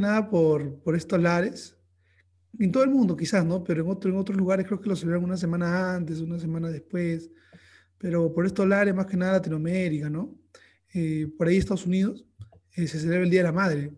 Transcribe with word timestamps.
nada 0.00 0.28
por, 0.28 0.82
por 0.82 0.96
estos 0.96 1.20
lares. 1.20 1.76
En 2.58 2.72
todo 2.72 2.82
el 2.82 2.90
mundo 2.90 3.16
quizás, 3.16 3.44
¿no? 3.44 3.62
Pero 3.64 3.82
en, 3.84 3.90
otro, 3.90 4.10
en 4.10 4.16
otros 4.16 4.36
lugares 4.36 4.66
creo 4.66 4.80
que 4.80 4.88
lo 4.88 4.96
celebran 4.96 5.24
una 5.24 5.36
semana 5.36 5.94
antes, 5.94 6.20
una 6.20 6.38
semana 6.38 6.68
después. 6.68 7.30
Pero 7.98 8.32
por 8.32 8.46
estos 8.46 8.66
lares, 8.66 8.94
más 8.94 9.06
que 9.06 9.16
nada 9.16 9.34
Latinoamérica, 9.34 10.10
¿no? 10.10 10.36
Eh, 10.92 11.28
por 11.36 11.48
ahí 11.48 11.58
Estados 11.58 11.86
Unidos, 11.86 12.24
eh, 12.74 12.86
se 12.86 12.98
celebra 12.98 13.24
el 13.24 13.30
Día 13.30 13.40
de 13.40 13.44
la 13.44 13.52
Madre. 13.52 13.92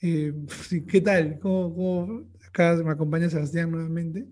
Eh, 0.00 0.34
¿Qué 0.88 1.00
tal? 1.00 1.38
¿Cómo, 1.38 1.74
cómo? 1.74 2.30
Acá 2.46 2.76
me 2.84 2.90
acompaña 2.90 3.30
Sebastián 3.30 3.70
nuevamente. 3.70 4.28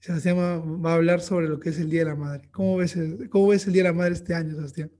Sebastián 0.00 0.36
va, 0.38 0.58
va, 0.58 0.92
a 0.92 0.94
hablar 0.96 1.20
sobre 1.20 1.48
lo 1.48 1.58
que 1.58 1.70
es 1.70 1.78
el 1.78 1.90
Día 1.90 2.00
de 2.00 2.10
la 2.10 2.16
Madre. 2.16 2.48
¿Cómo 2.52 2.76
ves 2.76 2.96
el, 2.96 3.28
cómo 3.30 3.48
ves 3.48 3.66
el 3.66 3.72
Día 3.72 3.84
de 3.84 3.88
la 3.88 3.94
Madre 3.94 4.14
este 4.14 4.34
año, 4.34 4.54
Sebastián? 4.54 4.90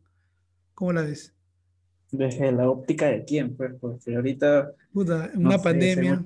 ¿Cómo 0.75 0.93
la 0.93 1.03
ves? 1.03 1.36
Desde 2.11 2.53
la 2.53 2.69
óptica 2.69 3.07
de 3.07 3.25
quién, 3.25 3.57
pues, 3.57 3.75
porque 3.81 4.15
ahorita... 4.15 4.73
Puta, 4.93 5.31
una 5.35 5.57
no 5.57 5.63
pandemia. 5.63 6.19
Sé, 6.19 6.25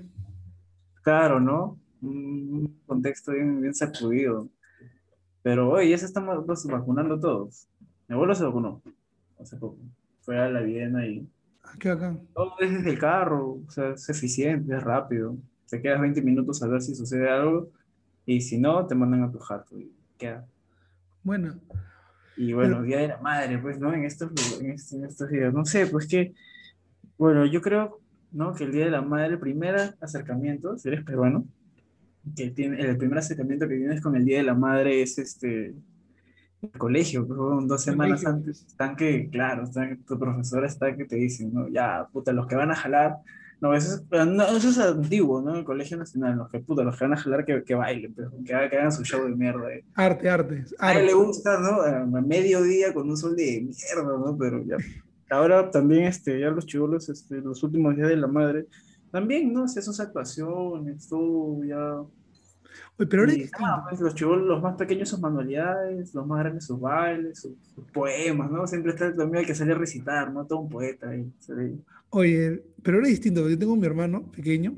claro, 1.02 1.40
¿no? 1.40 1.78
Un 2.02 2.80
contexto 2.86 3.32
bien, 3.32 3.60
bien 3.60 3.74
sacudido. 3.74 4.48
Pero, 5.42 5.70
oye, 5.70 5.90
ya 5.90 5.98
se 5.98 6.06
están 6.06 6.26
vacunando 6.26 7.18
todos. 7.18 7.66
Mi 8.08 8.14
abuelo 8.14 8.34
se 8.34 8.44
vacunó 8.44 8.82
hace 9.38 9.56
poco. 9.56 9.78
Fue 10.20 10.38
a 10.38 10.50
la 10.50 10.60
Viena 10.60 11.06
y... 11.06 11.26
Ah, 11.64 11.72
qué 11.78 11.90
acá. 11.90 12.16
Todo 12.34 12.52
es 12.60 12.72
desde 12.72 12.90
el 12.90 12.98
carro, 12.98 13.60
o 13.66 13.70
sea, 13.70 13.90
es 13.90 14.08
eficiente, 14.08 14.74
es 14.74 14.82
rápido. 14.82 15.36
Te 15.68 15.80
quedas 15.80 16.00
20 16.00 16.20
minutos 16.22 16.62
a 16.62 16.68
ver 16.68 16.82
si 16.82 16.94
sucede 16.94 17.30
algo 17.30 17.70
y 18.26 18.40
si 18.40 18.58
no, 18.58 18.86
te 18.86 18.94
mandan 18.94 19.22
a 19.22 19.30
tu 19.30 19.38
jato 19.38 19.78
y 19.78 19.92
queda. 20.18 20.46
Bueno. 21.22 21.54
Y 22.36 22.52
bueno. 22.52 22.82
Día 22.82 22.98
de 22.98 23.08
la 23.08 23.18
Madre, 23.18 23.58
pues, 23.58 23.78
¿no? 23.78 23.92
En 23.92 24.04
estos, 24.04 24.30
en, 24.60 24.70
estos, 24.70 24.92
en 24.92 25.04
estos 25.04 25.30
días. 25.30 25.52
No 25.52 25.64
sé, 25.64 25.86
pues 25.86 26.06
que, 26.06 26.32
bueno, 27.18 27.44
yo 27.46 27.60
creo, 27.60 28.00
¿no? 28.32 28.54
Que 28.54 28.64
el 28.64 28.72
Día 28.72 28.84
de 28.84 28.90
la 28.90 29.02
Madre, 29.02 29.34
el 29.34 29.38
primer 29.38 29.94
acercamiento, 30.00 30.78
si 30.78 30.88
eres 30.88 31.04
peruano, 31.04 31.44
que 32.36 32.50
tiene, 32.50 32.80
el 32.80 32.96
primer 32.96 33.18
acercamiento 33.18 33.68
que 33.68 33.76
tienes 33.76 34.00
con 34.00 34.16
el 34.16 34.24
Día 34.24 34.38
de 34.38 34.44
la 34.44 34.54
Madre 34.54 35.02
es 35.02 35.18
este, 35.18 35.74
el 36.62 36.70
colegio, 36.78 37.26
pues, 37.26 37.38
dos 37.66 37.82
semanas 37.82 38.24
antes, 38.26 38.66
están 38.66 38.96
que, 38.96 39.28
claro, 39.30 39.64
están, 39.64 40.02
tu 40.04 40.18
profesora 40.18 40.66
está 40.66 40.96
que 40.96 41.04
te 41.04 41.16
dicen, 41.16 41.52
¿no? 41.52 41.68
Ya, 41.68 42.06
puta, 42.12 42.32
los 42.32 42.46
que 42.46 42.56
van 42.56 42.70
a 42.70 42.76
jalar, 42.76 43.16
no, 43.60 43.74
eso 43.74 43.96
es, 43.96 44.26
no, 44.26 44.42
eso 44.44 44.68
es 44.70 44.78
antiguo, 44.78 45.42
¿no? 45.42 45.54
El 45.54 45.64
Colegio 45.64 45.96
Nacional, 45.96 46.36
los 46.36 46.50
que, 46.50 46.60
puta, 46.60 46.82
los 46.82 46.96
que 46.96 47.04
van 47.04 47.12
a 47.12 47.16
jalar 47.16 47.44
que, 47.44 47.62
que 47.62 47.74
bailen, 47.74 48.14
pero 48.14 48.30
que, 48.30 48.44
que, 48.44 48.54
hagan 48.54 48.92
su 48.92 49.04
show 49.04 49.22
de 49.24 49.36
mierda. 49.36 49.72
Eh. 49.72 49.84
Arte, 49.94 50.30
arte. 50.30 50.64
A 50.78 50.94
él 50.94 51.06
le 51.06 51.14
gusta, 51.14 51.58
¿no? 51.58 51.82
A 51.82 52.04
mediodía 52.22 52.94
con 52.94 53.08
un 53.08 53.16
sol 53.16 53.36
de 53.36 53.60
mierda, 53.60 54.18
¿no? 54.18 54.36
Pero 54.38 54.62
ya. 54.64 54.76
Ahora 55.28 55.70
también, 55.70 56.04
este, 56.04 56.40
ya 56.40 56.50
los 56.50 56.66
chivolos, 56.66 57.08
este, 57.08 57.36
los 57.36 57.62
últimos 57.62 57.94
días 57.94 58.08
de 58.08 58.16
la 58.16 58.26
madre, 58.26 58.66
también, 59.10 59.52
¿no? 59.52 59.64
Hace 59.64 59.82
sus 59.82 60.00
actuaciones, 60.00 61.08
todo, 61.08 61.62
ya 61.64 62.00
Oye, 62.98 63.06
pero 63.08 63.22
ahora 63.22 63.34
y, 63.34 63.50
ah, 63.58 63.86
pues, 63.88 64.00
los 64.00 64.14
chivos, 64.14 64.40
los 64.42 64.62
más 64.62 64.76
pequeños 64.76 65.08
sus 65.08 65.20
manualidades, 65.20 66.14
los 66.14 66.26
más 66.26 66.40
grandes 66.40 66.66
sus 66.66 66.78
bailes, 66.78 67.40
sus, 67.40 67.52
sus 67.74 67.84
poemas, 67.92 68.50
¿no? 68.50 68.66
Siempre 68.66 68.92
está 68.92 69.14
también 69.14 69.40
el 69.40 69.46
que 69.46 69.54
sale 69.54 69.72
a 69.72 69.78
recitar, 69.78 70.30
¿no? 70.32 70.46
Todo 70.46 70.60
un 70.60 70.68
poeta 70.68 71.08
ahí. 71.08 71.32
Oye, 72.10 72.62
pero 72.82 73.00
es 73.02 73.08
distinto, 73.08 73.48
yo 73.48 73.58
tengo 73.58 73.76
mi 73.76 73.86
hermano 73.86 74.30
pequeño, 74.30 74.76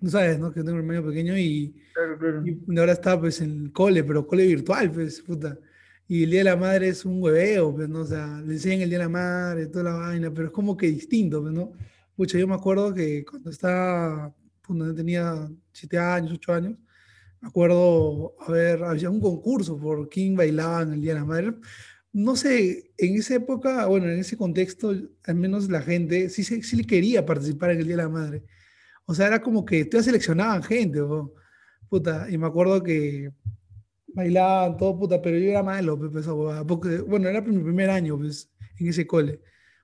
no 0.00 0.10
sabes, 0.10 0.38
¿no? 0.38 0.52
Que 0.52 0.60
yo 0.60 0.64
tengo 0.64 0.78
un 0.78 0.84
hermano 0.84 1.08
pequeño 1.08 1.36
y, 1.36 1.74
claro, 1.92 2.18
claro. 2.18 2.42
y 2.46 2.78
ahora 2.78 2.92
está 2.92 3.18
pues 3.18 3.40
en 3.40 3.64
el 3.64 3.72
cole, 3.72 4.04
pero 4.04 4.26
cole 4.26 4.46
virtual, 4.46 4.90
pues, 4.92 5.20
puta. 5.20 5.58
Y 6.06 6.24
el 6.24 6.30
Día 6.30 6.40
de 6.40 6.44
la 6.44 6.56
Madre 6.56 6.88
es 6.88 7.04
un 7.04 7.22
hueveo, 7.22 7.74
pues, 7.74 7.88
¿no? 7.88 8.00
O 8.00 8.06
sea, 8.06 8.40
le 8.40 8.54
enseñan 8.54 8.82
el 8.82 8.88
Día 8.88 8.98
de 8.98 9.04
la 9.04 9.10
Madre, 9.10 9.66
toda 9.66 9.84
la 9.84 9.94
vaina, 9.94 10.30
pero 10.32 10.46
es 10.46 10.52
como 10.52 10.76
que 10.76 10.86
distinto, 10.86 11.42
pues, 11.42 11.52
¿no? 11.52 11.72
Pucha, 12.16 12.38
yo 12.38 12.46
me 12.46 12.54
acuerdo 12.54 12.94
que 12.94 13.24
cuando 13.24 13.50
estaba, 13.50 14.34
cuando 14.66 14.94
tenía 14.94 15.48
7 15.72 15.98
años, 15.98 16.32
8 16.32 16.52
años, 16.52 16.78
me 17.40 17.48
acuerdo, 17.48 18.34
a 18.40 18.50
ver, 18.50 18.82
había 18.84 19.10
un 19.10 19.20
concurso 19.20 19.76
por 19.76 20.08
quién 20.08 20.34
bailaba 20.34 20.82
en 20.82 20.94
el 20.94 21.00
Día 21.00 21.14
de 21.14 21.20
la 21.20 21.26
Madre. 21.26 21.54
No 22.12 22.36
sé, 22.36 22.92
en 22.96 23.16
esa 23.16 23.34
época, 23.36 23.86
bueno, 23.86 24.08
en 24.08 24.18
ese 24.18 24.36
contexto, 24.36 24.94
al 25.24 25.34
menos 25.34 25.68
la 25.68 25.82
gente 25.82 26.30
sí, 26.30 26.42
sí, 26.42 26.62
sí 26.62 26.84
quería 26.84 27.26
participar 27.26 27.70
en 27.70 27.80
el 27.80 27.86
Día 27.86 27.96
de 27.96 28.02
la 28.02 28.08
Madre. 28.08 28.44
O 29.04 29.14
sea, 29.14 29.26
era 29.26 29.40
como 29.40 29.64
que 29.64 29.84
te 29.84 30.02
seleccionaban 30.02 30.62
gente, 30.62 31.00
puta, 31.88 32.26
y 32.30 32.38
me 32.38 32.46
acuerdo 32.46 32.82
que 32.82 33.32
bailaban 34.08 34.76
todo, 34.76 34.98
puta, 34.98 35.20
pero 35.22 35.38
yo 35.38 35.50
era 35.50 35.62
malo, 35.62 35.98
pues, 35.98 36.26
porque, 36.66 36.98
bueno, 36.98 37.28
era 37.28 37.40
mi 37.40 37.58
primer 37.62 37.90
año, 37.90 38.18
pues, 38.18 38.50
en 38.78 38.88
ese 38.88 39.06
cole. 39.06 39.40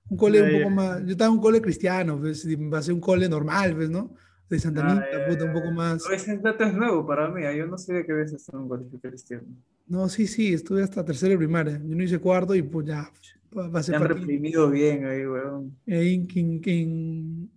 Un 0.09 0.17
cole 0.17 0.43
un 0.43 0.59
poco 0.59 0.71
más, 0.71 1.01
yo 1.05 1.13
estaba 1.13 1.29
en 1.29 1.37
un 1.37 1.43
cole 1.43 1.63
cristiano, 1.63 2.19
pues, 2.19 2.47
a 2.73 2.83
ser 2.83 2.95
un 2.95 3.01
cole 3.01 3.29
normal, 3.29 3.75
pues, 3.77 3.91
¿no? 3.91 4.15
De 4.49 4.59
Santa 4.59 4.87
Anita, 4.87 5.07
ah, 5.13 5.29
puta, 5.29 5.45
un 5.45 5.53
poco 5.53 5.71
más. 5.71 6.05
Ese 6.11 6.39
dato 6.39 6.65
es 6.65 6.75
nuevo 6.75 7.07
para 7.07 7.29
mí, 7.29 7.43
yo 7.57 7.67
no 7.67 7.79
sé 7.79 7.95
de 7.95 8.07
qué 8.07 8.13
veces 8.13 8.49
en 8.53 8.61
un 8.61 8.69
colegio 8.69 8.99
cristiano. 9.01 9.45
No, 9.87 10.09
sí, 10.09 10.27
sí, 10.27 10.55
estuve 10.55 10.83
hasta 10.83 11.05
tercero 11.05 11.33
de 11.33 11.39
primaria. 11.39 11.81
Yo 11.85 11.95
no 11.95 12.03
hice 12.03 12.19
cuarto 12.19 12.55
y 12.55 12.63
pues 12.63 12.87
ya. 12.87 13.11
Va 13.57 13.79
a 13.79 13.83
ser 13.83 13.97
han 13.97 14.05
reprimido 14.05 14.69
bien 14.71 15.07
ahí, 15.07 15.27
weón. 15.27 15.77
En, 15.87 16.29
en, 16.35 16.61
en, 16.65 17.51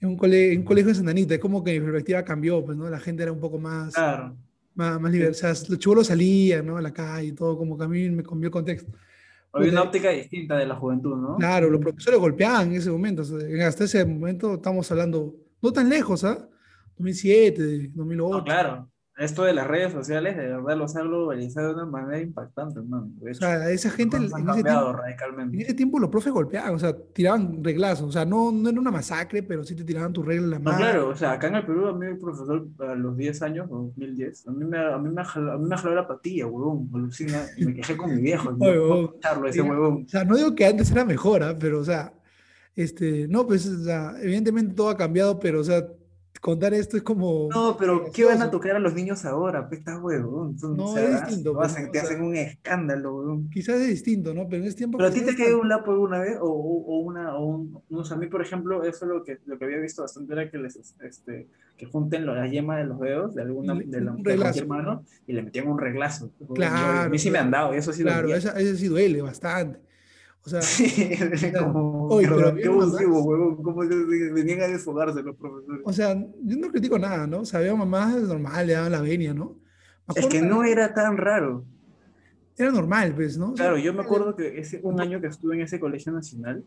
en 0.00 0.08
un, 0.08 0.16
cole, 0.16 0.52
en 0.52 0.60
un 0.60 0.64
colegio 0.64 0.88
de 0.88 0.94
Santa 0.94 1.10
Anita, 1.10 1.34
es 1.34 1.40
como 1.40 1.62
que 1.62 1.72
mi 1.72 1.80
perspectiva 1.80 2.24
cambió, 2.24 2.64
pues, 2.64 2.78
¿no? 2.78 2.88
La 2.88 3.00
gente 3.00 3.22
era 3.22 3.32
un 3.32 3.40
poco 3.40 3.58
más. 3.58 3.94
Claro. 3.94 4.36
Más, 4.74 5.00
más 5.00 5.12
libre. 5.12 5.28
O 5.28 5.34
sea, 5.34 5.50
los 5.50 5.78
chulos 5.78 6.06
salían, 6.06 6.66
¿no? 6.66 6.76
A 6.76 6.82
la 6.82 6.92
calle 6.92 7.28
y 7.28 7.32
todo, 7.32 7.58
como 7.58 7.76
que 7.76 7.84
a 7.84 7.88
mí 7.88 8.08
me 8.10 8.22
cambió 8.22 8.46
el 8.48 8.52
contexto. 8.52 8.92
Había 9.52 9.70
una 9.70 9.82
óptica 9.82 10.10
distinta 10.10 10.56
de 10.56 10.66
la 10.66 10.74
juventud, 10.74 11.16
¿no? 11.16 11.36
Claro, 11.36 11.70
los 11.70 11.80
profesores 11.80 12.18
golpeaban 12.18 12.70
en 12.70 12.76
ese 12.76 12.90
momento. 12.90 13.22
O 13.22 13.24
sea, 13.24 13.68
hasta 13.68 13.84
ese 13.84 14.04
momento 14.04 14.54
estamos 14.54 14.90
hablando 14.90 15.36
no 15.64 15.72
tan 15.72 15.88
lejos, 15.88 16.22
¿ah? 16.24 16.46
2007, 16.98 17.90
2008. 17.94 18.36
No, 18.36 18.44
claro. 18.44 18.90
Esto 19.16 19.44
de 19.44 19.54
las 19.54 19.68
redes 19.68 19.92
sociales, 19.92 20.36
de 20.36 20.48
verdad, 20.48 20.76
los 20.76 20.96
ha 20.96 21.02
globalizado 21.02 21.68
de 21.68 21.74
una 21.74 21.86
manera 21.86 22.20
impactante, 22.20 22.80
hermano. 22.80 23.12
o 23.22 23.34
sea, 23.34 23.70
esa 23.70 23.88
gente 23.90 24.16
en 24.16 24.24
ese, 24.24 24.34
tiempo, 24.34 24.96
en 25.38 25.60
ese, 25.60 25.74
tiempo, 25.74 26.00
los 26.00 26.10
profes 26.10 26.32
golpeaban, 26.32 26.74
o 26.74 26.78
sea, 26.80 26.96
tiraban 27.12 27.62
reglazos. 27.62 28.08
O 28.08 28.12
sea, 28.12 28.24
no, 28.24 28.50
no 28.50 28.68
era 28.68 28.80
una 28.80 28.90
masacre, 28.90 29.44
pero 29.44 29.62
sí 29.62 29.76
te 29.76 29.84
tiraban 29.84 30.12
tu 30.12 30.24
regla 30.24 30.44
en 30.44 30.50
la 30.50 30.58
mano. 30.58 30.78
No, 30.78 30.84
claro, 30.84 31.08
o 31.10 31.14
sea, 31.14 31.32
acá 31.32 31.46
en 31.46 31.54
el 31.54 31.64
Perú, 31.64 31.86
a 31.86 31.96
mí 31.96 32.06
el 32.06 32.18
profesor, 32.18 32.66
a 32.80 32.94
los 32.96 33.16
10 33.16 33.42
años, 33.42 33.70
2010, 33.70 34.48
a 34.48 34.50
mí 34.50 34.64
me, 34.64 34.78
a 34.78 34.98
mí 34.98 35.08
me, 35.08 35.24
jaló, 35.24 35.52
a 35.52 35.58
mí 35.58 35.68
me 35.68 35.76
jaló 35.76 35.94
la 35.94 36.08
patilla, 36.08 36.46
huevón, 36.46 36.90
alucina, 36.92 37.46
y 37.56 37.66
me 37.66 37.74
quejé 37.74 37.96
con 37.96 38.12
mi 38.12 38.20
viejo. 38.20 38.56
Oye, 38.58 38.76
no, 38.88 39.14
charlo, 39.20 39.46
ese 39.46 39.62
huevón. 39.62 40.04
O 40.06 40.08
sea, 40.08 40.24
no 40.24 40.36
digo 40.36 40.56
que 40.56 40.66
antes 40.66 40.90
era 40.90 41.04
mejor, 41.04 41.42
¿eh? 41.44 41.56
pero, 41.58 41.78
o 41.78 41.84
sea, 41.84 42.12
este, 42.76 43.28
no, 43.28 43.46
pues, 43.46 43.66
o 43.66 43.84
sea, 43.84 44.14
evidentemente 44.20 44.74
todo 44.74 44.88
ha 44.88 44.96
cambiado, 44.96 45.38
pero, 45.38 45.60
o 45.60 45.64
sea, 45.64 45.86
contar 46.44 46.74
esto 46.74 46.98
es 46.98 47.02
como. 47.02 47.48
No, 47.50 47.74
pero 47.78 48.10
¿qué 48.12 48.24
van 48.24 48.42
a 48.42 48.50
tocar 48.50 48.76
a 48.76 48.78
los 48.78 48.92
niños 48.92 49.24
ahora? 49.24 49.66
Pues 49.66 49.80
está 49.80 49.98
huevón. 49.98 50.54
No, 50.76 50.84
o 50.84 50.94
sea, 50.94 51.04
es 51.04 51.26
distinto. 51.26 51.54
Pues, 51.54 51.90
te 51.90 51.98
hacen 51.98 52.22
un 52.22 52.36
escándalo, 52.36 53.16
huevón. 53.16 53.48
Quizás 53.50 53.80
es 53.80 53.88
distinto, 53.88 54.34
¿no? 54.34 54.46
Pero 54.46 54.62
en 54.62 54.68
ese 54.68 54.76
tiempo. 54.76 54.98
Pero 54.98 55.08
a 55.08 55.12
ti 55.12 55.22
te 55.22 55.34
cae 55.34 55.54
un 55.54 55.70
lapo 55.70 55.92
alguna 55.92 56.18
vez, 56.18 56.36
o, 56.38 56.46
o, 56.46 56.98
una, 56.98 57.34
o 57.36 57.46
un. 57.46 57.82
No 57.88 58.04
sé, 58.04 58.12
a 58.12 58.16
mí, 58.18 58.26
por 58.26 58.42
ejemplo, 58.42 58.84
eso 58.84 59.06
lo 59.06 59.24
que, 59.24 59.38
lo 59.46 59.58
que 59.58 59.64
había 59.64 59.78
visto 59.78 60.02
bastante 60.02 60.34
era 60.34 60.50
que 60.50 60.58
les 60.58 60.76
este, 60.76 61.48
que 61.78 61.86
junten 61.86 62.26
la 62.26 62.46
yema 62.46 62.76
de 62.76 62.84
los 62.84 63.00
dedos 63.00 63.34
de 63.34 63.42
alguna 63.42 63.74
de, 63.74 64.00
la, 64.02 64.12
de 64.12 64.36
cualquier 64.36 64.66
mano 64.66 65.02
y 65.26 65.32
le 65.32 65.42
metían 65.42 65.66
un 65.66 65.78
reglazo. 65.78 66.30
Claro. 66.54 67.00
a 67.00 67.08
mí 67.08 67.18
sí 67.18 67.30
me 67.30 67.38
han 67.38 67.50
dado, 67.50 67.72
eso 67.72 67.90
sí 67.92 68.02
Claro, 68.02 68.34
eso, 68.34 68.54
eso 68.54 68.76
sí 68.76 68.88
duele 68.88 69.22
bastante. 69.22 69.80
O 70.46 70.50
sea, 70.50 70.60
sí, 70.60 71.10
como, 71.58 72.18
pero 72.18 72.54
qué 72.54 72.66
abusivo, 72.66 73.22
huevón, 73.22 73.62
cómo 73.62 73.80
venían 73.80 74.60
a 74.60 74.68
desfogarse 74.68 75.22
los 75.22 75.36
profesores. 75.36 75.80
O 75.84 75.92
sea, 75.92 76.14
yo 76.14 76.56
no 76.58 76.68
critico 76.68 76.98
nada, 76.98 77.26
¿no? 77.26 77.40
O 77.40 77.44
sea, 77.46 77.60
había 77.60 77.74
mamás 77.74 78.14
normal, 78.14 78.66
le 78.66 78.74
daban 78.74 78.92
la 78.92 79.00
venia, 79.00 79.32
¿no? 79.32 79.56
Es 80.14 80.26
que 80.26 80.42
no 80.42 80.62
era 80.62 80.92
tan 80.92 81.16
raro. 81.16 81.64
Era 82.58 82.70
normal, 82.70 83.14
pues, 83.14 83.38
¿no? 83.38 83.54
Claro, 83.54 83.78
yo 83.78 83.94
me 83.94 84.02
acuerdo 84.02 84.36
que 84.36 84.58
ese, 84.58 84.80
un 84.82 85.00
año 85.00 85.18
que 85.18 85.28
estuve 85.28 85.54
en 85.54 85.62
ese 85.62 85.80
colegio 85.80 86.12
nacional, 86.12 86.62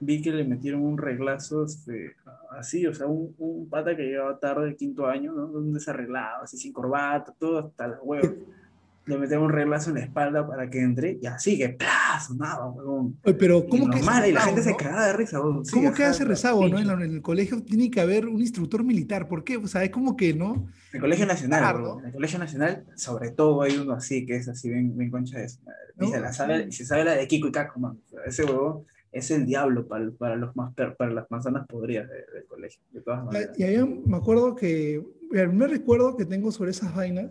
vi 0.00 0.22
que 0.22 0.32
le 0.32 0.44
metieron 0.44 0.80
un 0.80 0.96
reglazo 0.96 1.66
este, 1.66 2.16
así, 2.58 2.86
o 2.86 2.94
sea, 2.94 3.08
un, 3.08 3.34
un 3.36 3.68
pata 3.68 3.94
que 3.94 4.04
llegaba 4.04 4.38
tarde, 4.38 4.74
quinto 4.74 5.06
año, 5.06 5.34
¿no? 5.34 5.46
Un 5.48 5.74
desarreglado, 5.74 6.44
así 6.44 6.56
sin 6.56 6.72
corbata, 6.72 7.34
todo 7.38 7.58
hasta 7.58 7.88
la 7.88 8.00
hueva 8.02 8.32
le 9.08 9.18
metemos 9.18 9.46
un 9.46 9.52
reglazo 9.52 9.90
en 9.90 9.96
la 9.96 10.02
espalda 10.02 10.46
para 10.46 10.68
que 10.68 10.80
entre 10.80 11.18
y 11.20 11.26
así 11.26 11.56
que 11.56 11.70
¡plá! 11.70 12.20
sonaba, 12.24 12.70
weón. 12.70 13.18
pero 13.38 13.66
¿cómo 13.66 13.84
y 13.84 13.90
que 13.90 13.96
normal, 13.96 14.28
y 14.28 14.32
la 14.32 14.42
gente 14.42 14.60
¿no? 14.60 14.66
se 14.66 14.76
cagaba 14.76 15.06
de 15.06 15.12
risa. 15.14 15.40
Sí, 15.64 15.72
¿Cómo 15.72 15.94
que 15.94 16.04
hace 16.04 16.24
rezago, 16.24 16.68
no? 16.68 16.78
En, 16.78 16.90
en, 16.90 17.14
el 17.14 17.22
colegio 17.22 17.62
tiene 17.62 17.90
que 17.90 18.00
haber 18.00 18.26
un 18.26 18.40
instructor 18.40 18.84
militar, 18.84 19.26
¿por 19.28 19.44
qué? 19.44 19.56
O 19.56 19.66
sea, 19.66 19.82
es 19.82 19.90
como 19.90 20.16
que, 20.16 20.34
¿no? 20.34 20.68
El 20.92 21.00
Colegio 21.00 21.26
Nacional, 21.26 21.60
claro. 21.60 21.98
en 22.00 22.06
el 22.06 22.12
Colegio 22.12 22.38
Nacional, 22.38 22.84
sobre 22.96 23.30
todo 23.30 23.62
hay 23.62 23.76
uno 23.76 23.94
así, 23.94 24.26
que 24.26 24.36
es 24.36 24.48
así, 24.48 24.68
bien, 24.68 24.96
bien 24.96 25.10
concha 25.10 25.38
de 25.38 25.44
eso. 25.44 25.60
¿no? 25.96 26.08
Se, 26.08 26.20
la 26.20 26.32
sabe, 26.32 26.70
se 26.70 26.84
sabe 26.84 27.04
la 27.04 27.14
de 27.14 27.26
Kiko 27.26 27.48
y 27.48 27.52
Caco, 27.52 27.80
man. 27.80 27.98
O 28.06 28.10
sea, 28.10 28.20
ese 28.26 28.44
huevón 28.44 28.84
es 29.10 29.30
el 29.30 29.46
diablo 29.46 29.86
para, 29.86 30.10
para, 30.12 30.36
los 30.36 30.54
más, 30.54 30.74
para 30.74 31.10
las 31.10 31.30
manzanas 31.30 31.66
podridas 31.66 32.08
del 32.08 32.24
de 32.34 32.46
colegio, 32.46 32.82
de 32.90 33.00
todas 33.00 33.24
maneras. 33.24 33.58
Y 33.58 33.62
ahí 33.62 34.02
me 34.04 34.16
acuerdo 34.16 34.54
que, 34.54 35.02
el 35.32 35.48
primer 35.48 35.70
recuerdo 35.70 36.16
que 36.16 36.24
tengo 36.24 36.52
sobre 36.52 36.70
esas 36.70 36.94
vainas, 36.94 37.30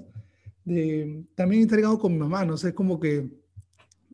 de, 0.68 1.24
también 1.34 1.62
entregado 1.62 1.98
con 1.98 2.12
mi 2.12 2.19
mamá, 2.19 2.44
no 2.44 2.58
sé, 2.58 2.74
como 2.74 3.00
que, 3.00 3.19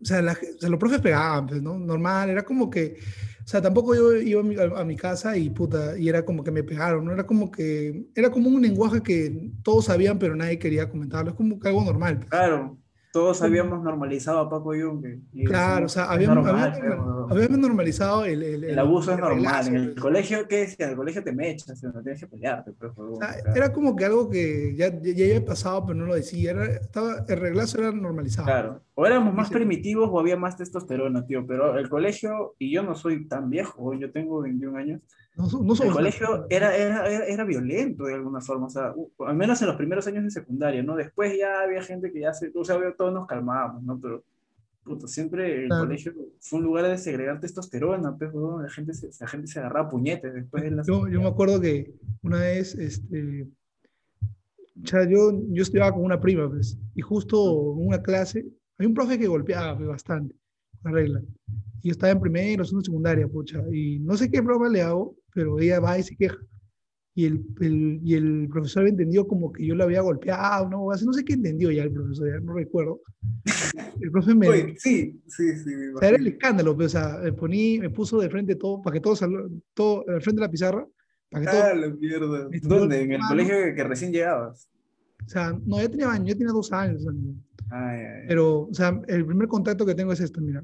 o 0.01 0.05
sea, 0.05 0.21
los 0.21 0.79
profes 0.79 1.01
pegaban, 1.01 1.47
pues, 1.47 1.61
¿no? 1.61 1.79
Normal, 1.79 2.29
era 2.29 2.43
como 2.43 2.69
que, 2.69 2.97
O 3.43 3.47
sea, 3.47 3.61
tampoco 3.61 3.95
yo 3.95 4.13
iba 4.13 4.41
a 4.41 4.43
mi, 4.43 4.55
a 4.55 4.83
mi, 4.83 4.95
casa 4.95 5.35
y 5.35 5.49
puta, 5.49 5.97
y 5.97 6.07
era 6.09 6.23
como 6.23 6.43
que 6.43 6.51
me 6.51 6.63
pegaron, 6.63 7.05
¿no? 7.05 7.13
Era 7.13 7.25
como 7.25 7.51
que, 7.51 8.05
era 8.13 8.29
como 8.29 8.49
un 8.49 8.61
lenguaje 8.61 9.01
que 9.01 9.51
todos 9.63 9.85
sabían, 9.85 10.19
pero 10.19 10.35
nadie 10.35 10.59
quería 10.59 10.89
comentarlo. 10.89 11.31
Es 11.31 11.37
como 11.37 11.59
que 11.59 11.69
algo 11.69 11.83
normal. 11.83 12.17
Pues. 12.17 12.29
Claro, 12.29 12.77
todos 13.13 13.43
habíamos 13.43 13.83
normalizado 13.83 14.39
a 14.39 14.49
Paco 14.49 14.73
Yunque. 14.73 15.19
Claro, 15.45 15.85
o 15.85 15.89
sea, 15.89 16.05
habíamos, 16.05 16.47
habíamos, 16.47 17.59
normalizado 17.59 18.25
el, 18.25 18.41
el, 18.41 18.63
el, 18.63 18.79
abuso 18.79 19.11
es 19.11 19.19
normal. 19.19 19.67
En 19.67 19.75
el 19.75 19.95
colegio, 19.95 20.47
¿qué 20.47 20.61
decía? 20.61 20.87
En 20.87 20.91
el 20.93 20.97
colegio 20.97 21.23
te 21.23 21.31
mechas, 21.31 21.83
no 21.83 22.01
tienes 22.01 22.19
que 22.19 22.25
pelearte. 22.25 22.71
Pues, 22.71 22.91
o 22.97 23.17
sea, 23.17 23.35
Era 23.55 23.71
como 23.71 23.95
que 23.95 24.05
algo 24.05 24.31
que 24.31 24.73
ya, 24.75 24.99
ya, 24.99 25.25
había 25.25 25.45
pasado, 25.45 25.85
pero 25.85 25.99
no 25.99 26.07
lo 26.07 26.15
decía. 26.15 26.51
Era, 26.51 26.65
estaba, 26.65 27.23
el 27.27 27.39
reglazo 27.39 27.77
era 27.77 27.91
normalizado. 27.91 28.47
Claro. 28.47 28.81
O 28.95 29.05
éramos 29.05 29.31
más 29.35 29.51
primitivos 29.51 30.09
o 30.11 30.19
había 30.19 30.35
más 30.35 30.57
testosterona, 30.57 31.23
tío. 31.23 31.45
Pero 31.45 31.77
el 31.77 31.89
colegio, 31.89 32.55
y 32.57 32.73
yo 32.73 32.81
no 32.81 32.95
soy 32.95 33.27
tan 33.27 33.51
viejo, 33.51 33.93
yo 33.93 34.11
tengo 34.11 34.41
21 34.41 34.75
años 34.75 35.01
no, 35.35 35.47
no 35.47 35.73
el 35.73 35.91
colegio 35.91 36.45
era, 36.49 36.75
era, 36.75 37.25
era, 37.25 37.43
violento 37.43 38.05
de 38.05 38.13
alguna 38.13 38.39
forma, 38.39 38.67
o 38.67 38.69
sea, 38.69 38.93
al 39.19 39.35
menos 39.35 39.59
en 39.61 39.67
los 39.67 39.77
primeros 39.77 40.05
años 40.05 40.23
de 40.23 40.29
secundaria, 40.29 40.83
¿no? 40.83 40.95
Después 40.95 41.35
ya 41.37 41.61
había 41.61 41.81
gente 41.81 42.11
que 42.11 42.21
ya 42.21 42.33
se, 42.33 42.51
o 42.53 42.63
sea, 42.63 42.77
todos 42.95 43.13
nos 43.13 43.25
calmábamos, 43.25 43.81
¿no? 43.83 43.99
Pero, 43.99 44.23
puto, 44.83 45.07
siempre 45.07 45.63
el 45.63 45.69
colegio 45.69 46.13
fue 46.39 46.59
un 46.59 46.65
lugar 46.65 46.85
de 46.85 46.97
segregar 46.97 47.39
testosterona, 47.39 48.15
pues, 48.15 48.31
la 48.33 48.69
gente 48.69 48.93
se, 48.93 49.09
la 49.19 49.27
gente 49.27 49.47
se 49.47 49.59
agarraba 49.59 49.89
puñetes 49.89 50.33
después 50.33 50.63
de 50.63 50.71
las... 50.71 50.85
Yo, 50.85 51.07
yo 51.07 51.19
me 51.19 51.27
acuerdo 51.29 51.59
que 51.59 51.93
una 52.21 52.39
vez, 52.39 52.75
este, 52.75 53.47
sea, 54.85 55.07
yo, 55.09 55.31
yo 55.49 55.63
estudiaba 55.63 55.93
con 55.93 56.03
una 56.03 56.19
prima, 56.19 56.49
pues, 56.49 56.77
y 56.95 57.01
justo 57.01 57.75
en 57.77 57.87
una 57.87 58.01
clase, 58.01 58.45
hay 58.77 58.85
un 58.85 58.93
profe 58.93 59.17
que 59.17 59.27
golpeaba 59.27 59.75
pues, 59.75 59.87
bastante, 59.87 60.35
la 60.83 60.91
regla. 60.91 61.21
Y 61.81 61.87
yo 61.87 61.91
estaba 61.91 62.11
en 62.11 62.19
primero, 62.19 62.63
segundo, 62.63 62.85
secundaria, 62.85 63.27
pucha, 63.27 63.63
y 63.71 63.99
no 63.99 64.15
sé 64.15 64.29
qué 64.29 64.41
broma 64.41 64.69
le 64.69 64.81
hago, 64.81 65.15
pero 65.33 65.59
ella 65.59 65.79
va 65.79 65.97
y 65.97 66.03
se 66.03 66.15
queja. 66.15 66.37
Y 67.15 67.25
el, 67.25 67.45
el, 67.61 67.99
y 68.03 68.15
el 68.15 68.49
profesor 68.51 68.87
entendió 68.87 69.27
como 69.27 69.51
que 69.53 69.65
yo 69.65 69.75
la 69.75 69.83
había 69.83 70.01
golpeado, 70.01 70.67
no, 70.67 70.87
no 70.87 71.13
sé 71.13 71.23
qué 71.23 71.33
entendió 71.33 71.69
ya 71.69 71.83
el 71.83 71.91
profesor, 71.91 72.27
ya 72.27 72.39
no 72.39 72.53
recuerdo. 72.53 73.01
El 74.01 74.11
profesor 74.11 74.35
me... 74.35 74.47
sí, 74.79 75.21
sí, 75.27 75.55
sí. 75.57 75.73
O 75.95 75.99
sea, 75.99 76.09
era 76.09 76.17
el 76.17 76.27
escándalo, 76.27 76.75
pero, 76.75 76.87
o 76.87 76.89
sea, 76.89 77.19
me, 77.23 77.33
poní, 77.33 77.79
me 77.79 77.91
puso 77.91 78.19
de 78.19 78.31
frente 78.31 78.55
todo, 78.55 78.81
para 78.81 78.95
que 78.95 78.99
todo, 78.99 79.15
todo 79.75 80.05
al 80.07 80.21
frente 80.23 80.41
de 80.41 80.47
la 80.47 80.51
pizarra. 80.51 80.87
Para 81.29 81.45
que 81.45 81.57
ah, 81.57 81.75
la 81.75 81.89
mierda. 81.89 82.49
¿Dónde? 82.63 83.01
¿En 83.01 83.11
el 83.11 83.21
colegio 83.27 83.55
que 83.75 83.83
recién 83.83 84.11
llegabas? 84.11 84.67
O 85.23 85.29
sea, 85.29 85.57
no, 85.65 85.81
yo 85.81 85.89
tenía, 85.89 86.17
yo 86.17 86.35
tenía 86.35 86.51
dos 86.51 86.71
años. 86.71 87.05
Pero, 88.27 88.61
o 88.61 88.73
sea, 88.73 88.99
el 89.07 89.25
primer 89.25 89.47
contacto 89.47 89.85
que 89.85 89.95
tengo 89.95 90.13
es 90.13 90.19
esto, 90.19 90.41
mira. 90.41 90.63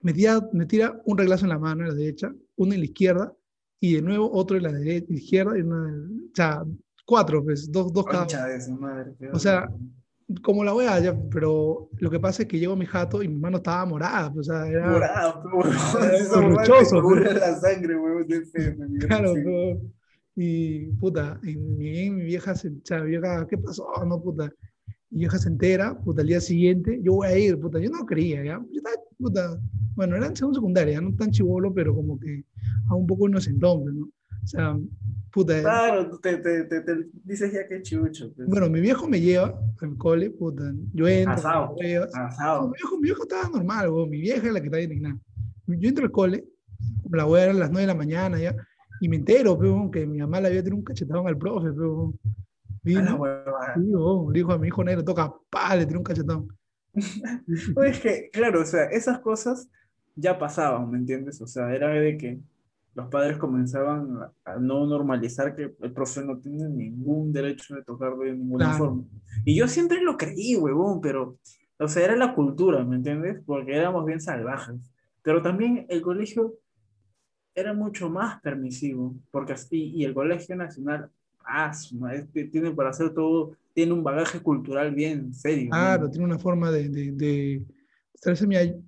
Me 0.00 0.12
tira, 0.12 0.40
me 0.52 0.64
tira 0.64 1.00
un 1.04 1.18
reglazo 1.18 1.44
en 1.44 1.50
la 1.50 1.58
mano, 1.58 1.82
en 1.82 1.88
la 1.88 1.94
derecha, 1.94 2.32
uno 2.56 2.72
en 2.72 2.80
la 2.80 2.86
izquierda, 2.86 3.34
y 3.80 3.94
de 3.94 4.02
nuevo 4.02 4.30
otro 4.32 4.56
en 4.56 4.64
la 4.64 4.72
derecha, 4.72 5.12
izquierda, 5.12 5.56
y 5.56 5.62
una, 5.62 5.86
o 5.86 6.34
sea, 6.34 6.64
cuatro, 7.04 7.44
pues, 7.44 7.70
dos, 7.70 7.92
dos 7.92 8.04
cada. 8.06 8.26
madre, 8.78 9.14
o 9.32 9.38
sea, 9.38 9.68
como 10.42 10.62
la 10.62 10.74
wea, 10.74 11.00
ya, 11.00 11.16
pero 11.30 11.88
lo 11.98 12.10
que 12.10 12.20
pasa 12.20 12.42
es 12.42 12.48
que 12.48 12.58
llego 12.58 12.74
a 12.74 12.76
mi 12.76 12.86
jato 12.86 13.22
y 13.22 13.28
mi 13.28 13.36
mano 13.36 13.58
estaba 13.58 13.86
morada, 13.86 14.32
pues, 14.32 14.48
o 14.48 14.52
sea, 14.52 14.66
era... 14.66 14.90
Morada, 14.90 15.42
luchoso. 16.48 17.02
Pues. 17.02 17.34
la 17.34 17.54
sangre, 17.56 17.96
weón, 17.96 18.26
Claro, 19.00 19.34
y 20.40 20.92
puta, 20.92 21.40
y 21.42 21.56
mi, 21.56 22.10
mi 22.10 22.22
vieja, 22.22 22.54
se, 22.54 22.68
o 22.68 22.80
sea, 22.84 23.00
mi 23.00 23.10
vieja, 23.10 23.44
¿qué 23.48 23.58
pasó? 23.58 23.88
No, 24.06 24.22
puta. 24.22 24.52
Mi 25.10 25.20
vieja 25.20 25.38
se 25.38 25.48
entera, 25.48 25.98
puta, 25.98 26.20
al 26.20 26.28
día 26.28 26.40
siguiente, 26.40 27.00
yo 27.02 27.14
voy 27.14 27.28
a 27.28 27.38
ir, 27.38 27.58
puta, 27.58 27.78
yo 27.78 27.90
no 27.90 28.04
creía, 28.04 28.44
ya. 28.44 28.60
Yo 28.70 28.76
estaba, 28.76 28.96
puta, 29.18 29.60
bueno, 29.94 30.16
era 30.16 30.26
en 30.26 30.36
segundo 30.36 30.60
secundaria, 30.60 31.00
no 31.00 31.14
tan 31.14 31.30
chivolo, 31.30 31.72
pero 31.72 31.94
como 31.94 32.18
que 32.20 32.44
a 32.88 32.94
un 32.94 33.06
poco 33.06 33.28
inocentón, 33.28 33.84
¿no? 33.84 34.06
O 34.06 34.46
sea, 34.46 34.78
puta. 35.32 35.60
Claro, 35.60 36.18
te, 36.20 36.36
te, 36.38 36.64
te, 36.64 36.80
te 36.80 37.10
dices 37.24 37.52
ya 37.52 37.66
que 37.66 37.82
chucho. 37.82 38.32
Pues. 38.34 38.48
Bueno, 38.48 38.70
mi 38.70 38.80
viejo 38.80 39.08
me 39.08 39.20
lleva 39.20 39.58
al 39.80 39.96
cole, 39.96 40.30
puta. 40.30 40.72
Yo 40.94 41.08
entro. 41.08 41.34
Asado. 41.34 41.76
Asado. 42.14 42.68
mi, 42.68 42.74
viejo, 42.74 42.96
mi 42.96 43.02
viejo 43.02 43.22
estaba 43.22 43.48
normal, 43.48 43.90
güey. 43.90 44.08
mi 44.08 44.20
vieja 44.20 44.46
es 44.46 44.52
la 44.52 44.60
que 44.60 44.66
está 44.66 44.80
indignada. 44.80 45.18
Yo 45.66 45.88
entro 45.88 46.04
al 46.04 46.12
cole, 46.12 46.44
la 47.10 47.24
voy 47.24 47.40
a 47.40 47.50
a 47.50 47.52
las 47.52 47.70
9 47.70 47.82
de 47.82 47.86
la 47.86 47.94
mañana 47.94 48.38
ya, 48.38 48.54
y 49.00 49.08
me 49.08 49.16
entero, 49.16 49.58
pero, 49.58 49.90
que 49.90 50.06
mi 50.06 50.18
mamá 50.18 50.40
le 50.40 50.48
había 50.48 50.62
tenido 50.62 50.78
un 50.78 50.84
cachetón 50.84 51.26
al 51.26 51.36
profe, 51.36 51.72
pero. 51.72 52.14
Vino, 52.88 54.30
y, 54.30 54.32
dijo 54.32 54.52
a 54.52 54.58
mi 54.58 54.68
hijo 54.68 54.82
negro, 54.82 55.04
toca, 55.04 55.34
pa, 55.50 55.76
le 55.76 55.84
tiró 55.84 56.00
un 56.00 56.04
cachetón. 56.04 56.48
pues 57.74 58.00
que, 58.00 58.30
claro, 58.32 58.62
o 58.62 58.64
sea, 58.64 58.84
esas 58.84 59.18
cosas 59.20 59.68
ya 60.16 60.38
pasaban, 60.38 60.90
¿me 60.90 60.96
entiendes? 60.96 61.40
O 61.42 61.46
sea, 61.46 61.74
era 61.74 61.88
de 61.88 62.16
que 62.16 62.40
los 62.94 63.08
padres 63.08 63.36
comenzaban 63.36 64.18
a, 64.44 64.56
no 64.56 64.86
normalizar 64.86 65.54
que 65.54 65.74
el 65.80 65.92
profe 65.92 66.24
no 66.24 66.38
tiene 66.38 66.68
ningún 66.68 67.32
derecho 67.32 67.74
de 67.74 67.84
tocar 67.84 68.16
de 68.16 68.32
ninguna 68.32 68.72
forma. 68.72 69.04
Y 69.44 69.54
yo 69.54 69.68
siempre 69.68 70.00
lo 70.00 70.16
creí, 70.16 70.56
huevón, 70.56 71.00
pero, 71.00 71.38
o 71.78 71.88
sea, 71.88 72.04
era 72.04 72.16
la 72.16 72.34
cultura, 72.34 72.82
¿me 72.84 72.96
entiendes? 72.96 73.40
Porque 73.44 73.76
éramos 73.76 74.04
bien 74.06 74.20
salvajes. 74.20 74.80
Pero 75.22 75.42
también 75.42 75.86
el 75.88 76.00
colegio 76.00 76.54
era 77.54 77.74
mucho 77.74 78.08
más 78.08 78.40
permisivo, 78.40 79.14
porque 79.30 79.52
así, 79.52 79.92
y 79.94 80.04
el 80.04 80.14
colegio 80.14 80.56
nacional, 80.56 81.10
ah, 81.48 81.72
tiene 82.52 82.70
para 82.72 82.90
hacer 82.90 83.14
todo, 83.14 83.56
tiene 83.74 83.92
un 83.92 84.04
bagaje 84.04 84.40
cultural 84.40 84.94
bien 84.94 85.32
serio. 85.32 85.70
Claro, 85.70 86.10
tiene 86.10 86.26
una 86.26 86.38
forma 86.38 86.70
de, 86.70 86.88
de, 86.88 87.12
de... 87.12 87.62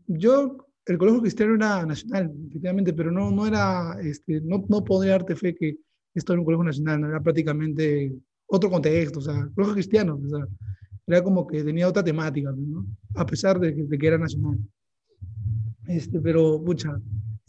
Yo 0.06 0.56
el 0.86 0.98
colegio 0.98 1.20
cristiano 1.20 1.54
era 1.54 1.86
nacional, 1.86 2.32
efectivamente, 2.48 2.92
pero 2.92 3.10
no, 3.10 3.30
no 3.30 3.46
era, 3.46 3.96
este, 4.02 4.40
no, 4.40 4.64
no 4.68 4.84
podría 4.84 5.12
darte 5.12 5.36
fe 5.36 5.54
que 5.54 5.76
esto 6.14 6.32
era 6.32 6.40
un 6.40 6.44
colegio 6.44 6.64
nacional, 6.64 7.04
era 7.04 7.20
prácticamente 7.20 8.12
otro 8.46 8.70
contexto, 8.70 9.20
o 9.20 9.22
sea, 9.22 9.48
colegio 9.54 9.74
cristiano, 9.74 10.20
o 10.24 10.28
sea, 10.28 10.44
era 11.06 11.22
como 11.22 11.46
que 11.46 11.62
tenía 11.62 11.88
otra 11.88 12.02
temática, 12.02 12.52
¿no? 12.56 12.84
a 13.14 13.24
pesar 13.24 13.58
de 13.58 13.72
de 13.72 13.98
que, 13.98 14.06
era 14.06 14.18
nacional. 14.18 14.58
Este, 15.86 16.20
pero, 16.20 16.62
pucha, 16.62 17.00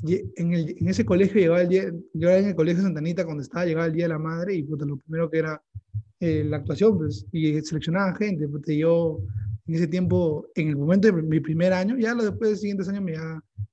en, 0.04 0.54
el, 0.54 0.76
en 0.80 0.88
ese 0.88 1.06
colegio 1.06 1.40
llegaba 1.40 1.62
el 1.62 1.70
día, 1.70 1.92
yo 2.14 2.30
era 2.30 2.40
en 2.40 2.48
el 2.48 2.56
colegio 2.56 2.82
Santanita 2.82 3.26
cuando 3.26 3.44
estaba, 3.44 3.66
llegaba 3.66 3.86
el 3.86 3.94
Día 3.94 4.06
de 4.06 4.10
la 4.10 4.20
Madre 4.20 4.56
y 4.56 4.64
puta, 4.64 4.86
lo 4.86 4.98
primero 4.98 5.30
que 5.30 5.40
era 5.40 5.62
eh, 6.20 6.44
la 6.44 6.58
actuación, 6.58 6.98
pues, 6.98 7.26
y 7.32 7.60
seleccionaban 7.62 8.16
gente, 8.16 8.48
pues, 8.48 8.64
yo 8.68 9.20
en 9.68 9.76
ese 9.76 9.88
tiempo, 9.88 10.48
en 10.56 10.70
el 10.70 10.76
momento 10.76 11.08
de 11.08 11.22
mi 11.22 11.40
primer 11.40 11.74
año, 11.74 11.98
ya 11.98 12.14
lo 12.14 12.24
después 12.24 12.42
de 12.42 12.52
los 12.52 12.60
siguientes 12.60 12.90
años 12.90 13.04
me, 13.04 13.14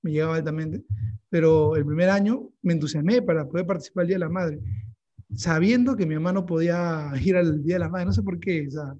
me 0.02 0.12
llegaba 0.12 0.36
altamente, 0.36 0.82
pero 1.30 1.76
el 1.76 1.84
primer 1.84 2.10
año 2.10 2.50
me 2.62 2.74
entusiasmé 2.74 3.22
para 3.22 3.46
poder 3.48 3.66
participar 3.66 4.02
el 4.02 4.08
Día 4.08 4.16
de 4.16 4.24
la 4.24 4.28
Madre, 4.28 4.60
sabiendo 5.34 5.96
que 5.96 6.06
mi 6.06 6.14
mamá 6.14 6.32
no 6.32 6.46
podía 6.46 7.10
ir 7.22 7.36
al 7.36 7.62
Día 7.62 7.76
de 7.76 7.80
la 7.80 7.88
Madre, 7.88 8.06
no 8.06 8.12
sé 8.12 8.22
por 8.22 8.38
qué, 8.38 8.66
o 8.68 8.70
sea, 8.70 8.94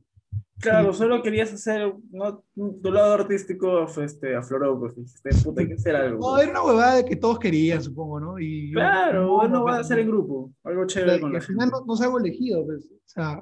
Claro, 0.61 0.93
solo 0.93 1.23
querías 1.23 1.53
hacer, 1.53 1.95
no, 2.11 2.43
tu 2.55 2.91
lado 2.91 3.15
artístico 3.15 3.87
este, 4.03 4.35
afloró, 4.35 4.79
pues 4.79 4.97
dijiste, 4.97 5.31
puta, 5.45 5.61
hay 5.61 5.69
que 5.69 5.75
hacer 5.75 5.95
algo. 5.95 6.19
No, 6.19 6.38
era 6.38 6.50
una 6.50 6.65
huevada 6.65 6.97
de 6.97 7.05
que 7.05 7.17
todos 7.17 7.38
querían, 7.38 7.83
supongo, 7.83 8.19
¿no? 8.19 8.38
Y 8.41 8.73
claro, 8.73 9.33
bueno, 9.35 9.62
va 9.62 9.77
a 9.77 9.81
hacer 9.81 10.00
en 10.00 10.09
grupo, 10.09 10.53
algo 10.65 10.87
chévere. 10.87 11.21
con 11.21 11.35
al 11.35 11.43
final 11.43 11.71
no, 11.71 11.85
no 11.87 11.97
salgo 11.97 12.19
elegido, 12.19 12.67
pues, 12.67 12.85
o 12.91 12.99
sea, 13.07 13.41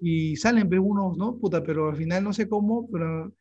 y 0.00 0.36
salen 0.36 0.68
pues, 0.68 0.80
unos, 0.82 1.16
¿no? 1.16 1.36
Puta, 1.36 1.62
pero 1.62 1.90
al 1.90 1.96
final 1.96 2.24
no 2.24 2.32
sé 2.32 2.48
cómo, 2.48 2.88
pero 2.90 3.32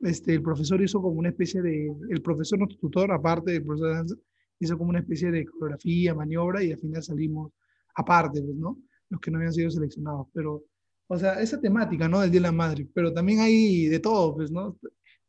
este, 0.00 0.34
el 0.34 0.42
profesor 0.42 0.82
hizo 0.82 1.00
como 1.00 1.18
una 1.18 1.28
especie 1.30 1.62
de, 1.62 1.92
el 2.10 2.22
profesor, 2.22 2.58
nuestro 2.58 2.78
tutor, 2.78 3.12
aparte 3.12 3.52
del 3.52 3.64
profesor 3.64 3.88
de 3.88 3.94
danza, 3.94 4.16
hizo 4.58 4.76
como 4.76 4.90
una 4.90 5.00
especie 5.00 5.30
de 5.30 5.46
coreografía, 5.46 6.14
maniobra, 6.14 6.62
y 6.62 6.72
al 6.72 6.78
final 6.78 7.02
salimos 7.02 7.52
aparte, 7.94 8.42
pues, 8.42 8.56
¿no? 8.56 8.78
Los 9.10 9.20
que 9.20 9.30
no 9.30 9.38
habían 9.38 9.52
sido 9.52 9.70
seleccionados. 9.70 10.26
Pero, 10.32 10.62
o 11.06 11.18
sea, 11.18 11.40
esa 11.40 11.60
temática, 11.60 12.08
¿no? 12.08 12.20
Del 12.20 12.30
Día 12.30 12.40
de 12.40 12.46
la 12.46 12.52
Madre, 12.52 12.88
pero 12.94 13.12
también 13.12 13.40
hay 13.40 13.86
de 13.86 14.00
todo, 14.00 14.34
pues, 14.34 14.50
¿no? 14.50 14.76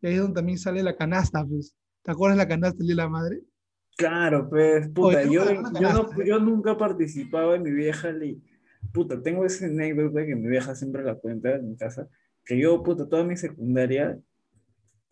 Y 0.02 0.08
ahí 0.08 0.14
es 0.14 0.22
donde 0.22 0.36
también 0.36 0.58
sale 0.58 0.84
la 0.84 0.96
canasta, 0.96 1.46
pues. 1.46 1.76
¿Te 2.04 2.12
acuerdas 2.12 2.38
la 2.38 2.48
canasta 2.48 2.78
del 2.78 2.88
Día 2.88 2.96
de 2.96 3.02
la 3.02 3.10
Madre? 3.10 3.42
Claro, 3.98 4.50
pues, 4.50 4.90
puta, 4.90 5.24
yo, 5.24 5.46
yo, 5.80 5.94
no, 5.94 6.24
yo 6.24 6.40
nunca 6.40 6.78
participaba 6.78 7.56
en 7.56 7.64
mi 7.64 7.72
vieja 7.72 8.12
ley 8.12 8.42
puta, 8.92 9.22
tengo 9.22 9.46
esa 9.46 9.66
anécdota 9.66 10.26
que 10.26 10.36
mi 10.36 10.48
vieja 10.48 10.76
siempre 10.76 11.04
la 11.04 11.16
cuenta 11.16 11.56
en 11.56 11.70
mi 11.70 11.76
casa, 11.76 12.08
que 12.46 12.58
yo, 12.58 12.82
puta, 12.84 13.08
toda 13.08 13.24
mi 13.24 13.36
secundaria 13.38 14.18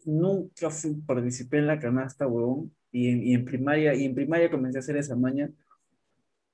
nunca 0.06 0.70
fui, 0.70 0.96
participé 1.06 1.58
en 1.58 1.68
la 1.68 1.80
canasta, 1.80 2.28
huevón, 2.28 2.74
y 2.92 3.10
en, 3.10 3.24
y 3.24 3.34
en, 3.34 3.46
primaria, 3.46 3.94
y 3.96 4.06
en 4.06 4.16
primaria 4.16 4.52
comencé 4.52 4.78
a 4.78 4.82
hacer 4.82 4.98
esa 4.98 5.16
maña, 5.16 5.50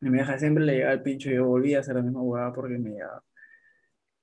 y 0.02 0.06
mi 0.06 0.12
vieja 0.12 0.38
siempre 0.40 0.64
le 0.64 0.74
llegaba 0.74 0.94
el 0.94 1.02
pincho 1.02 1.30
y 1.30 1.36
yo 1.36 1.46
volvía 1.46 1.78
a 1.78 1.82
hacer 1.82 1.96
la 1.96 2.02
misma 2.02 2.22
huevada 2.22 2.54
porque 2.54 2.78
me 2.78 2.92
llevaba. 2.92 3.24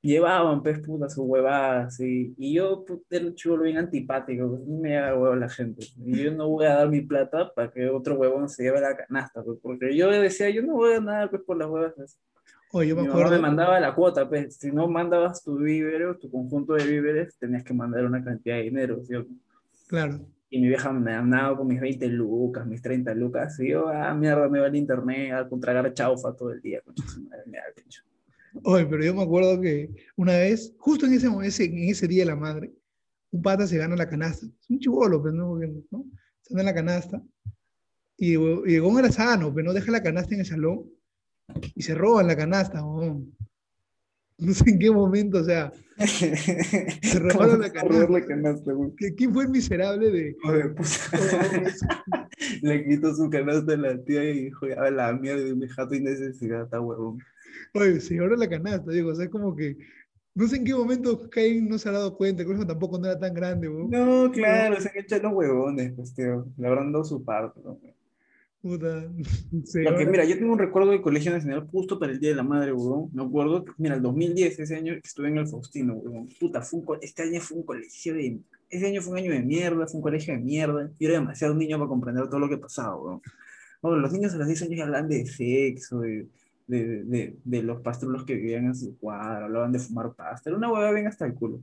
Llevaban, 0.07 0.63
pez 0.63 0.79
puta, 0.81 1.09
sus 1.09 1.25
huevadas, 1.27 1.99
y, 2.01 2.35
y 2.39 2.55
yo, 2.55 2.85
puta, 2.85 3.17
era 3.17 3.27
un 3.27 3.35
chulo 3.35 3.65
bien 3.65 3.79
antipático, 3.79 4.49
pues, 4.49 4.67
me 4.67 4.91
llega 4.91 5.17
huevo 5.17 5.35
la 5.35 5.49
gente, 5.49 5.85
y 6.05 6.23
yo 6.23 6.33
no 6.33 6.49
voy 6.49 6.67
a 6.67 6.77
dar 6.77 6.89
mi 6.89 7.01
plata 7.01 7.53
para 7.53 7.71
que 7.71 7.89
otro 7.89 8.15
huevón 8.15 8.49
se 8.49 8.63
lleve 8.63 8.81
la 8.81 8.97
canasta, 8.97 9.43
pues, 9.43 9.59
porque 9.61 9.97
yo 9.97 10.09
decía, 10.11 10.49
yo 10.51 10.63
no 10.63 10.75
voy 10.75 10.93
a 10.93 11.01
ganar, 11.01 11.31
pues, 11.31 11.43
por 11.43 11.57
las 11.57 11.69
huevas 11.69 11.95
Oye, 12.73 12.89
yo 12.89 12.97
me 12.97 13.03
Mi 13.03 13.09
acuerdo. 13.09 13.31
me 13.31 13.39
mandaba 13.39 13.81
la 13.81 13.95
cuota, 13.95 14.29
pues, 14.29 14.57
si 14.57 14.71
no 14.71 14.89
mandabas 14.89 15.43
tu 15.43 15.57
víveres, 15.57 16.19
tu 16.19 16.31
conjunto 16.31 16.75
de 16.75 16.85
víveres, 16.87 17.37
tenías 17.39 17.65
que 17.65 17.73
mandar 17.73 18.05
una 18.05 18.23
cantidad 18.23 18.57
de 18.57 18.63
dinero, 18.63 19.03
¿cierto? 19.05 19.31
Claro. 19.87 20.21
Y 20.51 20.61
mi 20.61 20.69
vieja 20.69 20.93
me 20.93 21.13
andaba 21.13 21.57
con 21.57 21.67
mis 21.67 21.81
20 21.81 22.07
lucas, 22.09 22.67
mis 22.67 22.83
30 22.83 23.15
lucas. 23.15 23.59
Y 23.61 23.71
yo, 23.71 23.89
ah, 23.89 24.15
mierda, 24.15 24.49
me 24.49 24.61
va 24.61 24.67
al 24.67 24.77
internet 24.77 25.33
a 25.33 25.49
contragar 25.49 25.93
chaufa 25.93 26.35
todo 26.35 26.53
el 26.53 26.61
día. 26.61 26.83
Oye, 28.65 28.87
pero 28.87 29.05
yo 29.05 29.15
me 29.15 29.23
acuerdo 29.23 29.61
que 29.61 29.91
una 30.17 30.33
vez, 30.33 30.75
justo 30.79 31.07
en 31.07 31.15
ese, 31.15 31.27
en 31.65 31.79
ese 31.79 32.09
día 32.09 32.23
de 32.23 32.31
la 32.31 32.37
madre, 32.37 32.73
un 33.31 33.43
pata 33.43 33.67
se 33.67 33.79
gana 33.79 33.97
la 33.97 34.09
canasta. 34.09 34.47
Es 34.47 34.71
un 34.71 34.79
chivolo, 34.79 35.23
pero 35.23 35.57
pues, 35.59 35.71
no, 35.71 35.99
¿no? 35.99 36.05
Se 36.43 36.55
gana 36.55 36.71
la 36.71 36.75
canasta. 36.75 37.23
Y, 38.17 38.33
y 38.33 38.75
el 38.75 38.99
era 38.99 39.13
sano, 39.13 39.53
pero 39.53 39.67
no 39.67 39.75
deja 39.75 39.93
la 39.93 40.03
canasta 40.03 40.35
en 40.35 40.41
el 40.41 40.47
salón 40.47 40.85
y 41.75 41.83
se 41.83 41.95
roban 41.95 42.27
la 42.27 42.37
canasta. 42.37 42.81
No 42.81 44.53
sé 44.53 44.71
en 44.71 44.79
qué 44.79 44.91
momento, 44.91 45.39
o 45.39 45.45
sea, 45.45 45.73
se 45.99 47.19
robaron 47.19 47.61
la 47.61 47.73
canasta. 47.73 48.73
¿Quién 49.17 49.33
fue 49.33 49.45
el 49.45 49.51
miserable 49.51 50.11
de.? 50.11 50.37
Pues, 50.77 51.11
le 52.63 52.85
quitó 52.87 53.15
su 53.15 53.31
canasta 53.31 53.73
a 53.73 53.77
la 53.77 54.03
tía 54.05 54.25
y 54.25 54.45
dijo, 54.45 54.67
ya 54.67 54.91
la 54.91 55.13
mierda 55.15 55.55
mi 55.55 55.69
jato 55.69 55.95
y 55.95 56.01
necesidad, 56.01 56.65
está 56.65 56.81
huevón. 56.81 57.19
Oye, 57.75 58.01
se 58.01 58.19
ahora 58.19 58.37
la 58.37 58.49
canasta, 58.49 58.91
digo, 58.91 59.11
o 59.11 59.15
sea, 59.15 59.25
es 59.27 59.31
como 59.31 59.55
que. 59.55 59.77
No 60.35 60.47
sé 60.47 60.57
en 60.57 60.65
qué 60.65 60.75
momento 60.75 61.31
Cain 61.31 61.67
no 61.67 61.79
se 61.79 61.89
ha 61.89 61.93
dado 61.93 62.15
cuenta, 62.15 62.45
que 62.45 62.53
eso 62.53 62.67
tampoco 62.67 62.99
no 62.99 63.07
era 63.07 63.19
tan 63.19 63.33
grande, 63.33 63.71
weón. 63.71 63.89
No, 63.89 64.31
claro, 64.31 64.79
se 64.79 64.91
han 64.91 64.99
hecho 64.99 65.19
los 65.19 65.33
huevones, 65.33 65.95
pues, 65.97 66.15
tío. 66.15 66.47
Le 66.59 66.67
habrán 66.69 66.93
dado 66.93 67.05
su 67.05 67.25
parte, 67.25 67.59
¿no? 67.65 67.81
Puta. 68.61 69.11
Porque, 69.85 70.07
mira, 70.07 70.25
yo 70.25 70.37
tengo 70.37 70.53
un 70.53 70.59
recuerdo 70.59 70.91
del 70.91 71.01
Colegio 71.01 71.31
Nacional 71.31 71.67
justo 71.71 71.99
para 71.99 72.13
el 72.13 72.21
Día 72.21 72.31
de 72.31 72.37
la 72.37 72.43
Madre, 72.43 72.73
weón. 72.73 73.09
Me 73.15 73.23
acuerdo, 73.23 73.65
mira, 73.79 73.95
el 73.95 74.03
2010, 74.03 74.59
ese 74.59 74.77
año 74.77 74.93
que 74.95 75.01
estuve 75.05 75.29
en 75.29 75.39
el 75.39 75.47
Faustino, 75.47 75.95
weón. 75.95 76.29
Puta, 76.39 76.61
fue 76.61 76.81
un, 76.81 76.99
este 77.01 77.23
año 77.23 77.41
fue 77.41 77.59
un 77.59 77.65
colegio 77.65 78.13
de. 78.13 78.39
Ese 78.69 78.89
año 78.89 79.01
fue 79.01 79.13
un 79.13 79.19
año 79.19 79.33
de 79.33 79.41
mierda, 79.41 79.87
fue 79.87 79.97
un 79.97 80.03
colegio 80.03 80.35
de 80.35 80.41
mierda. 80.41 80.91
Yo 80.99 81.09
era 81.09 81.19
demasiado 81.19 81.55
niño 81.55 81.79
para 81.79 81.89
comprender 81.89 82.29
todo 82.29 82.41
lo 82.41 82.49
que 82.49 82.59
pasaba, 82.59 82.97
weón. 82.97 83.23
Bueno, 83.81 83.99
los 83.99 84.13
niños 84.13 84.35
a 84.35 84.39
los 84.39 84.49
10 84.49 84.63
años 84.63 84.77
ya 84.77 84.85
hablaban 84.85 85.09
de 85.09 85.27
sexo, 85.27 86.01
de, 86.01 86.27
de, 86.67 87.05
de, 87.05 87.37
de 87.45 87.63
los 87.63 87.81
pastrulos 87.81 88.25
que 88.25 88.35
vivían 88.35 88.67
en 88.67 88.75
su 88.75 88.97
cuadro, 88.99 89.47
hablaban 89.47 89.73
de 89.73 89.79
fumar 89.79 90.15
pasta. 90.15 90.51
Era 90.51 90.57
una 90.57 90.73
hueá 90.73 90.93
bien 90.93 91.07
hasta 91.07 91.27
el 91.27 91.35
culo. 91.35 91.61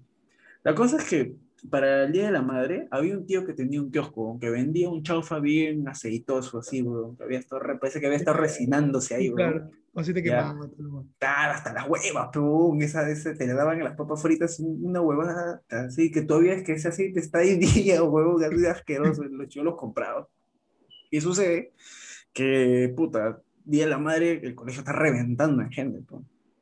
La 0.63 0.73
cosa 0.75 0.97
es 0.97 1.05
que 1.05 1.35
para 1.69 2.03
el 2.03 2.11
Día 2.11 2.25
de 2.25 2.31
la 2.31 2.41
Madre, 2.41 2.87
había 2.91 3.17
un 3.17 3.25
tío 3.25 3.45
que 3.45 3.53
tenía 3.53 3.81
un 3.81 3.91
kiosco, 3.91 4.37
que 4.39 4.49
vendía 4.49 4.89
un 4.89 5.03
chaufa 5.03 5.39
bien 5.39 5.87
aceitoso, 5.87 6.59
así, 6.59 6.83
que 7.17 7.23
había 7.23 7.39
estado, 7.39 7.61
parece 7.79 7.99
que 7.99 8.07
había 8.07 8.17
estado 8.17 8.37
resinándose 8.37 9.15
ahí, 9.15 9.31
Claro, 9.31 9.69
así 9.95 10.13
te 10.13 10.21
quemaba. 10.21 10.69
Claro, 11.17 11.53
hasta 11.53 11.73
las 11.73 11.87
huevas, 11.87 12.29
pero 12.31 12.73
esa, 12.79 13.09
esa, 13.09 13.33
te 13.33 13.47
le 13.47 13.53
daban 13.53 13.79
a 13.79 13.83
las 13.83 13.95
papas 13.95 14.21
fritas 14.21 14.59
una 14.59 15.01
huevada 15.01 15.61
así, 15.69 16.11
que 16.11 16.23
todavía 16.23 16.53
es 16.53 16.63
que 16.63 16.73
ese 16.73 16.89
así 16.89 17.13
te 17.13 17.19
está 17.19 17.39
ahí 17.39 17.55
día, 17.57 18.03
huevo, 18.03 18.37
que 18.37 18.45
así 18.45 18.65
asqueroso, 18.65 19.23
los 19.23 19.47
chicos 19.47 19.65
los 19.65 19.77
compraban. 19.77 20.25
Y 21.09 21.21
sucede 21.21 21.73
que, 22.33 22.91
puta, 22.95 23.41
Día 23.65 23.85
de 23.85 23.89
la 23.89 23.97
Madre, 23.97 24.39
el 24.43 24.55
colegio 24.55 24.81
está 24.81 24.93
reventando 24.93 25.61
en 25.61 25.71
gente, 25.71 25.99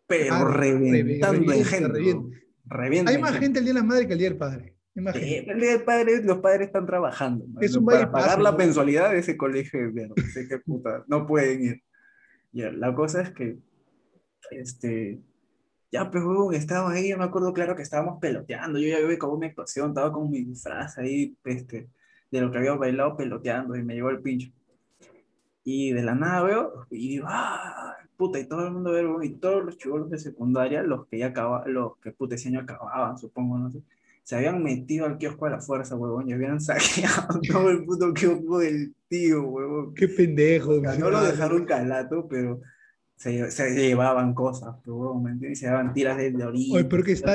pero 0.07 0.45
reventando 0.45 1.51
en 1.51 1.65
gente. 1.65 2.15
Hay 3.05 3.17
más 3.17 3.37
gente 3.37 3.59
el 3.59 3.65
Día 3.65 3.73
de 3.73 3.79
la 3.79 3.85
Madre 3.85 4.07
que 4.07 4.13
el 4.13 4.19
Día 4.19 4.29
del 4.29 4.37
Padre 4.37 4.75
el 4.93 5.59
día 5.59 5.71
del 5.71 5.83
padre, 5.83 6.23
los 6.23 6.39
padres 6.39 6.67
están 6.67 6.85
trabajando. 6.85 7.45
para 7.85 8.11
pagar 8.11 8.41
la 8.41 8.51
mensualidad 8.51 9.11
de 9.11 9.19
ese 9.19 9.37
colegio 9.37 9.91
de 9.91 10.47
que 10.47 10.59
puta, 10.59 11.03
no 11.07 11.25
pueden 11.25 11.63
ir. 11.63 11.83
Ya, 12.51 12.71
la 12.71 12.93
cosa 12.93 13.21
es 13.21 13.31
que, 13.31 13.57
este, 14.51 15.21
ya, 15.91 16.11
pues, 16.11 16.23
estaba 16.53 16.91
ahí, 16.91 17.09
yo 17.09 17.17
me 17.17 17.23
acuerdo 17.23 17.53
claro 17.53 17.75
que 17.75 17.83
estábamos 17.83 18.19
peloteando, 18.19 18.77
yo 18.79 18.89
ya 18.89 19.07
vi 19.07 19.17
como 19.17 19.37
mi 19.37 19.45
actuación, 19.45 19.89
estaba 19.89 20.11
con 20.11 20.29
mi 20.29 20.43
disfraz 20.43 20.97
ahí, 20.97 21.37
este, 21.45 21.89
de 22.29 22.41
lo 22.41 22.51
que 22.51 22.57
había 22.57 22.73
bailado 22.73 23.15
peloteando 23.15 23.75
y 23.77 23.83
me 23.83 23.93
llegó 23.93 24.09
el 24.09 24.21
pincho. 24.21 24.51
Y 25.63 25.91
de 25.91 26.03
la 26.03 26.15
nada 26.15 26.43
veo, 26.43 26.87
y 26.89 27.09
digo, 27.09 27.27
ah, 27.29 27.95
puta, 28.17 28.39
y 28.39 28.45
todo 28.45 28.65
el 28.65 28.71
mundo 28.73 28.91
ve, 28.91 29.25
y 29.25 29.29
todos 29.35 29.63
los 29.63 29.77
chivos 29.77 30.09
de 30.09 30.17
secundaria, 30.17 30.81
los 30.83 31.07
que 31.07 31.19
ya 31.19 31.27
acababan, 31.27 31.73
los 31.73 31.97
que 31.97 32.11
puta 32.11 32.35
ese 32.35 32.49
año 32.49 32.61
acababan, 32.61 33.17
supongo, 33.17 33.57
no 33.57 33.69
sé, 33.71 33.81
se 34.23 34.35
habían 34.35 34.63
metido 34.63 35.05
al 35.05 35.17
kiosco 35.17 35.45
a 35.45 35.51
la 35.51 35.61
fuerza, 35.61 35.95
huevón, 35.95 36.29
y 36.29 36.33
habían 36.33 36.61
saqueado 36.61 37.39
todo 37.47 37.69
el 37.69 37.85
puto 37.85 38.13
kiosco 38.13 38.59
del 38.59 38.93
tío, 39.07 39.43
huevón. 39.43 39.93
Qué 39.93 40.07
pendejo. 40.07 40.73
no 40.81 41.09
lo 41.09 41.21
dejaron 41.23 41.65
calato, 41.65 42.27
pero 42.27 42.61
se, 43.21 43.51
se 43.51 43.69
llevaban 43.75 44.33
cosas, 44.33 44.75
pero, 44.83 45.13
¿me 45.13 45.29
entiendes? 45.29 45.59
Se 45.59 45.67
daban 45.67 45.93
tiras 45.93 46.17
de, 46.17 46.31
de 46.31 46.43
orilla. 46.43 46.77
Oye, 46.77 46.85
peor 46.85 47.03
que, 47.03 47.11
está, 47.11 47.33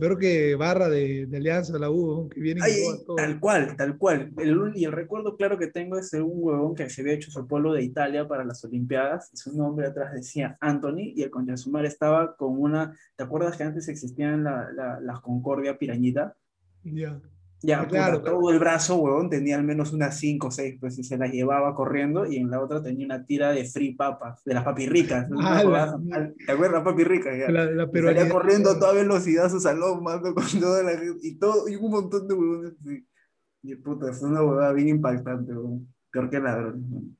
peor 0.00 0.18
que 0.18 0.54
barra 0.54 0.88
de, 0.88 1.26
de 1.26 1.36
Alianza 1.36 1.78
la 1.78 1.90
U, 1.90 2.30
que 2.30 2.40
viene 2.40 2.62
Tal 3.14 3.38
cual, 3.38 3.76
tal 3.76 3.98
cual. 3.98 4.32
El, 4.38 4.72
y 4.74 4.86
el 4.86 4.92
recuerdo 4.92 5.36
claro 5.36 5.58
que 5.58 5.66
tengo 5.66 5.98
es 5.98 6.10
de 6.12 6.22
un 6.22 6.32
huevón 6.36 6.74
que 6.74 6.88
se 6.88 7.02
había 7.02 7.12
hecho 7.12 7.30
su 7.30 7.46
pueblo 7.46 7.74
de 7.74 7.82
Italia 7.82 8.26
para 8.26 8.42
las 8.42 8.64
Olimpiadas, 8.64 9.28
y 9.34 9.36
su 9.36 9.54
nombre 9.54 9.88
atrás 9.88 10.14
decía 10.14 10.56
Anthony, 10.62 11.12
y 11.14 11.22
el 11.22 11.30
conchasumar 11.30 11.84
estaba 11.84 12.34
con 12.34 12.58
una, 12.58 12.96
¿te 13.14 13.24
acuerdas 13.24 13.58
que 13.58 13.64
antes 13.64 13.86
existían 13.88 14.44
la, 14.44 14.72
la, 14.72 14.98
las 14.98 15.20
Concordia 15.20 15.76
Pirañita? 15.76 16.36
Ya. 16.84 17.20
Ya, 17.60 17.88
claro, 17.88 18.22
todo 18.22 18.50
el 18.50 18.60
brazo, 18.60 18.96
huevón, 18.96 19.28
tenía 19.28 19.56
al 19.56 19.64
menos 19.64 19.92
unas 19.92 20.16
5 20.18 20.46
o 20.46 20.50
6, 20.50 20.76
pues, 20.78 20.98
y 20.98 21.04
se 21.04 21.18
las 21.18 21.32
llevaba 21.32 21.74
corriendo, 21.74 22.24
y 22.24 22.36
en 22.36 22.50
la 22.50 22.60
otra 22.60 22.80
tenía 22.80 23.04
una 23.04 23.26
tira 23.26 23.50
de 23.50 23.64
free 23.64 23.94
papas, 23.94 24.44
de 24.44 24.54
las 24.54 24.62
papirricas. 24.62 25.28
Ah, 25.40 25.98
¿Te 26.46 26.52
acuerdas, 26.52 26.84
papirricas? 26.84 27.36
La, 27.50 27.64
la 27.64 27.90
Salía 27.90 28.28
corriendo 28.28 28.70
a 28.70 28.78
toda 28.78 28.92
velocidad 28.92 29.46
a 29.46 29.50
su 29.50 29.58
salón, 29.58 30.04
mando 30.04 30.32
con 30.34 30.44
toda 30.60 30.84
la 30.84 30.92
y 31.20 31.34
todo, 31.34 31.68
y 31.68 31.74
un 31.74 31.90
montón 31.90 32.28
de 32.28 32.34
huevones 32.34 32.72
así. 32.80 33.04
Y 33.62 33.74
puta, 33.74 34.12
fue 34.12 34.28
una 34.28 34.42
huevada 34.42 34.72
bien 34.72 34.88
impactante, 34.88 35.52
huevón. 35.52 35.92
Peor 36.12 36.30
que 36.30 36.38
ladrón. 36.38 37.16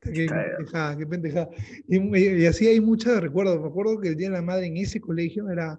Qué, 0.00 0.26
pendejada, 0.26 0.96
qué 0.96 1.06
pendejada. 1.06 1.48
Y, 1.86 2.18
y, 2.18 2.46
así 2.46 2.66
hay 2.66 2.80
muchos 2.80 3.20
recuerdos. 3.20 3.60
Me 3.60 3.68
acuerdo 3.68 4.00
que 4.00 4.08
el 4.08 4.16
Día 4.16 4.30
de 4.30 4.36
la 4.36 4.42
Madre 4.42 4.66
en 4.66 4.78
ese 4.78 5.00
colegio 5.00 5.50
era, 5.50 5.78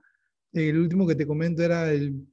el 0.53 0.77
último 0.77 1.07
que 1.07 1.15
te 1.15 1.25
comento 1.25 1.63
era 1.63 1.91
el 1.91 2.25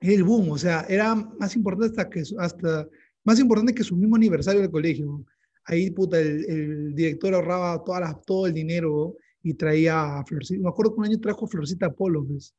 el 0.00 0.24
boom, 0.24 0.50
o 0.50 0.58
sea, 0.58 0.84
era 0.88 1.14
más 1.14 1.56
importante 1.56 1.86
hasta 1.86 2.10
que, 2.10 2.22
hasta, 2.38 2.88
más 3.24 3.38
importante 3.40 3.74
que 3.74 3.84
su 3.84 3.96
mismo 3.96 4.16
aniversario 4.16 4.60
del 4.60 4.70
colegio. 4.70 5.24
Ahí, 5.64 5.90
puta, 5.90 6.20
el, 6.20 6.94
director 6.94 7.34
ahorraba 7.34 7.82
todas 7.82 8.22
todo 8.24 8.46
el 8.46 8.54
dinero 8.54 9.16
y 9.42 9.54
traía 9.54 10.18
a 10.18 10.24
Florcita. 10.24 10.62
Me 10.62 10.68
acuerdo 10.68 10.94
que 10.94 11.00
un 11.00 11.06
año 11.06 11.20
trajo 11.20 11.46
Florcita 11.46 11.92
Polo, 11.92 12.24
¿ves? 12.24 12.54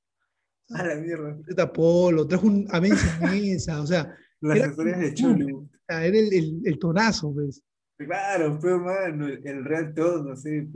A 0.70 0.86
la 0.86 0.96
mierda. 0.96 1.34
Florcita 1.36 1.72
Polo, 1.72 2.28
trajo 2.28 2.48
un 2.48 2.68
Avenza 2.70 3.20
Mesa, 3.22 3.82
o 3.82 3.88
sea. 3.88 4.14
Las 4.42 4.58
era, 4.58 4.68
historias 4.68 5.00
de 5.00 5.14
Chulo. 5.14 5.70
Era 5.88 6.06
el, 6.06 6.34
el, 6.34 6.62
el, 6.66 6.80
tonazo, 6.80 7.34
¿ves? 7.34 7.64
Claro, 7.98 8.60
pero 8.62 8.80
mano, 8.80 9.28
el 9.28 9.66
real 9.66 9.94
todo, 9.96 10.24
no 10.24 10.36
sé, 10.36 10.68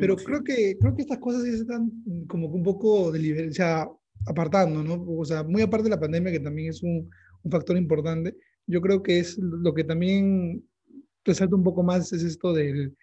Pero 0.00 0.16
creo 0.16 0.42
que, 0.42 0.76
creo 0.80 0.96
que 0.96 1.02
estas 1.02 1.18
cosas 1.18 1.44
ya 1.44 1.50
están 1.50 1.90
como 2.26 2.50
que 2.50 2.56
un 2.56 2.62
poco 2.62 3.12
de 3.12 3.48
o 3.48 3.52
sea, 3.52 3.86
apartando, 4.26 4.82
¿no? 4.82 5.04
O 5.18 5.24
sea, 5.24 5.42
muy 5.42 5.62
aparte 5.62 5.84
de 5.84 5.90
la 5.90 6.00
pandemia, 6.00 6.32
que 6.32 6.40
también 6.40 6.70
es 6.70 6.82
un, 6.82 7.10
un 7.42 7.50
factor 7.50 7.76
importante, 7.76 8.36
yo 8.66 8.80
creo 8.80 9.02
que 9.02 9.18
es 9.18 9.38
lo 9.38 9.74
que 9.74 9.84
también 9.84 10.64
resalta 11.24 11.56
un 11.56 11.64
poco 11.64 11.82
más 11.82 12.12
es 12.12 12.22
esto 12.22 12.52
del, 12.52 12.96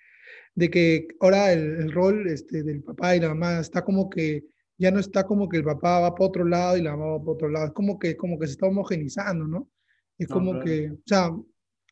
de 0.55 0.69
que 0.69 1.07
ahora 1.19 1.53
el, 1.53 1.81
el, 1.81 1.91
rol 1.91 2.27
este, 2.27 2.63
del 2.63 2.83
papá 2.83 3.15
y 3.15 3.19
la 3.19 3.29
mamá 3.29 3.59
está 3.59 3.83
como 3.83 4.09
que 4.09 4.45
ya 4.77 4.91
no 4.91 4.99
está 4.99 5.25
como 5.25 5.49
que 5.49 5.57
el 5.57 5.63
papá 5.63 5.99
va 5.99 6.15
para 6.15 6.27
otro 6.27 6.45
lado 6.45 6.77
y 6.77 6.81
la 6.81 6.95
mamá 6.95 7.11
va 7.11 7.19
para 7.19 7.31
otro 7.31 7.49
lado, 7.49 7.65
es 7.67 7.73
como 7.73 7.99
que, 7.99 8.15
como 8.15 8.39
que 8.39 8.47
se 8.47 8.53
está 8.53 8.67
homogenizando, 8.67 9.45
¿no? 9.45 9.69
Es 10.17 10.27
como 10.27 10.59
que, 10.59 10.91
o 10.91 11.01
sea, 11.05 11.31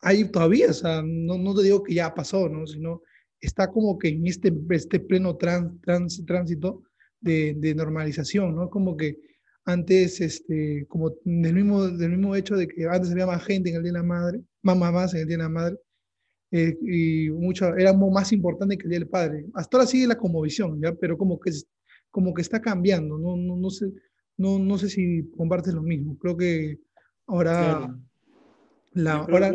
hay 0.02 0.30
todavía, 0.30 0.70
o 0.70 0.74
sea, 0.74 1.02
no, 1.02 1.38
no 1.38 1.56
te 1.56 1.64
digo 1.64 1.84
que 1.84 1.94
ya 1.94 2.14
pasó, 2.14 2.50
¿no? 2.50 2.68
Sino 2.68 3.02
está 3.40 3.72
como 3.72 3.98
que 3.98 4.10
en 4.10 4.28
este, 4.28 4.54
este 4.70 5.00
pleno 5.00 5.38
trans, 5.38 5.80
trans, 5.82 6.26
tránsito 6.26 6.84
de, 7.22 7.74
normalización, 7.76 8.56
¿no? 8.56 8.70
Como 8.70 8.96
que 8.96 9.18
antes, 9.66 10.22
este, 10.22 10.86
como 10.88 11.12
del 11.24 11.54
mismo, 11.54 11.88
del 11.88 12.12
mismo 12.12 12.36
hecho 12.36 12.56
de 12.56 12.68
que 12.68 12.86
antes 12.88 13.12
había 13.12 13.26
más 13.26 13.44
gente 13.44 13.70
en 13.70 13.76
el 13.76 13.84
Día 13.84 13.92
de 13.92 14.00
la 14.00 14.04
Madre, 14.04 14.42
más 14.62 14.78
mamás 14.78 15.14
en 15.14 15.22
el 15.22 15.28
Día 15.28 15.38
de 15.38 15.44
la 15.44 15.50
Madre, 15.50 15.78
eh, 16.52 16.78
y 16.82 17.30
mucho, 17.32 17.76
era 17.76 17.92
más 17.94 18.32
importante 18.32 18.78
que 18.78 18.84
el 18.84 18.90
Día 18.90 19.00
del 19.00 19.10
Padre. 19.10 19.46
Hasta 19.54 19.78
ahora 19.78 19.88
sigue 19.88 20.08
la 20.08 20.18
conmovisión, 20.18 20.82
¿ya? 20.82 20.94
Pero 20.94 21.18
como 21.18 21.40
que, 21.40 21.52
como 22.10 22.34
que 22.34 22.42
está 22.42 22.62
cambiando, 22.62 23.18
no, 23.18 23.36
no, 23.36 23.58
no, 23.58 23.70
sé, 23.70 23.92
no, 24.38 24.58
no 24.58 24.78
sé 24.78 24.90
si 24.90 25.30
compartes 25.36 25.74
lo 25.74 25.82
mismo. 25.84 26.18
Creo 26.18 26.38
que 26.38 26.80
ahora, 27.28 27.94
la, 28.94 29.14
ahora 29.16 29.54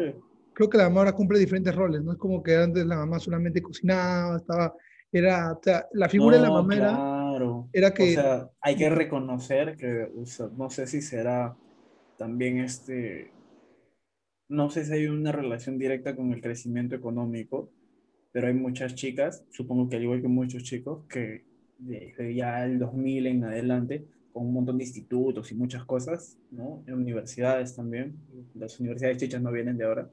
creo 0.53 0.69
que 0.69 0.79
la 0.79 0.85
mamá 0.85 1.01
ahora 1.01 1.13
cumple 1.13 1.39
diferentes 1.39 1.75
roles, 1.75 2.03
¿no? 2.03 2.13
Es 2.13 2.19
como 2.19 2.43
que 2.43 2.57
antes 2.57 2.85
la 2.85 2.97
mamá 2.97 3.19
solamente 3.19 3.63
cocinaba, 3.63 4.37
estaba, 4.37 4.75
era, 5.11 5.59
la 5.93 6.09
figura 6.09 6.37
de 6.37 6.43
la 6.43 6.51
mamá 6.51 6.77
era 6.77 7.22
era 7.73 7.95
que... 7.95 8.11
O 8.11 8.15
sea, 8.15 8.51
hay 8.61 8.77
que 8.77 8.91
reconocer 8.91 9.77
que, 9.77 10.09
no 10.57 10.71
sé 10.71 10.87
si 10.87 11.01
será 11.01 11.57
también 12.19 12.59
este... 12.59 13.33
No 14.49 14.71
sé 14.71 14.85
si 14.85 14.93
hay 14.93 15.07
una 15.07 15.33
relación 15.33 15.79
directa 15.79 16.15
con 16.15 16.33
el 16.33 16.43
crecimiento 16.43 16.95
económico, 16.95 17.71
pero 18.33 18.49
hay 18.49 18.55
muchas 18.55 18.95
chicas, 18.95 19.45
supongo 19.51 19.89
que 19.89 19.97
al 19.97 20.03
igual 20.03 20.23
que 20.23 20.29
muchos 20.29 20.63
chicos, 20.63 21.05
que 21.09 21.45
desde 21.79 22.35
ya 22.35 22.65
el 22.65 22.79
2000 22.79 23.27
en 23.27 23.45
adelante 23.45 24.07
con 24.33 24.47
un 24.47 24.55
montón 24.55 24.79
de 24.79 24.85
institutos 24.85 25.53
y 25.53 25.55
muchas 25.55 25.85
cosas, 25.85 26.39
¿no? 26.51 26.83
En 26.87 26.95
universidades 26.95 27.77
también, 27.77 28.17
las 28.55 28.81
universidades 28.81 29.19
chichas 29.19 29.43
no 29.43 29.53
vienen 29.53 29.77
de 29.77 29.85
ahora, 29.85 30.11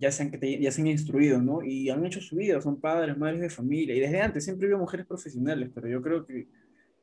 ya 0.00 0.10
se 0.10 0.22
han, 0.22 0.30
ya 0.40 0.72
se 0.72 0.80
han 0.80 0.86
instruido, 0.86 1.42
¿no? 1.42 1.62
Y 1.62 1.90
han 1.90 2.04
hecho 2.06 2.20
su 2.20 2.36
vida, 2.36 2.60
son 2.62 2.80
padres, 2.80 3.18
madres 3.18 3.40
de 3.40 3.50
familia, 3.50 3.94
y 3.94 4.00
desde 4.00 4.20
antes 4.22 4.44
siempre 4.44 4.66
había 4.66 4.78
mujeres 4.78 5.06
profesionales, 5.06 5.70
pero 5.74 5.88
yo 5.88 6.00
creo 6.00 6.26
que 6.26 6.48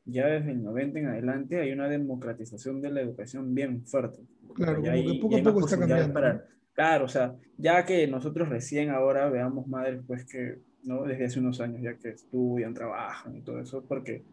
ya 0.04 0.26
desde 0.26 0.50
el 0.50 0.64
90 0.64 0.98
en 0.98 1.06
adelante 1.06 1.60
hay 1.60 1.70
una 1.70 1.88
democratización 1.88 2.80
de 2.80 2.90
la 2.90 3.00
educación 3.00 3.54
bien 3.54 3.86
fuerte. 3.86 4.18
Claro, 4.54 4.82
como 4.82 4.92
que 4.92 5.18
poco 5.20 5.36
a 5.36 5.42
poco 5.42 5.60
está 5.66 5.78
cambiando. 5.78 6.12
Para, 6.12 6.44
claro, 6.72 7.04
o 7.04 7.08
sea, 7.08 7.36
ya 7.56 7.84
que 7.84 8.08
nosotros 8.08 8.48
recién 8.48 8.90
ahora 8.90 9.28
veamos 9.28 9.68
madres, 9.68 10.02
pues 10.04 10.24
que, 10.24 10.58
¿no? 10.82 11.04
Desde 11.04 11.26
hace 11.26 11.38
unos 11.38 11.60
años 11.60 11.80
ya 11.82 11.96
que 11.96 12.08
estudian, 12.08 12.74
trabajan 12.74 13.36
y 13.36 13.42
todo 13.42 13.60
eso, 13.60 13.84
porque 13.86 14.24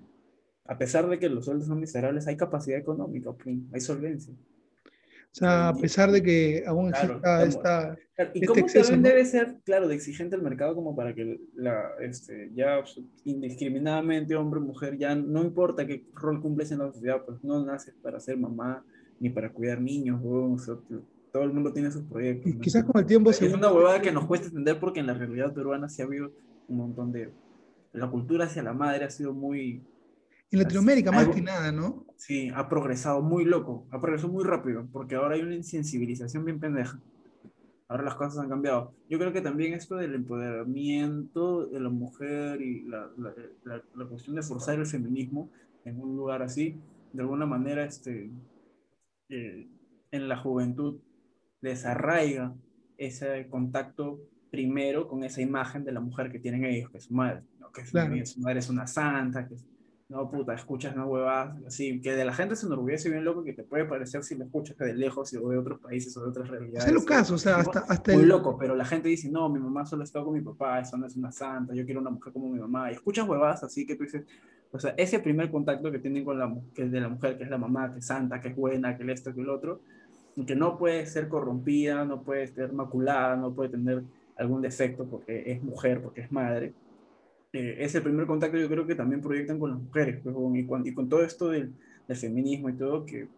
a 0.66 0.76
pesar 0.76 1.08
de 1.08 1.20
que 1.20 1.30
los 1.30 1.46
sueldos 1.46 1.68
son 1.68 1.80
miserables, 1.80 2.26
hay 2.26 2.36
capacidad 2.36 2.80
económica, 2.80 3.30
hay 3.72 3.80
solvencia. 3.80 4.34
O 5.36 5.38
sea, 5.38 5.68
a 5.68 5.74
pesar 5.74 6.12
de 6.12 6.24
que 6.24 6.64
aún 6.66 6.88
exista 6.88 7.44
esta... 7.44 7.98
¿Y 8.34 8.40
este 8.40 8.46
cómo 8.46 8.66
también 8.66 9.04
debe 9.04 9.26
ser, 9.26 9.58
claro, 9.66 9.90
de 9.90 9.96
exigente 9.96 10.38
el 10.38 10.42
mercado 10.42 10.74
como 10.76 10.96
para 10.96 11.14
que 11.14 11.42
la, 11.56 11.90
este, 12.00 12.52
ya 12.56 12.82
indiscriminadamente, 13.26 14.34
hombre 14.38 14.62
o 14.62 14.64
mujer, 14.64 14.98
ya 14.98 15.14
no 15.14 15.44
importa 15.44 15.86
qué 15.86 16.06
rol 16.14 16.42
cumples 16.42 16.72
en 16.72 16.80
la 16.80 16.86
sociedad, 16.86 17.22
pues 17.26 17.44
no 17.44 17.66
naces 17.66 17.94
para 18.02 18.18
ser 18.22 18.38
mamá 18.38 18.86
ni 19.20 19.30
para 19.30 19.52
cuidar 19.52 19.82
niños, 19.82 20.22
todo 21.34 21.44
el 21.44 21.52
mundo 21.52 21.74
tiene 21.74 21.92
sus 21.92 22.04
proyectos. 22.04 22.54
Y 22.54 22.58
quizás 22.58 22.86
con 22.86 23.02
el 23.02 23.06
tiempo... 23.06 23.30
Es 23.30 23.42
una 23.42 23.74
huevada 23.74 24.02
que 24.02 24.14
nos 24.14 24.28
cuesta 24.28 24.48
entender 24.48 24.80
porque 24.80 25.02
en 25.02 25.08
la 25.08 25.16
realidad 25.16 25.54
peruana 25.54 25.90
sí 25.90 26.02
ha 26.02 26.06
habido 26.06 26.32
un 26.70 26.78
montón 26.78 27.12
de... 27.12 27.30
La 27.92 28.10
cultura 28.10 28.46
hacia 28.46 28.64
la 28.64 28.72
madre 28.72 29.04
ha 29.04 29.10
sido 29.10 29.34
muy 29.34 29.84
en 30.56 30.64
Latinoamérica 30.64 31.12
más 31.12 31.28
que 31.30 31.42
nada, 31.42 31.72
¿no? 31.72 32.06
Sí, 32.16 32.50
ha 32.56 32.68
progresado 32.70 33.22
muy 33.22 33.46
loco, 33.46 33.86
ha 33.92 34.00
progresado 34.00 34.32
muy 34.32 34.44
rápido, 34.44 34.88
porque 34.92 35.16
ahora 35.16 35.36
hay 35.36 35.42
una 35.42 35.56
insensibilización 35.56 36.46
bien 36.46 36.60
pendeja. 36.60 37.00
Ahora 37.88 38.04
las 38.04 38.16
cosas 38.16 38.40
han 38.40 38.50
cambiado. 38.50 38.94
Yo 39.10 39.20
creo 39.20 39.32
que 39.32 39.42
también 39.42 39.74
esto 39.74 39.96
del 39.96 40.16
empoderamiento 40.16 41.68
de 41.68 41.80
la 41.80 41.90
mujer 41.90 42.62
y 42.62 42.84
la, 42.84 43.12
la, 43.18 43.84
la, 43.94 44.06
cuestión 44.06 44.36
de 44.36 44.42
forzar 44.42 44.80
el 44.80 44.88
feminismo 44.88 45.52
en 45.84 46.02
un 46.02 46.16
lugar 46.16 46.42
así, 46.42 46.80
de 47.14 47.22
alguna 47.22 47.46
manera, 47.46 47.86
este, 47.86 48.32
eh, 49.30 49.68
en 50.12 50.28
la 50.28 50.38
juventud 50.38 51.00
desarraiga 51.62 52.56
ese 52.98 53.48
contacto 53.50 54.20
primero 54.50 55.08
con 55.08 55.24
esa 55.24 55.42
imagen 55.42 55.84
de 55.84 55.92
la 55.92 56.00
mujer 56.00 56.32
que 56.32 56.40
tienen 56.40 56.66
ellos, 56.66 56.90
que 56.90 56.98
es 56.98 57.04
su 57.04 57.14
madre, 57.14 57.44
que 57.74 58.26
su 58.26 58.40
madre 58.40 58.60
es 58.60 58.70
una 58.70 58.88
santa, 58.88 59.48
que 59.48 59.56
es 59.56 59.66
no, 60.08 60.30
puta, 60.30 60.54
escuchas 60.54 60.94
una 60.96 61.06
huevas 61.06 61.56
así, 61.66 62.00
que 62.00 62.12
de 62.12 62.26
la 62.26 62.34
gente 62.34 62.56
se 62.56 62.68
enorgullece 62.68 63.10
bien 63.10 63.26
loco 63.26 63.44
que 63.44 63.54
te 63.54 63.64
puede 63.64 63.86
parecer 63.86 64.24
si 64.24 64.36
lo 64.36 64.46
escuchas 64.46 64.78
de 64.78 64.94
lejos 64.94 65.34
o 65.34 65.50
de 65.50 65.58
otros 65.58 65.80
países 65.80 66.16
o 66.16 66.22
de 66.22 66.30
otras 66.30 66.48
realidades. 66.48 66.88
Es 66.88 66.94
lo 66.94 67.04
caso, 67.04 67.34
o 67.34 67.38
sea, 67.40 67.58
hasta, 67.58 67.80
hasta 67.80 68.14
Muy 68.14 68.26
loco, 68.26 68.56
pero 68.56 68.76
la 68.76 68.86
gente 68.86 69.10
dice, 69.10 69.30
no, 69.32 69.50
mi 69.50 69.60
mamá 69.60 69.84
solo 69.86 70.04
está 70.04 70.24
con 70.24 70.34
mi 70.34 70.42
papá, 70.42 70.80
eso 70.80 70.96
no 70.96 71.08
es 71.08 71.16
una 71.16 71.32
santa, 71.32 71.74
yo 71.74 71.86
quiero 71.86 72.02
una 72.02 72.12
mujer 72.12 72.32
como 72.34 72.50
mi 72.50 72.60
mamá. 72.60 72.92
Y 72.92 72.94
escuchas 72.94 73.28
huevas 73.28 73.64
así 73.64 73.88
que 73.88 73.96
tú 73.96 74.04
dices, 74.04 74.24
o 74.72 74.80
sea, 74.80 74.94
ese 74.96 75.18
primer 75.20 75.50
contacto 75.50 75.92
que 75.92 75.98
tienen 75.98 76.24
con 76.24 76.38
la 76.38 76.56
que 76.76 76.84
es 76.84 76.92
de 76.92 77.02
la 77.02 77.10
mujer, 77.10 77.38
que 77.38 77.44
es 77.46 77.50
la 77.50 77.58
mamá, 77.58 77.92
que 77.92 78.00
es 78.00 78.06
santa, 78.06 78.40
que 78.40 78.50
es 78.50 78.56
buena, 78.56 78.96
que 78.96 79.04
es 79.04 79.10
esto, 79.10 79.34
que 79.34 79.42
el 79.42 79.50
otro, 79.50 79.80
que 80.46 80.56
no 80.56 80.78
puede 80.78 81.08
ser 81.08 81.30
corrompida, 81.30 82.06
no 82.06 82.22
puede 82.22 82.46
ser 82.48 82.74
maculada, 82.74 83.36
no 83.38 83.54
puede 83.54 83.70
tener 83.70 84.04
algún 84.38 84.62
defecto 84.62 85.06
porque 85.06 85.52
es 85.52 85.64
mujer, 85.64 86.04
porque 86.04 86.22
es 86.22 86.32
madre 86.32 86.74
eh, 87.56 87.78
es 87.80 87.96
el 87.96 88.04
primer 88.04 88.26
contacto 88.26 88.58
yo 88.58 88.68
creo 88.68 88.86
que 88.86 88.96
también 88.96 89.22
proyectan 89.22 89.60
con 89.60 89.72
las 89.72 89.80
mujeres, 89.80 90.20
pues, 90.22 90.36
y, 90.56 90.66
con, 90.66 90.86
y, 90.86 90.94
con, 90.94 91.08
todo 91.08 91.24
esto 91.24 91.50
del, 91.50 91.74
del, 92.06 92.18
feminismo 92.18 92.70
y 92.70 92.74
todo, 92.74 93.06
que 93.06 93.30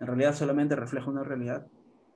en 0.00 0.06
realidad 0.06 0.34
solamente 0.34 0.74
refleja 0.74 1.10
una 1.10 1.22
realidad, 1.22 1.66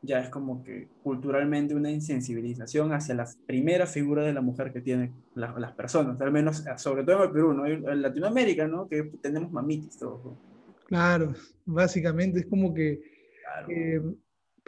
ya 0.01 0.21
es 0.21 0.31
como 0.31 0.65
que 0.65 0.89
culturalmente 1.03 1.75
una 1.75 1.91
insensibilización 1.91 2.95
hacia 2.95 3.15
la 3.15 3.29
primera 3.47 3.87
figura 3.87 4.23
de 4.23 4.33
la 4.33 4.41
mujer 4.41 4.73
que 4.73 4.81
tienen 4.81 5.13
las 5.35 5.73
personas, 5.73 6.19
al 6.19 6.33
menos, 6.33 6.65
sobre 6.79 7.05
todo 7.05 7.17
en 7.17 7.23
el 7.25 7.31
Perú, 7.31 7.53
¿no? 7.53 7.67
En 7.67 8.01
Latinoamérica, 8.01 8.67
¿no? 8.67 8.89
Que 8.89 9.03
tenemos 9.21 9.53
mamitis 9.53 9.99
todos. 9.99 10.39
Claro, 10.87 11.35
básicamente 11.67 12.41
es 12.41 12.47
como 12.47 12.73
que... 12.73 13.03
Eh, 13.69 14.01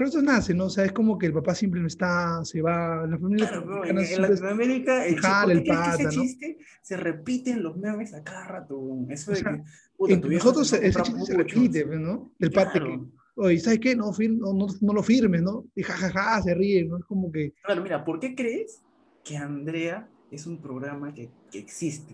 pero 0.02 0.08
eso 0.08 0.22
nace, 0.22 0.52
¿no? 0.52 0.64
O 0.64 0.68
sea, 0.68 0.84
es 0.84 0.90
como 0.90 1.16
que 1.16 1.26
el 1.26 1.32
papá 1.32 1.54
siempre 1.54 1.80
no 1.80 1.86
está, 1.86 2.44
se 2.44 2.60
va, 2.60 3.06
la 3.06 3.16
familia 3.20 3.48
claro, 3.48 3.84
en, 3.84 3.98
en, 3.98 4.22
Latinoamérica 4.22 5.06
el, 5.06 5.20
jala, 5.20 5.52
el 5.52 5.62
pata, 5.62 5.94
ese 5.94 6.02
¿no? 6.02 6.10
chiste 6.10 6.58
se 6.80 6.96
repiten 6.96 7.62
los 7.62 7.76
memes 7.76 8.12
a 8.12 8.24
cada 8.24 8.48
rato, 8.48 8.82
eso 9.10 9.30
de 9.30 9.44
que, 9.44 9.62
puta, 9.96 10.14
en 10.14 10.20
nosotros 10.20 10.72
ese 10.72 11.02
chiste 11.02 11.24
se 11.24 11.36
repite, 11.36 11.86
pues, 11.86 12.00
¿no? 12.00 12.32
El 12.40 12.50
claro. 12.50 12.72
pata 12.72 12.84
que, 12.84 13.00
oye, 13.36 13.60
¿sabes 13.60 13.78
qué? 13.78 13.94
No, 13.94 14.10
no, 14.10 14.52
no, 14.52 14.66
no, 14.80 14.92
lo 14.92 15.02
firmes, 15.04 15.40
¿no? 15.40 15.66
Y 15.76 15.84
jajaja, 15.84 16.10
ja, 16.10 16.34
ja, 16.34 16.42
se 16.42 16.52
ríe, 16.52 16.84
¿no? 16.84 16.98
Es 16.98 17.04
como 17.04 17.30
que... 17.30 17.54
Claro, 17.62 17.80
mira, 17.80 18.04
¿por 18.04 18.18
qué 18.18 18.34
crees 18.34 18.82
que 19.22 19.36
Andrea 19.36 20.08
es 20.32 20.48
un 20.48 20.60
programa 20.60 21.14
que, 21.14 21.30
que 21.48 21.60
existe? 21.60 22.12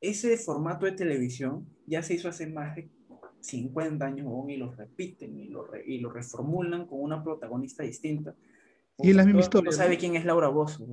Ese 0.00 0.36
formato 0.38 0.86
de 0.86 0.92
televisión 0.92 1.68
ya 1.86 2.02
se 2.02 2.14
hizo 2.14 2.28
hace 2.28 2.48
más 2.48 2.74
de 2.74 2.90
50 3.44 4.04
años 4.04 4.26
y 4.48 4.56
lo 4.56 4.72
repiten 4.72 5.38
y 5.38 5.48
lo, 5.48 5.68
y 5.86 5.98
lo 5.98 6.10
reformulan 6.10 6.86
con 6.86 7.00
una 7.00 7.22
protagonista 7.22 7.82
distinta. 7.82 8.34
Y 8.98 9.10
es 9.10 9.16
la 9.16 9.24
misma 9.24 9.40
historia. 9.40 9.70
No 9.70 9.76
sabe 9.76 9.98
quién 9.98 10.16
es 10.16 10.24
Laura 10.24 10.48
Bozo. 10.48 10.86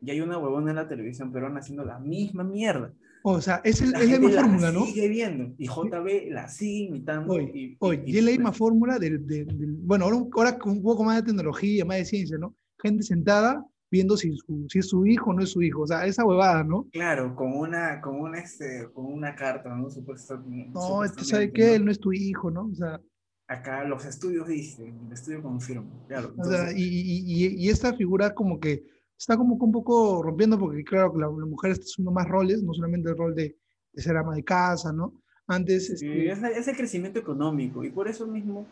Y 0.00 0.10
hay 0.10 0.20
una 0.20 0.38
huevona 0.38 0.70
en 0.70 0.76
la 0.76 0.88
televisión 0.88 1.32
peruana 1.32 1.60
haciendo 1.60 1.84
la 1.84 1.98
misma 1.98 2.44
mierda. 2.44 2.92
O 3.24 3.40
sea, 3.40 3.60
es, 3.64 3.82
el, 3.82 3.92
es 3.96 4.10
la 4.10 4.18
misma 4.20 4.42
fórmula, 4.42 4.70
¿no? 4.72 4.86
sigue 4.86 5.08
viendo. 5.08 5.52
Y 5.58 5.66
JB 5.66 6.30
la 6.30 6.48
sigue 6.48 6.84
imitando. 6.84 7.32
Oye, 7.32 7.50
y, 7.52 7.64
y, 7.80 8.12
y, 8.12 8.18
es 8.18 8.24
la 8.24 8.30
misma 8.30 8.52
fórmula 8.52 8.98
del, 9.00 9.26
del, 9.26 9.46
del, 9.46 9.72
Bueno, 9.80 10.04
ahora, 10.04 10.18
ahora 10.32 10.58
con 10.58 10.72
un 10.72 10.82
poco 10.82 11.02
más 11.02 11.16
de 11.16 11.22
tecnología, 11.24 11.84
más 11.84 11.96
de 11.98 12.04
ciencia, 12.04 12.38
¿no? 12.38 12.54
Gente 12.80 13.02
sentada 13.02 13.64
viendo 13.90 14.16
si, 14.16 14.36
su, 14.36 14.66
si 14.68 14.78
es 14.80 14.88
su 14.88 15.06
hijo 15.06 15.30
o 15.30 15.34
no 15.34 15.42
es 15.42 15.50
su 15.50 15.62
hijo. 15.62 15.82
O 15.82 15.86
sea, 15.86 16.06
esa 16.06 16.24
huevada, 16.24 16.64
¿no? 16.64 16.86
Claro, 16.92 17.34
con 17.34 17.52
una, 17.52 18.00
con 18.00 18.20
una, 18.20 18.38
este, 18.38 18.88
con 18.92 19.06
una 19.06 19.34
carta, 19.34 19.74
¿no? 19.74 19.90
Supuesto, 19.90 20.42
no, 20.72 21.04
este 21.04 21.24
sabe 21.24 21.52
que 21.52 21.74
él 21.74 21.84
no 21.84 21.90
es 21.90 22.00
tu 22.00 22.12
hijo, 22.12 22.50
¿no? 22.50 22.66
O 22.66 22.74
sea. 22.74 23.00
Acá 23.48 23.84
los 23.84 24.04
estudios 24.04 24.48
dicen, 24.48 24.98
el 25.06 25.12
estudio 25.12 25.40
confirma, 25.40 25.88
claro. 26.08 26.34
o 26.36 26.44
sea, 26.44 26.72
y, 26.72 26.82
y, 26.82 27.46
y, 27.56 27.68
esta 27.68 27.94
figura 27.94 28.34
como 28.34 28.58
que 28.58 28.82
está 29.16 29.36
como 29.36 29.54
un 29.54 29.70
poco 29.70 30.20
rompiendo, 30.20 30.58
porque 30.58 30.82
claro, 30.82 31.16
la, 31.16 31.28
la 31.28 31.46
mujer 31.46 31.70
está 31.70 31.84
asumiendo 31.84 32.10
más 32.10 32.26
roles, 32.26 32.64
no 32.64 32.74
solamente 32.74 33.08
el 33.08 33.16
rol 33.16 33.36
de, 33.36 33.56
de 33.92 34.02
ser 34.02 34.16
ama 34.16 34.34
de 34.34 34.42
casa, 34.42 34.92
¿no? 34.92 35.22
Antes... 35.46 35.96
Sí, 35.96 36.08
este... 36.08 36.32
es, 36.32 36.42
es 36.42 36.66
el 36.66 36.76
crecimiento 36.76 37.20
económico, 37.20 37.84
y 37.84 37.90
por 37.90 38.08
eso 38.08 38.26
mismo 38.26 38.66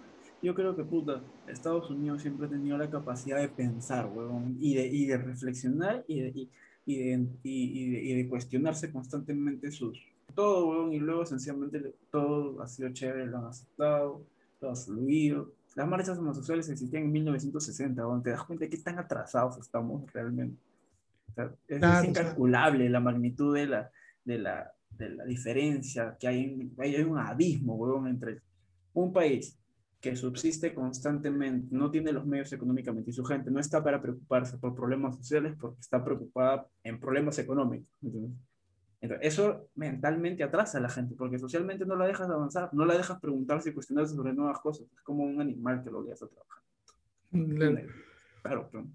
yo 0.44 0.54
creo 0.54 0.76
que, 0.76 0.85
puta, 0.85 1.22
Estados 1.48 1.90
Unidos 1.90 2.20
siempre 2.20 2.46
ha 2.46 2.50
tenido 2.50 2.76
la 2.76 2.90
capacidad 2.90 3.38
de 3.38 3.48
pensar, 3.48 4.07
huevón, 4.07 4.59
y 4.61 4.74
de, 4.74 4.87
y 4.87 5.07
de 5.07 5.16
reflexionar 5.16 6.04
y 6.07 6.20
de, 6.20 6.28
y, 6.28 6.50
y, 6.85 6.98
de, 6.98 7.26
y, 7.42 8.14
de, 8.14 8.28
cuestionarse 8.28 8.92
constantemente 8.92 9.70
sus... 9.70 9.98
Todo, 10.35 10.68
huevón, 10.68 10.92
y 10.92 10.98
luego 10.98 11.24
sencillamente 11.24 11.94
todo 12.11 12.61
ha 12.61 12.68
sido 12.68 12.90
chévere, 12.90 13.26
lo 13.26 13.38
han 13.38 13.46
aceptado, 13.46 14.26
todo 14.61 14.70
ha 14.70 14.76
fluido. 14.76 15.52
Las 15.76 15.88
marchas 15.88 16.18
homosexuales 16.18 16.68
existían 16.68 17.04
en 17.04 17.12
1960, 17.12 18.02
donde 18.02 18.24
te 18.24 18.30
das 18.30 18.44
cuenta 18.44 18.64
de 18.64 18.70
qué 18.70 18.78
tan 18.78 18.98
atrasados 18.98 19.57
estamos 19.59 20.12
realmente. 20.12 20.59
O 21.30 21.35
sea, 21.35 21.54
es, 21.68 21.78
claro, 21.78 22.02
es, 22.02 22.09
incalculable 22.09 22.90
la 22.90 23.00
magnitud 23.00 23.54
de 23.54 23.66
la, 23.66 23.90
de 24.24 24.38
la, 24.38 24.72
de 24.90 25.09
la 25.09 25.24
diferencia 25.24 26.16
que 26.20 26.28
hay, 26.28 26.70
hay 26.78 26.96
un 26.96 27.18
abismo, 27.18 27.76
huevón, 27.76 28.09
entre 28.09 28.42
un 28.92 29.11
país 29.11 29.59
que 30.05 30.17
subsiste 30.17 30.75
constantemente, 30.75 31.69
no 31.71 31.90
tiene 31.90 32.12
los 32.12 32.27
medios 32.27 32.53
económicamente 32.53 33.09
y 33.09 33.14
su 33.14 33.25
gente 33.25 33.51
no 33.51 33.59
está 33.59 33.83
para 33.83 34.03
preocuparse 34.03 34.59
por 34.59 34.75
problemas 34.75 35.17
sociales 35.17 35.57
porque 35.59 35.81
está 35.81 36.05
preocupada 36.05 36.69
en 36.83 37.01
problemas 37.01 37.38
económicos. 37.38 37.88
Entonces, 39.01 39.27
eso 39.27 39.71
mentalmente 39.75 40.45
atrasa 40.45 40.77
a 40.77 40.83
la 40.83 40.90
gente 40.90 41.14
porque 41.17 41.38
socialmente 41.38 41.87
no 41.87 41.97
la 41.97 42.07
dejas 42.07 42.29
avanzar, 42.29 42.69
no 42.75 42.85
la 42.85 42.99
dejas 42.99 43.19
preguntarse 43.19 43.71
y 43.71 43.73
cuestionarse 43.73 44.14
sobre 44.14 44.35
nuevas 44.35 44.59
cosas. 44.61 44.87
Es 44.95 45.01
como 45.01 45.25
un 45.25 45.40
animal 45.40 45.83
que 45.83 45.90
lo 45.90 46.01
obligas 46.01 46.23
a 46.23 46.29
trabajar. 46.29 46.62
Claro, 48.43 48.69
claro. 48.71 48.87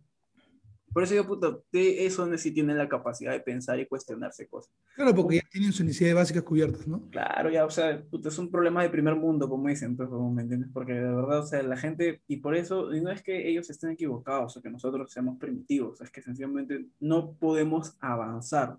Por 0.93 1.03
eso 1.03 1.15
yo, 1.15 1.25
puto, 1.25 1.63
eso 1.71 2.37
sí 2.37 2.51
tienen 2.51 2.77
la 2.77 2.89
capacidad 2.89 3.31
de 3.31 3.39
pensar 3.39 3.79
y 3.79 3.85
cuestionarse 3.85 4.47
cosas. 4.47 4.71
Claro, 4.95 5.13
porque 5.13 5.37
ya 5.37 5.43
tienen 5.51 5.71
sus 5.71 5.85
necesidades 5.85 6.15
básicas 6.15 6.43
cubiertas, 6.43 6.87
¿no? 6.87 7.09
Claro, 7.11 7.49
ya, 7.49 7.65
o 7.65 7.69
sea, 7.69 8.03
es 8.11 8.37
un 8.37 8.49
problema 8.49 8.81
de 8.81 8.89
primer 8.89 9.15
mundo, 9.15 9.47
como 9.47 9.69
dicen, 9.69 9.95
pues, 9.95 10.09
¿me 10.09 10.41
entiendes? 10.41 10.69
Porque 10.73 10.93
de 10.93 11.01
verdad, 11.01 11.39
o 11.39 11.45
sea, 11.45 11.61
la 11.63 11.77
gente, 11.77 12.21
y 12.27 12.37
por 12.37 12.55
eso, 12.55 12.93
y 12.93 13.01
no 13.01 13.11
es 13.11 13.21
que 13.21 13.49
ellos 13.49 13.69
estén 13.69 13.91
equivocados 13.91 14.57
o 14.57 14.61
que 14.61 14.69
nosotros 14.69 15.11
seamos 15.11 15.37
primitivos, 15.37 16.01
es 16.01 16.09
que 16.09 16.21
sencillamente 16.21 16.85
no 16.99 17.33
podemos 17.33 17.95
avanzar 17.99 18.77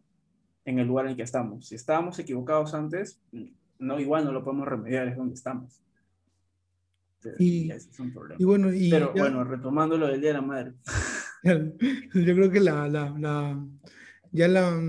en 0.65 0.79
el 0.79 0.87
lugar 0.87 1.07
en 1.07 1.13
el 1.13 1.17
que 1.17 1.23
estamos. 1.23 1.67
Si 1.67 1.75
estábamos 1.75 2.19
equivocados 2.19 2.75
antes, 2.75 3.21
no, 3.79 3.99
igual 4.01 4.25
no 4.25 4.33
lo 4.33 4.45
podemos 4.45 4.69
remediar, 4.69 5.09
es 5.09 5.17
donde 5.17 5.35
estamos. 5.35 5.81
Y, 7.39 7.71
ese 7.71 7.91
es 7.91 8.01
un 8.01 8.13
problema. 8.13 8.37
Y 8.41 8.45
bueno, 8.45 8.73
y 8.73 8.91
Pero 8.91 9.15
ya... 9.15 9.23
bueno, 9.23 9.45
retomando 9.45 9.97
lo 9.97 10.07
del 10.07 10.21
Día 10.21 10.31
de 10.31 10.35
la 10.35 10.43
Madre. 10.43 10.73
Yo 12.15 12.35
creo 12.35 12.51
que 12.51 12.61
la, 12.61 12.89
la, 12.89 13.15
la, 13.19 13.67
ya 14.33 14.49
la, 14.49 14.81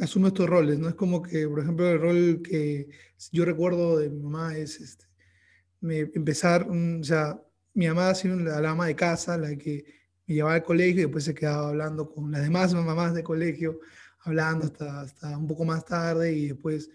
asume 0.00 0.28
estos 0.28 0.48
roles, 0.48 0.78
¿no? 0.78 0.88
Es 0.88 0.94
como 0.94 1.22
que, 1.22 1.48
por 1.48 1.60
ejemplo, 1.60 1.88
el 1.90 2.00
rol 2.00 2.42
que 2.42 2.88
yo 3.32 3.44
recuerdo 3.44 3.98
de 3.98 4.10
mi 4.10 4.20
mamá 4.20 4.56
es 4.56 4.80
este, 4.80 5.06
me, 5.80 6.00
empezar, 6.00 6.68
o 6.68 7.04
sea, 7.04 7.40
mi 7.74 7.88
mamá 7.88 8.10
ha 8.10 8.14
sido 8.14 8.36
la, 8.36 8.60
la 8.60 8.70
ama 8.70 8.86
de 8.86 8.96
casa, 8.96 9.38
la 9.38 9.56
que 9.56 9.84
me 10.26 10.34
llevaba 10.34 10.54
al 10.54 10.62
colegio 10.62 11.00
y 11.00 11.04
después 11.04 11.24
se 11.24 11.34
quedaba 11.34 11.68
hablando 11.68 12.10
con 12.10 12.30
las 12.30 12.42
demás 12.42 12.74
mamás 12.74 13.14
de 13.14 13.22
colegio, 13.22 13.80
hablando 14.20 14.66
hasta, 14.66 15.00
hasta 15.02 15.38
un 15.38 15.46
poco 15.46 15.64
más 15.64 15.84
tarde 15.84 16.32
y 16.32 16.48
después 16.48 16.90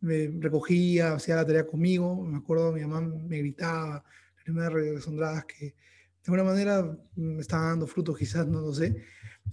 me 0.00 0.30
recogía, 0.40 1.14
hacía 1.14 1.36
la 1.36 1.46
tarea 1.46 1.66
conmigo. 1.66 2.22
Me 2.22 2.38
acuerdo, 2.38 2.72
mi 2.72 2.82
mamá 2.82 3.00
me 3.00 3.38
gritaba, 3.38 4.04
las 4.36 4.44
primeras 4.44 4.72
resondradas 4.72 5.44
que 5.46 5.74
alguna 6.26 6.44
manera 6.44 6.98
me 7.14 7.40
estaban 7.40 7.70
dando 7.70 7.86
frutos, 7.86 8.18
quizás, 8.18 8.46
no 8.46 8.60
lo 8.60 8.72
sé, 8.72 9.02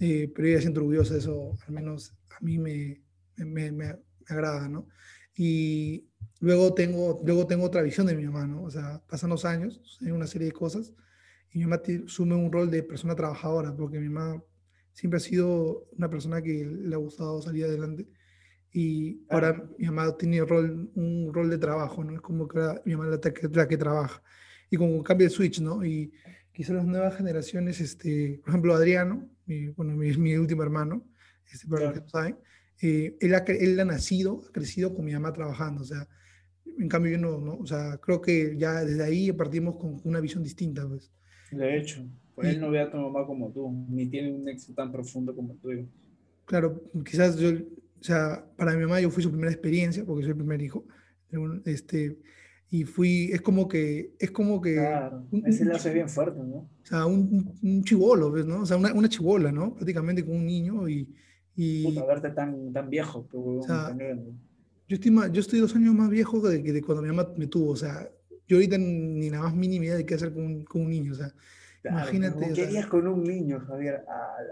eh, 0.00 0.30
pero 0.34 0.48
ella 0.48 0.60
siento 0.60 0.80
orgullosa 0.80 1.14
de 1.14 1.20
eso, 1.20 1.56
al 1.66 1.74
menos 1.74 2.14
a 2.30 2.44
mí 2.44 2.58
me, 2.58 3.02
me, 3.36 3.72
me, 3.72 3.96
agrada, 4.26 4.68
¿no? 4.68 4.88
Y 5.36 6.06
luego 6.40 6.74
tengo, 6.74 7.22
luego 7.24 7.46
tengo 7.46 7.64
otra 7.64 7.82
visión 7.82 8.06
de 8.06 8.16
mi 8.16 8.24
mamá, 8.24 8.46
¿no? 8.46 8.62
O 8.62 8.70
sea, 8.70 9.02
pasan 9.08 9.30
los 9.30 9.44
años, 9.44 9.98
hay 10.02 10.10
una 10.10 10.26
serie 10.26 10.46
de 10.48 10.52
cosas, 10.52 10.94
y 11.50 11.58
mi 11.58 11.64
mamá 11.64 11.82
asume 12.06 12.34
un 12.34 12.50
rol 12.50 12.70
de 12.70 12.82
persona 12.82 13.14
trabajadora, 13.14 13.74
porque 13.76 13.98
mi 14.00 14.08
mamá 14.08 14.42
siempre 14.92 15.18
ha 15.18 15.20
sido 15.20 15.88
una 15.92 16.08
persona 16.08 16.42
que 16.42 16.64
le 16.64 16.94
ha 16.94 16.98
gustado 16.98 17.42
salir 17.42 17.64
adelante 17.64 18.08
y 18.74 19.24
ahora 19.30 19.64
mi 19.78 19.86
mamá 19.86 20.16
tiene 20.16 20.44
rol, 20.44 20.90
un 20.96 21.32
rol 21.32 21.48
de 21.48 21.58
trabajo, 21.58 22.02
¿no? 22.02 22.12
Es 22.12 22.20
como 22.20 22.48
que 22.48 22.58
mi 22.84 22.96
mamá 22.96 23.14
es 23.14 23.54
la 23.54 23.68
que, 23.68 23.76
trabaja. 23.76 24.20
Y 24.68 24.76
como 24.76 25.00
cambia 25.04 25.26
el 25.26 25.30
switch, 25.30 25.60
¿no? 25.60 25.84
Y 25.84 26.12
quizás 26.54 26.76
las 26.76 26.86
nuevas 26.86 27.16
generaciones, 27.16 27.80
este, 27.80 28.40
por 28.42 28.50
ejemplo, 28.50 28.74
Adriano, 28.74 29.28
mi, 29.44 29.68
bueno, 29.68 29.94
mi, 29.94 30.16
mi 30.16 30.36
último 30.36 30.62
hermano, 30.62 31.04
este, 31.52 31.68
para 31.68 31.84
los 31.84 31.92
que 31.92 32.00
no 32.00 32.08
saben, 32.08 32.36
eh, 32.80 33.16
él, 33.20 33.34
ha, 33.34 33.38
él 33.38 33.78
ha 33.78 33.84
nacido, 33.84 34.42
ha 34.48 34.52
crecido 34.52 34.94
con 34.94 35.04
mi 35.04 35.12
mamá 35.12 35.32
trabajando, 35.32 35.82
o 35.82 35.84
sea, 35.84 36.08
en 36.78 36.88
cambio 36.88 37.12
yo 37.12 37.18
no, 37.18 37.38
¿no? 37.38 37.58
O 37.58 37.66
sea, 37.66 37.98
creo 37.98 38.20
que 38.22 38.56
ya 38.56 38.84
desde 38.84 39.04
ahí 39.04 39.30
partimos 39.32 39.76
con 39.76 40.00
una 40.04 40.20
visión 40.20 40.42
distinta, 40.42 40.88
pues. 40.88 41.12
De 41.50 41.76
hecho, 41.76 42.04
pues 42.34 42.48
él 42.48 42.60
no 42.60 42.70
ve 42.70 42.80
a 42.80 42.90
tu 42.90 42.96
mamá 42.96 43.26
como 43.26 43.52
tú, 43.52 43.86
ni 43.88 44.06
tiene 44.06 44.32
un 44.32 44.48
éxito 44.48 44.74
tan 44.74 44.90
profundo 44.90 45.36
como 45.36 45.52
el 45.52 45.58
tuyo. 45.58 45.86
Claro, 46.46 46.82
quizás 47.04 47.36
yo 47.36 47.50
o 48.04 48.06
sea, 48.06 48.44
para 48.58 48.74
mi 48.74 48.82
mamá 48.82 49.00
yo 49.00 49.08
fui 49.08 49.22
su 49.22 49.30
primera 49.30 49.50
experiencia, 49.50 50.04
porque 50.04 50.24
soy 50.24 50.32
el 50.32 50.36
primer 50.36 50.60
hijo. 50.60 50.84
Este, 51.64 52.18
y 52.74 52.82
fui, 52.82 53.30
es 53.32 53.40
como 53.40 53.68
que, 53.68 54.16
es 54.18 54.32
como 54.32 54.60
que... 54.60 54.74
Claro, 54.74 55.24
ese 55.46 55.64
lazo 55.64 55.86
es 55.86 55.94
bien 55.94 56.08
fuerte, 56.08 56.40
¿no? 56.40 56.56
O 56.56 56.68
sea, 56.82 57.06
un, 57.06 57.56
un 57.62 57.84
chivolo, 57.84 58.30
¿no? 58.44 58.62
O 58.62 58.66
sea, 58.66 58.76
una, 58.76 58.92
una 58.92 59.08
chivola, 59.08 59.52
¿no? 59.52 59.74
Prácticamente 59.74 60.24
con 60.24 60.34
un 60.34 60.44
niño 60.44 60.88
y... 60.88 61.08
y 61.54 61.84
Puta, 61.84 62.04
verte 62.04 62.30
tan, 62.30 62.72
tan 62.72 62.90
viejo, 62.90 63.28
o 63.32 63.62
sea, 63.62 63.96
yo 64.88 64.96
estoy, 64.96 65.12
yo 65.30 65.40
estoy 65.40 65.60
dos 65.60 65.76
años 65.76 65.94
más 65.94 66.10
viejo 66.10 66.40
de, 66.40 66.60
de 66.60 66.82
cuando 66.82 67.00
mi 67.00 67.10
mamá 67.10 67.28
me 67.36 67.46
tuvo, 67.46 67.70
o 67.70 67.76
sea, 67.76 68.10
yo 68.48 68.56
ahorita 68.56 68.76
ni 68.76 69.30
la 69.30 69.42
más 69.42 69.54
mínima 69.54 69.84
idea 69.84 69.94
de 69.94 70.04
qué 70.04 70.14
hacer 70.16 70.34
con, 70.34 70.64
con 70.64 70.82
un 70.82 70.90
niño, 70.90 71.12
o 71.12 71.14
sea, 71.14 71.32
Imagínate. 71.88 72.52
¿Qué 72.54 72.64
harías 72.64 72.86
con 72.86 73.06
un 73.06 73.22
niño, 73.22 73.60
Javier? 73.68 74.04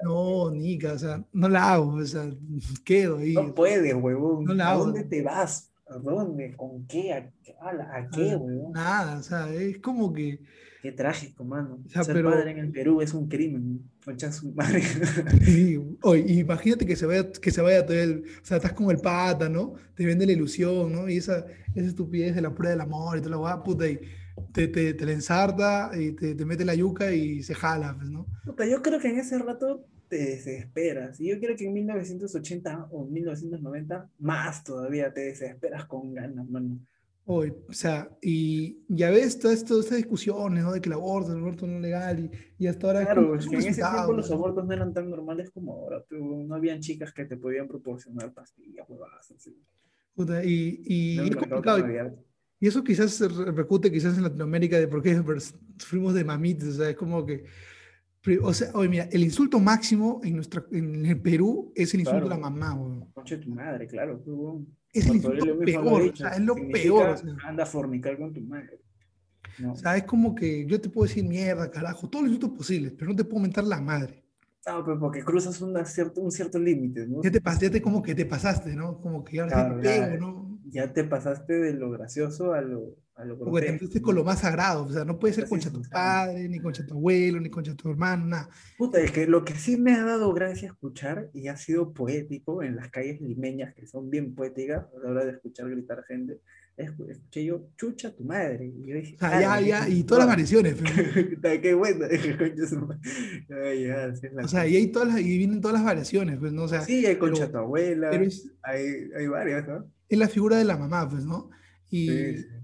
no, 0.05 0.51
Nica, 0.51 0.93
o 0.93 0.99
sea, 0.99 1.25
no 1.33 1.49
la 1.49 1.73
hago, 1.73 1.95
o 1.95 2.05
sea, 2.05 2.31
quedo 2.85 3.19
ahí. 3.19 3.33
No 3.33 3.53
puedes, 3.53 3.95
huevón. 3.95 4.45
No 4.45 4.55
la 4.55 4.71
hago. 4.71 4.83
¿A 4.83 4.87
dónde 4.87 5.05
te 5.05 5.23
vas? 5.23 5.72
¿A 5.95 5.99
dónde? 5.99 6.55
¿Con 6.57 6.87
qué? 6.87 7.13
¿A, 7.13 7.31
a 7.69 8.09
qué, 8.11 8.37
huevón? 8.37 8.73
Nada, 8.73 9.19
o 9.19 9.23
sea, 9.23 9.53
es 9.53 9.79
como 9.79 10.13
que. 10.13 10.41
Qué 10.83 10.93
trágico, 10.93 11.45
mano. 11.45 11.81
O 11.87 11.89
sea, 11.89 12.03
Ser 12.03 12.15
pero... 12.15 12.31
padre 12.31 12.51
en 12.51 12.59
el 12.59 12.73
Perú 12.73 13.01
es 13.01 13.15
un 13.15 13.29
crimen. 13.29 13.83
Concha 14.05 14.33
su 14.33 14.53
madre. 14.53 14.83
Oye, 16.03 16.33
imagínate 16.33 16.85
que 16.85 16.97
se 16.97 17.07
vaya, 17.07 17.31
que 17.31 17.51
se 17.51 17.63
vaya 17.63 17.87
todo 17.87 17.97
el. 17.97 18.25
O 18.43 18.45
sea, 18.45 18.57
estás 18.57 18.73
como 18.73 18.91
el 18.91 18.99
pata, 18.99 19.49
¿no? 19.49 19.75
Te 19.95 20.05
vende 20.05 20.27
la 20.27 20.33
ilusión, 20.33 20.93
¿no? 20.93 21.09
Y 21.09 21.19
esa, 21.19 21.47
esa 21.75 21.87
estupidez 21.87 22.35
de 22.35 22.43
la 22.43 22.55
prueba 22.55 22.71
del 22.71 22.81
amor 22.81 23.17
y 23.17 23.21
toda 23.21 23.33
la 23.33 23.37
guapa, 23.37 23.63
puta. 23.63 23.89
Y, 23.89 24.01
te, 24.53 24.69
te, 24.69 24.95
te 24.95 25.07
la 25.07 25.13
ensarta 25.13 25.91
y 25.95 26.13
te, 26.13 26.35
te, 26.35 26.45
mete 26.45 26.65
la 26.65 26.75
yuca 26.75 27.13
y 27.13 27.43
se 27.43 27.55
jala, 27.55 27.95
pues, 27.97 28.11
¿no? 28.11 28.27
yo 28.45 28.83
creo 28.83 28.99
que 28.99 29.09
en 29.09 29.19
ese 29.19 29.39
rato 29.39 29.85
te 30.13 30.19
desesperas. 30.19 31.19
Y 31.21 31.31
yo 31.31 31.41
creo 31.41 31.57
que 31.57 31.65
en 31.65 31.73
1980 31.73 32.89
o 32.91 33.07
1990 33.07 34.11
más 34.19 34.63
todavía 34.63 35.11
te 35.11 35.23
desesperas 35.23 35.87
con 35.87 36.13
ganas, 36.13 36.47
mano. 36.51 36.79
Hoy, 37.25 37.55
o 37.67 37.73
sea, 37.73 38.11
y 38.21 38.85
ya 38.89 39.09
ves 39.11 39.39
todas 39.39 39.61
estas 39.61 39.97
discusiones, 39.97 40.65
¿no? 40.65 40.73
De 40.73 40.83
que 40.83 40.91
el 40.91 40.93
aborto, 40.93 41.33
el 41.33 41.39
aborto 41.39 41.67
no 41.67 41.77
es 41.77 41.81
legal 41.81 42.21
y, 42.21 42.31
y 42.63 42.67
hasta 42.67 42.89
ahora... 42.89 43.05
Claro, 43.07 43.35
es 43.37 43.49
que 43.49 43.55
en 43.55 43.63
ese 43.63 43.81
tiempo 43.81 44.13
los 44.13 44.31
abortos 44.31 44.67
no 44.67 44.73
eran 44.75 44.93
tan 44.93 45.09
normales 45.09 45.51
como 45.51 45.73
ahora, 45.73 46.05
no 46.11 46.55
habían 46.55 46.81
chicas 46.81 47.15
que 47.15 47.25
te 47.25 47.39
podían 47.39 47.67
proporcionar 47.67 48.35
pastillas, 48.35 48.87
huevadas, 48.91 49.31
así. 49.31 49.57
y, 50.45 50.83
y, 50.85 51.21
es 51.21 51.37
complicado. 51.37 51.87
Y 52.61 52.67
eso 52.67 52.85
quizás 52.85 53.13
se 53.13 53.29
repercute 53.29 53.91
quizás 53.91 54.19
en 54.19 54.25
Latinoamérica 54.25 54.79
de 54.79 54.89
por 54.89 55.03
qué 55.03 55.17
sufrimos 55.79 56.13
de 56.13 56.23
mamitis, 56.23 56.69
o 56.69 56.73
sea, 56.73 56.91
es 56.91 56.97
como 56.97 57.25
que... 57.25 57.47
O 58.43 58.55
sea, 58.55 58.71
oye, 58.75 58.89
mira, 58.89 59.09
el 59.11 59.25
insulto 59.25 59.59
máximo 59.59 60.21
en, 60.23 60.37
nuestra, 60.37 60.65
en 60.71 61.05
el 61.05 61.21
Perú 61.21 61.73
es 61.75 61.93
el 61.95 62.01
insulto 62.01 62.27
a 62.27 62.31
la 62.31 62.39
mamá, 62.39 62.75
güey. 62.75 63.01
Concha 63.13 63.41
tu 63.41 63.51
madre, 63.51 63.87
claro. 63.89 64.23
Es 64.93 65.07
el 65.07 65.17
insulto 65.17 65.59
peor, 65.59 66.03
o 66.03 66.17
sea, 66.17 66.29
es 66.31 66.41
lo 66.41 66.55
peor. 66.55 67.09
O 67.09 67.17
sea. 67.17 67.35
Anda 67.45 67.65
a 67.65 67.67
fornicar 67.67 68.17
con 68.17 68.33
tu 68.33 68.41
madre. 68.43 68.81
O 69.69 69.75
sea, 69.75 69.97
es 69.97 70.05
como 70.05 70.35
que 70.35 70.65
yo 70.67 70.81
te 70.81 70.89
puedo 70.89 71.09
decir 71.09 71.25
mierda, 71.25 71.71
carajo, 71.71 72.09
todos 72.09 72.25
los 72.25 72.35
insultos 72.35 72.59
posibles, 72.59 72.93
pero 72.97 73.11
no 73.11 73.17
te 73.17 73.25
puedo 73.25 73.43
mentar 73.43 73.65
la 73.65 73.81
madre. 73.81 74.23
No, 74.67 74.85
pero 74.85 74.99
porque 74.99 75.25
cruzas 75.25 75.61
cierto, 75.93 76.21
un 76.21 76.31
cierto 76.31 76.59
límite, 76.59 77.07
¿no? 77.09 77.23
Ya 77.23 77.31
te, 77.33 77.41
pasaste, 77.41 77.83
como 77.83 78.03
que 78.03 78.15
te 78.15 78.25
pasaste, 78.25 78.77
¿no? 78.77 79.01
Como 79.01 79.25
que 79.25 79.41
ahora 79.41 79.75
te 79.75 79.83
pego, 79.83 80.17
¿no? 80.19 80.61
Ya 80.67 80.93
te 80.93 81.03
pasaste 81.03 81.55
de 81.59 81.75
lo 81.75 81.91
gracioso 81.91 82.55
a 82.55 82.61
lo 82.61 82.97
Porque 83.15 83.67
te 83.67 83.73
empezaste 83.73 84.01
con 84.01 84.15
lo 84.15 84.25
más 84.25 84.41
sagrado, 84.41 84.85
o 84.85 84.91
sea, 84.91 85.05
no 85.05 85.19
puede 85.19 85.35
ser 85.35 85.47
concha 85.47 85.71
tu 85.71 85.83
padre, 85.83 86.49
ni 86.49 86.61
concha 86.61 86.87
tu 86.87 86.95
abuelo, 86.95 87.41
ni 87.41 87.51
concha 87.51 87.75
tu 87.75 87.91
hermano, 87.91 88.27
nada. 88.27 88.49
Puta, 88.79 89.01
es 89.01 89.13
que 89.13 89.27
lo 89.27 89.45
que 89.45 89.55
sí 89.55 89.77
me 89.77 89.93
ha 89.93 90.03
dado 90.03 90.33
gracia 90.33 90.69
escuchar 90.69 91.29
y 91.35 91.49
ha 91.49 91.57
sido 91.57 91.93
poético 91.93 92.63
en 92.63 92.77
las 92.77 92.91
calles 92.91 93.21
limeñas, 93.21 93.75
que 93.75 93.87
son 93.87 94.09
bien 94.09 94.35
poéticas 94.35 94.87
a 94.87 95.05
la 95.05 95.11
hora 95.11 95.25
de 95.27 95.33
escuchar 95.33 95.69
gritar 95.69 96.03
gente, 96.05 96.41
escuché 96.77 97.45
yo, 97.45 97.69
chucha 97.77 98.15
tu 98.15 98.25
madre. 98.25 98.67
Y 98.67 98.89
yo 98.89 98.97
dije, 98.97 99.17
ah, 99.21 99.41
ya, 99.41 99.61
ya, 99.61 99.89
y 99.89 100.03
todas 100.05 100.21
las 100.21 100.29
variaciones. 100.29 100.75
Qué 101.63 101.75
bueno. 101.75 102.07
o 104.43 104.49
sea, 104.49 104.67
y, 104.67 104.77
hay 104.77 104.87
todas 104.89 105.09
las, 105.09 105.21
y 105.21 105.39
vienen 105.39 105.61
todas 105.61 105.75
las 105.75 105.85
variaciones, 105.85 106.39
pues, 106.39 106.53
¿no? 106.53 106.63
O 106.65 106.69
sea, 106.69 106.81
sí, 106.81 107.05
hay 107.05 107.17
concha 107.17 107.51
tu 107.51 107.59
abuela, 107.59 108.11
hay, 108.63 109.11
hay 109.15 109.27
varias, 109.27 109.69
¿no? 109.69 109.85
Es 110.09 110.19
la 110.19 110.29
figura 110.29 110.57
de 110.57 110.65
la 110.65 110.79
mamá, 110.79 111.07
pues, 111.09 111.27
¿no? 111.27 111.51
Y, 111.91 112.09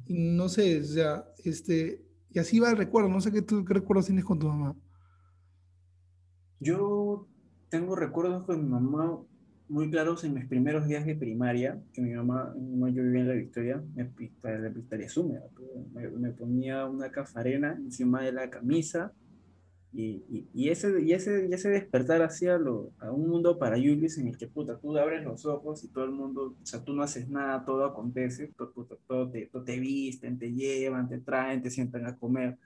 no 0.08 0.48
sé, 0.48 0.80
o 0.80 0.84
sea, 0.84 1.24
este, 1.44 2.02
y 2.30 2.38
así 2.38 2.58
va 2.58 2.70
el 2.70 2.76
recuerdo, 2.76 3.08
no 3.08 3.20
sé 3.20 3.30
qué, 3.32 3.44
recuerdos 3.66 4.06
tienes 4.06 4.24
con 4.24 4.38
tu 4.38 4.48
mamá. 4.48 4.74
Yo 6.60 7.28
tengo 7.68 7.94
recuerdos 7.94 8.44
con 8.44 8.62
mi 8.62 8.68
mamá 8.68 9.18
muy 9.68 9.90
claros 9.90 10.24
en 10.24 10.34
mis 10.34 10.46
primeros 10.46 10.86
días 10.86 11.04
de 11.04 11.14
primaria, 11.14 11.82
que 11.92 12.00
mi 12.00 12.14
mamá, 12.14 12.54
mi 12.56 12.92
yo 12.92 13.02
vivía 13.02 13.20
en 13.20 13.28
la 13.28 13.34
Victoria, 13.34 13.84
me, 13.94 14.10
la 14.42 14.68
Victoria 14.70 15.08
me, 15.92 16.08
me, 16.10 16.30
ponía 16.30 16.86
una 16.86 17.10
cafarena 17.10 17.74
encima 17.74 18.22
de 18.22 18.32
la 18.32 18.48
camisa 18.48 19.12
y, 19.92 20.22
y, 20.28 20.48
y, 20.52 20.68
ese, 20.68 21.00
y, 21.02 21.12
ese, 21.12 21.48
y 21.48 21.52
ese 21.52 21.70
despertar 21.70 22.20
hacia 22.22 22.58
lo, 22.58 22.92
a 22.98 23.10
un 23.10 23.28
mundo 23.28 23.58
para 23.58 23.76
Julius 23.76 24.18
en 24.18 24.28
el 24.28 24.36
que 24.36 24.46
puta, 24.46 24.78
tú 24.78 24.96
abres 24.98 25.24
los 25.24 25.46
ojos 25.46 25.82
y 25.82 25.88
todo 25.88 26.04
el 26.04 26.10
mundo, 26.10 26.56
o 26.62 26.66
sea, 26.66 26.84
tú 26.84 26.92
no 26.92 27.02
haces 27.02 27.28
nada, 27.28 27.64
todo 27.64 27.84
acontece, 27.86 28.48
todo, 28.56 28.72
todo, 29.06 29.30
te, 29.30 29.46
todo 29.46 29.64
te 29.64 29.80
visten, 29.80 30.38
te 30.38 30.52
llevan, 30.52 31.08
te 31.08 31.18
traen, 31.18 31.62
te 31.62 31.70
sientan 31.70 32.06
a 32.06 32.16
comer. 32.16 32.58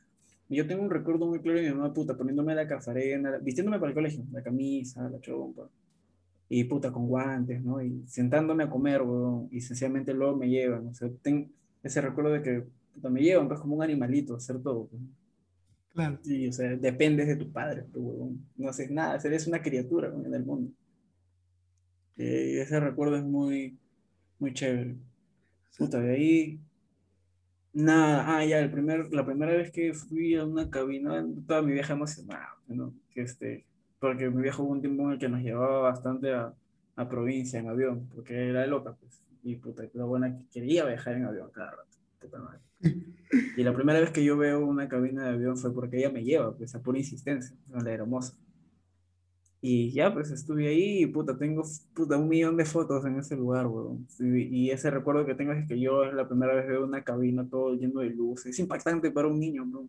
Y 0.48 0.56
yo 0.56 0.66
tengo 0.66 0.82
un 0.82 0.90
recuerdo 0.90 1.26
muy 1.26 1.40
claro 1.40 1.60
de 1.60 1.68
mi 1.68 1.74
mamá, 1.74 1.94
puta, 1.94 2.16
poniéndome 2.16 2.54
la 2.54 2.66
cafarena, 2.66 3.38
vistiéndome 3.38 3.78
para 3.78 3.90
el 3.90 3.94
colegio, 3.94 4.24
la 4.32 4.42
camisa, 4.42 5.08
la 5.08 5.20
chompa, 5.20 5.68
y 6.48 6.64
puta 6.64 6.92
con 6.92 7.06
guantes, 7.06 7.62
¿no? 7.62 7.80
Y 7.82 8.02
sentándome 8.08 8.64
a 8.64 8.70
comer, 8.70 9.00
weón, 9.02 9.48
y 9.50 9.60
sencillamente 9.60 10.12
luego 10.12 10.36
me 10.36 10.48
llevan, 10.50 10.88
o 10.88 10.94
sea, 10.94 11.08
tengo 11.22 11.48
ese 11.82 12.00
recuerdo 12.00 12.32
de 12.32 12.42
que 12.42 12.64
puta, 12.94 13.08
me 13.10 13.22
llevan, 13.22 13.48
pues 13.48 13.60
como 13.60 13.76
un 13.76 13.82
animalito, 13.82 14.36
hacer 14.36 14.60
todo. 14.60 14.88
Claro. 15.94 16.18
Sí, 16.22 16.48
o 16.48 16.52
sea, 16.52 16.74
dependes 16.76 17.26
de 17.28 17.36
tu 17.36 17.50
padre, 17.52 17.84
weón. 17.94 18.46
no 18.56 18.68
haces 18.68 18.90
nada, 18.90 19.20
eres 19.22 19.46
una 19.46 19.60
criatura 19.60 20.08
en 20.08 20.34
el 20.34 20.44
mundo. 20.44 20.72
Y 22.16 22.58
ese 22.58 22.80
recuerdo 22.80 23.16
es 23.16 23.24
muy, 23.24 23.78
muy 24.38 24.54
chévere. 24.54 24.96
Puta, 25.76 26.00
de 26.00 26.14
ahí 26.14 26.60
Nada, 27.74 28.36
ah, 28.36 28.44
ya, 28.44 28.58
el 28.58 28.70
primer, 28.70 29.12
la 29.14 29.24
primera 29.24 29.52
vez 29.52 29.70
que 29.70 29.94
fui 29.94 30.34
a 30.34 30.44
una 30.44 30.68
cabina, 30.68 31.24
toda 31.46 31.62
mi 31.62 31.72
vieja 31.72 31.94
emocionada, 31.94 32.54
¿no? 32.68 32.92
Que 33.10 33.22
este, 33.22 33.64
porque 33.98 34.28
mi 34.28 34.42
viejo 34.42 34.62
hubo 34.62 34.72
un 34.72 34.82
tiempo 34.82 35.04
en 35.04 35.12
el 35.12 35.18
que 35.18 35.28
nos 35.30 35.40
llevaba 35.40 35.80
bastante 35.80 36.34
a, 36.34 36.52
a 36.96 37.08
provincia 37.08 37.58
en 37.60 37.68
avión, 37.68 38.08
porque 38.14 38.50
era 38.50 38.60
de 38.60 38.66
loca, 38.66 38.94
pues. 39.00 39.22
Y 39.42 39.56
puta, 39.56 39.84
la 39.94 40.04
buena 40.04 40.36
que 40.36 40.44
quería 40.52 40.84
viajar 40.84 41.14
en 41.14 41.24
avión 41.24 41.50
cada 41.50 41.70
rato. 41.70 41.96
Y 43.56 43.62
la 43.62 43.74
primera 43.74 43.98
vez 43.98 44.10
que 44.10 44.22
yo 44.22 44.36
veo 44.36 44.66
una 44.66 44.88
cabina 44.88 45.24
de 45.24 45.30
avión 45.30 45.56
fue 45.56 45.72
porque 45.72 45.96
ella 45.98 46.10
me 46.10 46.22
lleva, 46.22 46.54
pues 46.54 46.74
a 46.74 46.82
pura 46.82 46.98
insistencia, 46.98 47.56
la 47.70 47.90
hermosa. 47.90 48.36
Y 49.64 49.92
ya, 49.92 50.12
pues 50.12 50.30
estuve 50.32 50.68
ahí 50.68 51.04
y 51.04 51.06
puta, 51.06 51.38
tengo 51.38 51.62
puta, 51.94 52.18
un 52.18 52.28
millón 52.28 52.56
de 52.56 52.64
fotos 52.64 53.04
en 53.06 53.18
ese 53.20 53.36
lugar, 53.36 53.68
weón. 53.68 54.06
Y, 54.18 54.70
ese 54.70 54.90
recuerdo 54.90 55.24
que 55.24 55.36
tengo 55.36 55.52
es 55.52 55.66
que 55.68 55.78
yo 55.80 56.04
es 56.04 56.12
la 56.12 56.28
primera 56.28 56.52
vez 56.52 56.66
veo 56.66 56.84
una 56.84 57.04
cabina 57.04 57.48
todo 57.48 57.74
lleno 57.74 58.00
de 58.00 58.10
luz. 58.10 58.44
Es 58.44 58.58
impactante 58.58 59.10
para 59.12 59.28
un 59.28 59.38
niño, 59.38 59.64
bro. 59.64 59.88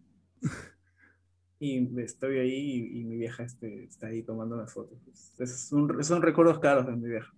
y 1.59 1.99
estoy 2.01 2.37
ahí 2.37 2.99
y, 2.99 3.03
mi 3.03 3.17
vieja 3.17 3.43
este, 3.43 3.85
está 3.85 4.07
ahí 4.07 4.21
tomando 4.21 4.55
las 4.55 4.71
fotos. 4.71 4.99
Es 5.39 5.67
son 5.69 6.21
recuerdos 6.21 6.59
caros 6.59 6.85
de 6.85 6.95
mi 6.95 7.09
vieja. 7.09 7.33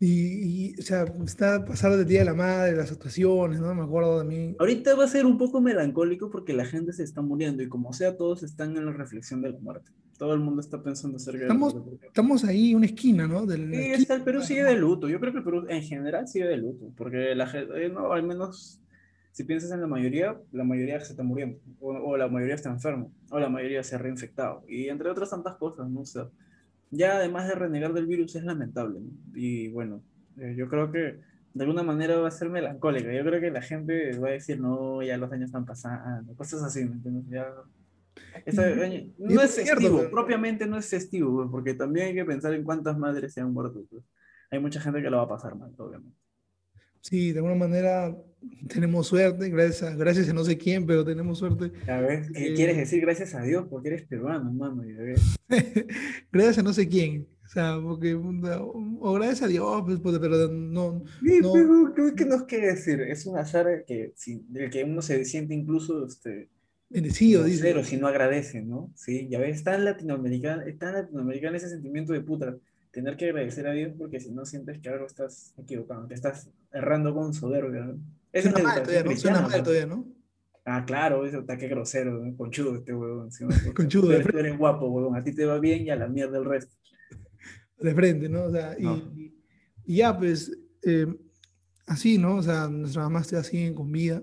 Y, 0.00 0.78
o 0.78 0.82
sea, 0.82 1.04
está 1.24 1.64
pasando 1.64 1.96
de 1.96 2.04
Día 2.04 2.20
de 2.20 2.24
la 2.26 2.34
Madre, 2.34 2.76
las 2.76 2.92
actuaciones, 2.92 3.60
¿no? 3.60 3.74
Me 3.74 3.82
acuerdo 3.82 4.18
de 4.18 4.24
mí. 4.24 4.56
Ahorita 4.58 4.94
va 4.96 5.04
a 5.04 5.08
ser 5.08 5.24
un 5.24 5.38
poco 5.38 5.60
melancólico 5.60 6.30
porque 6.30 6.52
la 6.52 6.64
gente 6.64 6.92
se 6.92 7.04
está 7.04 7.22
muriendo 7.22 7.62
y 7.62 7.68
como 7.68 7.92
sea, 7.92 8.16
todos 8.16 8.42
están 8.42 8.76
en 8.76 8.86
la 8.86 8.92
reflexión 8.92 9.40
de 9.40 9.50
la 9.50 9.58
muerte. 9.60 9.92
Todo 10.18 10.34
el 10.34 10.40
mundo 10.40 10.60
está 10.60 10.82
pensando 10.82 11.16
acerca 11.16 11.42
estamos, 11.42 11.74
de 11.74 12.06
Estamos 12.06 12.44
ahí, 12.44 12.74
una 12.74 12.86
esquina, 12.86 13.26
¿no? 13.26 13.46
Del, 13.46 13.70
sí, 13.70 13.92
está, 13.92 14.14
el 14.14 14.22
Perú 14.22 14.42
sigue 14.42 14.62
de 14.62 14.76
luto. 14.76 15.08
Yo 15.08 15.18
creo 15.20 15.32
que 15.32 15.38
el 15.38 15.44
Perú 15.44 15.66
en 15.68 15.82
general 15.82 16.28
sigue 16.28 16.46
de 16.46 16.56
luto, 16.56 16.92
porque 16.96 17.34
la 17.34 17.46
gente, 17.46 17.86
eh, 17.86 17.88
no, 17.88 18.12
al 18.12 18.22
menos 18.22 18.80
si 19.34 19.42
piensas 19.42 19.72
en 19.72 19.80
la 19.80 19.88
mayoría, 19.88 20.40
la 20.52 20.62
mayoría 20.62 21.00
se 21.00 21.10
está 21.10 21.24
muriendo, 21.24 21.58
o, 21.80 22.16
la 22.16 22.28
mayoría 22.28 22.54
está 22.54 22.70
enfermo, 22.70 23.12
o 23.30 23.40
la 23.40 23.48
mayoría 23.48 23.82
se 23.82 23.96
ha 23.96 23.98
reinfectado, 23.98 24.62
y 24.68 24.88
entre 24.88 25.10
otras 25.10 25.30
tantas 25.30 25.56
cosas, 25.56 25.88
¿no? 25.90 26.02
O 26.02 26.30
ya 26.94 27.16
además 27.16 27.48
de 27.48 27.54
renegar 27.54 27.92
del 27.92 28.06
virus 28.06 28.36
es 28.36 28.44
lamentable, 28.44 29.00
Y 29.34 29.68
bueno, 29.68 30.02
eh, 30.38 30.54
yo 30.56 30.68
creo 30.68 30.90
que 30.90 31.20
de 31.54 31.62
alguna 31.64 31.82
manera 31.82 32.16
va 32.18 32.28
a 32.28 32.32
ser 32.32 32.50
melancólica. 32.50 33.12
Yo 33.12 33.24
creo 33.24 33.40
que 33.40 33.50
la 33.50 33.62
gente 33.62 34.18
va 34.18 34.28
a 34.28 34.32
decir, 34.32 34.60
no, 34.60 35.02
ya 35.02 35.16
los 35.16 35.30
años 35.32 35.46
están 35.46 35.64
pasando, 35.64 36.34
cosas 36.34 36.62
así, 36.62 36.84
¿me 36.84 36.92
entiendes? 36.92 37.28
Ya... 37.28 37.46
no 39.18 39.42
es 39.42 39.54
festivo, 39.54 40.10
propiamente 40.10 40.66
no 40.66 40.76
es 40.76 40.88
festivo, 40.88 41.50
porque 41.50 41.74
también 41.74 42.08
hay 42.08 42.14
que 42.14 42.24
pensar 42.24 42.54
en 42.54 42.64
cuántas 42.64 42.98
madres 42.98 43.32
se 43.32 43.40
han 43.40 43.52
muerto. 43.52 43.84
Pues. 43.90 44.02
Hay 44.50 44.58
mucha 44.58 44.80
gente 44.80 45.02
que 45.02 45.10
lo 45.10 45.18
va 45.18 45.24
a 45.24 45.28
pasar 45.28 45.54
mal, 45.56 45.72
obviamente. 45.78 46.23
Sí, 47.04 47.32
de 47.32 47.40
alguna 47.40 47.54
manera 47.54 48.16
tenemos 48.66 49.08
suerte, 49.08 49.50
gracias 49.50 49.82
a, 49.82 49.94
gracias 49.94 50.30
a 50.30 50.32
no 50.32 50.42
sé 50.42 50.56
quién, 50.56 50.86
pero 50.86 51.04
tenemos 51.04 51.38
suerte. 51.38 51.70
¿qué 52.32 52.54
quieres 52.54 52.78
decir 52.78 53.02
gracias 53.02 53.34
a 53.34 53.42
Dios? 53.42 53.66
Porque 53.68 53.88
eres 53.88 54.06
peruano, 54.06 54.48
hermano. 54.48 54.82
gracias 56.32 56.58
a 56.58 56.62
no 56.62 56.72
sé 56.72 56.88
quién. 56.88 57.26
O 57.44 57.48
sea, 57.48 57.78
porque, 57.80 58.14
o 58.14 59.12
gracias 59.12 59.42
a 59.42 59.48
Dios, 59.48 59.82
pues, 59.84 60.18
pero 60.18 60.48
no. 60.48 61.04
Sí, 61.22 61.40
no. 61.42 61.52
Pero, 61.52 62.14
¿qué 62.16 62.24
nos 62.24 62.44
quiere 62.44 62.68
decir? 62.68 63.02
Es 63.02 63.26
un 63.26 63.36
azar 63.36 63.84
que, 63.86 64.14
del 64.48 64.70
que 64.70 64.84
uno 64.84 65.02
se 65.02 65.26
siente 65.26 65.52
incluso 65.52 66.06
este, 66.06 66.48
bendecido, 66.88 67.44
dice. 67.44 67.62
Pero 67.62 67.84
si 67.84 67.98
no 67.98 68.08
agradece, 68.08 68.62
¿no? 68.62 68.90
Sí, 68.96 69.28
ya 69.28 69.40
ves, 69.40 69.56
está 69.56 69.74
en 69.74 69.84
Latinoamérica, 69.84 70.64
está 70.66 70.88
en 70.88 70.94
Latinoamérica 70.94 71.54
ese 71.54 71.68
sentimiento 71.68 72.14
de 72.14 72.22
puta 72.22 72.56
tener 72.94 73.16
que 73.16 73.26
agradecer 73.26 73.66
a 73.66 73.72
Dios 73.72 73.92
porque 73.98 74.20
si 74.20 74.30
no 74.30 74.46
sientes 74.46 74.78
que 74.78 74.88
algo 74.88 75.04
estás 75.04 75.52
equivocado, 75.58 76.06
que 76.06 76.14
estás 76.14 76.48
errando 76.72 77.12
con 77.12 77.34
soberbia. 77.34 77.84
¿no? 77.84 77.98
Eso 78.32 78.48
es 78.48 78.62
mal 78.62 78.82
todavía, 78.82 79.02
¿no? 79.02 79.16
Suena 79.16 79.42
mal 79.42 79.62
todavía, 79.62 79.86
¿no? 79.86 80.06
Ah, 80.64 80.84
claro, 80.86 81.26
eso 81.26 81.40
está 81.40 81.58
que 81.58 81.68
grosero, 81.68 82.24
¿no? 82.24 82.36
conchudo 82.36 82.76
este 82.76 82.94
huevón. 82.94 83.28
conchudo. 83.76 84.06
Tú 84.22 84.38
eres, 84.38 84.56
guapo, 84.56 84.86
huevón, 84.86 85.16
a 85.16 85.22
ti 85.22 85.34
te 85.34 85.44
va 85.44 85.58
bien 85.58 85.84
y 85.84 85.90
a 85.90 85.96
la 85.96 86.08
mierda 86.08 86.38
el 86.38 86.44
resto. 86.44 86.74
De 87.78 87.94
frente, 87.94 88.28
¿no? 88.28 88.44
O 88.44 88.50
sea, 88.50 88.76
y, 88.78 89.34
y, 89.84 89.96
ya, 89.96 90.16
pues, 90.16 90.56
eh, 90.82 91.06
así, 91.86 92.16
¿no? 92.16 92.36
O 92.36 92.42
sea, 92.42 92.68
nuestras 92.68 93.04
mamás 93.04 93.26
te 93.26 93.42
siguen 93.42 93.74
con 93.74 93.90
vida, 93.90 94.22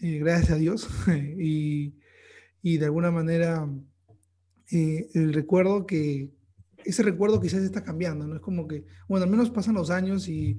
eh, 0.00 0.18
gracias 0.18 0.50
a 0.50 0.56
Dios, 0.56 0.88
y, 1.38 1.94
y, 2.60 2.78
de 2.78 2.84
alguna 2.84 3.10
manera 3.10 3.66
eh, 4.72 5.08
el 5.14 5.32
recuerdo 5.32 5.86
que, 5.86 6.28
ese 6.84 7.02
recuerdo 7.02 7.40
quizás 7.40 7.62
está 7.62 7.82
cambiando, 7.82 8.26
¿no? 8.26 8.36
Es 8.36 8.40
como 8.40 8.66
que, 8.66 8.84
bueno, 9.08 9.24
al 9.24 9.30
menos 9.30 9.50
pasan 9.50 9.74
los 9.74 9.90
años 9.90 10.28
y 10.28 10.58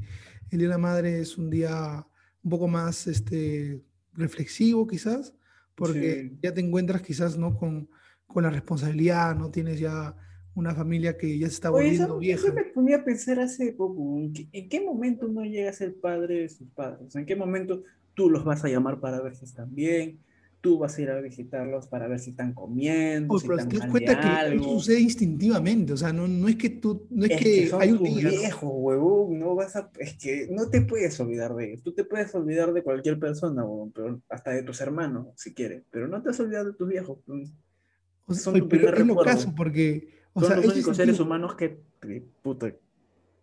el 0.51 0.59
Día 0.59 0.67
de 0.67 0.73
la 0.73 0.77
Madre 0.77 1.19
es 1.19 1.37
un 1.37 1.49
día 1.49 2.05
un 2.43 2.49
poco 2.49 2.67
más 2.67 3.07
este, 3.07 3.81
reflexivo 4.13 4.87
quizás, 4.87 5.35
porque 5.75 6.33
ya 6.41 6.53
te 6.53 6.61
encuentras 6.61 7.01
quizás, 7.01 7.37
¿no? 7.37 7.57
Con, 7.57 7.89
con, 8.27 8.43
la 8.43 8.49
responsabilidad, 8.49 9.35
¿no? 9.35 9.49
Tienes 9.49 9.79
ya 9.79 10.15
una 10.55 10.75
familia 10.75 11.17
que 11.17 11.37
ya 11.39 11.47
se 11.47 11.53
está 11.53 11.69
volviendo 11.69 12.19
vieja. 12.19 12.47
Yo 12.47 12.53
me 12.53 12.65
ponía 12.65 12.97
a 12.97 13.03
pensar 13.03 13.39
hace 13.39 13.73
poco, 13.73 14.19
¿en 14.19 14.33
qué, 14.33 14.47
¿en 14.51 14.69
qué, 14.69 14.81
momento 14.81 15.27
uno 15.27 15.43
llega 15.43 15.69
a 15.69 15.73
ser 15.73 15.95
padre 15.99 16.41
de 16.41 16.49
sus 16.49 16.67
padres? 16.69 17.15
¿En 17.15 17.25
qué 17.25 17.35
momento 17.35 17.83
tú 18.13 18.29
los 18.29 18.43
vas 18.43 18.63
a 18.63 18.69
llamar 18.69 18.99
para 18.99 19.21
ver 19.21 19.35
si 19.35 19.45
están 19.45 19.73
bien? 19.73 20.19
Tú 20.63 20.77
vas 20.77 20.97
a 20.97 21.01
ir 21.01 21.09
a 21.09 21.19
visitarlos 21.19 21.87
para 21.87 22.07
ver 22.07 22.21
si 22.21 22.29
están 22.29 22.53
comiendo. 22.53 23.37
si 23.37 23.45
pero 23.45 23.67
te 23.67 23.77
das 23.79 23.91
cuenta 23.91 24.17
que 24.17 24.55
eso 24.55 24.63
sucede 24.63 25.01
instintivamente, 25.01 25.91
o 25.91 25.97
sea, 25.97 26.13
no, 26.13 26.25
no 26.25 26.47
es 26.47 26.55
que 26.55 26.69
tú, 26.69 27.05
no 27.09 27.25
es, 27.25 27.37
que, 27.37 27.69
hay 27.77 27.91
un 27.91 28.01
viejo, 28.01 28.69
huevón, 28.69 29.37
no 29.39 29.55
vas 29.55 29.75
a, 29.75 29.91
es 29.99 30.13
que 30.13 30.47
no 30.49 30.69
te 30.69 30.79
puedes 30.79 31.19
olvidar 31.19 31.53
de 31.53 31.65
ellos, 31.65 31.83
tú 31.83 31.91
te 31.93 32.05
puedes 32.05 32.33
olvidar 32.33 32.71
de 32.71 32.81
cualquier 32.81 33.19
persona, 33.19 33.65
huevón, 33.65 33.91
pero 33.91 34.21
hasta 34.29 34.51
de 34.51 34.63
tus 34.63 34.79
hermanos, 34.79 35.27
si 35.35 35.53
quieres, 35.53 35.83
pero 35.91 36.07
no 36.07 36.21
te 36.21 36.29
vas 36.29 36.39
a 36.39 36.43
olvidar 36.43 36.65
de 36.65 36.73
tus 36.73 36.87
viejos. 36.87 37.17
O 38.25 38.33
sea, 38.33 38.43
son 38.43 38.57
tu 38.57 38.69
pero 38.69 38.95
es 38.95 39.05
lo 39.05 39.17
caso, 39.17 39.53
porque, 39.53 40.13
o 40.31 40.41
son 40.41 40.61
los 40.61 40.73
únicos 40.73 40.95
seres 40.95 41.19
humanos 41.19 41.55
que, 41.55 41.77
puta, 42.41 42.73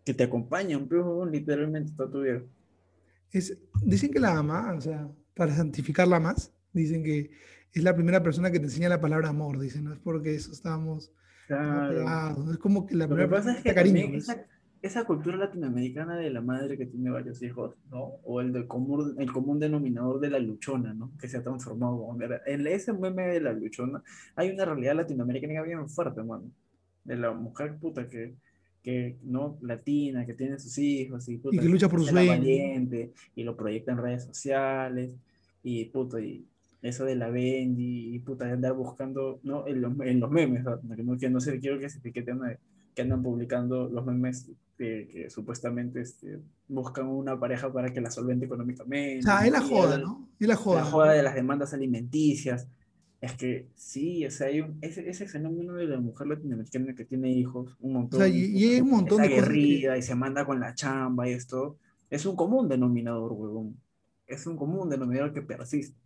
que 0.06 0.14
te 0.14 0.24
acompañan, 0.24 0.88
pero 0.88 1.26
literalmente 1.26 1.92
todo 1.94 2.09
tu 2.09 2.22
vida. 2.22 2.40
Es, 3.30 3.59
dicen 3.83 4.11
que 4.11 4.20
la 4.20 4.38
ama, 4.38 4.72
o 4.74 4.80
sea, 4.80 5.06
para 5.35 5.54
santificarla 5.54 6.18
más, 6.18 6.50
Dicen 6.72 7.02
que 7.02 7.30
es 7.72 7.83
la 7.83 7.94
primera 7.94 8.22
persona 8.22 8.50
que 8.50 8.59
te 8.59 8.66
enseña 8.66 8.88
la 8.88 9.00
palabra 9.00 9.28
amor, 9.28 9.59
dicen, 9.59 9.85
no 9.85 9.92
es 9.92 9.98
porque 9.98 10.35
eso 10.35 10.52
estábamos 10.52 11.12
claro. 11.46 12.52
es 12.52 12.59
como 12.59 12.87
que 12.87 12.94
la 12.96 13.06
primera 13.06 13.28
que 13.28 13.35
pasa 13.35 13.52
es 13.52 13.62
que 13.62 13.74
cariño, 13.74 14.09
pues. 14.11 14.24
esa, 14.24 14.46
esa, 14.83 15.04
cultura 15.04 15.37
latinoamericana 15.37 16.16
de 16.16 16.30
la 16.30 16.40
madre 16.40 16.76
que 16.76 16.87
tiene 16.87 17.11
varios 17.11 17.42
hijos, 17.42 17.76
¿no? 17.90 18.00
O 18.24 18.40
el, 18.40 18.52
del 18.52 18.66
común, 18.66 19.14
el 19.18 19.33
común 19.33 19.59
denominador 19.59 20.20
de 20.20 20.30
la 20.30 20.38
luchona, 20.38 20.94
¿no? 20.94 21.12
Que 21.20 21.28
se 21.28 21.38
ha 21.38 21.42
transformado. 21.42 22.16
En 22.46 22.66
ese 22.66 22.92
meme 22.92 23.28
de 23.28 23.40
la 23.40 23.52
luchona 23.52 24.02
hay 24.37 24.50
una 24.50 24.64
realidad 24.64 24.96
latinoamericana 24.96 25.62
bien 25.62 25.88
fuerte, 25.88 26.20
hermano. 26.20 26.50
De 27.04 27.16
la 27.16 27.33
mujer 27.33 27.76
puta 27.78 28.09
que, 28.09 28.35
que 28.83 29.18
no 29.22 29.59
latina, 29.62 30.26
que 30.26 30.35
tiene 30.35 30.59
sus 30.59 30.76
hijos 30.78 31.28
y, 31.28 31.38
puta, 31.38 31.56
y 31.56 31.59
que 31.59 31.68
lucha 31.68 31.88
por 31.88 32.00
su 32.00 32.06
sueño. 32.06 32.42
y 33.35 33.42
lo 33.42 33.56
proyecta 33.56 33.92
en 33.92 33.98
redes 33.98 34.24
sociales 34.24 35.16
y 35.62 35.87
puto, 35.87 36.18
y 36.18 36.46
eso 36.82 37.04
de 37.04 37.14
la 37.14 37.28
Bendy 37.28 38.14
y 38.14 38.18
puta, 38.20 38.46
de 38.46 38.52
andar 38.52 38.72
buscando, 38.74 39.40
¿no? 39.42 39.66
En 39.66 39.80
los, 39.80 39.92
en 40.00 40.20
los 40.20 40.30
memes, 40.30 40.64
¿no? 40.64 40.80
Que, 41.18 41.28
no, 41.28 41.40
sé, 41.40 41.60
quiero 41.60 41.78
que 41.78 41.88
se 41.88 41.98
etiqueten 41.98 42.40
que 42.94 43.02
andan 43.02 43.22
publicando 43.22 43.88
los 43.88 44.04
memes 44.04 44.50
que 44.76 45.26
supuestamente 45.28 46.00
este, 46.00 46.40
buscan 46.66 47.06
una 47.06 47.38
pareja 47.38 47.70
para 47.70 47.92
que 47.92 48.00
la 48.00 48.10
solvente 48.10 48.46
económicamente. 48.46 49.18
O 49.18 49.22
sea, 49.22 49.46
es 49.46 49.52
la 49.52 49.60
joda, 49.60 49.98
¿no? 49.98 50.28
Es 50.38 50.48
la 50.48 50.56
joda. 50.56 50.80
La 50.80 50.86
joda 50.86 51.12
de 51.12 51.22
las 51.22 51.34
demandas 51.34 51.74
alimenticias. 51.74 52.66
Es 53.20 53.34
que 53.34 53.68
sí, 53.74 54.24
o 54.24 54.30
sea, 54.30 54.46
hay 54.46 54.62
un, 54.62 54.78
ese, 54.80 55.06
ese, 55.10 55.28
fenómeno 55.28 55.74
de 55.74 55.86
la 55.86 56.00
mujer 56.00 56.26
latinoamericana 56.26 56.94
que 56.94 57.04
tiene 57.04 57.30
hijos, 57.30 57.76
un 57.80 57.92
montón. 57.92 58.22
O 58.22 58.24
sea, 58.24 58.34
y, 58.34 58.64
hay 58.64 58.80
un 58.80 58.88
montón 58.88 59.20
de 59.20 59.26
aguerrida 59.26 59.98
y 59.98 60.02
se 60.02 60.14
manda 60.14 60.46
con 60.46 60.58
la 60.58 60.74
chamba 60.74 61.28
y 61.28 61.32
esto. 61.32 61.76
Es 62.08 62.24
un 62.24 62.34
común 62.34 62.66
denominador, 62.66 63.32
huevón. 63.32 63.76
Es 64.26 64.46
un 64.46 64.56
común 64.56 64.88
denominador 64.88 65.34
que 65.34 65.42
persiste. 65.42 65.99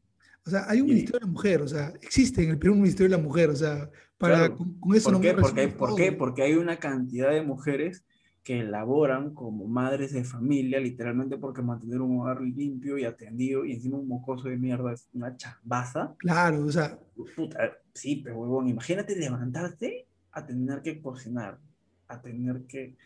O 0.47 0.51
sea, 0.51 0.65
hay 0.69 0.81
un 0.81 0.89
ministerio 0.89 1.21
de 1.21 1.27
la 1.27 1.33
mujer, 1.33 1.63
o 1.63 1.69
sea, 1.69 1.93
existe 2.03 2.43
en 2.43 2.51
el 2.51 2.59
Perú 2.59 2.75
un 2.75 2.83
ministerio 2.83 3.11
de 3.11 3.17
la 3.17 3.23
mujer, 3.23 3.49
o 3.49 3.57
sea, 3.57 3.91
para, 4.19 4.55
con, 4.55 4.77
eso 4.95 5.11
¿Por 5.11 5.21
qué? 5.21 5.35
Porque, 5.35 5.69
¿Por 5.69 5.97
qué? 5.97 6.13
Porque 6.13 6.43
hay 6.43 6.55
una 6.55 6.79
cantidad 6.79 7.31
de 7.31 7.43
mujeres 7.43 8.05
que 8.43 8.63
laboran 8.63 9.33
como 9.33 9.67
madres 9.67 10.13
de 10.13 10.23
familia, 10.23 10.79
literalmente 10.79 11.39
porque 11.39 11.63
mantener 11.63 12.03
un 12.03 12.21
hogar 12.21 12.43
limpio 12.43 12.99
y 12.99 13.07
atendido 13.07 13.65
y 13.65 13.73
encima 13.73 13.97
un 13.97 14.07
mocoso 14.07 14.49
de 14.49 14.59
mierda 14.59 14.93
es 14.93 15.09
una 15.15 15.35
chambaza. 15.35 16.15
Claro, 16.19 16.67
o 16.67 16.71
sea. 16.71 16.99
Puta, 17.35 17.73
sí, 17.95 18.21
pero 18.23 18.39
huevón, 18.39 18.69
imagínate 18.69 19.17
levantarte 19.17 20.07
a 20.31 20.45
tener 20.45 20.83
que 20.83 21.01
cocinar, 21.01 21.59
a 22.07 22.21
tener 22.21 22.65
que 22.67 22.97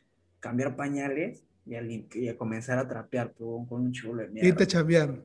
cambiar 0.41 0.75
pañales 0.75 1.45
y 1.65 1.77
a, 1.77 1.83
y 1.83 2.29
a 2.29 2.37
comenzar 2.37 2.79
a 2.79 2.89
trapear 2.89 3.33
con 3.35 3.67
un 3.71 3.93
chulo 3.93 4.23
de 4.23 4.29
mierda. 4.31 4.49
Irte 4.49 4.65
a 4.65 4.67
chambear. 4.67 5.23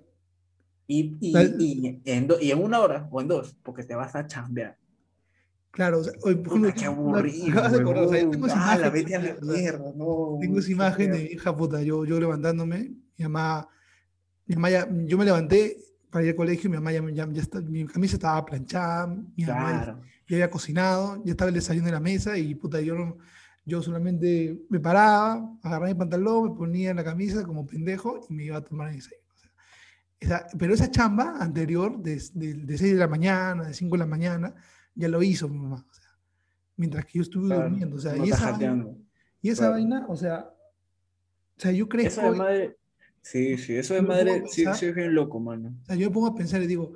Y, 0.87 1.17
y, 1.21 1.33
y, 1.59 2.01
en 2.05 2.27
y, 2.41 2.51
en 2.51 2.63
una 2.63 2.81
hora 2.81 3.07
o 3.09 3.21
en 3.21 3.27
dos, 3.27 3.55
porque 3.63 3.83
te 3.83 3.95
vas 3.95 4.15
a 4.15 4.27
chambear. 4.27 4.77
Claro, 5.71 5.99
o 5.99 6.03
sea, 6.03 6.13
hoy, 6.21 6.43
qué 6.75 6.85
aburrido. 6.85 7.59
o 7.59 8.09
sea, 8.09 8.29
tengo 8.29 8.45
esa 8.45 8.55
imagen, 8.55 9.11
la 9.11 9.53
mierda, 9.53 9.91
no, 9.95 10.37
tengo 10.39 10.59
esa 10.59 10.71
imagen 10.71 11.11
de 11.11 11.23
hija 11.23 11.55
puta, 11.55 11.81
yo, 11.81 12.05
yo 12.05 12.19
levantándome, 12.19 12.91
mi 13.17 13.23
mamá, 13.23 13.67
mi 14.45 14.55
mamá 14.55 14.69
ya, 14.69 14.87
yo 15.05 15.17
me 15.17 15.25
levanté 15.25 15.77
para 16.11 16.25
ir 16.25 16.31
al 16.31 16.35
colegio, 16.35 16.69
mi 16.69 16.75
mamá 16.75 16.91
ya, 16.91 17.01
ya, 17.11 17.27
ya 17.31 17.41
está, 17.41 17.59
mi 17.59 17.85
camisa 17.85 18.17
estaba 18.17 18.45
planchada, 18.45 19.07
mi 19.07 19.45
mamá 19.45 19.99
ya, 20.27 20.35
había 20.35 20.51
cocinado, 20.51 21.23
ya 21.25 21.31
estaba 21.31 21.49
el 21.49 21.55
desayuno 21.55 21.87
en 21.87 21.93
la 21.95 21.99
mesa 21.99 22.37
y 22.37 22.53
puta, 22.53 22.79
yo, 22.79 23.17
yo 23.65 23.81
solamente 23.81 24.59
me 24.69 24.79
paraba, 24.79 25.57
agarraba 25.63 25.87
mi 25.87 25.95
pantalón, 25.95 26.51
me 26.51 26.55
ponía 26.55 26.93
la 26.93 27.03
camisa 27.03 27.43
como 27.43 27.65
pendejo 27.65 28.19
y 28.29 28.33
me 28.35 28.43
iba 28.43 28.57
a 28.57 28.61
tomar 28.61 28.89
el 28.89 28.97
desayuno 28.97 29.22
pero 30.57 30.73
esa 30.73 30.89
chamba 30.91 31.37
anterior, 31.39 32.01
de, 32.01 32.21
de, 32.33 32.77
6 32.77 32.93
de 32.93 32.99
la 32.99 33.07
mañana, 33.07 33.65
de 33.65 33.73
5 33.73 33.95
de 33.95 33.99
la 33.99 34.05
mañana, 34.05 34.55
ya 34.95 35.07
lo 35.07 35.21
hizo 35.23 35.47
mi 35.49 35.59
mamá. 35.59 35.85
mientras 36.77 37.05
que 37.05 37.19
yo 37.19 37.21
estuve 37.23 37.55
durmiendo. 37.55 37.95
O 37.95 37.99
sea, 37.99 38.17
y, 38.17 38.29
esa 38.29 38.51
vaina, 38.51 38.87
y 39.41 39.49
esa 39.49 39.69
vaina, 39.69 40.05
o 40.07 40.15
sea, 40.15 40.49
o 41.57 41.59
sea, 41.59 41.71
yo 41.71 41.87
creo 41.87 42.09
que... 42.09 42.75
Sí, 43.21 43.57
sí, 43.57 43.75
eso 43.75 43.93
de 43.93 44.01
madre 44.01 44.43
sí, 44.47 44.65
sí 44.75 44.85
es 44.85 44.93
bien 44.93 45.15
loco, 45.15 45.39
mano. 45.39 45.73
O 45.83 45.85
sea, 45.85 45.95
yo 45.95 46.09
me 46.09 46.13
pongo 46.13 46.27
a 46.27 46.35
pensar 46.35 46.61
y 46.61 46.67
digo, 46.67 46.93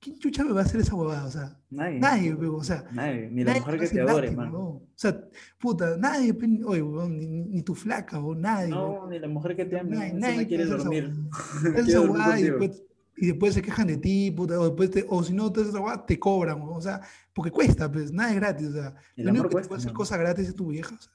¿quién 0.00 0.18
chucha 0.18 0.44
me 0.44 0.52
va 0.52 0.60
a 0.60 0.64
hacer 0.64 0.80
esa 0.80 0.94
huevada? 0.94 1.24
O 1.26 1.30
sea, 1.30 1.56
nadie. 1.70 1.98
Nadie, 1.98 2.34
o 2.34 2.62
sea. 2.62 2.84
Nadie, 2.92 3.30
ni 3.30 3.44
la 3.44 3.54
mujer 3.54 3.80
que 3.80 3.88
te 3.88 4.00
adore, 4.00 4.30
mano. 4.30 4.58
O 4.58 4.88
sea, 4.94 5.20
puta, 5.58 5.96
nadie, 5.96 6.36
oye, 6.64 6.82
ni, 7.08 7.26
ni, 7.26 7.62
tu 7.62 7.74
flaca, 7.74 8.18
o 8.18 8.34
nadie. 8.34 8.70
No, 8.70 9.08
ni 9.08 9.18
la 9.18 9.28
mujer 9.28 9.56
que 9.56 9.64
te 9.64 9.78
ama, 9.78 9.90
nadie, 9.90 10.14
nadie 10.14 10.46
quiere 10.46 10.64
dormir. 10.64 11.12
Esa 11.76 12.00
huevada 12.00 12.40
y 12.40 12.44
después, 12.44 12.82
y 13.16 13.26
después 13.26 13.54
se 13.54 13.62
quejan 13.62 13.86
de 13.86 13.96
ti, 13.96 14.30
puta, 14.30 14.58
o, 14.60 14.66
después 14.66 14.90
te, 14.90 15.04
o 15.08 15.22
si 15.22 15.32
no 15.32 15.52
te 15.52 15.62
esa 15.62 16.06
te 16.06 16.18
cobran, 16.18 16.60
o 16.62 16.80
sea, 16.80 17.00
porque 17.32 17.50
cuesta, 17.50 17.90
pues, 17.90 18.12
nada 18.12 18.30
es 18.30 18.36
gratis, 18.36 18.68
o 18.68 18.72
sea, 18.72 18.94
lo 19.16 19.30
único 19.30 19.48
que 19.48 19.52
cuesta, 19.52 19.62
te 19.62 19.68
puede 19.68 19.80
hacer 19.80 19.92
cosas 19.92 20.18
gratis 20.18 20.48
es 20.48 20.54
tu 20.54 20.68
vieja, 20.68 20.94
o 20.94 20.98
sea. 20.98 21.12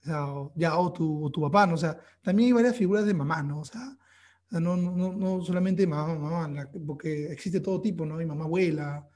O 0.00 0.06
sea, 0.06 0.26
o, 0.26 0.52
ya, 0.54 0.76
o 0.76 0.92
tu, 0.92 1.24
o 1.24 1.30
tu 1.30 1.40
papá, 1.40 1.66
¿no? 1.66 1.74
O 1.74 1.78
sea, 1.78 1.98
también 2.20 2.48
hay 2.48 2.52
varias 2.52 2.76
figuras 2.76 3.06
de 3.06 3.14
mamá, 3.14 3.42
¿no? 3.42 3.60
O 3.60 3.64
sea, 3.64 3.96
no, 4.50 4.76
no, 4.76 5.12
no 5.12 5.42
solamente 5.42 5.86
mamá, 5.86 6.14
mamá, 6.18 6.68
porque 6.86 7.32
existe 7.32 7.60
todo 7.60 7.80
tipo, 7.80 8.06
¿no? 8.06 8.18
Hay 8.18 8.26
mamá 8.26 8.44
abuela, 8.44 9.06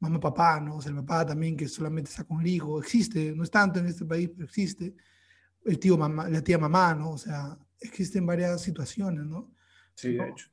mamá 0.00 0.20
papá, 0.20 0.60
¿no? 0.60 0.76
O 0.76 0.80
sea, 0.82 0.90
el 0.90 0.96
papá 0.96 1.26
también 1.26 1.56
que 1.56 1.68
solamente 1.68 2.10
está 2.10 2.24
con 2.24 2.40
el 2.40 2.46
hijo, 2.46 2.78
existe, 2.80 3.32
no 3.34 3.44
es 3.44 3.50
tanto 3.50 3.78
en 3.78 3.86
este 3.86 4.04
país, 4.04 4.30
pero 4.34 4.44
existe. 4.44 4.94
El 5.64 5.78
tío 5.78 5.96
mamá, 5.96 6.28
la 6.28 6.42
tía 6.42 6.58
mamá, 6.58 6.94
¿no? 6.94 7.10
O 7.12 7.18
sea, 7.18 7.56
existen 7.80 8.26
varias 8.26 8.60
situaciones, 8.60 9.24
¿no? 9.24 9.52
Sí, 9.94 10.14
de 10.14 10.28
hecho. 10.28 10.48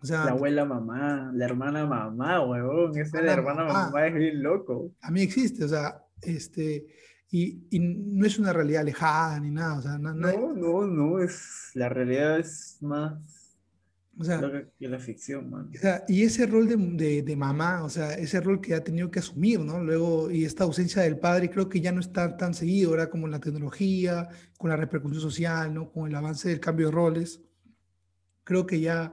O 0.00 0.06
sea, 0.06 0.26
la 0.26 0.32
abuela 0.32 0.66
mamá, 0.66 1.30
la 1.32 1.46
hermana 1.46 1.86
mamá, 1.86 2.44
huevón, 2.44 2.96
ese 2.98 3.16
de 3.18 3.24
la 3.24 3.32
hermana 3.32 3.64
mamá. 3.64 4.06
es 4.06 4.14
bien 4.14 4.42
loco. 4.42 4.92
A 5.00 5.10
mí 5.10 5.22
existe, 5.22 5.64
o 5.64 5.68
sea, 5.68 6.04
este, 6.20 6.86
y, 7.30 7.66
y, 7.70 7.78
no 7.78 8.26
es 8.26 8.38
una 8.38 8.52
realidad 8.52 8.82
alejada 8.82 9.40
ni 9.40 9.50
nada, 9.50 9.78
o 9.78 9.82
sea, 9.82 9.96
no, 9.96 10.12
no, 10.12 10.86
no, 10.86 11.20
es, 11.20 11.70
la 11.72 11.88
realidad 11.88 12.38
es 12.38 12.76
más 12.82 13.33
o 14.16 14.24
sea, 14.24 14.40
que 14.78 14.88
la 14.88 14.98
ficción, 14.98 15.50
man. 15.50 15.70
O 15.74 15.78
sea, 15.78 16.04
y 16.06 16.22
ese 16.22 16.46
rol 16.46 16.68
de, 16.68 17.22
de, 17.22 17.36
mamá, 17.36 17.82
o 17.82 17.88
sea, 17.88 18.14
ese 18.14 18.40
rol 18.40 18.60
que 18.60 18.74
ha 18.74 18.84
tenido 18.84 19.10
que 19.10 19.18
asumir, 19.18 19.60
¿no? 19.60 19.82
Luego, 19.82 20.30
y 20.30 20.44
esta 20.44 20.64
ausencia 20.64 21.02
del 21.02 21.18
padre, 21.18 21.50
creo 21.50 21.68
que 21.68 21.80
ya 21.80 21.90
no 21.90 22.00
está 22.00 22.36
tan 22.36 22.54
seguido, 22.54 22.90
ahora 22.90 23.10
como 23.10 23.26
la 23.26 23.40
tecnología, 23.40 24.28
con 24.56 24.70
la 24.70 24.76
repercusión 24.76 25.20
social, 25.20 25.74
¿no? 25.74 25.90
Con 25.90 26.08
el 26.08 26.14
avance 26.14 26.48
del 26.48 26.60
cambio 26.60 26.86
de 26.86 26.92
roles. 26.92 27.42
Creo 28.44 28.66
que 28.66 28.80
ya 28.80 29.12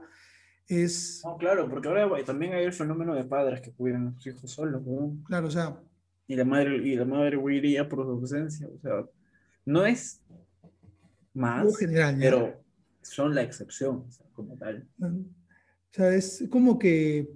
es... 0.68 1.22
No, 1.24 1.36
claro, 1.36 1.68
porque 1.68 1.88
ahora 1.88 2.08
también 2.24 2.52
hay 2.52 2.64
el 2.64 2.72
fenómeno 2.72 3.14
de 3.14 3.24
padres 3.24 3.60
que 3.60 3.72
cuidan 3.72 4.08
a 4.08 4.12
sus 4.12 4.26
hijos 4.28 4.50
solos, 4.50 4.82
¿no? 4.86 5.16
Claro, 5.24 5.48
o 5.48 5.50
sea... 5.50 5.80
Y 6.28 6.36
la 6.36 6.44
madre, 6.44 6.76
y 6.76 6.94
la 6.94 7.04
madre 7.04 7.36
huiría 7.36 7.88
por 7.88 8.04
su 8.04 8.10
ausencia, 8.10 8.68
o 8.68 8.78
sea, 8.78 9.04
no 9.64 9.84
es 9.84 10.22
más, 11.34 11.76
general, 11.76 12.16
pero 12.18 12.61
son 13.02 13.34
la 13.34 13.42
excepción, 13.42 14.06
como 14.32 14.56
tal. 14.56 14.88
O 15.00 15.94
sea, 15.94 16.14
es 16.14 16.44
como 16.50 16.78
que 16.78 17.28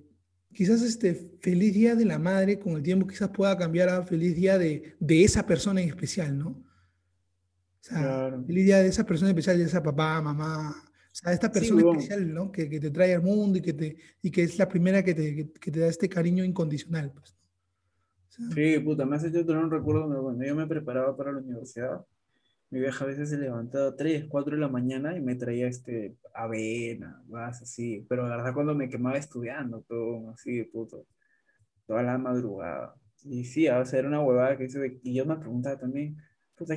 quizás 0.52 0.82
este 0.82 1.14
feliz 1.40 1.74
día 1.74 1.94
de 1.94 2.06
la 2.06 2.18
madre 2.18 2.58
con 2.58 2.74
el 2.74 2.82
tiempo 2.82 3.06
quizás 3.06 3.28
pueda 3.28 3.56
cambiar 3.56 3.88
a 3.88 4.02
feliz 4.02 4.34
día 4.34 4.56
de, 4.58 4.96
de 4.98 5.24
esa 5.24 5.44
persona 5.44 5.82
en 5.82 5.88
especial, 5.88 6.38
¿no? 6.38 6.48
O 6.48 7.88
sea, 7.88 8.36
feliz 8.46 8.64
día 8.64 8.78
de 8.78 8.88
esa 8.88 9.04
persona 9.04 9.30
especial, 9.30 9.58
de 9.58 9.64
esa 9.64 9.82
papá, 9.82 10.20
mamá, 10.20 10.70
o 10.70 11.14
sea, 11.14 11.32
esta 11.32 11.52
persona 11.52 11.82
especial, 11.90 12.32
¿no? 12.32 12.50
Que, 12.50 12.68
que, 12.68 12.80
te 12.80 12.90
trae 12.90 13.14
al 13.14 13.22
mundo 13.22 13.58
y 13.58 13.62
que, 13.62 13.72
te, 13.72 13.96
y 14.22 14.30
que 14.30 14.42
es 14.42 14.58
la 14.58 14.68
primera 14.68 15.02
que 15.02 15.14
te, 15.14 15.50
que 15.52 15.70
te 15.70 15.80
da 15.80 15.86
este 15.86 16.08
cariño 16.08 16.42
incondicional, 16.42 17.12
pues. 17.12 17.36
sí, 18.54 18.78
puta, 18.80 19.04
me 19.04 19.16
hace 19.16 19.30
yo 19.30 19.44
tener 19.44 19.62
un 19.62 19.70
recuerdo 19.70 20.22
cuando 20.22 20.44
yo 20.44 20.54
me 20.54 20.66
preparaba 20.66 21.16
para 21.16 21.32
la 21.32 21.38
universidad 21.38 22.04
mi 22.70 22.80
vieja 22.80 23.04
a 23.04 23.08
veces 23.08 23.30
se 23.30 23.38
levantaba 23.38 23.88
a 23.88 23.96
3, 23.96 24.26
4 24.28 24.56
de 24.56 24.60
la 24.60 24.68
mañana 24.68 25.16
y 25.16 25.20
me 25.20 25.36
traía 25.36 25.68
este 25.68 26.16
avena, 26.34 27.22
más 27.28 27.62
así. 27.62 28.04
Pero 28.08 28.28
la 28.28 28.36
verdad 28.36 28.54
cuando 28.54 28.74
me 28.74 28.88
quemaba 28.88 29.16
estudiando, 29.16 29.82
todo 29.88 30.30
así, 30.30 30.64
puto. 30.64 31.06
Toda 31.86 32.02
la 32.02 32.18
madrugada. 32.18 32.94
Y 33.24 33.44
sí, 33.44 33.68
a 33.68 33.84
ser 33.84 34.06
una 34.06 34.20
huevada 34.22 34.56
que 34.56 34.64
hice. 34.64 34.98
Y 35.02 35.14
yo 35.14 35.24
me 35.24 35.36
preguntaba 35.36 35.78
también, 35.78 36.16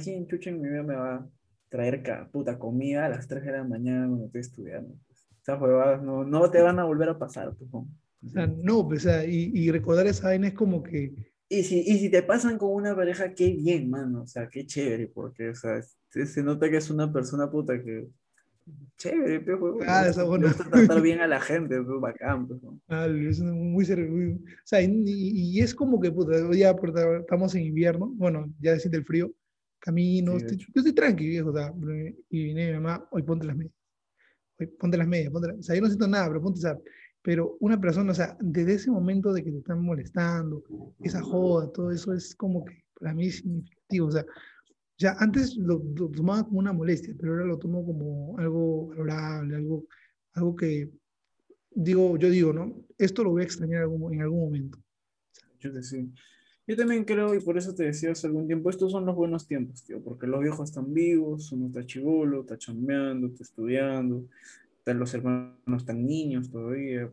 ¿quién 0.04 0.28
chucha 0.28 0.52
en 0.52 0.62
mi 0.62 0.70
vida 0.70 0.84
me 0.84 0.96
va 0.96 1.16
a 1.16 1.30
traer 1.70 2.04
puta 2.32 2.60
comida 2.60 3.06
a 3.06 3.10
las 3.10 3.28
3 3.28 3.44
de 3.46 3.52
la 3.52 3.64
mañana 3.64 4.08
cuando 4.08 4.26
estoy 4.26 4.42
estudiando? 4.42 4.96
Pues, 5.08 5.28
esas 5.42 5.60
huevadas 5.60 6.04
no, 6.04 6.24
no 6.24 6.52
te 6.52 6.62
van 6.62 6.80
a 6.80 6.86
volver 6.86 7.10
a 7.10 7.18
pasar, 7.18 7.56
pues, 7.56 7.70
O 7.74 7.88
sea, 8.28 8.46
no, 8.46 8.88
pues, 8.88 9.06
o 9.06 9.10
sea, 9.10 9.26
y, 9.26 9.52
y 9.54 9.72
recordar 9.72 10.06
esa 10.06 10.28
vaina 10.28 10.50
es 10.50 10.54
como 10.54 10.84
que 10.84 11.29
y 11.50 11.64
si, 11.64 11.80
y 11.80 11.98
si 11.98 12.10
te 12.10 12.22
pasan 12.22 12.60
con 12.60 12.72
una 12.72 12.96
pareja, 12.96 13.34
qué 13.34 13.52
bien, 13.52 13.90
mano. 13.90 14.22
O 14.22 14.28
sea, 14.28 14.48
qué 14.48 14.68
chévere, 14.68 15.08
porque, 15.08 15.50
o 15.50 15.56
sea, 15.56 15.82
se, 15.82 16.44
nota 16.44 16.70
que 16.70 16.78
es 16.78 16.90
una 16.92 17.12
persona 17.12 17.50
puta 17.50 17.82
que. 17.84 18.08
Chévere, 18.98 19.40
pero 19.40 19.80
Ah, 19.88 20.06
eso 20.08 20.28
bueno. 20.28 20.48
tratar 20.54 21.02
bien 21.02 21.22
a 21.22 21.28
la 21.28 21.42
gente, 21.42 21.76
es 21.80 21.88
bacán, 21.88 22.48
pues, 22.48 22.62
Ah, 22.88 23.08
es 23.08 23.40
muy, 23.40 23.84
muy, 23.84 24.34
O 24.34 24.40
sea, 24.64 24.80
y, 24.80 24.92
y, 25.08 25.60
es 25.60 25.74
como 25.74 26.00
que, 26.00 26.12
puta, 26.12 26.34
ya 26.54 26.76
estamos 27.20 27.56
en 27.56 27.64
invierno, 27.64 28.08
bueno, 28.16 28.54
ya 28.60 28.74
decís 28.74 28.92
del 28.92 29.06
frío, 29.06 29.34
camino, 29.80 30.38
yo 30.38 30.46
estoy 30.76 30.94
tranqui, 30.94 31.28
viejo, 31.28 31.50
o 31.50 31.54
sea, 31.54 31.74
y 32.30 32.44
vine 32.44 32.68
mi 32.68 32.74
mamá, 32.74 33.08
hoy 33.10 33.24
ponte 33.24 33.48
las 33.48 33.56
medias. 33.56 33.74
Hoy 34.60 34.68
ponte 34.68 34.98
las 34.98 35.08
medias, 35.08 35.32
ponte 35.32 35.48
las... 35.48 35.58
O 35.58 35.64
sea, 35.64 35.76
yo 35.76 35.82
no 35.82 35.88
siento 35.88 36.08
nada, 36.08 36.28
pero 36.28 36.42
ponte, 36.42 36.60
o 36.60 36.62
sea, 36.62 36.78
pero 37.30 37.58
una 37.60 37.80
persona, 37.80 38.12
o 38.12 38.16
sea, 38.16 38.36
desde 38.40 38.74
ese 38.74 38.90
momento 38.90 39.32
de 39.32 39.44
que 39.44 39.52
te 39.52 39.60
están 39.60 39.84
molestando, 39.84 40.64
esa 41.04 41.22
joda, 41.22 41.72
todo 41.72 41.92
eso 41.92 42.12
es 42.12 42.34
como 42.34 42.66
que 42.66 42.84
para 43.00 43.14
mí 43.14 43.28
es 43.28 43.36
significativo. 43.36 44.08
O 44.08 44.12
sea, 44.12 44.26
ya 44.98 45.16
antes 45.20 45.56
lo, 45.56 45.80
tomaba 46.12 46.44
como 46.44 46.58
una 46.58 46.74
molestia, 46.74 47.14
pero 47.20 47.34
ahora 47.34 47.46
lo 47.46 47.60
tomo 47.60 47.86
como 47.86 48.36
algo 48.40 48.88
valorable, 48.88 49.58
algo, 49.58 49.86
algo 50.34 50.56
que 50.56 50.90
digo, 51.70 52.18
yo 52.18 52.32
digo, 52.32 52.52
¿no? 52.52 52.84
Esto 52.98 53.24
lo 53.24 53.30
voy 53.30 53.44
a 53.44 53.46
extrañar 53.46 53.84
en 53.84 54.22
algún 54.24 54.40
momento. 54.40 54.80
Yo, 55.60 55.70
yo 56.66 56.76
también 56.76 57.06
creo, 57.06 57.36
y 57.36 57.42
por 57.42 57.60
eso 57.60 57.76
te 57.76 57.84
decía 57.84 58.12
hace 58.12 58.26
algún 58.26 58.48
tiempo, 58.48 58.72
estos 58.72 58.92
son 58.92 59.06
los 59.06 59.16
buenos 59.16 59.46
tiempos, 59.46 59.84
tío, 59.84 60.02
porque 60.02 60.26
los 60.26 60.42
viejos 60.42 60.68
están 60.68 60.92
vivos, 60.96 61.52
uno 61.52 61.68
está 61.68 61.86
chivolo, 61.86 62.42
está 62.42 62.58
chambeando, 62.58 63.28
está 63.28 63.44
estudiando, 63.44 64.26
los 64.94 65.14
hermanos 65.14 65.86
tan 65.86 66.06
niños 66.06 66.50
todavía, 66.50 67.10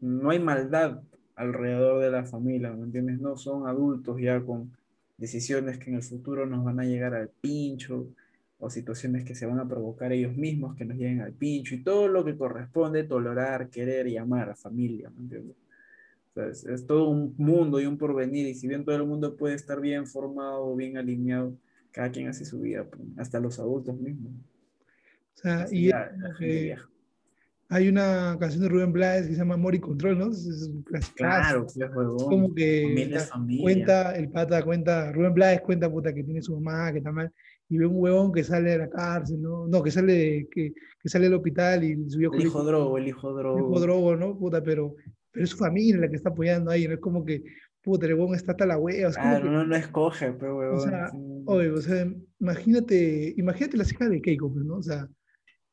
no 0.00 0.30
hay 0.30 0.38
maldad 0.38 1.02
alrededor 1.36 2.02
de 2.02 2.10
la 2.10 2.24
familia, 2.24 2.72
¿me 2.72 2.84
entiendes? 2.84 3.20
No 3.20 3.36
son 3.36 3.66
adultos 3.66 4.20
ya 4.20 4.40
con 4.40 4.72
decisiones 5.16 5.78
que 5.78 5.90
en 5.90 5.96
el 5.96 6.02
futuro 6.02 6.46
nos 6.46 6.64
van 6.64 6.80
a 6.80 6.84
llegar 6.84 7.14
al 7.14 7.28
pincho 7.28 8.08
o 8.58 8.70
situaciones 8.70 9.24
que 9.24 9.34
se 9.34 9.46
van 9.46 9.58
a 9.58 9.68
provocar 9.68 10.12
ellos 10.12 10.36
mismos 10.36 10.76
que 10.76 10.84
nos 10.84 10.96
lleguen 10.96 11.22
al 11.22 11.32
pincho 11.32 11.74
y 11.74 11.82
todo 11.82 12.08
lo 12.08 12.24
que 12.24 12.36
corresponde 12.36 13.04
tolerar, 13.04 13.70
querer 13.70 14.06
y 14.06 14.16
amar 14.16 14.50
a 14.50 14.54
familia, 14.54 15.10
¿me 15.10 15.22
entiendes? 15.22 15.56
es, 16.36 16.86
todo 16.86 17.08
un 17.08 17.34
mundo 17.38 17.80
y 17.80 17.86
un 17.86 17.98
porvenir 17.98 18.46
y 18.46 18.54
si 18.54 18.68
bien 18.68 18.84
todo 18.84 18.96
el 18.96 19.06
mundo 19.06 19.36
puede 19.36 19.54
estar 19.54 19.80
bien 19.80 20.06
formado, 20.06 20.74
bien 20.76 20.96
alineado, 20.96 21.56
cada 21.90 22.10
quien 22.10 22.28
hace 22.28 22.44
su 22.44 22.60
vida, 22.60 22.84
pues, 22.84 23.02
hasta 23.16 23.40
los 23.40 23.58
adultos 23.58 23.98
mismos. 23.98 24.32
O 25.36 25.40
sea, 25.42 25.66
y 25.70 25.90
hay 27.72 27.88
una 27.88 28.36
canción 28.40 28.64
de 28.64 28.68
Rubén 28.68 28.92
Blades 28.92 29.28
que 29.28 29.34
se 29.34 29.38
llama 29.38 29.54
Amor 29.54 29.76
y 29.76 29.80
Control, 29.80 30.18
¿no? 30.18 30.30
Es, 30.30 30.68
claro, 31.14 31.66
como 32.18 32.52
que 32.52 33.16
cuenta, 33.60 34.16
el 34.16 34.28
pata 34.28 34.62
cuenta, 34.64 35.12
Rubén 35.12 35.34
Blades 35.34 35.60
cuenta 35.60 35.88
puta 35.88 36.12
que 36.12 36.24
tiene 36.24 36.42
su 36.42 36.58
mamá, 36.58 36.90
que 36.90 36.98
está 36.98 37.12
mal, 37.12 37.32
y 37.68 37.78
ve 37.78 37.86
un 37.86 37.94
huevón 37.96 38.32
que 38.32 38.42
sale 38.42 38.70
de 38.70 38.78
la 38.78 38.90
cárcel, 38.90 39.40
¿no? 39.40 39.68
No, 39.68 39.84
que 39.84 39.92
sale, 39.92 40.48
que, 40.50 40.74
que 41.00 41.08
sale 41.08 41.26
del 41.26 41.34
hospital 41.34 41.84
y 41.84 42.10
subió 42.10 42.32
El 42.32 42.42
hijo 42.42 42.64
drogo, 42.64 42.98
el 42.98 43.06
hijo 43.06 43.32
drogo. 43.32 43.58
El 43.58 43.64
hijo 43.64 43.80
drogo, 43.80 44.16
¿no? 44.16 44.36
Puta, 44.36 44.60
pero, 44.64 44.96
pero 45.30 45.44
es 45.44 45.50
su 45.50 45.56
familia 45.56 45.98
la 45.98 46.08
que 46.08 46.16
está 46.16 46.30
apoyando 46.30 46.72
ahí, 46.72 46.88
¿no? 46.88 46.94
Es 46.94 47.00
como 47.00 47.24
que, 47.24 47.44
puta, 47.80 48.06
el 48.06 48.14
huevón 48.14 48.34
está 48.34 48.50
hasta 48.50 48.66
la 48.66 48.78
hueva. 48.78 49.12
Claro, 49.12 49.48
no, 49.48 49.64
no 49.64 49.76
escoge, 49.76 50.32
pero 50.32 50.58
huevón. 50.58 50.76
O 50.76 50.80
sea, 50.80 51.12
oye, 51.46 51.70
o 51.70 51.80
sea, 51.80 52.12
imagínate, 52.40 53.32
imagínate 53.36 53.76
las 53.76 53.92
hijas 53.92 54.10
de 54.10 54.20
Keiko, 54.20 54.52
pues, 54.52 54.64
¿no? 54.64 54.78
O 54.78 54.82
sea, 54.82 55.08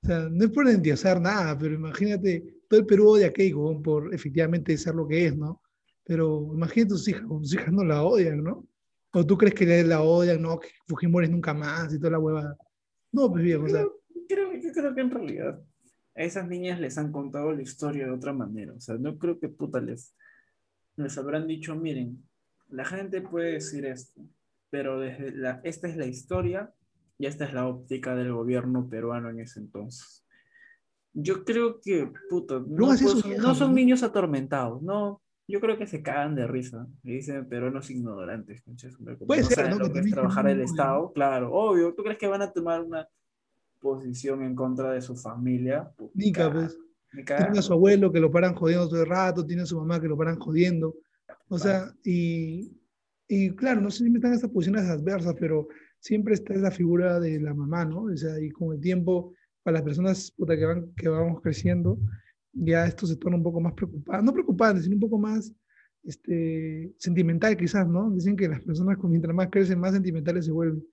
o 0.03 0.07
sea, 0.07 0.29
no 0.29 0.45
es 0.45 0.51
por 0.51 0.67
endiosar 0.67 1.19
nada, 1.19 1.57
pero 1.57 1.73
imagínate, 1.73 2.61
todo 2.69 2.79
el 2.79 2.85
Perú 2.85 3.09
odia 3.09 3.27
a 3.27 3.33
Keiko 3.33 3.81
por 3.81 4.13
efectivamente 4.13 4.77
ser 4.77 4.95
lo 4.95 5.07
que 5.07 5.25
es, 5.25 5.35
¿no? 5.35 5.61
Pero 6.03 6.51
imagínate 6.53 6.89
tus 6.89 7.07
hijas, 7.07 7.27
tus 7.27 7.53
hijas 7.53 7.71
no 7.71 7.83
la 7.83 8.03
odian, 8.03 8.43
¿no? 8.43 8.67
O 9.13 9.25
tú 9.25 9.37
crees 9.37 9.55
que 9.55 9.83
la 9.83 10.01
odian, 10.01 10.41
no, 10.41 10.59
que 10.59 10.69
Fujimori 10.87 11.27
nunca 11.27 11.53
más 11.53 11.93
y 11.93 11.97
toda 11.97 12.11
la 12.11 12.19
huevada. 12.19 12.57
No, 13.11 13.31
pues 13.31 13.43
bien, 13.43 13.63
o 13.63 13.67
sea. 13.67 13.85
Creo, 14.27 14.53
yo 14.53 14.71
creo 14.71 14.93
que 14.93 15.01
en 15.01 15.11
realidad 15.11 15.61
a 16.15 16.23
esas 16.23 16.47
niñas 16.47 16.79
les 16.79 16.97
han 16.97 17.11
contado 17.11 17.51
la 17.51 17.61
historia 17.61 18.05
de 18.05 18.11
otra 18.11 18.33
manera. 18.33 18.73
O 18.73 18.79
sea, 18.79 18.95
no 18.95 19.17
creo 19.17 19.39
que 19.39 19.49
puta 19.49 19.79
les, 19.79 20.15
les 20.95 21.17
habrán 21.17 21.47
dicho, 21.47 21.75
miren, 21.75 22.23
la 22.69 22.85
gente 22.85 23.21
puede 23.21 23.53
decir 23.53 23.85
esto, 23.85 24.21
pero 24.69 24.99
desde 24.99 25.31
la, 25.31 25.61
esta 25.63 25.87
es 25.87 25.95
la 25.95 26.05
historia 26.05 26.73
y 27.19 27.25
esta 27.25 27.45
es 27.45 27.53
la 27.53 27.67
óptica 27.67 28.15
del 28.15 28.31
gobierno 28.31 28.87
peruano 28.89 29.29
en 29.29 29.39
ese 29.39 29.59
entonces. 29.59 30.23
Yo 31.13 31.43
creo 31.43 31.79
que, 31.81 32.11
puto, 32.29 32.63
no, 32.67 32.95
son, 33.55 33.73
niños 33.73 34.03
atormentados, 34.03 34.83
no, 34.83 35.21
yo 35.47 35.59
creo 35.59 35.77
que 35.77 35.87
se 35.87 36.03
cagan 36.03 36.35
de 36.35 36.45
risa. 36.45 36.87
Me 37.01 37.13
dicen 37.13 37.47
peruanos 37.47 37.89
ignorantes. 37.89 38.63
Puede 39.25 39.43
ser, 39.43 39.69
¿no? 39.69 39.79
Lo 39.79 39.91
que, 39.91 39.99
es 39.99 40.11
trabajar 40.11 40.47
el 40.47 40.61
Estado, 40.61 41.11
claro, 41.13 41.51
obvio. 41.53 41.93
¿Tú 41.95 42.03
crees 42.03 42.19
que 42.19 42.27
van 42.27 42.43
a 42.43 42.51
tomar 42.51 42.81
una 42.83 43.07
posición 43.79 44.43
en 44.43 44.53
contra 44.53 44.91
de 44.91 45.01
su 45.01 45.15
familia? 45.15 45.91
Ni 46.13 46.31
pues. 46.31 46.77
Tiene 47.25 47.59
a 47.59 47.61
su 47.61 47.73
abuelo 47.73 48.11
que 48.11 48.19
lo 48.19 48.29
paran 48.29 48.53
jodiendo 48.53 48.87
todo 48.87 49.01
el 49.01 49.09
rato, 49.09 49.45
tiene 49.45 49.63
a 49.63 49.65
su 49.65 49.79
mamá 49.79 49.99
que 49.99 50.07
lo 50.07 50.17
paran 50.17 50.37
jodiendo. 50.37 50.93
O 51.47 51.57
sea, 51.57 51.91
y, 52.03 52.77
y 53.27 53.55
claro, 53.55 53.81
no 53.81 53.89
sé 53.89 54.03
si 54.03 54.09
me 54.09 54.17
están 54.17 54.33
estas 54.33 54.51
posiciones 54.51 54.83
adversas, 54.83 55.33
pero 55.39 55.67
siempre 55.99 56.33
está 56.33 56.53
esa 56.53 56.71
figura 56.71 57.19
de 57.19 57.39
la 57.39 57.53
mamá, 57.53 57.85
¿no? 57.85 58.03
O 58.03 58.17
sea, 58.17 58.39
y 58.39 58.49
con 58.51 58.73
el 58.73 58.79
tiempo, 58.79 59.33
para 59.63 59.75
las 59.75 59.83
personas 59.83 60.33
que, 60.37 60.65
van, 60.65 60.93
que 60.95 61.09
vamos 61.09 61.41
creciendo, 61.41 61.99
ya 62.53 62.85
esto 62.85 63.05
se 63.05 63.17
torna 63.17 63.37
un 63.37 63.43
poco 63.43 63.59
más 63.59 63.73
preocupante, 63.73 64.25
no 64.25 64.33
preocupante, 64.33 64.81
sino 64.81 64.95
un 64.95 65.01
poco 65.01 65.17
más 65.17 65.53
este, 66.03 66.93
sentimental 66.97 67.57
quizás, 67.57 67.87
¿no? 67.87 68.09
Dicen 68.11 68.35
que 68.35 68.47
las 68.47 68.61
personas 68.61 68.97
mientras 69.03 69.35
más 69.35 69.49
crecen, 69.49 69.79
más 69.79 69.93
sentimentales 69.93 70.45
se 70.45 70.51
vuelven. 70.51 70.83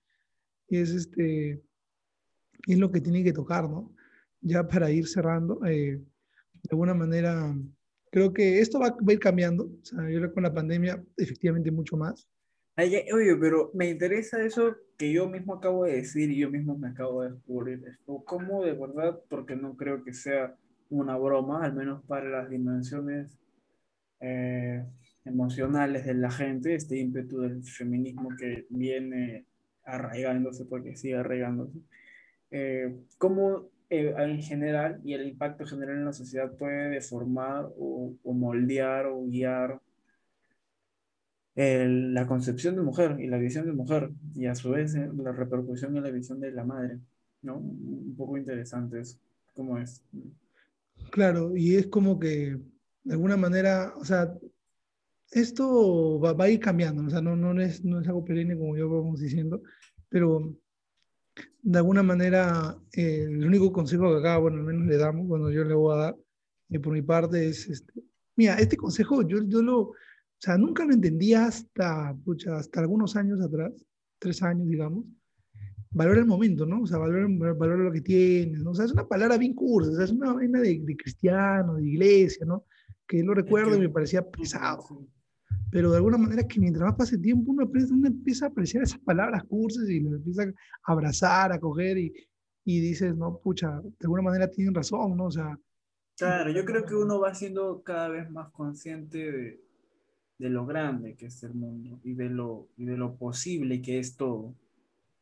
Y 0.67 0.77
es, 0.77 0.91
este, 0.91 1.63
es 2.67 2.77
lo 2.77 2.91
que 2.91 3.01
tiene 3.01 3.23
que 3.23 3.33
tocar, 3.33 3.69
¿no? 3.69 3.95
Ya 4.41 4.67
para 4.67 4.91
ir 4.91 5.07
cerrando, 5.07 5.63
eh, 5.65 5.97
de 5.97 6.69
alguna 6.71 6.93
manera, 6.93 7.55
creo 8.11 8.33
que 8.33 8.59
esto 8.59 8.79
va, 8.79 8.87
a 8.87 9.13
ir 9.13 9.19
cambiando. 9.19 9.65
O 9.65 9.85
sea, 9.85 10.09
yo 10.09 10.17
creo 10.17 10.29
que 10.29 10.33
con 10.33 10.43
la 10.43 10.53
pandemia, 10.53 11.03
efectivamente, 11.17 11.71
mucho 11.71 11.95
más. 11.97 12.27
Oye, 12.77 13.05
pero 13.39 13.71
me 13.73 13.89
interesa 13.89 14.43
eso 14.43 14.75
que 14.97 15.11
yo 15.11 15.27
mismo 15.29 15.55
acabo 15.55 15.85
de 15.85 15.97
decir 15.97 16.31
y 16.31 16.39
yo 16.39 16.49
mismo 16.49 16.77
me 16.77 16.89
acabo 16.89 17.23
de 17.23 17.31
descubrir 17.31 17.83
esto. 17.87 18.23
¿Cómo 18.25 18.63
de 18.63 18.73
verdad? 18.73 19.19
Porque 19.29 19.55
no 19.55 19.75
creo 19.75 20.03
que 20.03 20.13
sea 20.13 20.55
una 20.89 21.17
broma, 21.17 21.63
al 21.63 21.73
menos 21.73 22.03
para 22.05 22.29
las 22.29 22.49
dimensiones 22.49 23.37
eh, 24.19 24.85
emocionales 25.25 26.05
de 26.05 26.13
la 26.13 26.31
gente, 26.31 26.75
este 26.75 26.97
ímpetu 26.97 27.41
del 27.41 27.63
feminismo 27.63 28.29
que 28.37 28.65
viene 28.69 29.45
arraigándose, 29.83 30.65
porque 30.65 30.95
sigue 30.95 31.15
arraigándose. 31.15 31.79
Eh, 32.51 32.95
¿Cómo 33.17 33.69
eh, 33.89 34.13
en 34.17 34.41
general 34.41 34.99
y 35.03 35.13
el 35.13 35.27
impacto 35.27 35.65
general 35.65 35.97
en 35.97 36.05
la 36.05 36.13
sociedad 36.13 36.51
puede 36.57 36.89
deformar 36.89 37.67
o, 37.77 38.15
moldear 38.23 39.05
o 39.05 39.25
guiar 39.25 39.79
la 41.55 42.27
concepción 42.27 42.75
de 42.75 42.81
mujer 42.81 43.17
y 43.19 43.27
la 43.27 43.37
visión 43.37 43.65
de 43.65 43.71
mujer 43.71 44.11
y 44.35 44.45
a 44.45 44.55
su 44.55 44.71
vez 44.71 44.93
la 44.93 45.31
repercusión 45.31 45.95
en 45.95 46.03
la 46.03 46.11
visión 46.11 46.39
de 46.39 46.51
la 46.51 46.65
madre, 46.65 46.99
¿no? 47.41 47.57
Un 47.57 48.13
poco 48.17 48.37
interesante 48.37 48.99
eso, 48.99 49.17
¿cómo 49.53 49.77
es? 49.77 50.03
Claro, 51.11 51.55
y 51.55 51.75
es 51.75 51.87
como 51.87 52.19
que 52.19 52.57
de 53.03 53.13
alguna 53.13 53.37
manera, 53.37 53.93
o 53.97 54.03
sea, 54.03 54.33
esto 55.31 56.19
va, 56.19 56.35
a 56.43 56.49
ir 56.49 56.59
cambiando, 56.59 57.03
o 57.05 57.09
sea, 57.09 57.21
no, 57.21 57.35
no, 57.35 57.59
es, 57.61 57.83
no 57.85 58.01
es 58.01 58.07
algo 58.07 58.25
perenne 58.25 58.57
como 58.57 58.75
yo 58.75 58.89
vamos 58.89 59.19
diciendo, 59.19 59.61
pero 60.09 60.55
de 61.61 61.77
alguna 61.77 62.03
manera 62.03 62.77
eh, 62.93 63.27
el 63.29 63.45
único 63.45 63.71
consejo 63.71 64.11
que 64.11 64.19
acá, 64.19 64.37
bueno, 64.37 64.57
al 64.57 64.63
menos 64.63 64.87
le 64.87 64.97
damos, 64.97 65.27
cuando 65.27 65.51
yo 65.51 65.63
le 65.63 65.73
voy 65.73 65.93
a 65.93 65.97
dar, 65.97 66.15
eh, 66.69 66.79
por 66.79 66.93
mi 66.93 67.01
parte, 67.01 67.47
es, 67.47 67.67
este, 67.69 67.93
mira, 68.35 68.55
este 68.55 68.77
consejo 68.77 69.21
yo, 69.21 69.43
yo 69.43 69.61
lo, 69.61 69.91
sea, 70.45 70.57
nunca 70.57 70.85
lo 70.85 70.93
entendía 70.93 71.45
hasta, 71.45 72.15
pucha, 72.23 72.57
hasta 72.57 72.79
algunos 72.79 73.15
años 73.15 73.41
atrás, 73.41 73.73
tres 74.19 74.43
años, 74.43 74.67
digamos, 74.67 75.05
valora 75.89 76.19
el 76.19 76.25
momento, 76.25 76.65
¿no? 76.65 76.81
O 76.81 76.87
sea, 76.87 76.97
valora, 76.97 77.25
valora 77.53 77.83
lo 77.83 77.91
que 77.91 78.01
tienes, 78.01 78.61
¿no? 78.61 78.71
O 78.71 78.75
sea, 78.75 78.85
es 78.85 78.91
una 78.91 79.07
palabra 79.07 79.37
bien 79.37 79.53
curda, 79.53 79.91
o 79.91 79.95
sea, 79.95 80.05
es 80.05 80.11
una 80.11 80.33
vaina 80.33 80.59
de, 80.59 80.79
de, 80.79 80.97
cristiano, 80.97 81.75
de 81.75 81.87
iglesia, 81.87 82.45
¿no? 82.45 82.65
Que 83.07 83.23
lo 83.23 83.33
recuerdo 83.33 83.75
y 83.75 83.79
me 83.79 83.89
parecía 83.89 84.21
pesado. 84.29 85.07
Pero 85.71 85.89
de 85.91 85.97
alguna 85.97 86.17
manera 86.17 86.47
que 86.47 86.59
mientras 86.59 86.85
más 86.85 86.95
pase 86.95 87.17
tiempo, 87.17 87.51
uno, 87.51 87.63
empieza 88.05 88.45
a 88.45 88.49
apreciar 88.49 88.83
esas 88.83 88.99
palabras 88.99 89.43
cursis 89.45 89.89
y 89.89 89.99
lo 89.99 90.15
empieza 90.15 90.43
a 90.43 90.91
abrazar, 90.91 91.51
a 91.51 91.59
coger 91.59 91.97
y, 91.97 92.13
y 92.65 92.79
dices, 92.81 93.15
no, 93.15 93.39
pucha, 93.39 93.81
de 93.81 93.93
alguna 94.01 94.21
manera 94.21 94.49
tienen 94.49 94.75
razón, 94.75 95.17
¿no? 95.17 95.25
O 95.25 95.31
sea... 95.31 95.57
Claro, 96.17 96.51
yo 96.51 96.63
creo 96.65 96.85
que 96.85 96.95
uno 96.95 97.19
va 97.19 97.33
siendo 97.33 97.81
cada 97.83 98.09
vez 98.09 98.29
más 98.29 98.51
consciente 98.51 99.31
de, 99.31 99.64
de 100.37 100.49
lo 100.49 100.65
grande 100.65 101.15
que 101.15 101.27
es 101.27 101.43
el 101.43 101.53
mundo 101.53 101.99
y 102.03 102.13
de 102.13 102.29
lo, 102.29 102.67
y 102.77 102.85
de 102.85 102.97
lo 102.97 103.15
posible 103.15 103.81
que 103.81 103.99
es 103.99 104.17
todo 104.17 104.55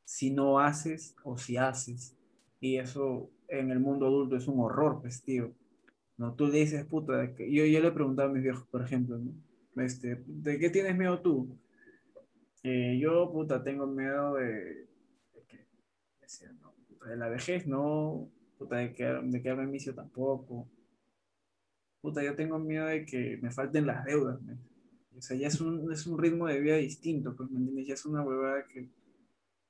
si 0.06 0.32
no 0.32 0.60
haces 0.60 1.16
o 1.24 1.38
si 1.38 1.58
haces. 1.58 2.16
Y 2.60 2.78
eso 2.78 3.30
en 3.48 3.72
el 3.72 3.80
mundo 3.80 4.08
adulto 4.08 4.36
es 4.36 4.48
un 4.48 4.60
horror, 4.60 5.02
pues, 5.02 5.24
tío. 5.24 5.54
No, 6.18 6.36
tú 6.36 6.48
le 6.48 6.60
dices, 6.60 6.86
puta, 6.86 7.34
que 7.34 7.52
yo, 7.52 7.66
yo 7.66 7.80
le 7.80 7.92
preguntaba 7.92 8.30
a 8.30 8.34
mis 8.34 8.44
viejos, 8.44 8.68
por 8.68 8.84
ejemplo, 8.84 9.20
este, 9.78 10.24
¿de 10.28 10.60
qué 10.60 10.70
tienes 10.70 10.96
miedo 10.96 11.22
tú? 11.22 11.58
Eh, 12.64 12.98
yo, 13.02 13.32
puta, 13.32 13.64
tengo 13.64 13.88
miedo 13.88 14.36
de, 14.36 14.88
de, 17.08 17.18
la 17.18 17.28
vejez, 17.28 17.68
no, 17.68 18.30
puta, 18.58 18.78
de, 18.78 18.94
que, 18.94 19.04
de 19.04 19.42
quedarme 19.42 19.64
en 19.64 19.72
vicio 19.72 19.94
tampoco. 19.94 20.70
Puta, 22.02 22.24
yo 22.24 22.36
tengo 22.36 22.60
miedo 22.60 22.86
de 22.86 23.06
que 23.06 23.38
me 23.42 23.52
falten 23.52 23.88
las 23.88 24.06
deudas, 24.06 24.40
O 25.18 25.22
sea, 25.22 25.38
ya 25.38 25.48
es 25.48 25.62
un, 25.62 25.92
es 25.92 26.08
un 26.08 26.18
ritmo 26.18 26.48
de 26.48 26.60
vida 26.60 26.76
distinto, 26.78 27.36
pues, 27.36 27.50
¿me 27.50 27.60
entiendes? 27.60 27.88
Ya 27.88 27.94
es 27.94 28.06
una 28.06 28.24
huevada 28.24 28.68
que 28.68 28.90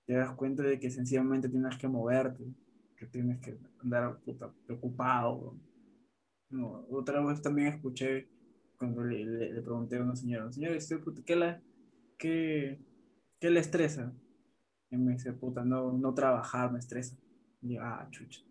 te 0.05 0.13
das 0.13 0.33
cuenta 0.35 0.63
de 0.63 0.79
que 0.79 0.89
sencillamente 0.89 1.49
tienes 1.49 1.77
que 1.77 1.87
moverte, 1.87 2.43
que 2.97 3.05
tienes 3.07 3.39
que 3.39 3.57
andar 3.79 4.19
preocupado. 4.65 5.57
No, 6.49 6.85
otra 6.89 7.23
vez 7.25 7.41
también 7.41 7.69
escuché 7.69 8.27
cuando 8.77 9.03
le, 9.03 9.25
le, 9.25 9.61
pregunté 9.61 9.97
a 9.97 10.03
una 10.03 10.15
señora, 10.15 10.51
señora, 10.51 10.77
¿qué, 11.25 11.35
la, 11.35 11.61
qué, 12.17 12.79
¿qué 13.39 13.49
le 13.49 13.59
estresa? 13.59 14.13
Y 14.91 14.97
me 14.97 15.13
dice, 15.13 15.33
puta, 15.33 15.63
no, 15.63 15.93
no 15.93 16.13
trabajar 16.13 16.71
me 16.71 16.79
estresa. 16.79 17.17
Y 17.61 17.75
yo, 17.75 17.81
ah, 17.81 18.07
chucha. 18.11 18.41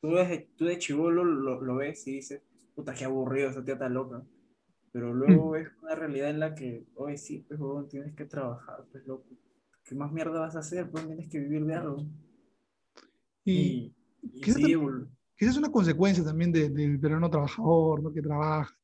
Tú, 0.00 0.10
ves, 0.12 0.46
tú 0.56 0.66
de 0.66 0.78
chivolo 0.78 1.24
lo, 1.24 1.60
lo, 1.60 1.76
ves 1.76 2.06
y 2.06 2.16
dices, 2.16 2.42
puta, 2.74 2.94
qué 2.94 3.04
aburrido, 3.04 3.50
esa 3.50 3.64
tía 3.64 3.74
está 3.74 3.88
loca. 3.88 4.22
Pero 4.96 5.12
luego 5.12 5.48
mm. 5.48 5.52
ves 5.52 5.68
una 5.82 5.94
realidad 5.94 6.30
en 6.30 6.40
la 6.40 6.54
que, 6.54 6.86
hoy 6.94 7.18
sí, 7.18 7.44
pues, 7.46 7.60
tienes 7.90 8.14
que 8.14 8.24
trabajar, 8.24 8.82
pues, 8.90 9.06
loco. 9.06 9.26
¿qué 9.84 9.94
más 9.94 10.10
mierda 10.10 10.40
vas 10.40 10.56
a 10.56 10.60
hacer? 10.60 10.90
Pues 10.90 11.06
tienes 11.06 11.28
que 11.28 11.38
vivir 11.38 11.66
de 11.66 11.74
algo. 11.74 12.06
Y, 13.44 13.94
y, 14.22 14.40
es 15.36 15.56
una 15.58 15.70
consecuencia 15.70 16.24
también 16.24 16.50
del 16.50 16.96
verano 16.96 17.28
trabajador, 17.28 18.02
¿no? 18.02 18.10
que 18.10 18.22
trabaja, 18.22 18.74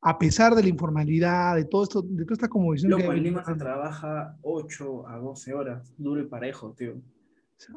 a 0.00 0.18
pesar 0.18 0.56
de 0.56 0.62
la 0.64 0.70
informalidad, 0.70 1.54
de 1.54 1.66
todo 1.66 1.84
esto, 1.84 2.02
de 2.02 2.24
toda 2.24 2.34
esta 2.34 2.48
como 2.48 2.72
visión. 2.72 2.90
Loco, 2.90 3.12
en 3.12 3.22
Lima 3.22 3.44
se 3.44 3.54
trabaja 3.54 4.36
8 4.42 5.06
a 5.06 5.18
12 5.18 5.54
horas, 5.54 5.94
duro 5.96 6.20
y 6.20 6.26
parejo, 6.26 6.72
tío. 6.72 6.94
O 6.94 7.00
sea, 7.60 7.76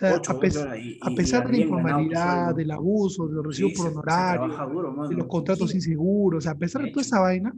a, 0.00 1.14
pesar 1.14 1.46
de 1.46 1.52
la 1.52 1.58
informalidad, 1.58 2.54
del 2.54 2.70
abuso, 2.70 3.26
de 3.26 3.34
los 3.34 3.46
recibos 3.46 3.72
por 3.74 3.88
honorario, 3.88 5.08
de 5.08 5.14
los 5.14 5.26
contratos 5.26 5.74
inseguros, 5.74 6.46
a 6.46 6.54
pesar 6.56 6.82
de 6.82 6.90
toda 6.90 7.02
esa 7.02 7.20
vaina, 7.20 7.52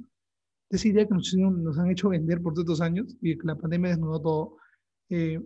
esa 0.71 0.89
idea 0.89 1.07
que 1.07 1.15
nos, 1.15 1.35
nos, 1.35 1.79
han 1.79 1.91
hecho 1.91 2.09
vender 2.09 2.41
por 2.41 2.59
estos 2.59 2.81
años 2.81 3.17
y 3.21 3.37
que 3.37 3.47
la 3.47 3.57
pandemia 3.57 3.91
desnudó 3.91 4.21
todo, 4.21 4.57
eh, 5.09 5.41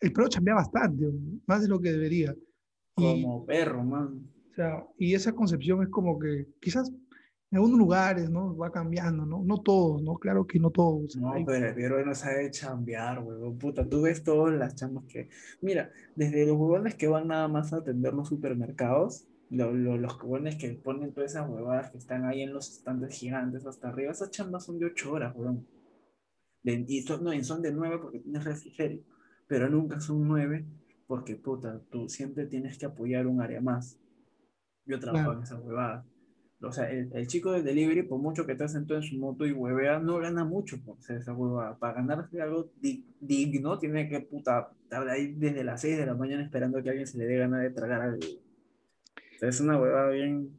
el 0.00 0.12
perro 0.12 0.28
cambia 0.32 0.54
bastante, 0.54 1.06
más 1.46 1.62
de 1.62 1.68
lo 1.68 1.80
que 1.80 1.92
debería. 1.92 2.34
Como 2.94 3.44
perro, 3.44 3.84
man. 3.84 4.30
O 4.50 4.54
sea, 4.54 4.86
y 4.96 5.14
esa 5.14 5.34
concepción 5.34 5.82
es 5.82 5.88
como 5.90 6.18
que 6.18 6.46
quizás 6.60 6.90
en 7.50 7.58
algunos 7.58 7.78
lugares, 7.78 8.28
¿no? 8.28 8.56
Va 8.56 8.72
cambiando, 8.72 9.24
¿no? 9.24 9.42
No 9.44 9.60
todos, 9.62 10.02
¿no? 10.02 10.16
Claro 10.16 10.46
que 10.46 10.58
no 10.58 10.70
todos. 10.70 11.16
No, 11.16 11.32
pero 11.46 11.68
el 11.68 11.74
perro 11.74 12.04
no 12.04 12.14
sabe 12.14 12.50
chambear, 12.50 13.20
huevón. 13.20 13.56
Puta, 13.58 13.88
tú 13.88 14.02
ves 14.02 14.24
todas 14.24 14.54
las 14.58 14.74
chambas 14.74 15.04
que... 15.04 15.28
Mira, 15.60 15.90
desde 16.16 16.46
los 16.46 16.56
huevones 16.56 16.96
que 16.96 17.06
van 17.06 17.28
nada 17.28 17.46
más 17.46 17.72
a 17.72 17.76
atender 17.76 18.14
los 18.14 18.28
supermercados, 18.28 19.28
los 19.50 20.12
jóvenes 20.14 20.56
que 20.56 20.70
ponen 20.70 21.12
todas 21.12 21.32
esas 21.32 21.48
huevadas 21.48 21.90
que 21.90 21.98
están 21.98 22.24
ahí 22.24 22.42
en 22.42 22.52
los 22.52 22.70
estantes 22.70 23.14
gigantes 23.14 23.64
hasta 23.64 23.88
arriba, 23.88 24.10
esas 24.10 24.30
chambas 24.30 24.64
son 24.64 24.80
de 24.80 24.86
8 24.86 25.12
horas, 25.12 25.34
weón. 25.36 25.64
y 26.64 27.02
son, 27.02 27.22
no, 27.22 27.44
son 27.44 27.62
de 27.62 27.72
9 27.72 27.98
porque 28.02 28.18
tienes 28.18 28.44
refrigerio, 28.44 29.04
pero 29.46 29.68
nunca 29.68 30.00
son 30.00 30.26
9 30.26 30.66
porque, 31.06 31.36
puta, 31.36 31.80
tú 31.90 32.08
siempre 32.08 32.46
tienes 32.46 32.76
que 32.78 32.86
apoyar 32.86 33.28
un 33.28 33.40
área 33.40 33.60
más. 33.60 34.00
Yo 34.84 34.98
trabajo 34.98 35.32
en 35.32 35.42
esas 35.42 35.60
huevadas. 35.62 36.04
O 36.62 36.72
sea, 36.72 36.90
el, 36.90 37.26
chico 37.26 37.52
del 37.52 37.64
delivery, 37.64 38.02
por 38.02 38.18
mucho 38.18 38.46
que 38.46 38.54
te 38.54 38.66
sentado 38.66 39.00
en 39.00 39.06
su 39.06 39.16
moto 39.16 39.46
y 39.46 39.52
huevea, 39.52 39.98
no 39.98 40.18
gana 40.18 40.44
mucho 40.44 40.78
por 40.82 40.98
hacer 40.98 41.18
esa 41.18 41.34
huevada. 41.34 41.78
Para 41.78 41.94
ganarse 41.94 42.40
algo 42.40 42.70
digno, 43.20 43.78
tiene 43.78 44.08
que, 44.08 44.20
puta, 44.20 44.70
estar 44.82 45.06
ahí 45.08 45.34
desde 45.34 45.64
las 45.64 45.82
6 45.82 45.98
de 45.98 46.06
la 46.06 46.14
mañana 46.14 46.42
esperando 46.42 46.82
que 46.82 46.88
alguien 46.90 47.06
se 47.06 47.18
le 47.18 47.26
dé 47.26 47.38
ganas 47.38 47.62
de 47.62 47.70
tragar 47.70 48.00
algo 48.00 48.18
es 49.40 49.60
una 49.60 49.78
huevada 49.78 50.10
bien, 50.10 50.58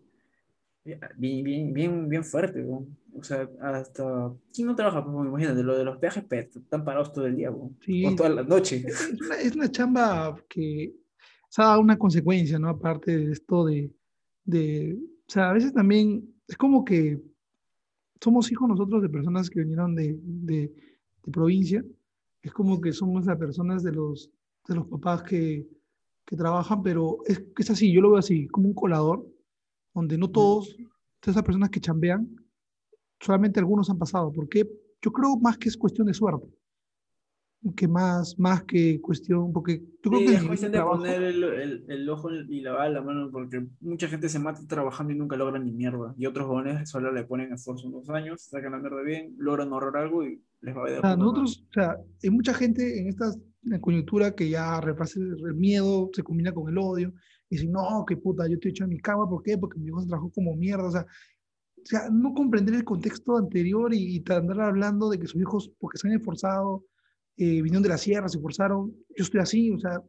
bien, 0.84 1.43
bien, 1.43 1.74
bien, 1.74 2.10
bien 2.10 2.24
fuerte, 2.24 2.66
O 2.66 3.24
sea, 3.24 3.50
hasta. 3.62 4.34
¿Quién 4.54 4.68
no 4.68 4.76
trabaja? 4.76 5.04
Pues 5.04 5.28
imagínate, 5.28 5.64
lo 5.64 5.78
de 5.78 5.84
los 5.84 5.98
peajes 5.98 6.26
están 6.32 6.86
parados 6.86 7.12
todo 7.14 7.26
el 7.26 7.36
día, 7.36 7.52
o 7.52 7.72
toda 8.16 8.30
la 8.30 8.43
noche. 8.43 8.84
Es 8.88 9.56
una, 9.56 9.72
chamba 9.72 10.36
que 10.48 10.93
se 11.50 11.62
ha 11.62 11.66
dado 11.66 11.82
una 11.82 11.98
consecuencia, 11.98 12.60
¿no? 12.60 12.70
Aparte 12.70 13.18
de 13.18 13.32
esto 13.32 13.66
de, 13.66 13.91
de. 14.45 14.98
O 15.28 15.32
sea, 15.32 15.49
a 15.49 15.53
veces 15.53 15.73
también 15.73 16.34
es 16.47 16.55
como 16.57 16.86
que 16.86 17.21
somos 18.21 18.51
hijos 18.51 18.69
nosotros 18.69 19.01
de 19.01 19.09
personas 19.09 19.49
que 19.49 19.59
vinieron 19.59 19.95
de, 19.95 20.17
de, 20.21 20.73
de 21.23 21.32
provincia. 21.32 21.84
Es 22.41 22.53
como 22.53 22.80
que 22.80 22.93
somos 22.93 23.25
las 23.25 23.38
personas 23.38 23.84
de 23.84 23.91
los, 23.91 24.32
de 24.67 24.75
los 24.75 24.88
papás 24.88 25.23
que, 25.23 25.67
que 26.25 26.36
trabajan, 26.36 26.82
pero 26.82 27.19
es, 27.25 27.43
es 27.57 27.69
así, 27.69 27.91
yo 27.91 28.01
lo 28.01 28.11
veo 28.11 28.19
así, 28.19 28.47
como 28.47 28.69
un 28.69 28.73
colador, 28.73 29.25
donde 29.93 30.17
no 30.17 30.30
todos, 30.30 30.75
todas 31.19 31.36
esas 31.36 31.43
personas 31.43 31.69
que 31.69 31.82
chambean, 31.82 32.30
solamente 33.19 33.59
algunos 33.59 33.89
han 33.89 33.97
pasado. 33.97 34.32
porque 34.32 34.69
Yo 35.01 35.11
creo 35.11 35.38
más 35.38 35.57
que 35.57 35.69
es 35.69 35.78
cuestión 35.78 36.07
de 36.07 36.13
suerte 36.13 36.57
que 37.76 37.88
más, 37.88 38.38
más 38.38 38.64
que 38.64 39.01
cuestión, 39.01 39.51
porque 39.51 39.82
yo 40.03 40.12
creo 40.12 40.20
que 40.20 40.53
es 40.53 40.62
de 40.62 40.82
poner 40.82 41.24
el, 41.24 41.43
el, 41.43 41.86
el, 41.88 42.10
ojo 42.10 42.32
y 42.32 42.62
la 42.62 42.74
bala, 42.74 43.01
mano, 43.01 43.30
porque 43.32 43.66
mucha 43.82 44.08
gente 44.08 44.30
se 44.30 44.39
mata 44.39 44.62
trabajando 44.68 45.12
y 45.12 45.18
nunca 45.18 45.36
logran 45.36 45.66
ni 45.66 45.72
mierda, 45.72 46.14
y 46.18 46.26
otros 46.28 46.47
jóvenes 46.47 46.89
solo 46.89 47.12
le 47.12 47.24
ponen 47.24 47.51
esfuerzo 47.51 47.88
unos 47.88 48.10
años, 48.10 48.43
sacan 48.43 48.74
la 48.74 48.80
mierda 48.80 49.01
bien, 49.01 49.36
logran 49.38 49.74
ahorrar 49.74 49.97
algo 49.97 50.24
y 50.24 50.41
les 50.62 50.76
va 50.76 50.82
a 50.82 50.86
ver. 50.86 51.05
O 51.05 51.18
nosotros, 51.18 51.66
o 51.70 51.74
sea, 51.74 51.97
hay 52.24 52.30
mucha 52.30 52.53
gente 52.53 52.99
en 52.99 53.08
esta 53.10 53.34
coyuntura 53.82 54.34
que 54.36 54.49
ya 54.49 54.80
repasa 54.80 55.20
el 55.20 55.55
miedo, 55.55 56.10
se 56.14 56.24
combina 56.24 56.53
con 56.53 56.70
el 56.70 56.78
odio, 56.78 57.14
y 57.49 57.58
dice, 57.58 57.68
no, 57.68 58.05
qué 58.08 58.18
puta, 58.18 58.47
yo 58.47 58.53
estoy 58.53 58.72
hecho 58.72 58.84
en 58.84 58.91
mi 58.91 58.99
cama, 58.99 59.28
¿por 59.28 59.41
qué? 59.41 59.58
Porque 59.58 59.80
mi 59.80 59.88
hijo 59.88 60.01
se 60.01 60.08
trabajó 60.08 60.30
como 60.32 60.55
mierda, 60.55 60.88
o 60.88 60.91
sea, 60.91 61.05
o 61.82 61.86
sea, 61.89 62.10
no 62.12 62.34
comprender 62.34 62.76
el 62.76 62.84
contexto 62.84 63.38
anterior 63.38 63.93
y, 63.93 64.18
y 64.18 64.32
andar 64.32 64.60
hablando 64.62 65.10
de 65.10 65.20
que 65.20 65.28
sus 65.28 65.41
hijos, 65.41 65.72
porque 65.80 65.97
se 65.97 66.08
han 66.08 66.16
esforzado, 66.16 66.84
eh, 67.38 67.61
vinieron 67.61 67.83
de 67.83 67.89
la 67.89 67.99
sierra, 67.99 68.27
se 68.27 68.39
forzaron, 68.39 68.91
yo 69.15 69.23
estoy 69.23 69.39
así, 69.39 69.71
o 69.71 69.79
sea, 69.79 70.01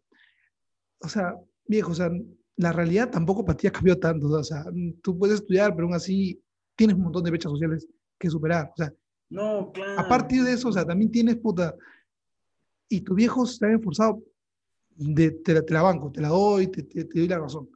o 1.00 1.08
sea, 1.08 1.34
viejo, 1.66 1.92
o 1.92 1.94
sea, 1.94 2.10
la 2.56 2.72
realidad 2.72 3.10
tampoco 3.10 3.44
para 3.44 3.56
ti 3.56 3.66
ha 3.66 3.72
cambiado 3.72 4.00
tanto, 4.00 4.28
o 4.28 4.42
sea, 4.42 4.64
tú 5.02 5.18
puedes 5.18 5.40
estudiar, 5.40 5.74
pero 5.74 5.86
aún 5.86 5.94
así 5.94 6.42
tienes 6.74 6.96
un 6.96 7.02
montón 7.02 7.22
de 7.22 7.30
brechas 7.30 7.52
sociales 7.52 7.86
que 8.18 8.30
superar, 8.30 8.70
o 8.72 8.76
sea, 8.76 8.92
no, 9.28 9.70
claro. 9.72 10.00
a 10.00 10.08
partir 10.08 10.42
de 10.42 10.52
eso, 10.52 10.68
o 10.68 10.72
sea, 10.72 10.86
también 10.86 11.10
tienes 11.10 11.36
puta, 11.36 11.74
y 12.88 13.02
tus 13.02 13.14
viejos 13.14 13.56
se 13.56 13.66
han 13.66 13.74
esforzado, 13.74 14.22
de, 14.96 15.30
te, 15.30 15.52
la, 15.52 15.62
te, 15.62 15.74
la, 15.74 15.82
banco, 15.82 16.10
te 16.10 16.22
la 16.22 16.28
doy, 16.28 16.68
te, 16.68 16.82
te, 16.82 17.04
doy 17.04 17.28
la 17.28 17.40
razón, 17.40 17.68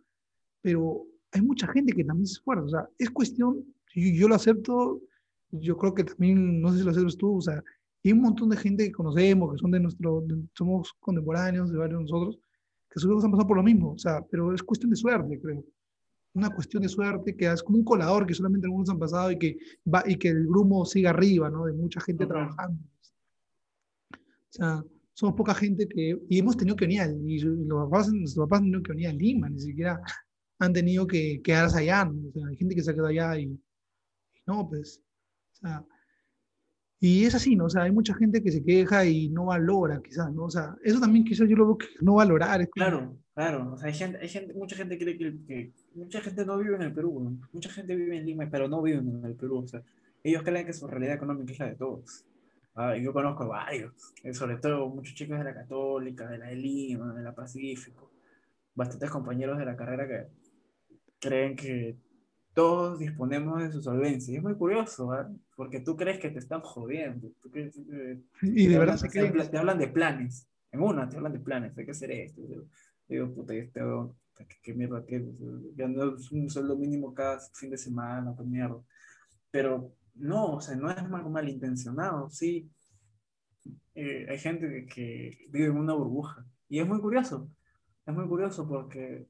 pero 0.63 1.05
hay 1.31 1.43
mucha 1.43 1.69
gente 1.69 1.93
que 1.93 2.05
también 2.05 2.27
se 2.27 2.35
esfuerza, 2.35 2.65
o 2.65 2.69
sea, 2.71 2.89
es 2.99 3.11
cuestión, 3.11 3.63
yo, 3.95 4.13
yo 4.15 4.29
lo 4.29 4.35
acepto, 4.35 5.03
yo 5.51 5.77
creo 5.77 5.93
que 5.93 6.05
también, 6.05 6.63
no 6.63 6.73
sé 6.73 6.79
si 6.79 6.85
lo 6.85 6.91
aceptas 6.91 7.19
tú, 7.19 7.37
o 7.37 7.43
sea, 7.43 7.63
y 8.03 8.13
un 8.13 8.21
montón 8.21 8.49
de 8.49 8.57
gente 8.57 8.85
que 8.85 8.93
conocemos, 8.93 9.53
que 9.53 9.59
son 9.59 9.71
de 9.71 9.81
nuestro, 9.81 10.25
somos 10.55 10.93
contemporáneos 10.99 11.71
de 11.71 11.79
varios 11.79 12.01
de 12.01 12.03
nosotros, 12.05 12.39
que 12.91 13.01
hijos 13.01 13.25
han 13.25 13.31
pasado 13.31 13.49
por 13.49 13.57
lo 13.57 13.63
mismo, 13.63 13.93
o 13.93 13.99
sea, 13.99 14.25
pero 14.31 14.53
es 14.53 14.63
cuestión 14.63 14.91
de 14.91 14.97
suerte, 14.97 15.41
creo. 15.41 15.65
Una 16.35 16.51
cuestión 16.51 16.83
de 16.83 16.89
suerte 16.89 17.37
que 17.37 17.51
es 17.51 17.63
como 17.63 17.79
un 17.79 17.85
colador 17.85 18.27
que 18.27 18.35
solamente 18.35 18.67
algunos 18.67 18.89
han 18.89 18.99
pasado 18.99 19.31
y 19.31 19.39
que, 19.39 19.57
va, 19.87 20.03
y 20.07 20.17
que 20.17 20.29
el 20.29 20.47
grumo 20.47 20.85
siga 20.85 21.11
arriba, 21.11 21.51
¿no? 21.51 21.67
De 21.67 21.75
mucha 21.75 22.01
gente 22.01 22.27
trabajando. 22.27 22.83
O 24.13 24.19
sea, 24.51 24.85
somos 25.15 25.35
poca 25.35 25.55
gente 25.55 25.87
que, 25.87 26.19
y 26.29 26.39
hemos 26.39 26.57
tenido 26.57 26.75
que 26.75 26.87
venir, 26.87 27.03
y 27.27 27.39
los 27.41 27.85
papás, 27.85 28.13
nuestros 28.13 28.47
papás 28.47 28.61
han 28.61 28.65
tenido 28.65 28.83
que 28.83 28.93
venir 28.93 29.09
a 29.09 29.13
Lima, 29.13 29.49
ni 29.49 29.61
siquiera 29.61 30.01
han 30.59 30.73
tenido 30.73 31.07
que 31.07 31.41
quedarse 31.43 31.79
allá, 31.81 32.05
¿no? 32.05 32.29
O 32.29 32.33
sea, 32.33 32.47
hay 32.47 32.57
gente 32.57 32.75
que 32.75 32.83
se 32.83 32.91
ha 32.91 32.95
quedado 32.95 33.09
allá 33.09 33.39
y, 33.39 33.45
y 33.45 34.41
no, 34.47 34.69
pues, 34.69 35.03
o 35.53 35.57
sea, 35.57 35.85
y 37.05 37.25
es 37.25 37.35
así, 37.35 37.57
¿no? 37.57 37.65
O 37.65 37.69
sea, 37.69 37.83
hay 37.83 37.91
mucha 37.91 38.15
gente 38.15 38.41
que 38.41 38.53
se 38.53 38.63
queja 38.63 39.05
y 39.05 39.29
no 39.29 39.47
valora, 39.47 40.01
quizás, 40.01 40.33
¿no? 40.33 40.45
O 40.45 40.51
sea, 40.51 40.77
eso 40.85 41.01
también 41.01 41.25
quizás 41.25 41.49
yo 41.49 41.57
lo 41.57 41.67
veo 41.67 41.79
que 41.79 41.89
no 42.01 42.15
valorar. 42.15 42.69
Claro, 42.69 43.19
claro. 43.35 43.73
O 43.73 43.77
sea, 43.77 43.89
hay 43.89 43.95
gente, 43.95 44.19
hay 44.19 44.29
gente, 44.29 44.55
mucha 44.55 44.77
gente 44.77 44.97
cree 44.97 45.19
que, 45.19 45.73
mucha 45.97 46.21
gente 46.21 46.47
no 46.47 46.57
vive 46.59 46.77
en 46.77 46.83
el 46.83 46.95
Perú, 46.95 47.19
¿no? 47.19 47.49
Mucha 47.53 47.71
gente 47.71 47.97
vive 47.97 48.17
en 48.17 48.25
Lima, 48.25 48.49
pero 48.49 48.69
no 48.69 48.81
vive 48.81 48.99
en 48.99 49.25
el 49.25 49.35
Perú. 49.35 49.65
O 49.65 49.67
sea, 49.67 49.83
ellos 50.23 50.45
creen 50.45 50.65
que 50.65 50.73
su 50.73 50.87
realidad 50.87 51.17
económica 51.17 51.53
es 51.53 51.59
la 51.59 51.67
de 51.71 51.75
todos. 51.75 52.25
Ah, 52.77 52.97
yo 52.97 53.13
conozco 53.13 53.49
varios, 53.49 54.15
eh, 54.23 54.33
sobre 54.33 54.59
todo 54.59 54.89
muchos 54.89 55.17
chicos 55.17 55.37
de 55.39 55.45
la 55.45 55.55
Católica, 55.55 56.29
de 56.29 56.39
la 56.39 56.47
de 56.47 56.55
Lima, 56.55 57.13
de 57.15 57.25
la 57.25 57.35
Pacífico, 57.35 58.13
bastantes 58.77 59.11
compañeros 59.11 59.59
de 59.59 59.65
la 59.65 59.75
carrera 59.75 60.07
que 60.07 60.29
creen 61.19 61.57
que 61.57 61.97
todos 62.55 63.01
disponemos 63.01 63.61
de 63.61 63.73
su 63.73 63.83
solvencia. 63.83 64.33
Y 64.33 64.37
es 64.37 64.43
muy 64.45 64.55
curioso, 64.55 65.13
¿eh? 65.19 65.27
Porque 65.55 65.81
tú 65.81 65.97
crees 65.97 66.19
que 66.19 66.31
te 66.31 66.39
están 66.39 66.61
jodiendo. 66.61 67.31
y 68.43 68.67
de 68.67 68.79
verdad 68.79 68.99
te, 69.01 69.59
hablan, 69.59 69.79
de 69.79 69.89
planes. 69.89 70.49
En 70.71 70.81
una 70.81 71.09
te 71.09 71.17
hablan 71.17 71.33
de 71.33 71.41
planes, 71.41 71.77
hay 71.77 71.85
que 71.85 71.91
hacer 71.91 72.11
esto. 72.11 72.43
Yo, 72.49 72.65
digo, 73.09 73.35
puta, 73.35 73.55
este, 73.55 73.81
¿qué, 74.37 74.47
qué 74.63 74.75
mierda, 74.75 75.05
qué? 75.07 75.25
Ganando 75.75 76.17
un 76.31 76.51
sueldo 76.51 76.77
mínimo 76.77 77.13
cada 77.13 77.39
fin 77.55 77.71
de 77.71 77.77
semana, 77.77 78.35
qué 78.37 78.45
mierda. 78.45 78.81
Pero 79.51 79.93
no, 80.15 80.55
o 80.55 80.61
sea, 80.61 80.75
no 80.77 80.91
es 80.91 80.97
algo 80.97 81.31
malintencionado, 81.31 82.31
sí. 82.31 82.71
Eh, 83.95 84.27
hay 84.29 84.39
gente 84.39 84.87
que 84.87 85.47
vive 85.51 85.67
en 85.67 85.77
una 85.77 85.95
burbuja. 85.95 86.47
Y 86.69 86.79
es 86.79 86.87
muy 86.87 87.01
curioso. 87.01 87.51
Es 88.07 88.15
muy 88.15 88.27
curioso 88.27 88.67
porque 88.67 89.27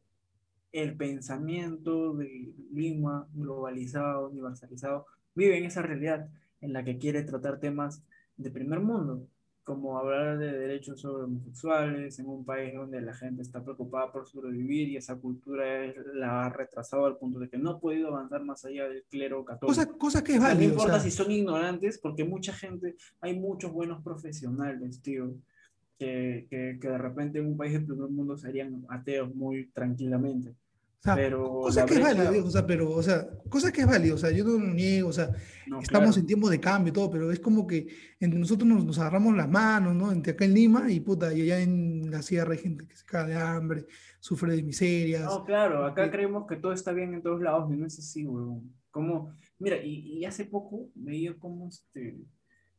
el 0.71 0.97
pensamiento 0.97 2.15
de 2.15 2.55
Lima, 2.73 3.29
globalizado, 3.35 4.31
universalizado, 4.31 5.07
vive 5.35 5.59
en 5.59 5.65
esa 5.65 5.83
realidad 5.83 6.29
en 6.61 6.73
la 6.73 6.85
que 6.85 6.99
quiere 6.99 7.23
tratar 7.23 7.59
temas 7.59 8.03
de 8.37 8.51
primer 8.51 8.81
mundo, 8.81 9.27
como 9.65 9.97
hablar 9.97 10.39
de 10.39 10.53
derechos 10.53 11.01
sobre 11.01 11.25
homosexuales 11.25 12.19
en 12.19 12.27
un 12.27 12.45
país 12.45 12.75
donde 12.75 13.01
la 13.01 13.15
gente 13.15 13.43
está 13.43 13.63
preocupada 13.63 14.11
por 14.11 14.27
sobrevivir 14.27 14.89
y 14.89 14.97
esa 14.97 15.17
cultura 15.17 15.65
la 16.15 16.47
ha 16.47 16.49
retrasado 16.49 17.07
al 17.07 17.17
punto 17.17 17.39
de 17.39 17.49
que 17.49 17.59
no 17.59 17.71
ha 17.71 17.81
podido 17.81 18.09
avanzar 18.09 18.43
más 18.45 18.65
allá 18.65 18.89
del 18.89 19.05
clero 19.05 19.45
católico. 19.45 19.99
Cosa, 19.99 20.25
que 20.25 20.35
es 20.35 20.41
válido. 20.41 20.75
No 20.75 20.75
importa 20.75 21.01
si 21.01 21.11
son 21.11 21.31
ignorantes, 21.31 21.99
porque 21.99 22.25
mucha 22.25 22.53
gente, 22.53 22.97
hay 23.21 23.39
muchos 23.39 23.73
buenos 23.73 24.03
profesionales, 24.03 25.01
tío, 25.01 25.35
que, 25.97 26.47
que, 26.51 26.79
que 26.81 26.89
de 26.89 26.99
repente 26.99 27.39
en 27.39 27.47
un 27.47 27.57
país 27.57 27.73
del 27.73 27.87
primer 27.87 28.09
mundo 28.09 28.37
serían 28.37 28.85
ateos 28.89 29.33
muy 29.33 29.67
tranquilamente 29.69 30.57
pero 31.03 31.51
cosa 31.63 31.85
que 31.85 31.95
es 31.95 32.01
válido, 32.01 32.47
o 32.47 32.51
sea, 32.51 32.67
pero, 32.67 32.91
o 32.91 33.03
sea, 33.03 33.29
cosa 33.49 33.73
que 33.73 33.81
es 33.81 33.87
válido, 33.87 34.15
o 34.15 34.19
sea, 34.19 34.31
yo 34.31 34.45
no 34.45 34.53
lo 34.53 34.73
niego, 34.73 35.09
o 35.09 35.13
sea, 35.13 35.31
estamos 35.81 36.17
en 36.17 36.27
tiempo 36.27 36.49
de 36.49 36.61
cambio 36.61 36.91
y 36.91 36.95
todo, 36.95 37.11
pero 37.11 37.33
es 37.33 37.41
como 37.41 37.67
que 37.67 37.89
entre 38.21 38.39
nosotros 38.39 38.69
nos, 38.69 38.99
agarramos 38.99 39.37
las 39.37 39.49
manos, 39.49 39.95
¿no? 39.95 40.13
Entre 40.13 40.33
acá 40.33 40.45
en 40.45 40.55
Lima 40.55 40.91
y 40.93 41.01
puta, 41.01 41.33
y 41.33 41.43
allá 41.43 41.61
en 41.61 42.09
la 42.11 42.23
sierra 42.23 42.53
hay 42.53 42.59
gente 42.59 42.87
que 42.87 42.97
se 42.97 43.05
cae 43.05 43.29
de 43.29 43.35
hambre, 43.35 43.87
sufre 44.21 44.55
de 44.55 44.63
miserias. 44.63 45.25
No, 45.25 45.45
claro, 45.45 45.85
acá 45.85 46.09
creemos 46.11 46.47
que 46.47 46.57
todo 46.57 46.73
está 46.73 46.93
bien 46.93 47.15
en 47.15 47.23
todos 47.23 47.41
lados 47.43 47.73
y 47.73 47.77
no 47.77 47.87
es 47.87 47.99
así, 47.99 48.25
weón. 48.25 48.73
Como, 48.93 49.35
mira, 49.59 49.77
y, 49.83 50.19
y 50.19 50.25
hace 50.25 50.45
poco 50.45 50.91
veía 50.95 51.35
como 51.39 51.69
este, 51.69 52.17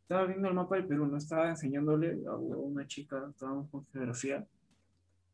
estaba 0.03 0.25
viendo 0.25 0.47
el 0.47 0.53
mapa 0.53 0.75
del 0.75 0.85
Perú, 0.85 1.07
no 1.07 1.17
estaba 1.17 1.49
enseñándole 1.49 2.21
a 2.27 2.35
una 2.35 2.85
chica, 2.87 3.25
estábamos 3.29 3.69
con 3.69 3.85
geografía, 3.87 4.45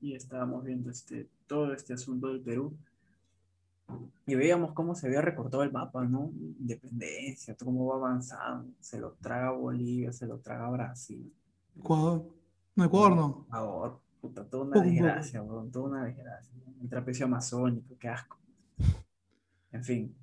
y 0.02 0.16
estábamos 0.16 0.64
viendo 0.64 0.90
este, 0.90 1.30
todo 1.48 1.74
este 1.74 1.94
asunto 1.94 2.28
del 2.28 2.42
Perú 2.42 2.76
y 4.26 4.36
veíamos 4.36 4.74
cómo 4.74 4.94
se 4.94 5.08
había 5.08 5.22
recortado 5.22 5.64
el 5.64 5.72
mapa, 5.72 6.04
¿no? 6.06 6.32
Independencia, 6.60 7.56
cómo 7.56 7.88
va 7.88 7.96
avanzando, 7.96 8.72
se 8.80 9.00
lo 9.00 9.14
traga 9.14 9.52
Bolivia, 9.52 10.12
se 10.12 10.28
lo 10.28 10.38
traga 10.40 10.70
Brasil. 10.70 11.34
Ecuador. 11.76 12.26
No, 12.76 12.86
Ecuador 12.86 13.16
no. 13.16 13.46
Ecuador, 13.48 14.00
puta, 14.22 14.46
toda 14.46 14.66
una 14.66 14.82
desgracia, 14.82 15.42
bro, 15.42 15.68
toda 15.72 15.90
una 15.90 16.06
desgracia. 16.06 16.54
El 16.82 16.90
trapecio 16.90 17.26
amazónico, 17.26 17.98
qué 17.98 18.10
asco. 18.10 18.38
En 19.72 19.84
fin. 19.84 20.16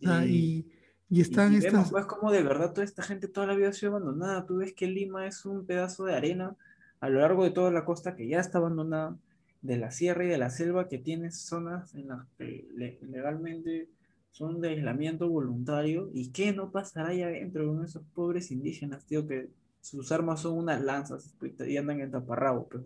y, 0.00 0.66
y, 1.08 1.20
están 1.20 1.54
y, 1.54 1.60
vemos, 1.60 1.90
pues, 1.90 2.04
como 2.04 2.30
de 2.30 2.42
verdad 2.42 2.72
toda 2.72 2.84
esta 2.84 3.02
gente 3.02 3.28
toda 3.28 3.46
la 3.46 3.54
vida 3.54 3.70
ha 3.70 3.72
sido 3.72 3.92
abandonada. 3.92 4.44
Tú 4.44 4.58
ves 4.58 4.74
que 4.74 4.86
Lima 4.86 5.26
es 5.26 5.46
un 5.46 5.64
pedazo 5.64 6.04
de 6.04 6.14
arena 6.14 6.54
a 7.00 7.08
lo 7.08 7.20
largo 7.20 7.44
de 7.44 7.50
toda 7.50 7.70
la 7.70 7.84
costa 7.84 8.16
que 8.16 8.28
ya 8.28 8.40
está 8.40 8.58
abandonada, 8.58 9.16
de 9.62 9.76
la 9.76 9.90
sierra 9.90 10.24
y 10.24 10.28
de 10.28 10.38
la 10.38 10.50
selva 10.50 10.88
que 10.88 10.98
tiene 10.98 11.30
zonas 11.32 11.94
en 11.94 12.08
las 12.08 12.26
que 12.38 12.68
legalmente 13.02 13.88
son 14.30 14.60
de 14.60 14.68
aislamiento 14.68 15.28
voluntario 15.28 16.10
y 16.12 16.30
qué 16.30 16.52
no 16.52 16.70
pasará 16.70 17.08
allá 17.08 17.26
adentro 17.26 17.74
de 17.74 17.86
esos 17.86 18.02
pobres 18.14 18.50
indígenas, 18.50 19.04
tío, 19.06 19.26
que 19.26 19.48
sus 19.80 20.12
armas 20.12 20.40
son 20.40 20.58
unas 20.58 20.82
lanzas 20.82 21.34
y 21.66 21.76
andan 21.76 22.00
en 22.00 22.10
taparrabo, 22.10 22.68
pues, 22.68 22.84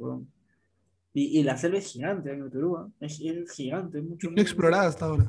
y, 1.12 1.40
y, 1.40 1.42
la 1.42 1.56
selva 1.56 1.78
es 1.78 1.92
gigante 1.92 2.32
en 2.32 2.42
el 2.42 2.50
Perú, 2.50 2.88
¿eh? 3.00 3.06
es, 3.06 3.18
gigante, 3.52 4.00
mucho 4.00 4.30
No 4.30 4.40
explorada 4.40 4.86
hasta 4.86 5.06
ahora. 5.06 5.28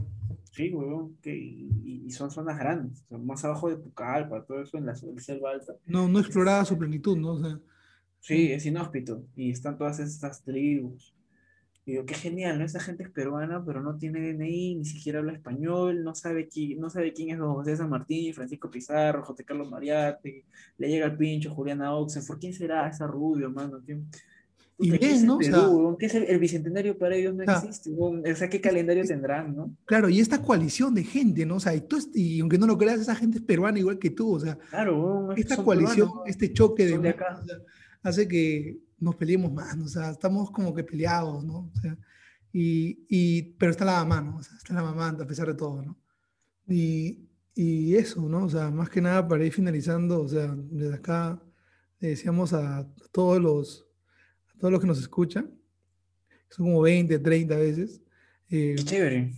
Sí, 0.51 0.69
weón, 0.71 1.15
que, 1.23 1.35
y, 1.35 2.03
y, 2.05 2.11
son 2.11 2.29
zonas 2.29 2.59
grandes, 2.59 3.03
más 3.09 3.43
abajo 3.43 3.69
de 3.69 3.77
Pucallpa, 3.77 4.43
todo 4.45 4.61
eso 4.61 4.77
en 4.77 4.85
la 4.85 4.93
selva 4.93 5.51
alta. 5.51 5.73
No, 5.87 6.07
no 6.07 6.19
explorada 6.19 6.61
a 6.61 6.65
su 6.65 6.77
plenitud, 6.77 7.17
¿no? 7.17 7.31
O 7.31 7.39
sea, 7.39 7.59
Sí, 8.21 8.51
es 8.51 8.65
inhóspito. 8.65 9.25
Y 9.35 9.51
están 9.51 9.77
todas 9.77 9.99
estas 9.99 10.43
tribus. 10.43 11.13
Y 11.85 11.93
digo, 11.93 12.05
qué 12.05 12.13
genial, 12.13 12.59
¿no? 12.59 12.65
Esa 12.65 12.79
gente 12.79 13.03
es 13.03 13.09
peruana, 13.09 13.63
pero 13.65 13.81
no 13.81 13.97
tiene 13.97 14.33
DNI, 14.33 14.75
ni 14.75 14.85
siquiera 14.85 15.19
habla 15.19 15.33
español, 15.33 16.03
no 16.03 16.13
sabe 16.13 16.47
quién, 16.47 16.79
no 16.79 16.91
sabe 16.91 17.11
quién 17.11 17.31
es 17.31 17.39
José 17.39 17.75
San 17.75 17.89
Martín, 17.89 18.33
Francisco 18.35 18.69
Pizarro, 18.69 19.23
José 19.23 19.43
Carlos 19.43 19.69
Mariate, 19.69 20.45
le 20.77 20.87
llega 20.87 21.07
el 21.07 21.17
pincho, 21.17 21.55
Juliana 21.55 21.95
Oxenford, 21.95 22.39
¿quién 22.39 22.53
será 22.53 22.87
esa 22.87 23.07
rubio, 23.07 23.49
mano? 23.49 23.81
y 24.77 24.91
bien, 24.91 25.25
¿no? 25.25 25.37
o 25.37 25.97
¿Qué 25.97 26.07
es 26.07 26.15
el, 26.15 26.39
bicentenario 26.39 26.97
para 26.97 27.15
ellos? 27.15 27.35
No 27.35 27.43
existe. 27.43 27.91
O 27.97 28.35
sea, 28.35 28.49
¿qué 28.49 28.59
calendario 28.59 29.03
tendrán, 29.05 29.55
no? 29.55 29.75
Claro, 29.85 30.09
y 30.09 30.19
esta 30.19 30.41
coalición 30.41 30.93
de 30.93 31.03
gente, 31.03 31.45
¿no? 31.45 31.55
O 31.55 31.59
sea, 31.59 31.75
y, 31.75 31.81
tú, 31.81 31.97
y 32.13 32.39
aunque 32.39 32.57
no 32.57 32.65
lo 32.65 32.77
creas, 32.77 32.99
esa 32.99 33.15
gente 33.15 33.37
es 33.37 33.43
peruana 33.43 33.77
igual 33.77 33.99
que 33.99 34.09
tú, 34.09 34.35
o 34.35 34.39
sea. 34.39 34.57
Claro, 34.69 35.31
esta 35.35 35.57
coalición, 35.57 36.09
este 36.25 36.51
choque 36.51 36.85
de, 36.85 37.09
acá. 37.09 37.43
Hace 38.03 38.27
que 38.27 38.79
nos 38.99 39.15
peleemos 39.15 39.51
más, 39.51 39.77
¿no? 39.77 39.85
o 39.85 39.87
sea, 39.87 40.11
estamos 40.11 40.51
como 40.51 40.73
que 40.73 40.83
peleados, 40.83 41.43
¿no? 41.43 41.71
O 41.73 41.79
sea, 41.81 41.97
y, 42.53 43.05
y, 43.09 43.53
pero 43.53 43.71
está 43.71 43.85
la 43.85 44.03
mamá, 44.03 44.21
¿no? 44.21 44.37
O 44.37 44.43
sea, 44.43 44.57
está 44.57 44.73
la 44.73 44.83
mamá 44.83 45.09
a 45.09 45.27
pesar 45.27 45.47
de 45.47 45.53
todo, 45.55 45.81
¿no? 45.81 45.97
Y, 46.67 47.29
y 47.55 47.95
eso, 47.95 48.27
¿no? 48.27 48.45
O 48.45 48.49
sea, 48.49 48.69
más 48.69 48.89
que 48.89 49.01
nada 49.01 49.27
para 49.27 49.45
ir 49.45 49.53
finalizando, 49.53 50.21
o 50.21 50.27
sea, 50.27 50.53
desde 50.55 50.95
acá 50.95 51.41
le 51.99 52.09
decíamos 52.09 52.53
a 52.53 52.87
todos 53.11 53.41
los 53.41 53.87
todos 54.61 54.71
los 54.71 54.79
que 54.79 54.87
nos 54.87 54.99
escuchan, 54.99 55.51
son 56.49 56.67
como 56.67 56.81
20, 56.81 57.17
30 57.17 57.55
veces. 57.57 58.01
Eh, 58.47 58.75
Qué 58.77 58.83
chévere. 58.83 59.33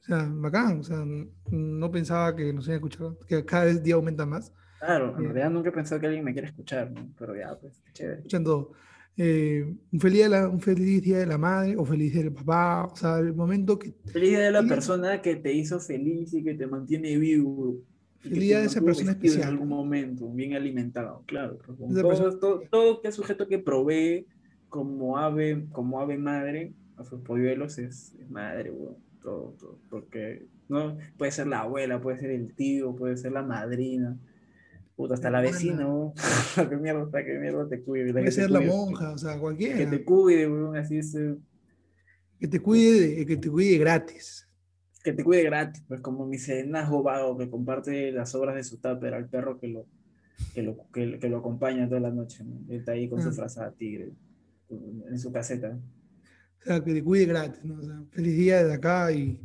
O 0.00 0.04
sea, 0.04 0.28
bacán, 0.30 0.80
o 0.80 0.82
sea, 0.82 1.02
no 1.50 1.90
pensaba 1.90 2.36
que 2.36 2.52
nos 2.52 2.66
iban 2.66 2.74
a 2.74 2.76
escuchar, 2.76 3.16
que 3.26 3.44
cada 3.44 3.64
vez 3.64 3.82
día 3.82 3.94
aumenta 3.94 4.26
más. 4.26 4.52
Claro, 4.86 5.16
en 5.18 5.24
eh, 5.24 5.28
realidad 5.28 5.50
nunca 5.50 5.70
he 5.70 5.72
pensado 5.72 6.00
que 6.00 6.06
alguien 6.06 6.24
me 6.24 6.32
quiera 6.32 6.46
escuchar, 6.46 6.92
¿no? 6.92 7.08
pero 7.18 7.34
ya, 7.34 7.58
pues, 7.58 7.82
chévere. 7.92 8.18
Escuchando 8.18 8.70
eh, 9.16 9.74
un, 9.92 10.00
feliz 10.00 10.14
día 10.14 10.24
de 10.26 10.30
la, 10.30 10.48
un 10.48 10.60
feliz 10.60 11.02
día 11.02 11.18
de 11.18 11.26
la 11.26 11.38
madre 11.38 11.76
o 11.76 11.84
feliz 11.84 12.12
día 12.12 12.22
del 12.22 12.32
papá, 12.32 12.84
o 12.92 12.94
sea, 12.94 13.18
el 13.18 13.34
momento 13.34 13.78
que... 13.78 13.92
Feliz 14.06 14.30
día 14.30 14.40
de 14.40 14.52
la 14.52 14.62
persona 14.62 15.20
que 15.20 15.34
te 15.36 15.52
hizo 15.52 15.80
feliz 15.80 16.32
y 16.34 16.44
que 16.44 16.54
te 16.54 16.68
mantiene 16.68 17.18
vivo. 17.18 17.78
Feliz 18.20 18.38
día 18.38 18.60
de 18.60 18.66
esa 18.66 18.80
persona 18.80 19.10
especial. 19.12 19.42
En 19.42 19.48
algún 19.48 19.68
momento, 19.68 20.30
bien 20.30 20.54
alimentado, 20.54 21.24
claro. 21.26 21.58
Todo, 21.66 22.38
todo, 22.38 22.60
todo, 22.70 23.02
que 23.02 23.10
sujeto 23.10 23.48
que 23.48 23.58
provee 23.58 24.26
como 24.68 25.18
ave, 25.18 25.66
como 25.72 26.00
ave 26.00 26.16
madre 26.16 26.74
a 26.96 27.04
sus 27.04 27.20
polluelos 27.22 27.78
es, 27.78 28.14
madre, 28.28 28.72
todo, 29.20 29.56
todo, 29.58 29.78
porque 29.90 30.46
no 30.68 30.96
puede 31.16 31.32
ser 31.32 31.48
la 31.48 31.60
abuela, 31.60 32.00
puede 32.00 32.18
ser 32.18 32.30
el 32.30 32.54
tío, 32.54 32.94
puede 32.94 33.16
ser 33.16 33.32
la 33.32 33.42
madrina, 33.42 34.16
puta, 34.96 35.14
hasta 35.14 35.30
la 35.30 35.40
vecina, 35.40 35.86
que 36.68 36.76
mierda, 36.76 37.24
que 37.24 37.38
mierda 37.38 37.68
te 37.68 37.82
cuide. 37.82 38.12
Puede 38.12 38.32
ser 38.32 38.50
la 38.50 38.60
monja, 38.60 39.12
o 39.12 39.18
sea, 39.18 39.38
cualquiera. 39.38 39.76
Que 39.76 39.86
te 39.86 40.04
cuide, 40.04 40.78
así 40.78 40.98
es. 40.98 41.16
Que 42.40 42.48
te 42.48 42.60
cuide, 42.60 43.26
que 43.26 43.36
te 43.36 43.50
cuide 43.50 43.78
gratis. 43.78 44.48
Que 45.04 45.12
te 45.12 45.22
cuide 45.22 45.44
gratis, 45.44 45.84
pues 45.86 46.00
como 46.00 46.26
mi 46.26 46.38
serenazgo 46.38 47.02
vago 47.02 47.38
que 47.38 47.48
comparte 47.48 48.10
las 48.10 48.34
obras 48.34 48.56
de 48.56 48.64
su 48.64 48.78
tupper 48.78 49.14
al 49.14 49.28
perro 49.28 49.60
que 49.60 49.68
lo, 49.68 49.86
que 50.52 50.62
lo, 50.62 50.76
que, 50.90 51.28
lo 51.28 51.38
acompaña 51.38 51.88
toda 51.88 52.00
la 52.00 52.10
noche, 52.10 52.44
está 52.68 52.92
ahí 52.92 53.08
con 53.08 53.22
su 53.22 53.28
ah. 53.28 53.32
frazada 53.32 53.72
tigre 53.72 54.12
en 54.68 55.18
su 55.18 55.30
caseta. 55.30 55.78
O 56.60 56.64
sea, 56.64 56.82
que 56.82 56.92
te 56.92 57.04
cuide 57.04 57.26
gratis, 57.26 57.64
¿no? 57.64 57.78
O 57.78 57.82
sea, 57.82 58.02
feliz 58.10 58.36
día 58.36 58.62
desde 58.62 58.74
acá 58.74 59.12
y 59.12 59.40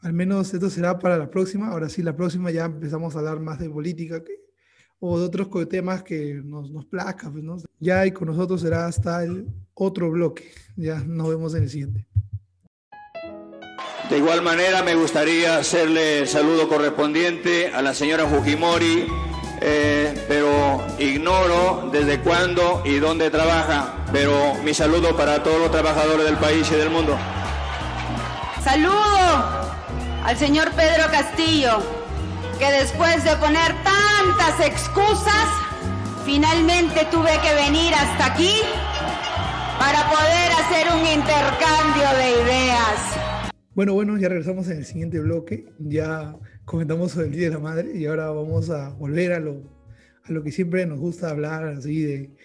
al 0.00 0.12
menos 0.12 0.52
esto 0.52 0.68
será 0.70 0.98
para 0.98 1.18
la 1.18 1.30
próxima. 1.30 1.68
Ahora 1.68 1.88
sí, 1.88 2.02
la 2.02 2.16
próxima 2.16 2.50
ya 2.50 2.64
empezamos 2.64 3.14
a 3.14 3.20
hablar 3.20 3.38
más 3.38 3.60
de 3.60 3.70
política 3.70 4.24
que, 4.24 4.45
o 5.00 5.18
de 5.18 5.26
otros 5.26 5.48
temas 5.68 6.02
que 6.02 6.40
nos, 6.44 6.70
nos 6.70 6.86
plazca, 6.86 7.30
pues, 7.30 7.44
¿no? 7.44 7.56
Ya 7.78 8.06
y 8.06 8.12
con 8.12 8.28
nosotros 8.28 8.60
será 8.60 8.86
hasta 8.86 9.22
el 9.22 9.46
otro 9.74 10.10
bloque. 10.10 10.50
Ya 10.76 11.00
nos 11.00 11.28
vemos 11.28 11.54
en 11.54 11.64
el 11.64 11.70
siguiente. 11.70 12.06
De 14.08 14.18
igual 14.18 14.40
manera, 14.40 14.82
me 14.82 14.94
gustaría 14.94 15.56
hacerle 15.58 16.20
el 16.20 16.28
saludo 16.28 16.68
correspondiente 16.68 17.72
a 17.74 17.82
la 17.82 17.92
señora 17.92 18.26
Fujimori, 18.26 19.04
eh, 19.60 20.24
pero 20.28 20.80
ignoro 21.00 21.90
desde 21.92 22.20
cuándo 22.20 22.82
y 22.84 22.98
dónde 23.00 23.30
trabaja, 23.30 24.06
pero 24.12 24.54
mi 24.62 24.74
saludo 24.74 25.16
para 25.16 25.42
todos 25.42 25.58
los 25.58 25.72
trabajadores 25.72 26.24
del 26.24 26.36
país 26.36 26.70
y 26.70 26.76
del 26.76 26.90
mundo. 26.90 27.18
Saludo 28.62 29.72
al 30.24 30.36
señor 30.36 30.70
Pedro 30.72 31.10
Castillo, 31.10 31.78
que 32.60 32.70
después 32.70 33.24
de 33.24 33.34
poner 33.36 33.74
tantas 34.26 34.66
excusas, 34.66 35.46
finalmente 36.24 37.06
tuve 37.10 37.30
que 37.42 37.54
venir 37.54 37.94
hasta 37.94 38.34
aquí 38.34 38.60
para 39.78 40.08
poder 40.10 40.50
hacer 40.52 40.86
un 40.92 41.06
intercambio 41.06 42.08
de 42.18 42.42
ideas. 42.42 43.50
Bueno, 43.74 43.94
bueno, 43.94 44.16
ya 44.18 44.28
regresamos 44.28 44.68
en 44.68 44.78
el 44.78 44.84
siguiente 44.84 45.20
bloque. 45.20 45.66
Ya 45.78 46.34
comentamos 46.64 47.12
sobre 47.12 47.26
el 47.26 47.32
Día 47.32 47.48
de 47.48 47.54
la 47.54 47.60
Madre 47.60 47.96
y 47.96 48.06
ahora 48.06 48.30
vamos 48.30 48.70
a 48.70 48.88
volver 48.90 49.32
a 49.32 49.38
lo, 49.38 49.62
a 50.24 50.32
lo 50.32 50.42
que 50.42 50.50
siempre 50.50 50.86
nos 50.86 50.98
gusta 50.98 51.30
hablar, 51.30 51.64
así 51.64 52.02
de 52.02 52.36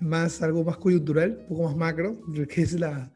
más, 0.00 0.42
algo 0.42 0.64
más 0.64 0.78
coyuntural, 0.78 1.38
un 1.42 1.48
poco 1.48 1.68
más 1.68 1.76
macro, 1.76 2.20
que 2.48 2.62
es 2.62 2.72
la, 2.72 3.12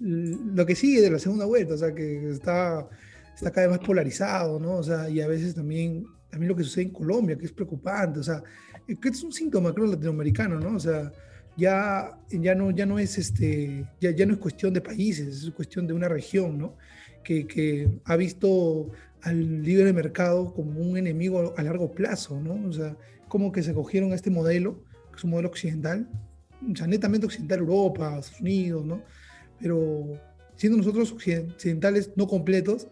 lo 0.00 0.64
que 0.64 0.74
sigue 0.74 1.02
de 1.02 1.10
la 1.10 1.18
segunda 1.18 1.44
vuelta, 1.44 1.74
o 1.74 1.78
sea, 1.78 1.94
que 1.94 2.30
está, 2.30 2.88
está 3.34 3.50
cada 3.50 3.66
vez 3.66 3.78
más 3.78 3.86
polarizado, 3.86 4.58
¿no? 4.58 4.76
O 4.76 4.82
sea, 4.82 5.10
y 5.10 5.20
a 5.20 5.26
veces 5.26 5.54
también, 5.54 6.06
también 6.30 6.48
lo 6.48 6.56
que 6.56 6.64
sucede 6.64 6.84
en 6.84 6.90
Colombia, 6.90 7.36
que 7.36 7.46
es 7.46 7.52
preocupante, 7.52 8.20
o 8.20 8.22
sea, 8.22 8.42
que 8.86 9.08
es 9.08 9.22
un 9.22 9.32
síntoma, 9.32 9.72
creo, 9.74 9.86
latinoamericano, 9.86 10.58
¿no? 10.58 10.76
O 10.76 10.80
sea, 10.80 11.12
ya, 11.56 12.18
ya, 12.30 12.54
no, 12.54 12.70
ya, 12.70 12.86
no 12.86 12.98
es 12.98 13.18
este, 13.18 13.86
ya, 14.00 14.10
ya 14.10 14.26
no 14.26 14.34
es 14.34 14.38
cuestión 14.38 14.72
de 14.72 14.80
países, 14.80 15.44
es 15.44 15.50
cuestión 15.50 15.86
de 15.86 15.92
una 15.92 16.08
región, 16.08 16.58
¿no? 16.58 16.76
Que, 17.24 17.46
que 17.46 17.88
ha 18.04 18.16
visto 18.16 18.90
al 19.22 19.62
libre 19.62 19.92
mercado 19.92 20.54
como 20.54 20.80
un 20.80 20.96
enemigo 20.96 21.54
a 21.56 21.62
largo 21.62 21.90
plazo, 21.92 22.40
¿no? 22.40 22.68
O 22.68 22.72
sea, 22.72 22.96
como 23.28 23.52
que 23.52 23.62
se 23.62 23.74
cogieron 23.74 24.12
a 24.12 24.14
este 24.14 24.30
modelo, 24.30 24.82
que 25.10 25.16
es 25.16 25.24
un 25.24 25.30
modelo 25.30 25.48
occidental, 25.48 26.08
o 26.70 26.76
sea, 26.76 26.86
netamente 26.86 27.26
occidental, 27.26 27.60
Europa, 27.60 28.18
Estados 28.18 28.40
Unidos, 28.40 28.84
¿no? 28.84 29.02
Pero 29.60 30.18
siendo 30.56 30.78
nosotros 30.78 31.12
occidentales 31.12 32.10
no 32.16 32.26
completos, 32.26 32.88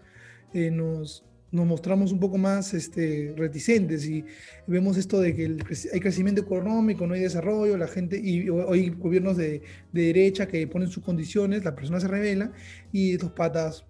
eh, 0.53 0.70
nos, 0.70 1.26
nos 1.53 1.66
mostramos 1.66 2.12
un 2.12 2.20
poco 2.20 2.38
más 2.38 2.74
este, 2.74 3.32
reticentes 3.36 4.07
y 4.07 4.24
vemos 4.66 4.97
esto 4.97 5.20
de 5.20 5.34
que 5.34 5.57
hay 5.92 6.01
crecimiento 6.01 6.42
económico, 6.42 7.07
no 7.07 7.14
hay 7.14 7.20
desarrollo, 7.20 7.76
la 7.76 7.86
gente, 7.86 8.18
y 8.18 8.49
hay 8.68 8.90
gobiernos 8.90 9.36
de, 9.36 9.62
de 9.92 10.03
derecha 10.03 10.47
que 10.47 10.66
ponen 10.66 10.88
sus 10.88 11.05
condiciones, 11.05 11.64
la 11.64 11.74
persona 11.74 12.01
se 12.01 12.09
revela 12.09 12.53
y 12.92 13.12
estos 13.12 13.30
patas 13.32 13.84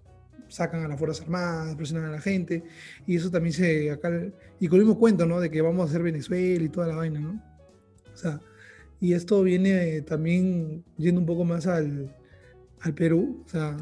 sacan 0.49 0.83
a 0.83 0.87
las 0.87 0.97
Fuerzas 0.97 1.21
Armadas, 1.23 1.75
presionan 1.75 2.05
a 2.05 2.11
la 2.11 2.21
gente, 2.21 2.63
y 3.05 3.15
eso 3.15 3.29
también 3.29 3.53
se, 3.53 3.91
acá, 3.91 4.09
y 4.59 4.67
con 4.67 4.79
el 4.79 4.85
mismo 4.85 4.99
cuento, 4.99 5.25
¿no? 5.25 5.39
De 5.39 5.49
que 5.49 5.61
vamos 5.61 5.81
a 5.81 5.89
hacer 5.89 6.03
Venezuela 6.03 6.63
y 6.63 6.69
toda 6.69 6.87
la 6.87 6.95
vaina, 6.95 7.19
¿no? 7.19 7.41
O 8.13 8.17
sea, 8.17 8.41
y 8.99 9.13
esto 9.13 9.43
viene 9.43 10.01
también 10.01 10.83
yendo 10.97 11.19
un 11.21 11.27
poco 11.27 11.43
más 11.43 11.67
al, 11.67 12.15
al 12.81 12.93
Perú, 12.93 13.43
o 13.45 13.49
sea, 13.49 13.77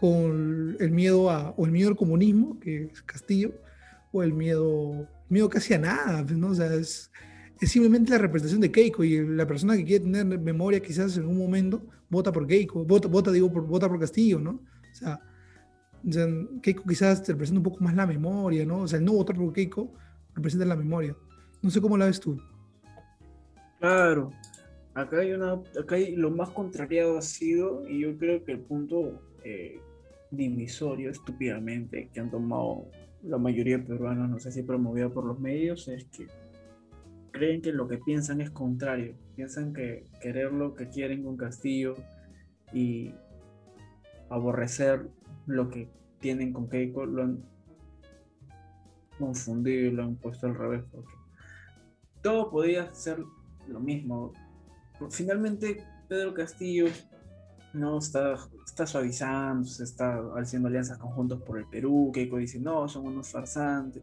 con 0.00 0.78
el 0.80 0.90
miedo 0.92 1.28
a, 1.28 1.50
o 1.50 1.66
el 1.66 1.72
miedo 1.72 1.90
al 1.90 1.96
comunismo, 1.96 2.58
que 2.58 2.84
es 2.84 3.02
Castillo, 3.02 3.52
o 4.12 4.22
el 4.22 4.32
miedo, 4.32 5.06
miedo 5.28 5.50
casi 5.50 5.74
a 5.74 5.78
nada, 5.78 6.24
pues, 6.24 6.38
¿no? 6.38 6.48
O 6.48 6.54
sea, 6.54 6.72
es, 6.74 7.12
es 7.60 7.70
simplemente 7.70 8.10
la 8.10 8.16
representación 8.16 8.62
de 8.62 8.72
Keiko 8.72 9.04
y 9.04 9.26
la 9.28 9.46
persona 9.46 9.76
que 9.76 9.84
quiere 9.84 10.04
tener 10.04 10.26
memoria 10.38 10.80
quizás 10.80 11.18
en 11.18 11.26
un 11.26 11.36
momento 11.36 11.82
vota 12.08 12.32
por 12.32 12.46
Keiko, 12.46 12.82
vota, 12.82 13.08
vota 13.08 13.30
digo, 13.30 13.52
por, 13.52 13.66
vota 13.66 13.88
por 13.88 14.00
Castillo, 14.00 14.40
¿no? 14.40 14.52
O 14.52 14.94
sea, 14.94 15.20
Keiko 16.62 16.84
quizás 16.88 17.28
representa 17.28 17.58
un 17.58 17.64
poco 17.64 17.84
más 17.84 17.94
la 17.94 18.06
memoria, 18.06 18.64
¿no? 18.64 18.78
O 18.78 18.88
sea, 18.88 18.98
el 18.98 19.04
no 19.04 19.12
votar 19.12 19.36
por 19.36 19.52
Keiko 19.52 19.92
representa 20.34 20.64
la 20.64 20.76
memoria. 20.76 21.14
No 21.60 21.68
sé 21.68 21.78
cómo 21.78 21.98
la 21.98 22.06
ves 22.06 22.20
tú. 22.20 22.40
Claro. 23.78 24.32
Acá 24.94 25.18
hay 25.18 25.32
una, 25.32 25.52
acá 25.78 25.96
hay, 25.96 26.16
lo 26.16 26.30
más 26.30 26.48
contrariado 26.48 27.18
ha 27.18 27.22
sido, 27.22 27.86
y 27.86 28.00
yo 28.00 28.16
creo 28.16 28.42
que 28.44 28.52
el 28.52 28.60
punto 28.60 29.22
eh, 29.44 29.78
divisorio 30.30 31.10
estúpidamente 31.10 32.08
que 32.12 32.20
han 32.20 32.30
tomado 32.30 32.86
la 33.22 33.38
mayoría 33.38 33.78
de 33.78 33.84
peruanos, 33.84 34.28
no 34.30 34.38
sé 34.38 34.52
si 34.52 34.62
promovido 34.62 35.12
por 35.12 35.24
los 35.24 35.38
medios, 35.38 35.88
es 35.88 36.04
que 36.06 36.26
creen 37.30 37.60
que 37.62 37.72
lo 37.72 37.88
que 37.88 37.98
piensan 37.98 38.40
es 38.40 38.50
contrario. 38.50 39.14
Piensan 39.36 39.72
que 39.72 40.04
querer 40.20 40.52
lo 40.52 40.74
que 40.74 40.88
quieren 40.88 41.22
con 41.22 41.36
Castillo 41.36 41.96
y 42.72 43.12
aborrecer 44.28 45.08
lo 45.46 45.68
que 45.70 45.88
tienen 46.20 46.52
con 46.52 46.68
Keiko 46.68 47.06
lo 47.06 47.22
han 47.22 47.44
confundido 49.18 49.88
y 49.88 49.90
lo 49.90 50.04
han 50.04 50.16
puesto 50.16 50.46
al 50.46 50.54
revés. 50.54 50.82
Porque 50.90 51.12
todo 52.22 52.50
podía 52.50 52.92
ser 52.94 53.18
lo 53.68 53.80
mismo. 53.80 54.32
Finalmente, 55.10 55.82
Pedro 56.08 56.34
Castillo 56.34 56.86
no 57.72 57.98
está, 57.98 58.36
está 58.64 58.86
suavizando, 58.86 59.64
se 59.64 59.84
está 59.84 60.20
haciendo 60.36 60.68
alianzas 60.68 60.98
conjuntas 60.98 61.40
por 61.42 61.58
el 61.58 61.66
Perú. 61.66 62.10
Keiko 62.12 62.38
dice, 62.38 62.58
no, 62.58 62.88
son 62.88 63.06
unos 63.06 63.30
farsantes. 63.30 64.02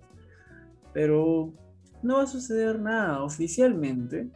Pero 0.94 1.54
no 2.02 2.18
va 2.18 2.24
a 2.24 2.28
suceder 2.28 2.80
nada 2.80 3.24
oficialmente. 3.24 4.28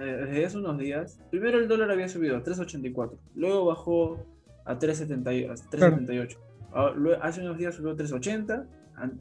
Eh, 0.00 0.24
desde 0.26 0.46
hace 0.46 0.58
unos 0.58 0.78
días, 0.78 1.18
primero 1.30 1.58
el 1.58 1.66
dólar 1.66 1.90
había 1.90 2.08
subido 2.08 2.36
a 2.36 2.42
3.84, 2.42 3.18
luego 3.34 3.66
bajó 3.66 4.24
a 4.64 4.78
3.78. 4.78 6.36
Ah, 6.72 6.92
hace 7.22 7.40
unos 7.40 7.58
días 7.58 7.74
subió 7.74 7.92
a 7.92 7.96
3.80, 7.96 8.66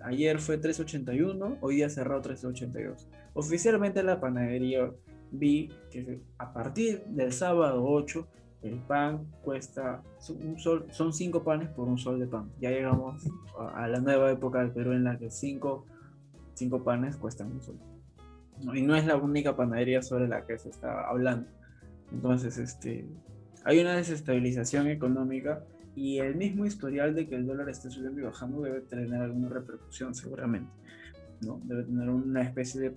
ayer 0.03 0.39
fue 0.39 0.61
3.81, 0.61 1.57
hoy 1.61 1.75
día 1.77 1.89
cerrado 1.89 2.21
3.82. 2.21 3.07
Oficialmente 3.33 4.03
la 4.03 4.19
panadería 4.19 4.91
vi 5.31 5.69
que 5.89 6.21
a 6.37 6.53
partir 6.53 7.03
del 7.05 7.33
sábado 7.33 7.83
8 7.83 8.27
el 8.61 8.79
pan 8.79 9.25
cuesta 9.43 10.01
un 10.29 10.57
sol, 10.57 10.87
son 10.91 11.13
cinco 11.13 11.43
panes 11.43 11.69
por 11.69 11.87
un 11.87 11.97
sol 11.97 12.19
de 12.19 12.27
pan. 12.27 12.51
Ya 12.59 12.71
llegamos 12.71 13.23
a, 13.73 13.87
la 13.87 13.99
nueva 13.99 14.31
época 14.31 14.59
del 14.59 14.71
Perú 14.71 14.93
en 14.93 15.03
la 15.03 15.17
que 15.17 15.29
cinco, 15.29 15.85
cinco 16.53 16.83
panes 16.83 17.17
cuestan 17.17 17.51
un 17.51 17.61
sol. 17.61 17.77
Y 18.73 18.81
no 18.81 18.95
es 18.95 19.05
la 19.05 19.15
única 19.15 19.55
panadería 19.55 20.01
sobre 20.01 20.27
la 20.27 20.45
que 20.45 20.57
se 20.57 20.69
está 20.69 21.07
hablando. 21.07 21.47
Entonces, 22.11 22.57
este, 22.57 23.07
hay 23.63 23.79
una 23.79 23.95
desestabilización 23.95 24.87
económica 24.87 25.63
y 25.95 26.17
el 26.17 26.35
mismo 26.35 26.65
historial 26.65 27.13
de 27.13 27.27
que 27.27 27.35
el 27.35 27.45
dólar 27.45 27.69
esté 27.69 27.91
subiendo 27.91 28.19
y 28.19 28.23
bajando 28.23 28.61
debe 28.61 28.81
tener 28.81 29.13
alguna 29.21 29.49
repercusión 29.49 30.15
seguramente. 30.15 30.71
¿no? 31.41 31.61
Debe 31.65 31.83
tener 31.83 32.09
una 32.09 32.41
especie 32.41 32.81
de 32.81 32.91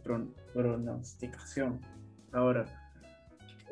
pronosticación. 0.54 1.80
Ahora, 2.32 2.79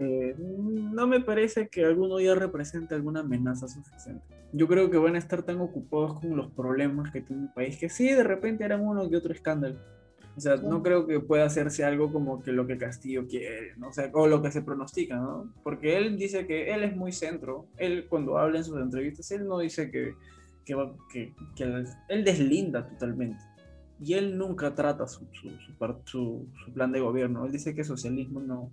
eh, 0.01 0.35
no 0.39 1.07
me 1.07 1.21
parece 1.21 1.69
que 1.69 1.85
alguno 1.85 2.21
ya 2.21 2.35
represente 2.35 2.95
alguna 2.95 3.21
amenaza 3.21 3.67
suficiente. 3.69 4.23
Yo 4.53 4.69
creo 4.69 4.91
que 4.91 4.99
van 4.99 5.17
a 5.17 5.19
estar 5.19 5.43
tan 5.43 5.61
ocupados 5.61 6.21
con 6.21 6.37
los 6.37 6.51
problemas 6.53 7.11
que 7.11 7.21
tiene 7.21 7.45
el 7.45 7.53
país 7.53 7.77
que 7.79 7.89
sí, 7.89 8.13
de 8.13 8.25
repente 8.25 8.65
harán 8.65 8.87
uno 8.87 9.09
que 9.09 9.17
otro 9.17 9.33
escándalo. 9.33 9.77
O 10.37 10.41
sea, 10.41 10.57
no 10.57 10.85
creo 10.85 11.05
que 11.05 11.19
pueda 11.19 11.47
hacerse 11.47 11.85
algo 11.85 12.13
como 12.13 12.41
que 12.41 12.53
lo 12.53 12.65
que 12.65 12.79
Castillo 12.79 13.27
quiere, 13.27 13.75
¿no? 13.77 13.89
o, 13.89 13.93
sea, 13.93 14.09
o 14.15 14.29
lo 14.29 14.41
que 14.41 14.53
se 14.53 14.63
pronostica, 14.63 15.17
¿no? 15.17 15.53
Porque 15.65 15.97
él 15.97 16.17
dice 16.17 16.47
que 16.47 16.73
él 16.73 16.85
es 16.85 16.97
muy 16.97 17.11
centro. 17.11 17.67
Él, 17.77 18.07
cuando 18.09 18.39
habla 18.39 18.59
en 18.59 18.65
sus 18.65 18.81
entrevistas, 18.81 19.29
él 19.33 19.49
no 19.49 19.59
dice 19.59 19.91
que, 19.91 20.15
que, 20.65 20.77
que, 21.13 21.35
que 21.57 21.85
él 22.09 22.25
deslinda 22.25 22.87
totalmente. 22.87 23.43
Y 24.01 24.15
él 24.15 24.39
nunca 24.39 24.77
trata 24.77 25.09
su, 25.09 25.27
su, 25.33 25.51
su, 26.05 26.47
su, 26.55 26.73
plan 26.73 26.93
de 26.93 27.01
gobierno. 27.01 27.45
Él 27.45 27.51
dice 27.51 27.75
que 27.75 27.83
socialismo 27.83 28.39
no, 28.39 28.71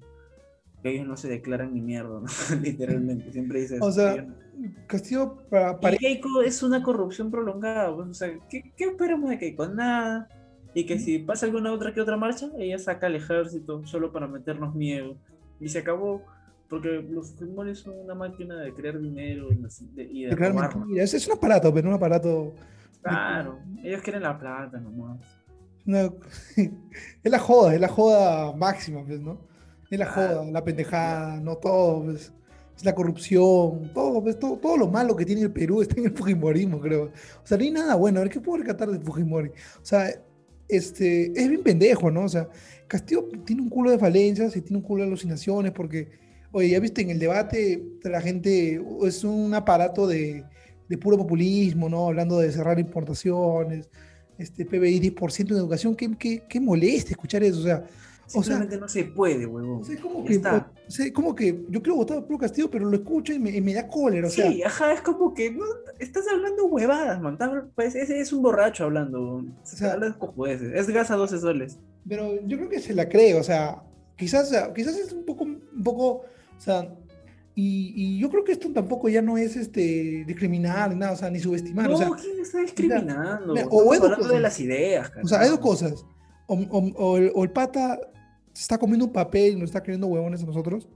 ellos 0.84 1.08
no 1.08 1.18
se 1.18 1.28
declaran 1.28 1.74
ni 1.74 1.82
mierda, 1.82 2.22
literalmente, 2.62 3.32
siempre 3.32 3.62
dice 3.62 3.78
O 3.82 3.92
sea, 3.92 4.28
Castillo 4.88 5.38
para, 5.50 5.80
para... 5.80 5.98
Keiko 5.98 6.42
es 6.42 6.62
una 6.64 6.84
corrupción 6.84 7.32
prolongada, 7.32 7.90
o 7.90 8.14
sea, 8.14 8.30
¿qué, 8.50 8.72
¿qué, 8.76 8.86
esperamos 8.86 9.30
de 9.30 9.40
Keiko? 9.40 9.68
Nada. 9.68 10.28
Y 10.74 10.86
que 10.86 11.00
si 11.00 11.20
pasa 11.20 11.46
alguna 11.46 11.72
otra 11.72 11.94
que 11.94 12.02
otra 12.02 12.18
marcha, 12.18 12.50
ella 12.58 12.78
saca 12.78 13.08
al 13.08 13.16
ejército 13.16 13.86
solo 13.88 14.12
para 14.12 14.28
meternos 14.28 14.76
miedo. 14.76 15.16
Y 15.60 15.70
se 15.70 15.80
acabó, 15.80 16.22
porque 16.70 17.02
los 17.10 17.32
Fujimori 17.32 17.74
son 17.76 17.98
una 17.98 18.14
máquina 18.14 18.58
de 18.58 18.74
crear 18.74 19.00
dinero 19.00 19.48
y 19.54 19.56
de, 19.56 20.04
y 20.04 20.26
de 20.26 21.02
es, 21.02 21.14
es 21.14 21.28
un 21.28 21.38
aparato, 21.38 21.74
pero 21.74 21.88
un 21.88 21.96
aparato... 21.96 22.54
Claro, 23.02 23.60
ellos 23.84 24.02
quieren 24.02 24.24
la 24.24 24.38
plata 24.38 24.78
nomás. 24.80 25.20
No, 25.86 25.98
es 26.58 27.32
la 27.32 27.40
joda, 27.40 27.74
es 27.74 27.80
la 27.80 27.88
joda 27.88 28.54
máxima, 28.56 29.06
pues, 29.06 29.22
¿no? 29.22 29.40
Es 29.90 30.00
la 30.00 30.08
joda, 30.08 30.44
la 30.46 30.64
pendejada, 30.64 31.40
no 31.40 31.58
todo, 31.58 32.04
pues, 32.06 32.34
es 32.76 32.84
la 32.84 32.94
corrupción, 32.94 33.92
todo, 33.94 34.22
pues, 34.22 34.38
todo, 34.40 34.58
todo, 34.58 34.78
lo 34.78 34.88
malo 34.88 35.16
que 35.16 35.26
tiene 35.26 35.42
el 35.42 35.52
Perú 35.52 35.82
está 35.84 36.00
en 36.00 36.08
el 36.08 36.16
Fujimorismo, 36.16 36.80
creo. 36.80 37.06
O 37.06 37.48
sea, 37.48 37.58
no 37.58 37.64
hay 37.64 37.72
nada 37.72 37.96
bueno. 37.96 38.20
A 38.20 38.24
ver, 38.24 38.32
¿qué 38.32 38.40
puedo 38.40 38.58
rescatar 38.58 38.90
de 38.90 39.00
Fujimori? 39.00 39.50
O 39.50 39.86
sea, 39.86 40.10
este, 40.68 41.32
es 41.40 41.50
bien 41.50 41.64
pendejo, 41.64 42.10
¿no? 42.12 42.24
O 42.24 42.30
sea, 42.30 42.50
Castillo 42.88 43.28
tiene 43.46 43.62
un 43.62 43.70
culo 43.70 43.92
de 43.92 44.00
falencias 44.00 44.56
y 44.56 44.62
tiene 44.62 44.78
un 44.78 44.84
culo 44.84 45.04
de 45.04 45.08
alucinaciones 45.08 45.72
porque, 45.72 46.10
oye, 46.52 46.70
ya 46.70 46.80
viste, 46.80 47.02
en 47.02 47.12
el 47.12 47.20
debate 47.20 47.84
la 48.04 48.22
gente 48.22 48.82
es 49.04 49.24
un 49.24 49.54
aparato 49.54 50.08
de, 50.08 50.44
de 50.88 50.98
puro 50.98 51.18
populismo, 51.18 51.90
¿no? 51.90 52.08
Hablando 52.08 52.40
de 52.40 52.52
cerrar 52.52 52.80
importaciones, 52.80 53.90
este 54.38 54.66
PBI 54.66 55.00
10% 55.00 55.52
en 55.52 55.58
educación, 55.58 55.96
qué, 55.96 56.12
qué, 56.18 56.44
qué 56.48 56.60
molesta 56.60 57.12
escuchar 57.12 57.44
eso, 57.44 57.60
o 57.60 57.64
sea, 57.64 57.86
Simplemente 58.28 58.78
no 58.78 58.88
se 58.88 59.04
puede, 59.06 59.46
huevón. 59.46 59.82
O 59.82 59.84
sea, 59.84 60.02
como 60.02 60.26
que, 60.26 60.38
o 60.38 61.14
como 61.14 61.36
que 61.36 61.66
yo 61.70 61.82
quiero 61.82 61.96
votar 61.96 62.26
por 62.26 62.40
Castillo, 62.40 62.70
pero 62.70 62.86
lo 62.86 62.96
escucho 62.96 63.34
y 63.34 63.40
me, 63.40 63.60
me 63.62 63.74
da 63.74 63.88
cólera. 63.88 64.28
O 64.28 64.32
sea. 64.32 64.52
Sí, 64.52 64.64
ajá, 64.64 64.94
es 64.94 65.02
como 65.02 65.34
que 65.34 65.52
no, 65.52 65.64
estás 66.00 66.26
hablando 66.28 66.66
huevadas, 66.66 67.22
man. 67.22 67.38
Pues 67.76 67.96
ese 67.96 68.20
es 68.20 68.34
un 68.34 68.42
borracho 68.42 68.86
hablando. 68.86 69.22
O 69.22 69.46
sea, 69.64 69.94
hablas 69.94 70.16
Es 70.74 70.88
gas 70.88 71.12
a 71.12 71.16
12 71.16 71.40
soles. 71.40 71.78
Pero 72.08 72.40
yo 72.46 72.58
creo 72.58 72.70
que 72.70 72.80
se 72.80 72.94
la 72.94 73.10
cree, 73.10 73.34
o 73.36 73.44
sea, 73.44 73.82
quizás, 74.16 74.52
quizás 74.76 74.98
es 74.98 75.12
un 75.12 75.26
poco, 75.26 75.44
un 75.44 75.84
poco, 75.84 76.08
o 76.08 76.60
sea, 76.60 76.88
y, 77.56 77.94
y, 77.96 78.20
yo 78.20 78.30
creo 78.30 78.44
que 78.44 78.52
esto 78.52 78.70
tampoco 78.74 79.08
ya 79.08 79.22
no 79.22 79.38
es 79.38 79.56
este 79.56 80.26
discriminar 80.28 80.94
nada, 80.96 81.14
o 81.14 81.16
sea, 81.16 81.30
ni 81.30 81.40
subestimar. 81.40 81.90
No, 81.90 81.96
o 81.96 81.98
sea, 81.98 82.10
¿quién 82.20 82.40
está 82.42 82.60
discriminando? 82.60 83.54
o 83.70 83.94
hablando 83.94 84.28
de 84.28 84.40
las 84.42 84.60
ideas, 84.60 85.10
O 85.24 85.28
sea, 85.28 85.40
hay 85.40 85.50
dos 85.50 85.60
cosas. 85.60 86.06
O, 86.48 86.56
o, 86.56 87.18
el, 87.18 87.32
o, 87.34 87.44
el, 87.44 87.52
pata 87.52 88.00
se 88.56 88.62
está 88.62 88.78
comiendo 88.78 89.06
un 89.06 89.12
papel 89.12 89.54
y 89.54 89.56
nos 89.58 89.66
está 89.66 89.84
creyendo 89.84 90.08
huevones 90.08 90.42
a 90.42 90.46
nosotros. 90.46 90.88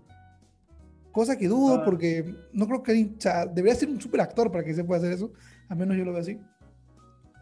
Cosa 1.11 1.37
que 1.37 1.49
dudo 1.49 1.75
ah. 1.75 1.83
porque 1.83 2.33
no 2.53 2.65
creo 2.67 2.81
que 2.81 3.11
o 3.17 3.21
sea, 3.21 3.45
debería 3.45 3.75
ser 3.75 3.89
un 3.89 3.99
super 3.99 4.21
actor 4.21 4.49
para 4.49 4.63
que 4.63 4.73
se 4.73 4.83
pueda 4.85 4.99
hacer 5.01 5.11
eso, 5.11 5.33
al 5.67 5.77
menos 5.77 5.97
yo 5.97 6.05
lo 6.05 6.13
veo 6.13 6.21
así. 6.21 6.39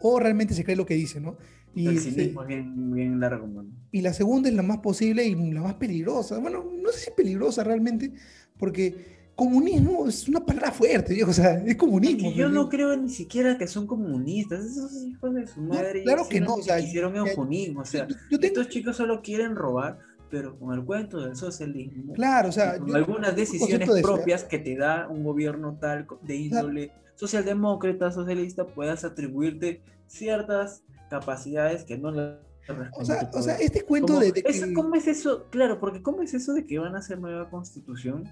O 0.00 0.18
realmente 0.18 0.54
se 0.54 0.64
cree 0.64 0.76
lo 0.76 0.86
que 0.86 0.94
dice, 0.94 1.20
¿no? 1.20 1.36
Y 1.72 1.86
el 1.86 2.00
cinismo 2.00 2.42
es 2.42 2.48
bien, 2.48 2.92
bien 2.92 3.20
largo, 3.20 3.46
man. 3.46 3.70
Y 3.92 4.00
la 4.00 4.12
segunda 4.12 4.48
es 4.48 4.56
la 4.56 4.62
más 4.64 4.78
posible 4.78 5.24
y 5.24 5.34
la 5.52 5.62
más 5.62 5.74
peligrosa. 5.74 6.38
Bueno, 6.38 6.64
no 6.64 6.90
sé 6.90 6.98
si 6.98 7.10
es 7.10 7.14
peligrosa 7.14 7.62
realmente, 7.62 8.12
porque 8.58 9.18
comunismo 9.38 10.08
es 10.08 10.28
una 10.28 10.44
palabra 10.44 10.72
fuerte, 10.72 11.14
viejo, 11.14 11.30
o 11.30 11.34
sea, 11.34 11.62
es 11.64 11.76
comunismo. 11.76 12.32
yo 12.32 12.48
no 12.48 12.68
creo 12.68 12.96
ni 12.96 13.08
siquiera 13.08 13.56
que 13.56 13.68
son 13.68 13.86
comunistas, 13.86 14.64
esos 14.64 15.04
hijos 15.04 15.32
de 15.32 15.46
su 15.46 15.60
madre. 15.60 16.02
claro 16.02 16.28
que 16.28 16.40
no, 16.40 16.54
o 16.54 16.62
sea, 16.62 16.80
hicieron 16.80 17.14
eufonismo, 17.14 17.82
o 17.82 17.84
sea, 17.84 18.08
estos 18.30 18.68
chicos 18.68 18.96
solo 18.96 19.22
quieren 19.22 19.54
robar, 19.54 20.00
pero 20.30 20.58
con 20.58 20.74
el 20.74 20.84
cuento 20.84 21.20
del 21.20 21.36
socialismo, 21.36 22.14
claro, 22.14 22.48
o 22.48 22.52
sea, 22.52 22.78
con 22.78 22.94
algunas 22.94 23.34
decisiones 23.34 23.88
propias 24.02 24.44
que 24.44 24.58
te 24.58 24.76
da 24.76 25.08
un 25.08 25.24
gobierno 25.24 25.76
tal 25.80 26.06
de 26.22 26.36
índole 26.36 26.92
socialdemócrata, 27.14 28.12
socialista, 28.12 28.66
puedas 28.66 29.04
atribuirte 29.04 29.82
ciertas 30.06 30.82
capacidades 31.10 31.84
que 31.84 31.98
no 31.98 32.10
le 32.10 32.48
o 32.92 33.02
sea, 33.02 33.30
o 33.32 33.40
sea, 33.40 33.54
este 33.56 33.82
cuento 33.82 34.20
de, 34.20 34.44
¿Cómo 34.74 34.94
es 34.94 35.06
eso? 35.06 35.46
Claro, 35.48 35.80
porque 35.80 36.02
¿cómo 36.02 36.20
es 36.22 36.34
eso 36.34 36.52
de 36.52 36.66
que 36.66 36.78
van 36.78 36.94
a 36.96 36.98
hacer 36.98 37.18
nueva 37.18 37.48
constitución? 37.48 38.28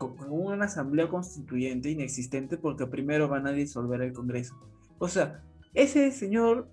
con 0.00 0.16
una 0.30 0.64
asamblea 0.64 1.10
constituyente 1.10 1.90
inexistente 1.90 2.56
porque 2.56 2.86
primero 2.86 3.28
van 3.28 3.46
a 3.46 3.52
disolver 3.52 4.00
el 4.00 4.14
Congreso. 4.14 4.54
O 4.98 5.08
sea, 5.08 5.42
ese 5.74 6.10
señor 6.10 6.68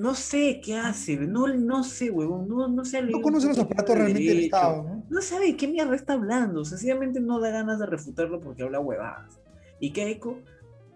no 0.00 0.14
sé 0.14 0.60
qué 0.64 0.76
hace, 0.76 1.16
no, 1.18 1.46
no 1.48 1.84
sé, 1.84 2.10
huevón, 2.10 2.48
no, 2.48 2.68
no 2.68 2.84
sé. 2.86 3.02
No 3.02 3.20
conoce 3.20 3.48
los 3.48 3.58
aparatos 3.58 3.94
realmente 3.94 4.28
del 4.28 4.44
Estado, 4.44 4.82
¿no? 4.82 5.04
No 5.10 5.20
sabe 5.20 5.56
qué 5.56 5.68
mierda 5.68 5.94
está 5.94 6.14
hablando, 6.14 6.64
sencillamente 6.64 7.20
no 7.20 7.38
da 7.38 7.50
ganas 7.50 7.78
de 7.78 7.86
refutarlo 7.86 8.40
porque 8.40 8.62
habla 8.62 8.80
huevadas. 8.80 9.38
Y 9.78 9.92
Keiko, 9.92 10.38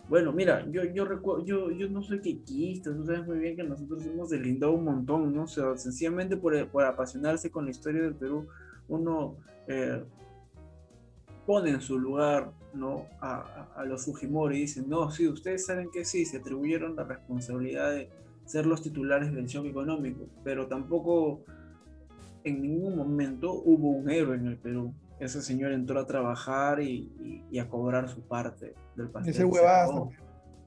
bueno, 0.09 0.33
mira, 0.33 0.67
yo, 0.71 0.85
yo 0.85 1.05
recuerdo, 1.05 1.45
yo, 1.45 1.71
yo 1.71 1.89
no 1.91 2.03
soy 2.03 2.21
quequista, 2.21 2.95
tú 2.95 3.05
sabes 3.05 3.27
muy 3.27 3.39
bien 3.39 3.57
que 3.57 3.63
nosotros 3.65 4.05
hemos 4.07 4.31
delindado 4.31 4.73
un 4.73 4.85
montón, 4.85 5.35
¿no? 5.35 5.43
O 5.43 5.49
sea, 5.49 5.77
sencillamente 5.77 6.39
por, 6.39 6.67
por 6.69 6.85
apasionarse 6.85 7.51
con 7.51 7.67
la 7.67 7.73
historia 7.73 8.01
del 8.01 8.15
Perú, 8.15 8.47
uno 8.89 9.37
eh, 9.69 10.03
pone 11.47 11.71
en 11.71 11.81
su 11.83 11.99
lugar 11.99 12.53
¿no? 12.73 13.07
a, 13.21 13.85
los 13.87 14.07
Fujimori 14.07 14.57
y 14.57 14.61
dicen, 14.63 14.89
no, 14.89 15.11
sí, 15.11 15.29
ustedes 15.29 15.67
saben 15.67 15.91
que 15.91 16.05
sí, 16.05 16.25
se 16.25 16.39
atribuyeron 16.39 16.97
la 16.97 17.05
responsabilidad 17.05 17.91
de 17.93 18.09
ser 18.45 18.67
los 18.67 18.83
titulares 18.83 19.33
del 19.33 19.47
shock 19.47 19.67
económico, 19.67 20.27
pero 20.43 20.67
tampoco 20.67 21.45
en 22.45 22.63
ningún 22.63 22.97
momento 22.97 23.53
hubo 23.53 23.91
un 23.91 24.11
héroe 24.11 24.37
en 24.37 24.47
el 24.47 24.57
Perú. 24.59 24.95
Ese 25.19 25.41
señor 25.41 25.73
entró 25.73 25.99
a 25.99 26.07
trabajar 26.07 26.81
y, 26.81 27.43
a 27.59 27.69
cobrar 27.69 28.09
su 28.09 28.21
parte 28.23 28.75
del 28.97 29.09
pastel. 29.09 29.33
Ese 29.33 29.45
huevazo. 29.45 30.11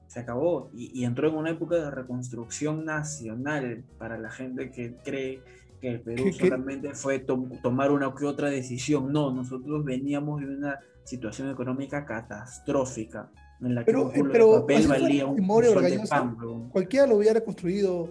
Se 0.06 0.20
acabó. 0.20 0.70
Y, 0.72 0.90
y 0.98 1.04
entró 1.04 1.28
en 1.28 1.36
una 1.36 1.50
época 1.50 1.76
de 1.76 1.90
reconstrucción 1.90 2.84
nacional 2.84 3.84
para 3.98 4.18
la 4.18 4.30
gente 4.30 4.70
que 4.70 4.96
cree 5.04 5.42
que 5.80 5.90
el 5.90 6.00
Perú 6.00 6.32
solamente 6.32 6.94
fue 6.94 7.20
tomar 7.20 7.92
una 7.92 8.12
que 8.14 8.24
otra 8.24 8.48
decisión. 8.48 9.12
No, 9.12 9.32
nosotros 9.32 9.84
veníamos 9.84 10.40
de 10.40 10.46
una 10.46 10.80
situación 11.04 11.50
económica 11.50 12.04
catastrófica 12.04 13.30
en 13.60 13.74
la 13.74 13.84
que 13.84 13.86
pero, 13.86 14.04
un 14.06 14.30
pero 14.30 14.52
de 14.54 14.60
papel 14.60 14.88
valía 14.88 15.26
un, 15.26 15.36
de 15.36 16.06
pan. 16.08 16.36
Cualquiera 16.70 17.06
lo 17.06 17.16
hubiera 17.16 17.40
construido 17.40 18.08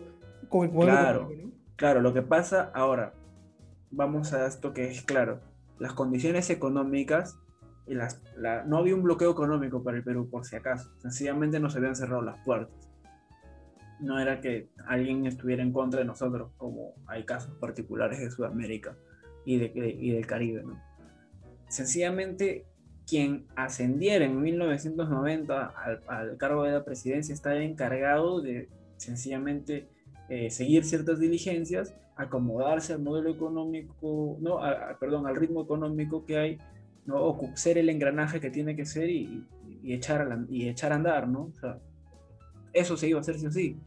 con 0.50 0.68
el 0.68 0.74
modelo 0.74 0.91
Claro, 0.91 1.30
claro, 1.76 2.02
lo 2.02 2.14
que 2.14 2.22
pasa 2.22 2.72
ahora, 2.74 3.14
vamos 3.91 4.34
a 4.34 4.45
esto 4.48 4.74
que 4.74 4.89
es 4.89 5.02
claro, 5.04 5.39
las 5.80 5.93
condiciones 5.93 6.50
económicas 6.50 7.38
y 7.86 7.93
las, 7.93 8.22
no 8.66 8.78
había 8.78 8.95
un 8.95 9.04
bloqueo 9.04 9.32
económico 9.32 9.84
para 9.84 9.98
el 9.98 10.04
Perú 10.04 10.30
por 10.30 10.45
si 10.45 10.56
acaso, 10.56 10.91
sencillamente 10.98 11.60
nos 11.60 11.76
habían 11.76 11.95
cerrado 11.95 12.22
las 12.22 12.38
puertas 12.43 12.88
no 14.00 14.20
era 14.20 14.41
que 14.41 14.70
alguien 14.88 15.26
estuviera 15.26 15.64
en 15.64 15.72
contra 15.72 16.00
de 16.00 16.06
nosotros, 16.06 16.52
como 16.58 16.93
hay 17.08 17.26
casos 17.26 17.56
particulares 17.60 18.20
de 18.20 18.30
Sudamérica 18.30 18.95
y, 19.45 19.58
de, 19.58 19.72
y 20.00 20.12
del 20.12 20.26
Caribe. 20.28 20.64
¿no? 20.64 20.82
Sencillamente, 21.68 22.66
quien 23.08 23.45
ascendiera 23.55 24.26
en 24.26 24.41
1990 24.41 25.66
al, 25.66 26.01
al, 26.08 26.38
cargo 26.38 26.64
de 26.64 26.74
la 26.74 26.84
presidencia 26.84 27.34
estaba 27.34 27.58
encargado 27.58 28.41
de 28.41 28.68
sencillamente 28.97 29.88
eh, 30.30 30.49
seguir 30.49 30.84
ciertas 30.84 31.20
diligencias, 31.20 31.95
acomodarse 32.16 32.93
al 32.93 32.99
modelo 32.99 33.30
económico, 33.30 34.38
no, 34.41 34.60
perdón, 34.99 35.26
al 35.26 35.36
ritmo 35.36 35.64
económico 35.64 36.26
que 36.26 36.38
hay 36.38 36.60
¿no? 37.08 37.24
O 37.24 37.55
ser 37.55 37.78
el 37.78 37.89
engranaje 37.89 38.39
que 38.39 38.51
tiene 38.51 38.76
que 38.76 38.86
ser 38.86 39.10
y, 39.10 39.43
echar, 39.86 40.22
a 40.32 40.45
y 40.49 40.68
echar 40.68 40.91
a 40.91 40.95
andar, 40.95 41.28
¿no? 41.28 41.45
O 41.45 41.53
sea, 41.60 41.80
eso 42.74 42.97
se 42.97 43.08
iba 43.08 43.18
a 43.18 43.22
hacer 43.22 43.39
sí 43.39 43.47
o 43.47 43.51
sí. 43.51 43.80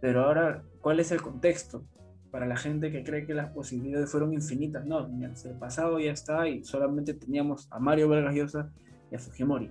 Pero 0.00 0.24
ahora, 0.24 0.62
¿cuál 0.80 1.00
es 1.00 1.10
el 1.10 1.22
contexto? 1.22 1.82
Para 2.30 2.46
la 2.46 2.56
gente 2.56 2.92
que 2.92 3.02
cree 3.02 3.26
que 3.26 3.34
las 3.34 3.50
posibilidades 3.50 4.10
fueron 4.10 4.32
infinitas, 4.32 4.86
no, 4.86 5.06
el 5.06 5.58
pasado 5.58 5.98
ya 5.98 6.12
está 6.12 6.48
y 6.48 6.64
solamente 6.64 7.14
teníamos 7.14 7.66
a 7.70 7.80
Mario 7.80 8.08
Vargas 8.08 8.34
Llosa 8.34 8.70
y 9.10 9.16
a 9.16 9.18
Fujimori. 9.18 9.70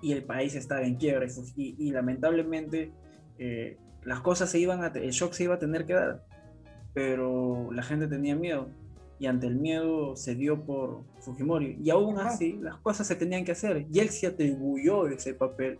Y 0.00 0.12
el 0.12 0.24
país 0.24 0.54
estaba 0.54 0.82
en 0.82 0.96
quiebra 0.96 1.26
y, 1.56 1.90
lamentablemente 1.92 2.90
eh, 3.38 3.76
las 4.04 4.20
cosas 4.20 4.50
se 4.50 4.58
iban 4.58 4.82
a, 4.82 4.88
el 4.88 5.10
shock 5.10 5.32
se 5.32 5.44
iba 5.44 5.54
a 5.54 5.58
tener 5.58 5.86
que 5.86 5.94
dar, 5.94 6.24
pero 6.94 7.70
la 7.72 7.82
gente 7.82 8.08
tenía 8.08 8.34
miedo 8.34 8.68
y 9.22 9.26
ante 9.26 9.46
el 9.46 9.54
miedo 9.54 10.16
se 10.16 10.34
dio 10.34 10.64
por 10.64 11.04
Fujimori. 11.20 11.78
Y 11.80 11.90
aún 11.90 12.18
así, 12.18 12.58
las 12.60 12.78
cosas 12.78 13.06
se 13.06 13.14
tenían 13.14 13.44
que 13.44 13.52
hacer 13.52 13.86
y 13.88 14.00
él 14.00 14.08
se 14.08 14.26
atribuyó 14.26 15.06
ese 15.06 15.32
papel. 15.32 15.78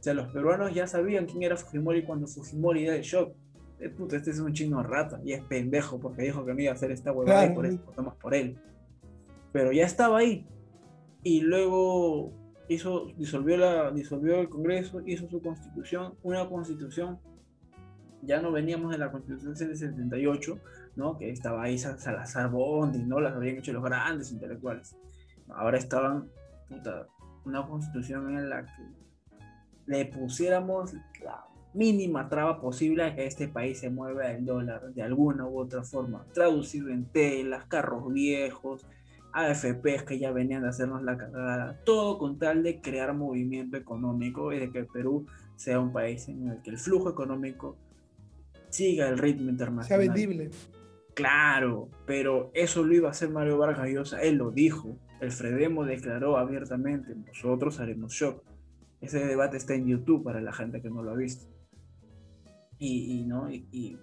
O 0.00 0.02
sea, 0.02 0.12
los 0.12 0.32
peruanos 0.32 0.74
ya 0.74 0.88
sabían 0.88 1.26
quién 1.26 1.44
era 1.44 1.56
Fujimori 1.56 2.04
cuando 2.04 2.26
Fujimori 2.26 2.82
dio 2.82 2.92
el 2.92 3.02
shock. 3.02 3.32
Eh, 3.80 3.88
puta, 3.88 4.16
este 4.16 4.30
es 4.30 4.40
un 4.40 4.52
chino 4.52 4.82
rata 4.82 5.20
y 5.24 5.32
es 5.32 5.42
pendejo 5.42 5.98
porque 5.98 6.22
dijo 6.22 6.44
que 6.44 6.52
no 6.52 6.60
iba 6.60 6.72
a 6.72 6.74
hacer 6.74 6.90
esta 6.90 7.12
huevada 7.12 7.46
y 7.46 7.54
por 7.54 7.66
eso 7.66 7.78
votamos 7.86 8.14
por 8.16 8.34
él. 8.34 8.58
Pero 9.52 9.72
ya 9.72 9.86
estaba 9.86 10.18
ahí. 10.18 10.46
Y 11.22 11.40
luego 11.40 12.32
hizo, 12.68 13.06
disolvió, 13.16 13.56
la, 13.56 13.90
disolvió 13.90 14.40
el 14.40 14.48
Congreso, 14.48 15.00
hizo 15.06 15.28
su 15.28 15.42
constitución, 15.42 16.14
una 16.22 16.48
constitución 16.48 17.18
ya 18.22 18.40
no 18.40 18.52
veníamos 18.52 18.92
de 18.92 18.98
la 18.98 19.10
constitución 19.10 19.54
del 19.54 19.76
78, 19.76 20.58
¿no? 20.96 21.16
que 21.16 21.30
estaba 21.30 21.62
ahí 21.62 21.78
Salazar 21.78 22.50
Bondi, 22.50 23.02
¿no? 23.02 23.20
las 23.20 23.34
habían 23.34 23.56
hecho 23.56 23.72
los 23.72 23.82
grandes 23.82 24.30
intelectuales. 24.32 24.96
Ahora 25.48 25.78
estaban, 25.78 26.28
puta, 26.68 27.06
una 27.44 27.66
constitución 27.66 28.36
en 28.36 28.50
la 28.50 28.64
que 28.64 28.82
le 29.86 30.06
pusiéramos 30.06 30.92
la 31.24 31.44
mínima 31.74 32.28
traba 32.28 32.60
posible 32.60 33.14
que 33.14 33.26
este 33.26 33.48
país 33.48 33.78
se 33.78 33.90
mueva 33.90 34.30
el 34.32 34.44
dólar 34.44 34.92
de 34.92 35.02
alguna 35.02 35.46
u 35.46 35.58
otra 35.58 35.82
forma, 35.84 36.26
traducido 36.32 36.88
en 36.88 37.04
telas, 37.04 37.64
carros 37.66 38.12
viejos, 38.12 38.86
AFPs 39.32 40.02
que 40.04 40.18
ya 40.18 40.32
venían 40.32 40.62
de 40.62 40.68
hacernos 40.68 41.02
la 41.02 41.16
cagada, 41.16 41.80
todo 41.84 42.18
con 42.18 42.38
tal 42.38 42.62
de 42.62 42.80
crear 42.80 43.14
movimiento 43.14 43.76
económico 43.76 44.52
y 44.52 44.58
de 44.58 44.70
que 44.70 44.78
el 44.78 44.86
Perú 44.86 45.26
sea 45.56 45.78
un 45.78 45.92
país 45.92 46.28
en 46.28 46.48
el 46.48 46.62
que 46.62 46.70
el 46.70 46.78
flujo 46.78 47.10
económico 47.10 47.76
siga 48.70 49.08
el 49.08 49.18
ritmo 49.18 49.50
internacional. 49.50 49.86
Sea 49.86 49.98
vendible. 49.98 50.50
Claro, 51.14 51.90
pero 52.06 52.50
eso 52.54 52.82
lo 52.82 52.94
iba 52.94 53.08
a 53.08 53.10
hacer 53.10 53.30
Mario 53.30 53.58
Vargas 53.58 53.88
Llosa, 53.88 54.22
él 54.22 54.36
lo 54.36 54.50
dijo. 54.50 54.96
El 55.20 55.32
Fredemo 55.32 55.84
declaró 55.84 56.38
abiertamente, 56.38 57.14
nosotros 57.14 57.78
haremos 57.78 58.12
shock. 58.12 58.42
Ese 59.00 59.24
debate 59.26 59.56
está 59.56 59.74
en 59.74 59.86
YouTube 59.86 60.24
para 60.24 60.40
la 60.40 60.52
gente 60.52 60.80
que 60.80 60.88
no 60.88 61.02
lo 61.02 61.10
ha 61.10 61.16
visto. 61.16 61.46
Y, 62.82 63.24
¿no? 63.26 63.50
Y, 63.50 63.98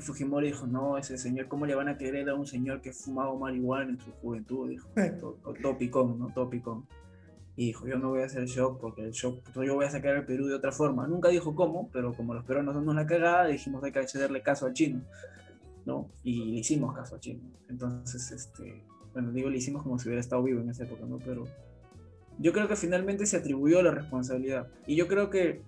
Fujimori 0.00 0.48
dijo, 0.48 0.66
no, 0.66 0.98
ese 0.98 1.16
señor, 1.16 1.46
¿cómo 1.46 1.64
le 1.64 1.76
van 1.76 1.88
a 1.88 1.96
querer 1.96 2.28
a 2.28 2.34
un 2.34 2.44
señor 2.44 2.80
que 2.80 2.92
fumaba 2.92 3.32
marihuana 3.38 3.90
en 3.90 4.00
su 4.00 4.10
juventud? 4.10 4.68
Dijo, 4.68 4.88
topicón, 5.62 6.18
¿no? 6.18 6.32
Topicón. 6.34 6.86
Y 7.54 7.66
dijo, 7.66 7.86
yo 7.86 7.98
no 7.98 8.10
voy 8.10 8.22
a 8.22 8.24
hacer 8.24 8.44
shock 8.46 8.80
porque 8.80 9.02
el 9.02 9.12
shock, 9.12 9.38
yo 9.54 9.76
voy 9.76 9.86
a 9.86 9.90
sacar 9.90 10.16
el 10.16 10.26
Perú 10.26 10.46
de 10.46 10.54
otra 10.54 10.72
forma. 10.72 11.06
Nunca 11.06 11.28
dijo 11.28 11.54
cómo, 11.54 11.88
pero 11.92 12.14
como 12.14 12.34
los 12.34 12.44
peruanos 12.44 12.74
son 12.74 12.88
una 12.88 13.06
cagada, 13.06 13.46
dijimos 13.46 13.84
hay 13.84 13.92
que 13.92 14.00
hacerle 14.00 14.42
caso 14.42 14.66
al 14.66 14.72
chino, 14.72 15.02
¿no? 15.84 16.10
Y 16.24 16.46
le 16.46 16.58
hicimos 16.58 16.96
caso 16.96 17.14
al 17.14 17.20
chino. 17.20 17.40
Entonces, 17.68 18.32
este, 18.32 18.82
bueno, 19.12 19.30
digo, 19.30 19.48
le 19.48 19.58
hicimos 19.58 19.84
como 19.84 20.00
si 20.00 20.08
hubiera 20.08 20.20
estado 20.20 20.42
vivo 20.42 20.60
en 20.60 20.70
esa 20.70 20.82
época, 20.82 21.06
¿no? 21.06 21.18
Pero 21.18 21.44
yo 22.40 22.52
creo 22.52 22.66
que 22.66 22.74
finalmente 22.74 23.24
se 23.24 23.36
atribuyó 23.36 23.80
la 23.82 23.92
responsabilidad. 23.92 24.66
Y 24.88 24.96
yo 24.96 25.06
creo 25.06 25.30
que 25.30 25.62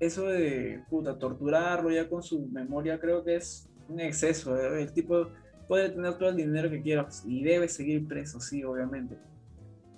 eso 0.00 0.26
de, 0.26 0.82
puta, 0.90 1.18
torturarlo 1.18 1.90
ya 1.90 2.08
con 2.08 2.22
su 2.22 2.46
memoria, 2.46 2.98
creo 2.98 3.24
que 3.24 3.36
es 3.36 3.68
un 3.88 4.00
exceso. 4.00 4.56
¿eh? 4.56 4.82
El 4.82 4.92
tipo 4.92 5.28
puede 5.68 5.90
tener 5.90 6.18
todo 6.18 6.28
el 6.28 6.36
dinero 6.36 6.70
que 6.70 6.82
quiera 6.82 7.08
y 7.24 7.42
debe 7.42 7.68
seguir 7.68 8.06
preso, 8.06 8.40
sí, 8.40 8.64
obviamente 8.64 9.16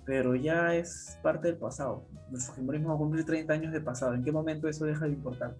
pero 0.07 0.35
ya 0.35 0.73
es 0.73 1.19
parte 1.21 1.49
del 1.49 1.57
pasado. 1.57 2.07
El 2.31 2.39
Fujimorismo 2.39 2.87
va 2.87 2.95
a 2.95 2.97
cumplir 2.97 3.25
30 3.25 3.53
años 3.53 3.73
de 3.73 3.81
pasado. 3.81 4.13
¿En 4.13 4.23
qué 4.23 4.31
momento 4.31 4.69
eso 4.69 4.85
deja 4.85 5.03
de 5.03 5.11
importar? 5.11 5.57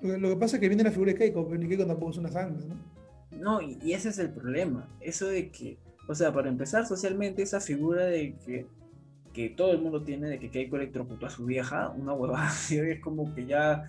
Lo, 0.00 0.30
que 0.30 0.36
pasa 0.36 0.56
es 0.56 0.60
que 0.60 0.68
viene 0.68 0.82
la 0.82 0.90
figura 0.90 1.12
de 1.12 1.18
Keiko, 1.18 1.46
pero 1.46 1.60
ni 1.60 1.68
Keiko 1.68 1.86
tampoco 1.86 2.12
es 2.12 2.16
una 2.16 2.30
sangre, 2.30 2.64
¿no? 2.66 2.76
No, 3.38 3.60
y, 3.60 3.78
y, 3.82 3.92
ese 3.92 4.08
es 4.08 4.18
el 4.18 4.30
problema. 4.30 4.88
Eso 5.00 5.26
de 5.26 5.50
que, 5.50 5.76
o 6.08 6.14
sea, 6.14 6.32
para 6.32 6.48
empezar 6.48 6.86
socialmente, 6.86 7.42
esa 7.42 7.60
figura 7.60 8.06
de 8.06 8.34
que 8.38 8.66
que 9.36 9.50
todo 9.50 9.72
el 9.72 9.82
mundo 9.82 10.02
tiene 10.02 10.28
de 10.30 10.38
que 10.38 10.50
Keiko 10.50 10.76
electrocutó 10.76 11.26
a 11.26 11.30
su 11.30 11.44
vieja, 11.44 11.90
una 11.90 12.14
huevada, 12.14 12.50
es 12.70 13.00
como 13.00 13.34
que 13.34 13.44
ya 13.44 13.84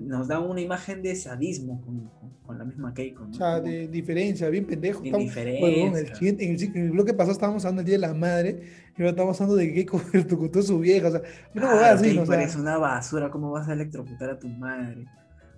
nos 0.00 0.28
da 0.28 0.40
una 0.40 0.62
imagen 0.62 1.02
de 1.02 1.14
sadismo 1.14 1.82
con, 1.82 2.10
con, 2.46 2.56
la 2.56 2.64
misma 2.64 2.94
Keiko. 2.94 3.28
O 3.30 3.34
sea, 3.34 3.60
de 3.60 3.86
diferencia, 3.88 4.48
bien 4.48 4.64
pendejo. 4.64 5.02
De 5.02 5.10
en, 5.10 5.94
el, 5.94 6.10
en, 6.40 6.74
el, 6.74 6.90
bloque 6.92 7.12
pasado 7.12 7.32
estábamos 7.32 7.66
hablando 7.66 7.82
del 7.82 7.86
Día 7.86 7.96
de 7.96 8.14
la 8.14 8.18
Madre 8.18 8.62
y 8.96 9.02
ahora 9.02 9.10
estamos 9.10 9.38
hablando 9.38 9.56
de 9.56 9.66
que 9.66 9.74
Keiko 9.74 10.00
electrocutó 10.14 10.60
a 10.60 10.62
su 10.62 10.78
vieja. 10.78 11.08
O 11.08 11.10
sea, 11.10 11.22
una 11.54 11.66
huevada 11.66 11.92
así, 11.92 12.14
¿no? 12.14 12.22
O 12.22 12.26
sea, 12.26 12.42
es 12.42 12.56
una 12.56 12.78
basura, 12.78 13.30
¿cómo 13.30 13.50
vas 13.50 13.68
a 13.68 13.74
electrocutar 13.74 14.30
a 14.30 14.38
tu 14.38 14.48
madre? 14.48 15.04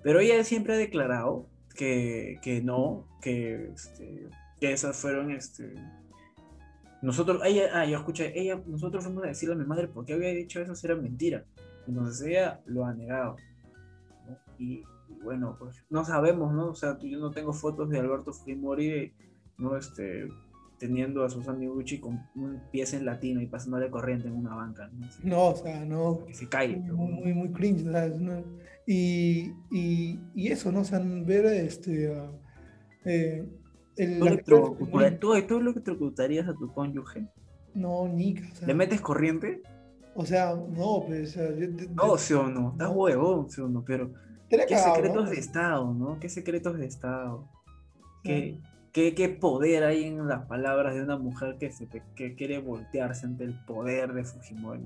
Pero 0.03 0.19
ella 0.19 0.43
siempre 0.43 0.75
ha 0.75 0.77
declarado 0.77 1.47
que, 1.77 2.41
que 2.43 2.63
no, 2.63 3.07
que, 3.23 3.71
este, 3.73 4.29
que 4.61 4.73
esas 4.73 4.97
fueron 4.97 5.31
este, 5.31 5.73
nosotros, 7.03 7.41
ella, 7.45 7.71
ah, 7.73 7.87
yo 7.87 7.99
escuché, 7.99 8.39
ella, 8.39 8.63
nosotros 8.67 9.05
fuimos 9.05 9.25
a 9.25 9.29
decirle 9.29 9.55
a 9.55 9.59
mi 9.59 9.65
madre 9.65 9.89
por 9.89 10.05
qué 10.05 10.15
había 10.15 10.31
dicho 10.31 10.61
eso 10.61 10.75
si 10.75 10.87
era 10.87 10.97
mentira. 10.97 11.45
Entonces 11.87 12.27
ella 12.27 12.61
lo 12.67 12.85
ha 12.85 12.95
negado. 12.95 13.37
Y, 14.59 14.83
bueno, 15.23 15.57
pues 15.59 15.85
no 15.89 16.05
sabemos, 16.05 16.53
¿no? 16.53 16.69
O 16.69 16.75
sea, 16.75 16.99
yo 16.99 17.19
no 17.19 17.31
tengo 17.31 17.53
fotos 17.53 17.89
de 17.89 17.99
Alberto 17.99 18.33
Fujimori, 18.33 19.13
¿no? 19.57 19.77
Este, 19.77 20.29
teniendo 20.79 21.25
a 21.25 21.31
Susana 21.31 21.67
Gucci 21.67 22.01
con 22.01 22.21
un 22.35 22.61
pie 22.71 22.85
en 22.93 23.05
latino 23.05 23.41
y 23.41 23.47
pasándole 23.47 23.91
corriente 23.91 24.29
en 24.29 24.35
una 24.35 24.55
banca. 24.55 24.91
No, 25.23 25.49
o 25.49 25.57
sea, 25.57 25.85
no. 25.85 26.25
Que 26.27 26.35
se 26.35 26.49
cae. 26.49 26.77
Muy, 26.77 27.13
muy, 27.13 27.35
muy 27.35 27.53
cringe, 27.53 27.91
¿sabes? 27.91 28.21
Y, 28.87 29.53
y, 29.71 30.19
y, 30.35 30.49
eso, 30.49 30.73
¿no? 30.73 30.81
O 30.81 30.85
sea, 30.85 30.99
ver 30.99 31.47
este. 31.47 32.13
eh, 33.05 33.47
¿Tú, 34.01 35.45
¿Tú, 35.47 35.61
lo 35.61 35.71
electrocutarías 35.71 36.49
a 36.49 36.55
tu 36.55 36.73
cónyuge? 36.73 37.27
No, 37.75 38.09
ni. 38.09 38.37
¿Le 38.67 38.75
metes 38.75 39.01
corriente? 39.01 39.63
O 40.15 40.25
sea, 40.25 40.55
no, 40.55 41.05
pues. 41.07 41.37
no, 41.95 42.17
sí 42.17 42.35
o 42.35 42.49
no. 42.49 42.73
Estás 42.73 42.91
huevón, 42.93 43.51
sí 43.51 43.61
o 43.61 43.69
no, 43.69 43.85
pero. 43.85 44.13
¿Qué 44.49 44.77
secretos 44.77 45.31
de 45.31 45.37
Estado, 45.37 45.95
no? 45.95 46.19
¿Qué 46.19 46.29
secretos 46.29 46.77
de 46.77 46.87
Estado? 46.87 47.49
¿Qué, 48.25 48.59
qué, 48.93 49.15
qué, 49.15 49.29
poder 49.29 49.85
hay 49.85 50.05
en 50.05 50.27
las 50.27 50.47
palabras 50.47 50.95
de 50.95 51.03
una 51.03 51.17
mujer 51.17 51.57
que, 51.59 51.71
se, 51.71 51.89
que 52.17 52.35
quiere 52.35 52.59
voltearse 52.59 53.27
ante 53.27 53.45
el 53.45 53.55
poder 53.65 54.13
de 54.13 54.25
Fujimori? 54.25 54.83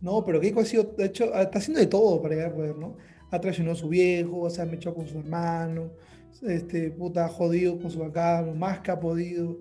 No, 0.00 0.24
pero 0.24 0.40
Keiko 0.40 0.60
ha 0.60 0.64
sido, 0.64 0.84
de 0.96 1.06
hecho, 1.06 1.32
está 1.34 1.58
haciendo 1.58 1.80
de 1.80 1.86
todo 1.86 2.22
para 2.22 2.34
llegar 2.34 2.50
al 2.50 2.56
poder, 2.56 2.76
¿no? 2.76 2.96
Ha 3.30 3.40
traicionado 3.40 3.76
a 3.76 3.78
su 3.78 3.88
viejo, 3.88 4.48
se 4.48 4.62
ha 4.62 4.66
mechado 4.66 4.96
con 4.96 5.06
su 5.06 5.18
hermano, 5.18 5.90
este, 6.42 6.90
puta, 6.90 7.28
jodido 7.28 7.78
con 7.78 7.90
su 7.90 7.98
bancada, 7.98 8.42
lo 8.42 8.54
más 8.54 8.80
que 8.80 8.90
ha 8.90 8.98
podido, 8.98 9.58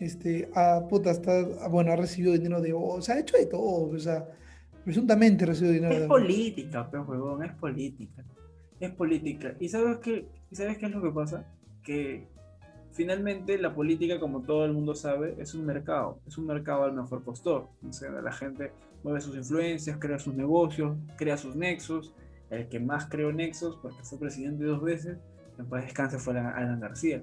este, 0.00 0.48
a, 0.54 0.86
puta, 0.88 1.10
está, 1.10 1.68
bueno, 1.68 1.92
ha 1.92 1.96
recibido 1.96 2.32
dinero 2.32 2.60
de, 2.60 2.72
o 2.72 3.00
sea, 3.02 3.16
ha 3.16 3.20
hecho 3.20 3.36
de 3.36 3.46
todo, 3.46 3.90
o 3.90 3.98
sea, 3.98 4.26
presuntamente 4.84 5.44
ha 5.44 5.48
recibido 5.48 5.74
dinero 5.74 5.94
es 5.94 6.00
de... 6.00 6.06
Política, 6.06 6.88
pero 6.90 7.04
huevón, 7.04 7.44
es 7.44 7.52
política, 7.54 8.24
es 8.80 8.90
política. 8.92 9.54
¿Y 9.60 9.68
sabes 9.68 9.98
qué, 9.98 10.26
sabes 10.52 10.78
qué 10.78 10.86
es 10.86 10.92
lo 10.92 11.02
que 11.02 11.10
pasa? 11.10 11.46
Que 11.82 12.26
finalmente 12.92 13.58
la 13.58 13.74
política, 13.74 14.20
como 14.20 14.42
todo 14.42 14.64
el 14.64 14.72
mundo 14.72 14.94
sabe, 14.94 15.36
es 15.38 15.54
un 15.54 15.66
mercado, 15.66 16.20
es 16.26 16.38
un 16.38 16.46
mercado 16.46 16.84
al 16.84 16.92
mejor 16.92 17.22
postor, 17.22 17.68
o 17.86 17.92
sea, 17.92 18.10
la 18.10 18.32
gente 18.32 18.72
mueve 19.02 19.20
sus 19.20 19.36
influencias, 19.36 19.98
crea 19.98 20.18
sus 20.18 20.34
negocios, 20.34 20.96
crea 21.16 21.36
sus 21.36 21.54
nexos, 21.54 22.12
el 22.50 22.68
que 22.68 22.80
más 22.80 23.06
creó 23.06 23.32
nexos, 23.32 23.76
porque 23.82 24.02
fue 24.02 24.18
presidente 24.18 24.64
dos 24.64 24.82
veces, 24.82 25.18
en 25.58 25.66
paz 25.66 25.84
descanse 25.84 26.18
fue 26.18 26.38
Alan 26.38 26.80
García, 26.80 27.22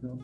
¿no? 0.00 0.18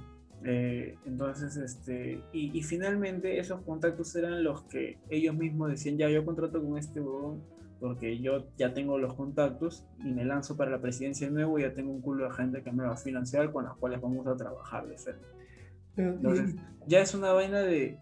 Eh, 0.45 0.97
entonces, 1.05 1.57
este, 1.57 2.23
y, 2.33 2.63
finalmente 2.63 3.41
esos 3.41 3.61
contactos 3.63 4.15
eran 4.15 4.45
los 4.45 4.63
que 4.65 4.99
ellos 5.11 5.35
mismos 5.35 5.71
decían, 5.71 5.99
ya 5.99 6.09
yo 6.09 6.25
contrato 6.25 6.63
con 6.63 6.79
este 6.79 7.01
huevón 7.01 7.43
porque 7.81 8.19
yo 8.19 8.47
ya 8.57 8.73
tengo 8.73 8.99
los 8.99 9.15
contactos 9.15 9.87
y 10.05 10.11
me 10.13 10.25
lanzo 10.25 10.57
para 10.57 10.71
la 10.71 10.81
presidencia 10.81 11.29
de 11.29 11.33
nuevo 11.33 11.59
y 11.59 11.63
ya 11.63 11.75
tengo 11.75 11.93
un 11.93 12.01
culo 12.01 12.25
de 12.25 12.35
gente 12.35 12.63
que 12.63 12.73
me 12.73 12.85
va 12.85 12.95
a 12.95 12.97
financiar 12.97 13.53
con 13.53 13.65
las 13.65 13.77
cuales 13.77 14.01
vamos 14.01 14.27
a 14.27 14.37
trabajar 14.37 14.87
de 14.89 14.99
frente. 14.99 15.27
Entonces, 15.97 16.55
ya 16.87 17.01
es 17.01 17.15
una 17.15 17.33
vaina 17.33 17.61
de 17.61 17.99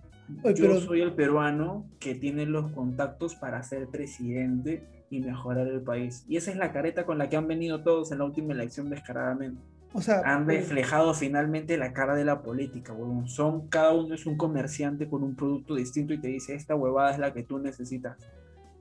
yo 0.55 0.80
soy 0.80 1.03
el 1.03 1.14
peruano 1.14 1.86
que 2.01 2.14
tiene 2.14 2.47
los 2.47 2.70
contactos 2.72 3.36
para 3.36 3.62
ser 3.62 3.88
presidente 3.88 4.82
y 5.11 5.20
mejorar 5.20 5.66
el 5.66 5.80
país. 5.80 6.24
Y 6.28 6.36
esa 6.36 6.50
es 6.50 6.57
la 6.57 6.72
careta 6.72 7.07
con 7.07 7.18
la 7.18 7.28
que 7.28 7.36
han 7.36 7.48
venido 7.48 7.82
todos 7.82 8.12
en 8.12 8.18
la 8.18 8.24
última 8.24 8.52
elección 8.52 8.90
descaradamente. 8.90 9.61
O 9.92 10.02
sea, 10.02 10.20
han 10.24 10.46
reflejado 10.46 11.14
finalmente 11.14 11.78
la 11.78 11.92
cara 11.92 12.14
de 12.14 12.24
la 12.24 12.42
política, 12.42 12.92
huevón. 12.92 13.28
Son, 13.28 13.68
cada 13.68 13.92
uno 13.92 14.14
es 14.14 14.26
un 14.26 14.36
comerciante 14.36 15.09
con 15.09 15.22
un 15.22 15.34
producto 15.34 15.74
distinto 15.74 16.12
y 16.12 16.18
te 16.18 16.28
dice, 16.28 16.54
esta 16.54 16.74
huevada 16.74 17.12
es 17.12 17.18
la 17.18 17.32
que 17.32 17.42
tú 17.42 17.59
necesitas. 17.59 18.18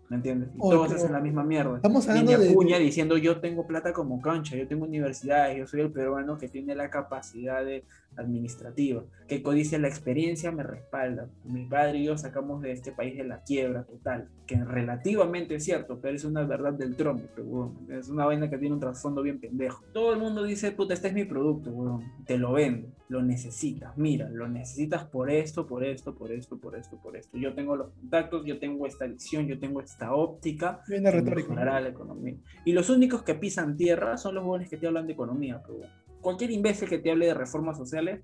¿Me 0.09 0.17
entiendes? 0.17 0.49
Y 0.53 0.59
todos 0.59 0.91
hacen 0.91 1.11
la 1.11 1.19
misma 1.19 1.43
mierda. 1.43 1.77
Estamos 1.77 2.07
hablando 2.07 2.37
de, 2.37 2.49
Acuña 2.49 2.77
diciendo 2.77 3.17
yo 3.17 3.39
tengo 3.39 3.65
plata 3.65 3.91
como 3.91 4.21
cancha, 4.21 4.55
yo 4.55 4.67
tengo 4.67 4.85
universidades, 4.85 5.57
yo 5.57 5.65
soy 5.65 5.81
el 5.81 5.91
peruano 5.91 6.37
que 6.37 6.47
tiene 6.47 6.75
la 6.75 6.89
capacidad 6.89 7.65
de, 7.65 7.85
administrativa, 8.17 9.03
que 9.27 9.41
codicia 9.41 9.79
la 9.79 9.87
experiencia 9.87 10.51
me 10.51 10.63
respalda. 10.63 11.27
Mi 11.43 11.65
padre 11.65 11.99
y 11.99 12.05
yo 12.05 12.17
sacamos 12.17 12.61
de 12.61 12.71
este 12.71 12.91
país 12.91 13.17
de 13.17 13.23
la 13.23 13.41
quiebra 13.43 13.83
total, 13.83 14.29
que 14.45 14.55
relativamente 14.63 15.55
es 15.55 15.63
cierto, 15.63 15.99
pero 16.01 16.15
es 16.15 16.23
una 16.23 16.43
verdad 16.43 16.73
del 16.73 16.95
tronco, 16.95 17.73
es 17.89 18.09
una 18.09 18.25
vaina 18.25 18.49
que 18.49 18.57
tiene 18.57 18.73
un 18.73 18.79
trasfondo 18.79 19.21
bien 19.21 19.39
pendejo. 19.39 19.83
Todo 19.93 20.13
el 20.13 20.19
mundo 20.19 20.43
dice, 20.43 20.71
puta, 20.71 20.93
este 20.93 21.09
es 21.09 21.13
mi 21.13 21.25
producto, 21.25 21.71
weón. 21.71 22.03
te 22.25 22.37
lo 22.37 22.53
vendo, 22.53 22.87
lo 23.07 23.21
necesitas, 23.21 23.95
mira, 23.97 24.27
lo 24.29 24.47
necesitas 24.47 25.05
por 25.05 25.29
esto, 25.29 25.67
por 25.67 25.83
esto, 25.83 26.15
por 26.15 26.31
esto, 26.31 26.57
por 26.57 26.75
esto, 26.75 26.97
por 26.97 27.15
esto. 27.15 27.37
Yo 27.37 27.53
tengo 27.53 27.75
los 27.75 27.89
contactos, 27.89 28.45
yo 28.45 28.57
tengo 28.57 28.87
esta 28.87 29.05
visión, 29.05 29.45
yo 29.45 29.59
tengo 29.59 29.79
esta 29.79 30.13
óptica. 30.13 30.81
Viene 30.87 31.11
retórico. 31.11 31.53
la 31.53 31.87
economía. 31.87 32.35
Y 32.65 32.73
los 32.73 32.89
únicos 32.89 33.21
que 33.21 33.35
pisan 33.35 33.77
tierra 33.77 34.17
son 34.17 34.35
los 34.35 34.43
jóvenes 34.43 34.69
que 34.69 34.77
te 34.77 34.87
hablan 34.87 35.05
de 35.05 35.13
economía, 35.13 35.61
pero 35.61 35.81
cualquier 36.19 36.49
imbécil 36.49 36.89
que 36.89 36.97
te 36.97 37.11
hable 37.11 37.27
de 37.27 37.35
reformas 37.35 37.77
sociales 37.77 38.21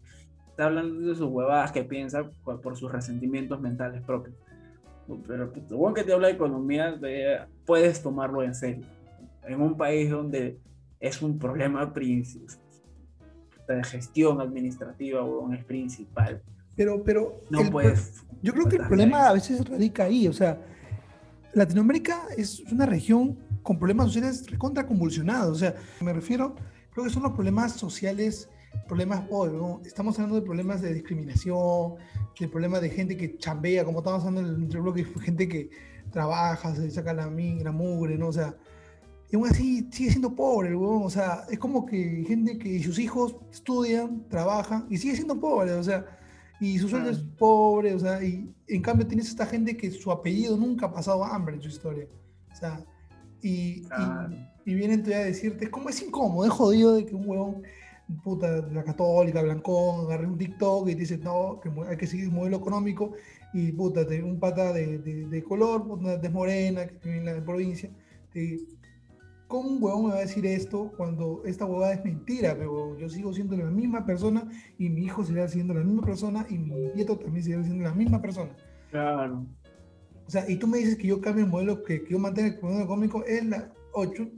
está 0.50 0.66
hablando 0.66 1.08
de 1.08 1.16
sus 1.16 1.30
huevadas 1.30 1.72
que 1.72 1.84
piensa 1.84 2.32
por, 2.44 2.76
sus 2.76 2.92
resentimientos 2.92 3.62
mentales 3.62 4.02
propios. 4.02 4.36
Pero 5.28 5.44
el 5.44 5.76
bueno 5.76 5.94
que 5.94 6.04
te 6.04 6.14
habla 6.14 6.28
de 6.28 6.34
economía, 6.34 7.00
puedes 7.66 8.02
tomarlo 8.02 8.42
en 8.42 8.56
serio. 8.56 8.86
En 9.44 9.62
un 9.62 9.78
país 9.78 10.10
donde 10.10 10.58
es 11.00 11.22
un 11.22 11.38
problema 11.38 11.94
principal 11.94 12.71
de 13.72 13.84
gestión 13.84 14.42
administrativa, 14.42 15.24
o 15.24 15.52
es 15.54 15.64
principal. 15.64 16.42
Pero, 16.76 17.04
pero 17.04 17.42
no 17.50 17.70
puedes. 17.70 18.24
Yo 18.42 18.54
creo 18.54 18.68
que 18.68 18.78
el 18.78 18.88
problema 18.88 19.28
a 19.28 19.34
veces 19.34 19.68
radica 19.68 20.06
ahí. 20.06 20.28
O 20.28 20.34
sea, 20.34 20.60
Latinoamérica 21.54 22.28
es 22.38 22.60
una 22.72 22.86
región 22.86 23.38
con 23.62 23.78
problemas 23.78 24.08
sociales 24.08 24.50
recontra 24.50 24.86
convulsionados. 24.86 25.58
O 25.58 25.60
sea, 25.60 25.76
me 26.02 26.14
refiero 26.14 26.56
creo 26.92 27.06
que 27.06 27.10
son 27.10 27.24
los 27.24 27.34
problemas 27.34 27.74
sociales, 27.74 28.50
problemas 28.88 29.24
hoy, 29.30 29.52
Estamos 29.86 30.18
hablando 30.18 30.40
de 30.40 30.46
problemas 30.46 30.82
de 30.82 30.94
discriminación, 30.94 31.96
de 32.40 32.48
problemas 32.48 32.82
de 32.82 32.90
gente 32.90 33.18
que 33.18 33.38
chambea, 33.38 33.86
como 33.86 34.00
estamos 34.00 34.26
hablando 34.26 34.54
en 34.54 34.72
el 34.72 34.82
bloque, 34.82 35.06
gente 35.22 35.48
que 35.48 35.70
trabaja, 36.12 36.76
se 36.76 36.90
saca 36.92 37.14
la, 37.14 37.30
la 37.30 37.72
mugre, 37.72 38.18
¿no? 38.18 38.28
O 38.28 38.34
sea, 38.34 38.56
y 39.32 39.36
aún 39.38 39.48
así 39.48 39.88
sigue 39.92 40.10
siendo 40.10 40.36
pobre 40.36 40.70
el 40.70 40.76
O 40.76 41.10
sea, 41.10 41.46
es 41.50 41.58
como 41.58 41.86
que 41.86 42.26
gente 42.28 42.58
que 42.58 42.84
sus 42.84 43.00
hijos 43.00 43.38
estudian, 43.52 44.28
trabajan 44.28 44.86
y 44.90 44.98
sigue 44.98 45.16
siendo 45.16 45.40
pobre, 45.40 45.72
o 45.72 45.84
sea, 45.84 46.06
y 46.60 46.78
su 46.78 46.90
sueldo 46.90 47.10
es 47.10 47.20
pobre, 47.38 47.94
o 47.94 48.00
sea, 48.00 48.22
y 48.22 48.54
en 48.68 48.82
cambio 48.82 49.08
tienes 49.08 49.30
esta 49.30 49.46
gente 49.46 49.78
que 49.78 49.90
su 49.90 50.12
apellido 50.12 50.58
nunca 50.58 50.88
ha 50.88 50.94
pasado 50.94 51.24
hambre 51.24 51.56
en 51.56 51.62
su 51.62 51.70
historia. 51.70 52.08
O 52.52 52.56
sea, 52.56 52.86
y, 53.42 53.84
y, 54.66 54.74
vienen 54.76 55.02
todavía 55.02 55.24
a 55.24 55.28
decirte, 55.28 55.66
es 55.66 55.72
como 55.72 55.90
es 55.90 56.02
incómodo, 56.02 56.46
es 56.46 56.52
jodido 56.52 56.94
de 56.94 57.06
que 57.06 57.16
un 57.16 57.28
huevón, 57.28 57.64
puta, 58.24 58.62
de 58.62 58.76
la 58.76 58.84
católica, 58.84 59.42
blancón, 59.42 60.06
agarre 60.06 60.28
un 60.28 60.38
TikTok 60.38 60.90
y 60.90 60.96
dice, 60.96 61.18
no, 61.18 61.60
que 61.62 61.72
hay 61.88 61.96
que 61.98 62.06
seguir 62.06 62.26
el 62.26 62.32
modelo 62.32 62.58
económico, 62.58 63.14
y 63.54 63.72
puta, 63.72 64.02
un 64.24 64.40
pata 64.40 64.74
de, 64.74 65.00
de, 65.00 65.44
color, 65.44 65.82
una 65.88 66.18
de 66.18 66.30
morena, 66.30 66.86
que 66.86 67.18
en 67.18 67.26
la 67.26 67.44
provincia, 67.44 67.90
¿cómo 69.52 69.70
un 69.70 69.84
huevón 69.84 70.06
me 70.06 70.10
va 70.12 70.18
a 70.20 70.22
decir 70.22 70.46
esto 70.46 70.94
cuando 70.96 71.44
esta 71.46 71.66
huevada 71.66 71.94
es 71.94 72.06
mentira? 72.06 72.56
Pero 72.58 72.98
yo 72.98 73.10
sigo 73.10 73.34
siendo 73.34 73.58
la 73.58 73.66
misma 73.66 74.06
persona 74.06 74.50
y 74.78 74.88
mi 74.88 75.04
hijo 75.04 75.26
seguirá 75.26 75.48
siendo 75.50 75.74
la 75.74 75.84
misma 75.84 76.04
persona 76.04 76.46
y 76.50 76.58
mi 76.58 76.72
nieto 76.96 77.18
también 77.18 77.44
seguirá 77.44 77.64
siendo 77.64 77.84
la 77.84 77.94
misma 77.94 78.22
persona. 78.22 78.56
Claro. 78.90 79.46
O 80.26 80.32
sea, 80.32 80.50
y 80.50 80.56
tú 80.56 80.68
me 80.68 80.78
dices 80.78 80.96
que 80.96 81.08
yo 81.08 81.20
cambie 81.20 81.44
el 81.44 81.50
modelo, 81.50 81.84
que, 81.84 82.02
que 82.02 82.14
yo 82.14 82.18
mantenga 82.18 82.56
el 82.56 82.62
modelo 82.62 82.84
económico 82.86 83.26
en 83.28 83.50
la 83.50 83.74
8, 83.92 84.30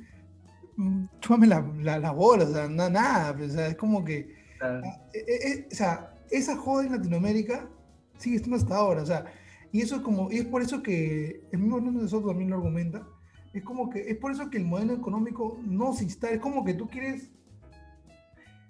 mm, 0.78 1.06
chúpame 1.20 1.46
la, 1.46 1.62
la, 1.82 2.00
la, 2.00 2.12
bola, 2.12 2.46
o 2.46 2.52
sea, 2.52 2.68
no, 2.68 2.90
nada, 2.90 3.38
pues, 3.38 3.52
o 3.52 3.54
sea, 3.54 3.68
es 3.68 3.76
como 3.76 4.04
que, 4.04 4.34
ah, 4.62 4.82
eh, 5.14 5.26
eh, 5.28 5.68
o 5.72 5.76
sea, 5.76 6.16
esa 6.32 6.58
joda 6.58 6.88
en 6.88 6.94
Latinoamérica 6.94 7.70
sigue 8.18 8.38
estando 8.38 8.58
hasta 8.58 8.76
ahora, 8.76 9.04
o 9.04 9.06
sea, 9.06 9.26
y 9.72 9.82
eso 9.82 9.98
es 9.98 10.02
como, 10.02 10.32
y 10.32 10.38
es 10.38 10.46
por 10.46 10.64
eso 10.64 10.82
que 10.82 11.44
el 11.52 11.60
mismo 11.60 11.80
de 11.80 12.08
Soto 12.08 12.30
también 12.30 12.50
lo 12.50 12.56
argumenta, 12.56 13.08
es 13.54 13.64
como 13.64 13.90
que, 13.90 14.02
es 14.10 14.18
por 14.18 14.32
eso 14.32 14.50
que 14.50 14.58
el 14.58 14.66
modelo 14.66 14.94
económico 14.94 15.58
no 15.64 15.94
se 15.94 16.04
instala, 16.06 16.34
es 16.34 16.42
como 16.42 16.64
que 16.66 16.74
tú 16.74 16.88
quieres 16.90 17.30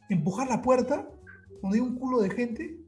empujar 0.09 0.47
la 0.49 0.61
puerta 0.61 1.09
donde 1.61 1.77
hay 1.77 1.81
un 1.81 1.95
culo 1.95 2.19
de 2.19 2.29
gente 2.29 2.83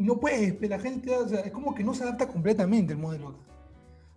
no 0.00 0.18
puedes, 0.18 0.58
la 0.68 0.78
gente, 0.78 1.14
o 1.14 1.28
sea, 1.28 1.40
es 1.40 1.52
como 1.52 1.74
que 1.74 1.84
no 1.84 1.92
se 1.92 2.04
adapta 2.04 2.26
completamente 2.26 2.94
el 2.94 2.98
modelo. 2.98 3.38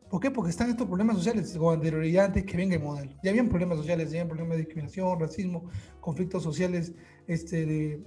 ¿Por 0.10 0.22
qué? 0.22 0.32
Porque 0.32 0.52
están 0.52 0.70
estos 0.70 0.88
problemas 0.88 1.18
sociales 1.18 1.58
con 1.58 1.74
anterioridad 1.74 2.28
antes 2.28 2.46
que 2.46 2.56
venga 2.56 2.76
el 2.76 2.82
modelo. 2.82 3.12
Ya 3.22 3.32
habían 3.32 3.50
problemas 3.50 3.80
sociales, 3.80 4.10
ya 4.10 4.22
habían 4.22 4.30
problemas 4.30 4.58
de 4.58 4.64
discriminación, 4.64 5.20
racismo, 5.20 5.70
conflictos 6.00 6.42
sociales 6.42 6.94
este, 7.28 7.66
de, 7.66 8.04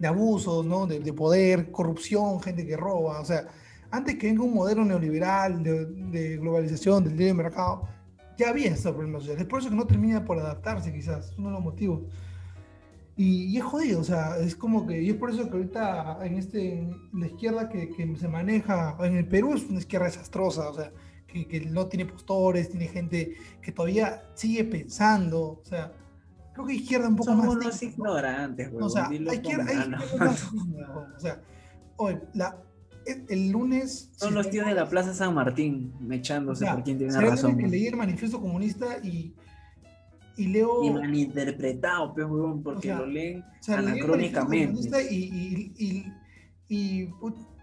de 0.00 0.08
abusos, 0.08 0.66
¿no? 0.66 0.86
De, 0.86 0.98
de, 0.98 1.12
poder, 1.12 1.70
corrupción, 1.70 2.42
gente 2.42 2.66
que 2.66 2.76
roba. 2.76 3.20
O 3.20 3.24
sea, 3.24 3.46
antes 3.90 4.16
que 4.16 4.26
venga 4.28 4.42
un 4.42 4.54
modelo 4.54 4.84
neoliberal 4.84 5.62
de, 5.62 5.86
de 5.86 6.36
globalización, 6.36 7.04
del 7.04 7.16
libre 7.16 7.34
mercado, 7.34 7.88
ya 8.40 8.50
había 8.50 8.70
estos 8.70 8.92
problemas 8.92 9.22
sociales. 9.22 9.42
Es 9.42 9.48
por 9.48 9.60
eso 9.60 9.68
que 9.68 9.76
no 9.76 9.86
termina 9.86 10.24
por 10.24 10.38
adaptarse, 10.38 10.92
quizás. 10.92 11.30
Es 11.30 11.38
uno 11.38 11.48
de 11.48 11.54
los 11.54 11.62
motivos. 11.62 12.02
Y, 13.16 13.58
es 13.58 13.64
jodido, 13.64 14.00
o 14.00 14.04
sea, 14.04 14.38
es 14.38 14.56
como 14.56 14.86
que, 14.86 15.02
y 15.02 15.10
es 15.10 15.16
por 15.16 15.28
eso 15.28 15.44
que 15.50 15.54
ahorita 15.54 16.20
en, 16.22 16.38
este, 16.38 16.88
la 17.12 17.26
izquierda 17.26 17.68
que, 17.68 17.90
que, 17.90 18.16
se 18.16 18.28
maneja, 18.28 18.96
en 19.00 19.16
el 19.16 19.28
Perú 19.28 19.52
es 19.52 19.64
una 19.68 19.78
izquierda 19.78 20.06
desastrosa, 20.06 20.70
o 20.70 20.74
sea, 20.74 20.90
que, 21.26 21.46
que, 21.46 21.60
no 21.66 21.86
tiene 21.86 22.06
postores, 22.06 22.70
tiene 22.70 22.86
gente 22.86 23.34
que 23.60 23.72
todavía 23.72 24.22
sigue 24.32 24.64
pensando, 24.64 25.60
o 25.60 25.62
sea, 25.64 25.92
creo 26.54 26.66
que 26.66 26.72
izquierda 26.72 27.08
un 27.08 27.16
poco 27.16 27.30
Somos 27.30 27.46
más... 27.46 27.56
unos 27.56 27.82
ignorantes, 27.82 28.70
güey. 28.70 28.84
O 28.86 28.88
sea, 28.88 29.08
hay 29.08 29.16
izquierda, 29.16 29.66
hay 29.68 29.76
izquierda 29.76 30.16
más 30.18 30.50
o 31.16 31.20
sea, 31.20 31.42
hoy, 31.96 32.18
la, 32.32 32.56
el, 33.06 33.50
lunes... 33.50 34.10
Son 34.16 34.34
los 34.34 34.50
tíos 34.50 34.66
de 34.66 34.74
la 34.74 34.88
Plaza 34.88 35.14
San 35.14 35.34
Martín, 35.34 35.92
echándose 36.10 36.66
por 36.66 36.82
quién 36.82 36.98
tiene 36.98 37.20
razón. 37.20 37.56
que 37.56 37.66
leí 37.66 37.86
el 37.86 37.96
manifiesto 37.96 38.40
comunista 38.40 38.98
y 39.02 39.34
y 40.40 40.46
leo... 40.46 40.82
Y 40.82 40.90
malinterpretado, 40.90 42.14
pues, 42.14 42.26
porque 42.64 42.94
lo 42.94 43.04
leen 43.04 43.44
anacrónicamente. 43.68 45.12
Y, 45.12 45.72
y, 45.78 46.06
y, 46.68 47.10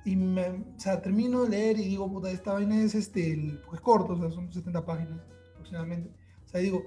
y, 0.06 0.16
me, 0.16 0.48
o 0.50 0.80
sea, 0.80 1.02
termino 1.02 1.44
de 1.44 1.50
leer 1.50 1.80
y 1.80 1.86
digo, 1.86 2.08
puta, 2.08 2.30
esta 2.30 2.54
vaina 2.54 2.80
es 2.80 2.94
este, 2.94 3.60
pues 3.68 3.82
corto, 3.82 4.14
o 4.14 4.18
sea, 4.18 4.30
son 4.30 4.54
70 4.54 4.86
páginas 4.86 5.20
aproximadamente. 5.54 6.12
O 6.46 6.50
sea, 6.50 6.62
digo, 6.62 6.84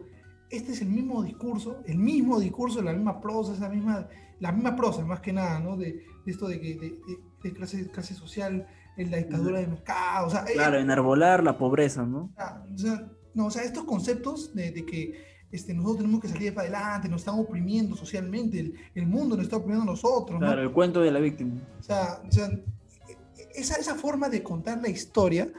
este 0.48 0.72
es 0.72 0.80
el 0.80 0.88
mismo 0.88 1.24
discurso, 1.24 1.82
el 1.86 1.98
mismo 1.98 2.38
discurso, 2.38 2.82
la 2.82 2.92
misma 2.92 3.20
prosa, 3.20 3.54
esa 3.54 3.68
misma, 3.68 4.06
la 4.38 4.52
misma 4.52 4.76
prosa, 4.76 5.04
más 5.04 5.20
que 5.20 5.32
nada, 5.32 5.58
¿no? 5.58 5.76
De, 5.76 6.04
esto 6.24 6.46
de, 6.46 6.58
de, 6.58 6.74
de, 6.76 7.18
clase, 7.40 7.90
clase 7.90 8.14
social, 8.14 8.66
en 8.96 9.10
la 9.10 9.16
dictadura 9.18 9.60
de 9.60 9.66
mercado, 9.66 10.26
o 10.26 10.30
sea... 10.30 10.44
Claro, 10.44 10.78
enarbolar 10.78 11.42
la 11.42 11.56
pobreza, 11.56 12.04
¿no? 12.04 12.30
O 12.74 12.78
sea, 12.78 13.10
no, 13.34 13.46
o 13.46 13.50
sea, 13.50 13.62
estos 13.62 13.84
conceptos 13.84 14.54
de, 14.54 14.72
que 14.84 15.24
este, 15.50 15.72
nosotros 15.72 15.98
tenemos 15.98 16.20
que 16.20 16.28
salir 16.28 16.54
para 16.54 16.68
adelante, 16.68 17.08
nos 17.08 17.22
están 17.22 17.38
oprimiendo 17.38 17.96
socialmente, 17.96 18.72
el, 18.94 19.06
mundo 19.06 19.36
nos 19.36 19.44
está 19.44 19.56
oprimiendo 19.56 19.84
a 19.84 19.94
nosotros. 19.94 20.38
Claro, 20.38 20.62
el 20.62 20.72
cuento 20.72 21.00
de 21.00 21.10
la 21.10 21.20
víctima. 21.20 21.54
O 21.78 21.82
sea, 21.82 22.20
esa, 23.54 23.76
esa, 23.76 23.94
forma 23.94 24.28
de 24.28 24.42
contar 24.42 24.80
la 24.82 24.88
historia, 24.88 25.50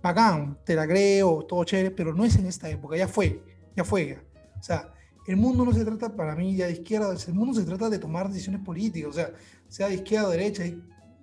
pagán, 0.00 0.58
te 0.64 0.74
la 0.74 0.86
creo, 0.86 1.44
todo 1.46 1.64
chévere, 1.64 1.90
pero 1.90 2.14
no 2.14 2.24
es 2.24 2.36
en 2.36 2.46
esta 2.46 2.68
época, 2.68 2.96
ya 2.96 3.08
fue, 3.08 3.42
ya 3.76 3.84
fue. 3.84 4.18
O 4.58 4.62
sea, 4.62 4.92
el 5.26 5.36
mundo 5.36 5.64
no 5.64 5.72
se 5.72 5.84
trata 5.84 6.14
para 6.14 6.34
mí 6.34 6.56
ya 6.56 6.66
de 6.66 6.72
izquierda, 6.72 7.14
el 7.26 7.34
mundo 7.34 7.58
se 7.58 7.66
trata 7.66 7.90
de 7.90 7.98
tomar 7.98 8.28
decisiones 8.28 8.62
políticas, 8.62 9.10
o 9.10 9.12
sea, 9.12 9.32
sea 9.68 9.88
de 9.88 9.94
izquierda 9.94 10.28
o 10.28 10.30
derecha, 10.30 10.64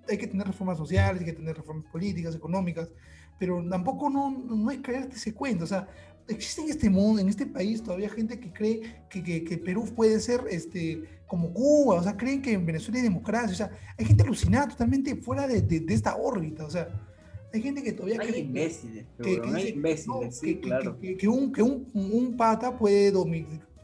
hay, 0.08 0.18
que 0.18 0.26
tener 0.26 0.46
reformas 0.46 0.78
sociales, 0.78 1.20
hay 1.20 1.26
que 1.26 1.32
tener 1.32 1.56
reformas 1.56 1.84
políticas, 1.90 2.34
económicas, 2.34 2.90
pero 3.38 3.64
tampoco 3.68 4.10
no, 4.10 4.30
no 4.30 4.70
es 4.70 4.78
creerte 4.78 5.16
ese 5.16 5.32
cuento, 5.32 5.64
o 5.64 5.66
sea, 5.66 5.88
existe 6.28 6.62
en 6.62 6.70
este 6.70 6.90
mundo, 6.90 7.20
en 7.20 7.28
este 7.28 7.46
país, 7.46 7.82
todavía 7.82 8.10
gente 8.10 8.38
que 8.38 8.52
cree 8.52 9.04
que, 9.08 9.44
que, 9.44 9.58
Perú 9.58 9.86
puede 9.94 10.20
ser 10.20 10.42
este, 10.50 11.04
como 11.26 11.52
Cuba, 11.52 11.96
o 11.96 12.02
sea, 12.02 12.16
creen 12.16 12.42
que 12.42 12.52
en 12.52 12.66
Venezuela 12.66 12.98
hay 12.98 13.04
democracia, 13.04 13.52
o 13.52 13.56
sea, 13.56 13.70
hay 13.96 14.04
gente 14.04 14.22
alucinada 14.22 14.68
totalmente 14.68 15.16
fuera 15.16 15.46
de, 15.46 15.62
de, 15.62 15.94
esta 15.94 16.16
órbita, 16.16 16.64
o 16.64 16.70
sea, 16.70 16.88
hay 17.52 17.62
gente 17.62 17.82
que 17.82 17.92
todavía 17.92 18.20
hay 18.20 18.28
cree 18.28 18.40
imbéciles, 18.40 19.06
que, 19.22 19.40
que, 19.40 19.48
hay 19.48 19.68
imbéciles, 19.68 20.38
sí, 20.38 20.56
claro. 20.56 20.98
que, 21.00 21.28
un, 21.28 21.52
que 21.52 21.62
un, 21.62 21.88
un 21.94 22.36
pata 22.36 22.76
puede 22.76 23.10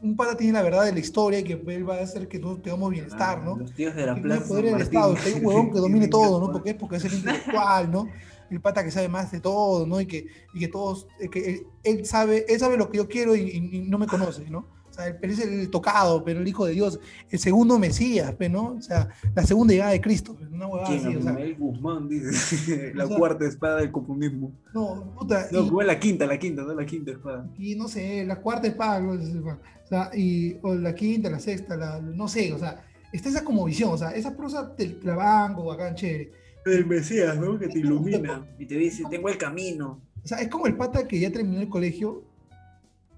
un 0.01 0.15
pata 0.15 0.37
tiene 0.37 0.53
la 0.53 0.61
verdad 0.61 0.85
de 0.85 0.93
la 0.93 0.99
historia 0.99 1.39
y 1.39 1.43
que 1.43 1.53
él 1.53 1.89
va 1.89 1.95
a 1.95 2.03
hacer 2.03 2.27
que 2.27 2.39
todos 2.39 2.61
tengamos 2.61 2.91
bienestar, 2.91 3.43
¿no? 3.43 3.57
Los 3.57 3.73
tíos 3.73 3.95
de 3.95 4.05
la 4.05 4.15
plaza. 4.15 4.47
Poder 4.47 4.65
el 4.65 4.81
Estado, 4.81 5.15
que 5.15 5.29
hay 5.29 5.33
un 5.33 5.45
huevón 5.45 5.71
que 5.71 5.79
domine 5.79 6.07
todo, 6.07 6.39
¿no? 6.39 6.51
Porque 6.51 6.71
es 6.71 6.75
porque 6.75 6.97
es 6.97 7.05
el 7.05 7.13
intelectual, 7.13 7.91
¿no? 7.91 8.07
el 8.49 8.61
pata 8.61 8.83
que 8.83 8.91
sabe 8.91 9.07
más 9.07 9.31
de 9.31 9.39
todo, 9.39 9.85
¿no? 9.87 9.99
Y 9.99 10.05
que, 10.05 10.27
y 10.53 10.59
que 10.59 10.67
todos, 10.67 11.07
eh, 11.19 11.29
que 11.29 11.65
él, 11.83 12.05
sabe, 12.05 12.45
él 12.47 12.59
sabe 12.59 12.77
lo 12.77 12.89
que 12.89 12.97
yo 12.97 13.07
quiero 13.07 13.35
y, 13.35 13.85
no 13.87 13.97
me 13.97 14.07
conoce, 14.07 14.49
¿no? 14.49 14.67
O 14.95 14.97
sea, 14.97 15.07
él 15.07 15.29
es 15.29 15.39
el 15.39 15.69
tocado, 15.69 16.23
pero 16.23 16.39
el 16.39 16.47
Hijo 16.47 16.65
de 16.65 16.71
Dios, 16.71 17.01
el 17.29 17.37
segundo 17.37 17.77
Mesías, 17.77 18.33
pero 18.37 18.53
¿no? 18.53 18.75
O 18.77 18.81
sea, 18.81 19.09
la 19.35 19.43
segunda 19.43 19.73
llegada 19.73 19.91
de 19.91 19.99
Cristo, 19.99 20.37
una 20.49 20.67
huevada 20.67 20.95
así, 20.95 21.15
o 21.17 21.21
sea. 21.21 21.37
Guzmán 21.57 22.07
dice, 22.07 22.93
la 22.95 23.05
cuarta 23.05 23.45
espada 23.45 23.81
del 23.81 23.91
comunismo. 23.91 24.53
No, 24.73 25.13
puta. 25.19 25.47
No, 25.51 25.67
fue 25.67 25.83
la 25.83 25.99
quinta, 25.99 26.25
la 26.25 26.39
quinta, 26.39 26.63
no 26.63 26.73
la 26.73 26.85
quinta 26.85 27.11
espada. 27.11 27.45
Y 27.59 27.75
no 27.75 27.89
sé, 27.89 28.23
la 28.23 28.39
cuarta 28.39 28.67
espada, 28.67 29.05
o 29.05 29.87
sea, 29.89 30.11
y, 30.15 30.55
o 30.61 30.73
la 30.75 30.95
quinta, 30.95 31.29
la 31.29 31.39
sexta, 31.39 31.75
la, 31.75 31.99
no 31.99 32.29
sé, 32.29 32.53
o 32.53 32.57
sea, 32.57 32.85
está 33.11 33.27
esa 33.27 33.43
como 33.43 33.65
visión, 33.65 33.91
o 33.91 33.97
sea, 33.97 34.11
esa 34.11 34.33
prosa 34.37 34.73
te 34.77 34.97
la 35.03 35.15
banco, 35.15 35.65
bacán, 35.65 35.95
chévere. 35.95 36.31
El 36.65 36.85
Mesías, 36.85 37.37
¿no? 37.37 37.59
Que 37.59 37.67
te 37.67 37.79
ilumina 37.79 38.47
y 38.57 38.65
te 38.65 38.75
dice, 38.75 39.03
tengo 39.09 39.27
el 39.27 39.37
camino. 39.37 40.01
O 40.23 40.27
sea, 40.27 40.39
es 40.39 40.47
como 40.47 40.67
el 40.67 40.77
pata 40.77 41.05
que 41.05 41.19
ya 41.19 41.31
terminó 41.31 41.59
el 41.59 41.69
colegio, 41.69 42.23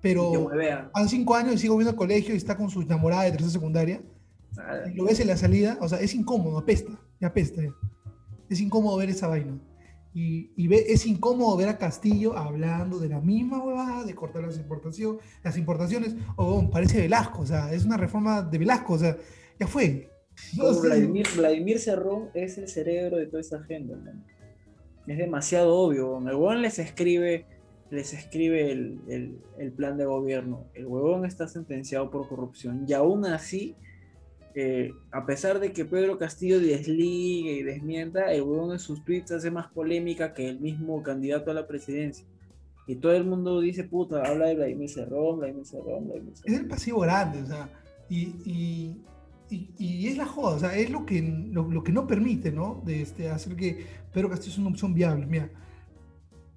pero 0.02 0.50
hace 0.94 1.10
cinco 1.10 1.36
años 1.36 1.56
y 1.56 1.58
sigue 1.58 1.74
viendo 1.74 1.92
el 1.92 1.96
colegio 1.96 2.34
y 2.34 2.38
está 2.38 2.56
con 2.56 2.70
su 2.70 2.82
enamorada 2.82 3.24
de 3.24 3.32
tercera 3.32 3.52
secundaria. 3.52 4.02
Y 4.92 4.96
lo 4.96 5.06
ves 5.06 5.20
en 5.20 5.28
la 5.28 5.38
salida, 5.38 5.78
o 5.82 5.88
sea, 5.88 6.00
es 6.00 6.14
incómodo, 6.16 6.58
apesta, 6.58 6.92
ya 7.20 7.28
apesta. 7.28 7.62
Es 8.50 8.60
incómodo 8.60 8.98
ver 8.98 9.10
esa 9.10 9.28
vaina. 9.28 9.60
Y, 10.14 10.52
y 10.56 10.68
ve, 10.68 10.86
es 10.88 11.06
incómodo 11.06 11.56
ver 11.58 11.70
a 11.70 11.78
Castillo 11.78 12.36
hablando 12.36 12.98
de 12.98 13.10
la 13.10 13.22
misma 13.22 13.64
huevada, 13.64 14.04
de 14.04 14.16
cortar 14.16 14.44
las, 14.44 14.58
importaciones, 14.58 15.22
las 15.44 15.58
importaciones. 15.58 16.16
O 16.38 16.70
parece 16.72 17.02
Velasco, 17.02 17.42
o 17.42 17.46
sea, 17.46 17.72
es 17.72 17.86
una 17.86 17.98
reforma 17.98 18.42
de 18.42 18.58
Velasco, 18.58 18.94
o 18.94 18.98
sea, 18.98 19.16
ya 19.60 19.68
fue. 19.68 20.10
Vladimir, 20.82 21.28
Vladimir 21.36 21.80
Cerrón 21.80 22.30
es 22.34 22.58
el 22.58 22.68
cerebro 22.68 23.18
de 23.18 23.28
toda 23.28 23.42
esa 23.42 23.58
agenda, 23.58 23.96
Es 25.06 25.18
demasiado 25.18 25.76
obvio. 25.76 26.18
El 26.18 26.62
les 26.62 26.80
escribe, 26.80 27.46
les 27.90 28.14
escribe 28.14 28.72
el, 28.72 29.00
el, 29.58 29.72
plan 29.72 29.98
de 29.98 30.06
gobierno. 30.06 30.66
El 30.74 30.86
huevón 30.86 31.26
está 31.26 31.48
sentenciado 31.48 32.10
por 32.10 32.28
corrupción. 32.28 32.86
Y 32.88 32.94
aún 32.94 33.26
así, 33.26 33.76
eh, 34.56 34.92
a 35.12 35.26
pesar 35.26 35.60
de 35.60 35.72
que 35.72 35.86
Pedro 35.86 36.18
Castillo 36.18 36.60
desligue 36.60 37.54
y 37.54 37.64
desmienta, 37.64 38.32
el 38.32 38.42
huevón 38.42 38.74
en 38.74 38.80
sus 38.80 39.04
tweets 39.06 39.32
hace 39.32 39.52
más 39.52 39.68
polémica 39.68 40.34
que 40.34 40.48
el 40.48 40.60
mismo 40.60 41.02
candidato 41.04 41.52
a 41.52 41.54
la 41.54 41.68
presidencia. 41.68 42.26
Y 42.88 42.96
todo 42.96 43.14
el 43.14 43.26
mundo 43.26 43.60
dice, 43.60 43.84
puta, 43.84 44.24
habla 44.24 44.48
de 44.48 44.56
Vladimir 44.56 44.90
Cerrón, 44.90 45.40
Vladimir 45.40 45.66
Cerrón, 45.66 46.08
Vladimir 46.08 46.38
Cerrón. 46.38 46.54
Es 46.54 46.60
el 46.62 46.68
pasivo 46.68 47.02
grande, 47.02 47.42
o 47.42 47.46
sea, 47.46 47.70
y 48.10 48.96
y, 49.50 50.08
es 50.08 50.18
la 50.18 50.26
joda, 50.26 50.56
o 50.56 50.60
sea, 50.60 50.76
es 50.76 50.90
lo 50.90 51.06
que, 51.06 51.22
lo, 51.22 51.84
que 51.84 51.92
no 51.92 52.06
permite, 52.06 52.52
¿no? 52.52 52.82
De 52.86 53.02
este, 53.02 53.30
hacer 53.30 53.56
que 53.56 53.86
Pedro 54.14 54.30
Castillo 54.30 54.54
sea 54.54 54.62
una 54.62 54.72
opción 54.72 54.94
viable. 54.94 55.26
Mira, 55.26 55.50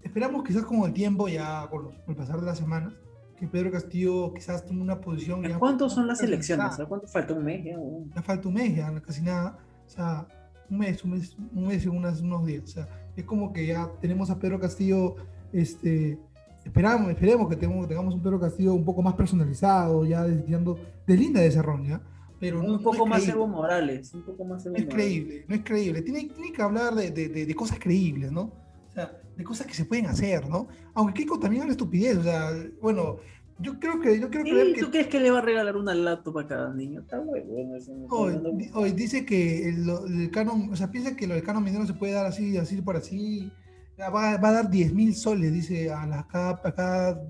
esperamos 0.03 0.45
quizás 0.45 0.65
con 0.65 0.81
el 0.83 0.93
tiempo, 0.93 1.29
ya 1.29 1.69
con, 1.71 1.91
el 2.07 2.17
pasar 2.17 2.41
de 2.41 2.47
las 2.47 2.59
semanas, 2.59 2.95
que 3.37 3.47
Pedro 3.47 3.71
Castillo 3.71 4.33
quizás 4.35 4.65
tome 4.65 4.83
una 4.83 5.01
posición. 5.01 5.45
¿A 5.47 5.59
cuántos 5.59 5.95
son 5.95 6.07
las 6.07 6.23
elecciones? 6.23 6.79
¿A 6.79 6.87
cuánto 6.87 7.07
falta? 7.07 7.33
¿Un 7.35 7.45
mes 7.45 7.65
ya? 7.65 7.77
Ya 8.15 8.23
falta 8.23 8.49
un 8.49 8.55
mes, 8.55 8.77
ya 8.77 9.01
casi 9.01 9.23
nada. 9.23 9.59
O 9.87 9.89
sea, 9.89 10.27
un 10.69 10.79
mes, 10.79 11.03
un 11.05 11.11
mes, 11.13 11.37
un 11.55 11.67
mes 11.67 11.85
y 11.85 11.89
unos, 11.89 12.21
unos 12.21 12.47
días. 12.47 12.65
O 12.65 12.67
sea, 12.67 12.89
es 13.17 13.25
como 13.25 13.53
que 13.53 13.67
ya 13.67 13.91
tenemos 14.01 14.31
a 14.31 14.39
Pedro 14.39 14.61
Castillo, 14.61 15.17
este, 15.53 16.19
esperamos, 16.65 17.11
esperemos 17.11 17.49
que 17.49 17.57
tengamos, 17.57 17.89
tengamos 17.89 18.15
un 18.15 18.23
Pedro 18.23 18.39
Castillo 18.39 18.75
un 18.75 18.85
poco 18.85 19.03
más 19.03 19.15
personalizado, 19.15 20.05
ya 20.05 20.25
desviando 20.25 20.79
de 21.07 21.17
linda 21.17 21.41
desarrollo, 21.41 21.85
¿ya? 21.85 22.01
pero 22.41 22.61
un 22.61 22.83
poco 22.83 23.07
más 23.07 23.29
Evo 23.29 23.47
Morales, 23.47 24.15
un 24.15 24.23
poco 24.23 24.45
más 24.45 24.65
Evo 24.65 24.75
no 24.77 24.83
es 24.83 24.89
creíble, 24.89 25.45
no 25.47 25.55
es 25.55 25.63
creíble. 25.63 26.03
Tiene, 26.03 26.25
tiene 26.25 26.53
que 26.53 26.63
hablar 26.63 26.95
de, 26.95 27.11
de, 27.11 27.29
de, 27.29 27.55
cosas 27.55 27.79
creíbles, 27.79 28.33
¿no? 28.33 28.51
O 28.89 28.93
sea, 28.93 29.21
de 29.41 29.45
cosas 29.45 29.67
que 29.67 29.75
se 29.75 29.85
pueden 29.85 30.07
hacer, 30.07 30.49
¿no? 30.49 30.69
Aunque 30.95 31.15
Keiko 31.15 31.39
también 31.39 31.63
habla 31.63 31.73
estupidez, 31.73 32.19
o 32.19 32.23
sea, 32.23 32.51
bueno, 32.81 33.19
yo 33.59 33.79
creo 33.79 34.01
que 34.01 34.19
yo 34.19 34.31
creo 34.31 34.45
¿Y 34.47 34.75
¿Tú 34.79 34.91
crees 34.91 35.09
que 35.09 35.21
le 35.21 35.31
va 35.31 35.39
a 35.39 35.43
regalar 35.43 35.77
una 35.77 35.95
laptop 35.95 36.39
a 36.39 36.47
cada 36.47 36.73
niño? 36.73 37.01
Está 37.01 37.21
muy 37.21 37.41
bueno 37.41 37.77
Hoy, 38.09 38.71
hoy 38.73 38.93
dice 38.93 39.27
que 39.27 39.69
el, 39.69 40.31
canon, 40.31 40.73
o 40.73 40.77
sea, 40.77 40.91
piensa 40.91 41.15
que 41.15 41.27
lo 41.27 41.35
del 41.35 41.43
canon 41.43 41.63
minero 41.63 41.87
se 41.87 41.95
puede 41.95 42.15
dar 42.15 42.27
así, 42.27 42.57
así 42.57 42.81
por 42.81 42.97
así. 42.97 43.53
Va, 44.01 44.39
va 44.39 44.49
a 44.49 44.53
dar 44.53 44.71
10 44.71 44.95
mil 44.95 45.15
soles, 45.15 45.53
dice, 45.53 45.93
a, 45.93 46.07
las, 46.07 46.25
cada, 46.25 46.53
a 46.65 46.73
cada 46.73 47.21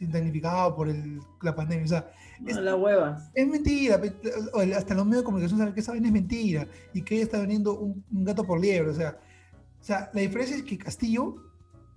damnificado 0.00 0.76
por 0.76 0.88
el, 0.88 1.20
la 1.42 1.54
pandemia. 1.54 1.84
O 1.84 1.88
sea, 1.88 2.10
es, 2.44 2.56
la 2.56 2.76
hueva. 2.76 3.18
Es 3.34 3.48
mentira. 3.48 4.00
Hasta 4.76 4.94
los 4.94 5.06
medios 5.06 5.22
de 5.22 5.24
comunicación 5.24 5.58
saben 5.58 5.74
que 5.74 5.80
esa 5.80 5.92
vaina 5.92 6.08
es 6.08 6.12
mentira 6.12 6.68
y 6.92 7.02
que 7.02 7.14
ella 7.14 7.24
está 7.24 7.38
vendiendo 7.38 7.78
un, 7.78 8.04
gato 8.10 8.44
por 8.44 8.60
liebre. 8.60 8.90
O 8.90 8.94
sea, 8.94 9.18
sea, 9.86 10.10
la 10.12 10.20
diferencia 10.20 10.56
es 10.56 10.64
que 10.64 10.76
Castillo 10.78 11.36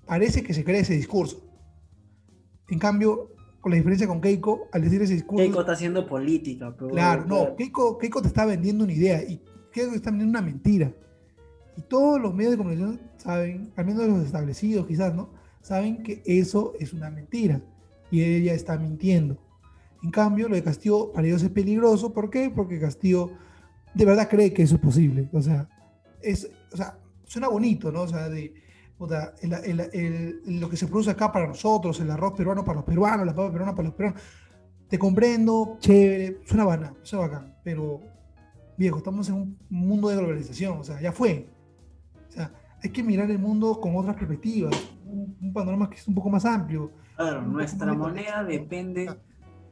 parece 0.06 0.44
que 0.44 0.54
se 0.54 0.64
cree 0.64 0.82
ese 0.82 0.94
discurso. 0.94 1.44
En 2.68 2.78
cambio, 2.78 3.32
con 3.62 3.72
la 3.72 3.78
diferencia 3.78 4.08
con 4.08 4.22
Keiko, 4.22 4.68
al 4.72 4.84
decir 4.84 5.02
ese 5.02 5.16
discurso. 5.16 5.44
Keiko 5.44 5.62
está 5.62 5.72
haciendo 5.72 6.06
política. 6.08 6.76
claro, 6.78 7.26
no. 7.26 7.56
Keiko, 7.56 7.98
Keiko 7.98 8.22
te 8.22 8.28
está 8.28 8.46
vendiendo 8.46 8.84
una 8.84 8.94
idea 8.94 9.24
y 9.24 9.42
Keiko 9.72 9.90
te 9.90 9.98
está 9.98 10.12
vendiendo 10.12 10.38
una 10.38 10.46
mentira. 10.46 10.94
Y 11.78 11.82
todos 11.82 12.22
los 12.22 12.32
medios 12.34 12.52
de 12.52 12.58
comunicación 12.58 13.02
saben, 13.18 13.74
al 13.76 13.86
menos 13.86 14.08
los 14.08 14.24
establecidos 14.24 14.86
quizás, 14.86 15.16
¿no? 15.16 15.32
Saben 15.62 16.04
que 16.04 16.22
eso 16.26 16.74
es 16.80 16.94
una 16.94 17.10
mentira 17.10 17.60
y 18.12 18.22
ella 18.22 18.54
está 18.54 18.78
mintiendo. 18.78 19.38
En 20.04 20.12
cambio, 20.12 20.48
lo 20.48 20.54
de 20.54 20.64
Castillo 20.64 21.12
para 21.12 21.26
ellos 21.26 21.42
es 21.42 21.50
peligroso. 21.50 22.14
¿Por 22.14 22.30
qué? 22.30 22.52
Porque 22.56 22.80
Castillo 22.80 23.32
de 23.96 24.06
verdad 24.06 24.30
cree 24.30 24.54
que 24.54 24.62
eso 24.62 24.76
es 24.76 24.82
posible. 24.82 25.28
O 25.34 25.42
sea, 25.42 25.68
es, 26.22 26.52
o 26.72 26.78
sea 26.78 26.99
suena 27.30 27.48
bonito, 27.48 27.92
¿no? 27.92 28.02
O 28.02 28.08
sea, 28.08 28.28
de, 28.28 28.54
lo 30.46 30.70
que 30.70 30.76
se 30.76 30.88
produce 30.88 31.12
acá 31.12 31.32
para 31.32 31.48
nosotros, 31.48 32.00
el 32.02 32.10
arroz 32.10 32.34
peruano 32.34 32.66
para 32.66 32.78
los 32.78 32.86
peruanos, 32.86 33.26
la 33.26 33.36
papa 33.36 33.52
peruana 33.52 33.76
para 33.76 33.88
los 33.88 33.96
peruanos. 33.96 34.22
Te 34.90 34.98
comprendo, 34.98 35.78
chévere, 35.80 36.42
suena 36.46 36.66
bacán, 36.66 36.98
suena 37.04 37.28
bacán, 37.28 37.56
pero 37.64 38.02
viejo, 38.76 38.98
estamos 38.98 39.30
en 39.30 39.36
un 39.36 39.58
mundo 39.70 40.10
de 40.10 40.18
globalización, 40.18 40.80
o 40.80 40.84
sea, 40.84 41.00
ya 41.00 41.12
fue. 41.12 41.48
O 42.30 42.32
sea, 42.32 42.52
hay 42.82 42.90
que 42.90 43.04
mirar 43.04 43.30
el 43.30 43.38
mundo 43.38 43.80
con 43.80 43.96
otras 43.96 44.16
perspectivas, 44.16 44.74
un, 45.06 45.38
un 45.40 45.54
panorama 45.54 45.90
que 45.90 45.98
es 45.98 46.08
un 46.08 46.16
poco 46.16 46.30
más 46.32 46.44
amplio. 46.46 46.92
Claro, 47.16 47.44
nuestra 47.44 47.94
moneda 47.94 48.44
depende 48.44 49.10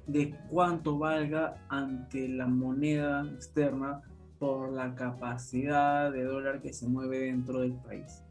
de 0.06 0.36
cuánto 0.50 1.00
valga 1.00 1.66
ante 1.70 2.30
la 2.30 2.46
moneda 2.46 3.28
externa 3.34 4.04
por 4.40 4.72
la 4.72 4.96
capacidad 4.96 6.12
de 6.12 6.24
dólar 6.24 6.62
que 6.62 6.74
se 6.74 6.88
mueve 6.88 7.20
dentro 7.20 7.62
del 7.62 7.74
país. 7.74 8.24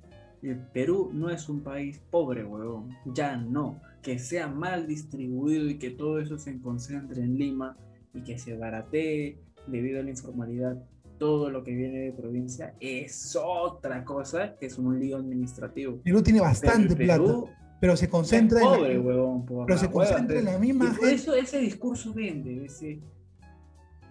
El 0.42 0.59
Perú 0.59 1.11
no 1.12 1.30
es 1.30 1.48
un 1.48 1.62
país 1.62 2.00
pobre, 2.11 2.44
huevón. 2.44 2.90
Ya 3.07 3.36
no. 3.36 3.80
Que 4.02 4.18
sea 4.18 4.46
mal 4.48 4.86
distribuido 4.86 5.68
y 5.68 5.78
que 5.78 5.90
todo 5.90 6.20
eso 6.20 6.38
se 6.38 6.61
concentre 6.61 7.22
en 7.22 7.36
Lima 7.36 7.76
y 8.14 8.22
que 8.22 8.38
se 8.38 8.57
baratee 8.57 9.38
debido 9.66 10.00
a 10.00 10.04
la 10.04 10.11
informalidad 10.11 10.76
todo 11.18 11.50
lo 11.50 11.64
que 11.64 11.74
viene 11.74 11.99
de 12.00 12.12
provincia 12.12 12.74
es 12.78 13.38
otra 13.42 14.04
cosa 14.04 14.54
que 14.58 14.66
es 14.66 14.78
un 14.78 15.00
lío 15.00 15.16
administrativo. 15.16 15.99
Perú 16.03 16.22
tiene 16.22 16.41
bastante 16.41 16.95
plata 16.95 17.45
pero 17.80 17.96
se 17.96 18.08
concentra 18.08 18.61
en 18.61 18.64
la, 18.64 19.00
huevón, 19.00 19.45
pero 19.66 19.78
se 19.78 19.91
concentra 19.91 20.38
en 20.38 20.46
la 20.46 20.58
misma 20.58 20.95
gente. 20.95 21.14
eso 21.14 21.34
ese 21.34 21.58
discurso 21.58 22.12
vende 22.14 22.64
ese 22.64 23.00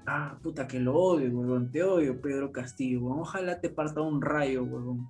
ah 0.05 0.37
puta 0.41 0.67
que 0.67 0.79
lo 0.79 0.95
odio 0.95 1.29
huevón 1.31 1.71
te 1.71 1.83
odio 1.83 2.21
Pedro 2.21 2.51
Castillo 2.51 3.05
ojalá 3.05 3.59
te 3.59 3.69
parta 3.69 4.01
un 4.01 4.21
rayo 4.21 4.63
huevón 4.63 5.07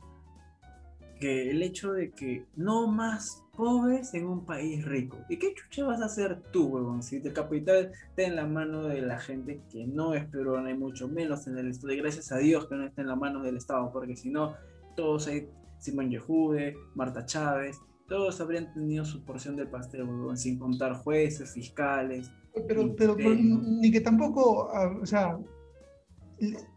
que 1.19 1.49
el 1.49 1.61
hecho 1.63 1.93
de 1.93 2.11
que 2.11 2.45
no 2.55 2.87
más 2.87 3.45
pobres 3.55 4.13
en 4.13 4.25
un 4.25 4.45
país 4.45 4.85
rico. 4.85 5.17
¿Y 5.29 5.37
qué 5.37 5.53
chucha 5.53 5.85
vas 5.85 6.01
a 6.01 6.05
hacer 6.05 6.41
tú, 6.51 6.67
huevón? 6.67 7.03
Si 7.03 7.17
el 7.17 7.33
capital 7.33 7.91
está 8.09 8.23
en 8.23 8.35
la 8.35 8.45
mano 8.45 8.83
de 8.83 9.01
la 9.01 9.19
gente 9.19 9.61
que 9.71 9.87
no 9.87 10.13
es 10.13 10.25
peruana 10.25 10.71
y 10.71 10.77
mucho 10.77 11.07
menos 11.07 11.47
en 11.47 11.57
el 11.57 11.69
Estado. 11.69 11.93
Y 11.93 11.97
gracias 11.97 12.31
a 12.31 12.37
Dios 12.37 12.67
que 12.67 12.75
no 12.75 12.85
está 12.85 13.01
en 13.01 13.07
la 13.07 13.15
mano 13.15 13.41
del 13.41 13.57
Estado, 13.57 13.91
porque 13.91 14.15
si 14.15 14.29
no, 14.29 14.55
todos 14.95 15.27
hay 15.27 15.49
Simón 15.79 16.09
Yehude, 16.09 16.75
Marta 16.95 17.25
Chávez, 17.25 17.79
todos 18.07 18.39
habrían 18.41 18.71
tenido 18.73 19.05
su 19.05 19.23
porción 19.23 19.55
del 19.55 19.67
pastel, 19.67 20.07
sin 20.35 20.59
contar 20.59 20.93
jueces, 20.93 21.51
fiscales. 21.51 22.31
Pero, 22.67 22.95
pero, 22.95 23.15
ni 23.17 23.91
que 23.91 24.01
tampoco, 24.01 24.69
o 25.01 25.05
sea, 25.05 25.37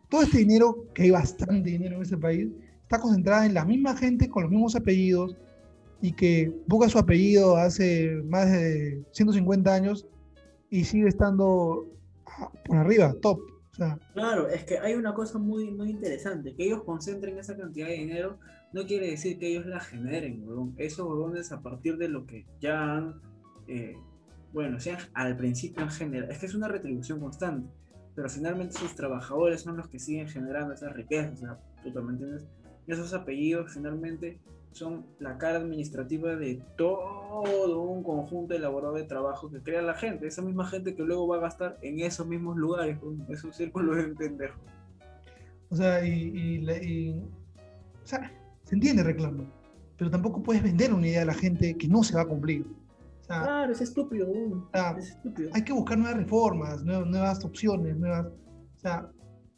todo 0.09 0.23
este 0.23 0.39
dinero, 0.39 0.87
que 0.95 1.05
hay 1.05 1.11
bastante 1.11 1.71
dinero 1.71 1.97
en 1.97 2.03
este 2.03 2.17
país, 2.17 2.49
está 2.83 2.99
concentrado 2.99 3.45
en 3.45 3.55
la 3.55 3.65
misma 3.65 3.97
gente 3.97 4.29
con 4.29 4.45
los 4.45 4.53
mismos 4.53 4.75
apellidos 4.75 5.37
y 6.01 6.13
que 6.13 6.53
busca 6.67 6.89
su 6.89 6.99
apellido 6.99 7.57
hace 7.57 8.23
más 8.25 8.51
de 8.51 9.03
150 9.13 9.73
años 9.73 10.07
y 10.71 10.85
sigue 10.85 11.09
estando 11.09 11.87
ah, 12.27 12.51
por 12.65 12.77
arriba, 12.77 13.15
top. 13.21 13.41
Claro, 14.13 14.49
es 14.49 14.65
que 14.65 14.79
hay 14.79 14.95
una 14.95 15.15
cosa 15.15 15.39
muy, 15.39 15.71
muy 15.71 15.91
interesante, 15.91 16.55
que 16.57 16.65
ellos 16.65 16.83
concentren 16.83 17.39
esa 17.39 17.57
cantidad 17.57 17.87
de 17.87 17.95
dinero 17.95 18.39
no 18.73 18.87
quiere 18.87 19.11
decir 19.11 19.39
que 19.39 19.49
ellos 19.49 19.67
la 19.67 19.81
generen, 19.81 20.47
huevón. 20.47 20.75
Esos 20.77 21.07
huevones 21.07 21.53
a 21.53 21.63
partir 21.63 21.97
de 21.97 22.09
lo 22.09 22.27
que 22.27 22.47
ya 22.61 22.97
han, 22.97 23.21
eh, 23.67 23.97
bueno, 24.53 24.81
sea, 24.81 24.99
al 25.15 25.37
principio 25.37 25.83
han 25.83 25.91
generado, 25.91 26.31
es 26.31 26.39
que 26.39 26.47
es 26.47 26.55
una 26.55 26.69
retribución 26.69 27.21
constante, 27.21 27.69
pero 28.15 28.29
finalmente 28.29 28.79
sus 28.79 28.95
trabajadores 28.95 29.63
son 29.63 29.77
los 29.77 29.89
que 29.89 29.99
siguen 29.99 30.29
generando 30.29 30.75
esas 30.75 30.93
riquezas, 30.93 31.35
o 31.35 31.37
sea, 31.37 31.59
¿tú 31.83 32.03
me 32.03 32.13
entiendes? 32.13 32.47
esos 32.87 33.13
apellidos 33.13 33.73
finalmente 33.75 34.41
son 34.73 35.07
la 35.19 35.37
cara 35.39 35.59
administrativa 35.59 36.37
de 36.37 36.63
todo 36.77 37.83
un 37.83 38.03
conjunto 38.03 38.55
elaborado 38.55 38.95
de 38.95 39.05
trabajo 39.05 39.51
que 39.51 39.61
crea 39.61 39.83
la 39.83 39.95
gente, 39.95 40.27
esa 40.27 40.43
misma 40.43 40.67
gente 40.67 40.95
que 40.95 41.03
luego 41.03 41.27
va 41.27 41.37
a 41.37 41.41
gastar 41.41 41.79
en 41.83 42.01
esos 42.01 42.27
mismos 42.27 42.57
lugares, 42.57 42.99
con 42.99 43.27
esos 43.29 43.57
círculos 43.57 43.97
de 43.97 44.15
pendejos. 44.15 44.61
O 45.71 45.77
sea, 45.77 46.05
y, 46.07 47.15
o 48.03 48.07
sea, 48.07 48.33
se 48.69 48.75
entiende 48.75 49.03
reclamo, 49.03 49.45
pero 49.97 50.11
tampoco 50.11 50.43
puedes 50.43 50.63
vender 50.63 50.93
una 50.93 51.07
idea 51.07 51.23
a 51.23 51.25
la 51.25 51.35
gente 51.35 51.75
que 51.79 51.89
no 51.89 52.03
se 52.03 52.15
va 52.15 52.23
a 52.23 52.27
cumplir. 52.27 52.67
claro, 53.27 53.73
es 53.73 53.81
estúpido, 53.81 54.29
es 54.99 55.09
estúpido. 55.09 55.51
Hay 55.55 55.65
que 55.65 55.73
buscar 55.73 55.97
nuevas 55.97 56.19
reformas, 56.19 56.85
nuevas, 56.85 57.43
opciones, 57.47 57.97
nuevas. 57.97 58.27
O 58.27 58.79
sea, 58.79 59.11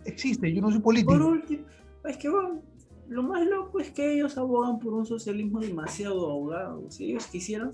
existe, 0.05 0.55
yo 0.55 0.63
no 0.63 0.71
soy 0.71 0.81
político. 0.81 1.13
Por 1.13 1.23
último, 1.23 1.65
es 2.05 2.17
que 2.19 2.29
bueno, 2.29 2.63
lo 3.09 3.25
más 3.25 3.45
loco 3.45 3.81
es 3.81 3.91
que 3.91 4.15
ellos 4.15 4.39
abogan 4.39 4.79
por 4.79 4.95
un 4.95 5.05
socialismo 5.05 5.59
demasiado 5.59 6.31
ahogado. 6.31 6.89
Si 6.89 7.11
ellos 7.11 7.27
quisieran 7.27 7.73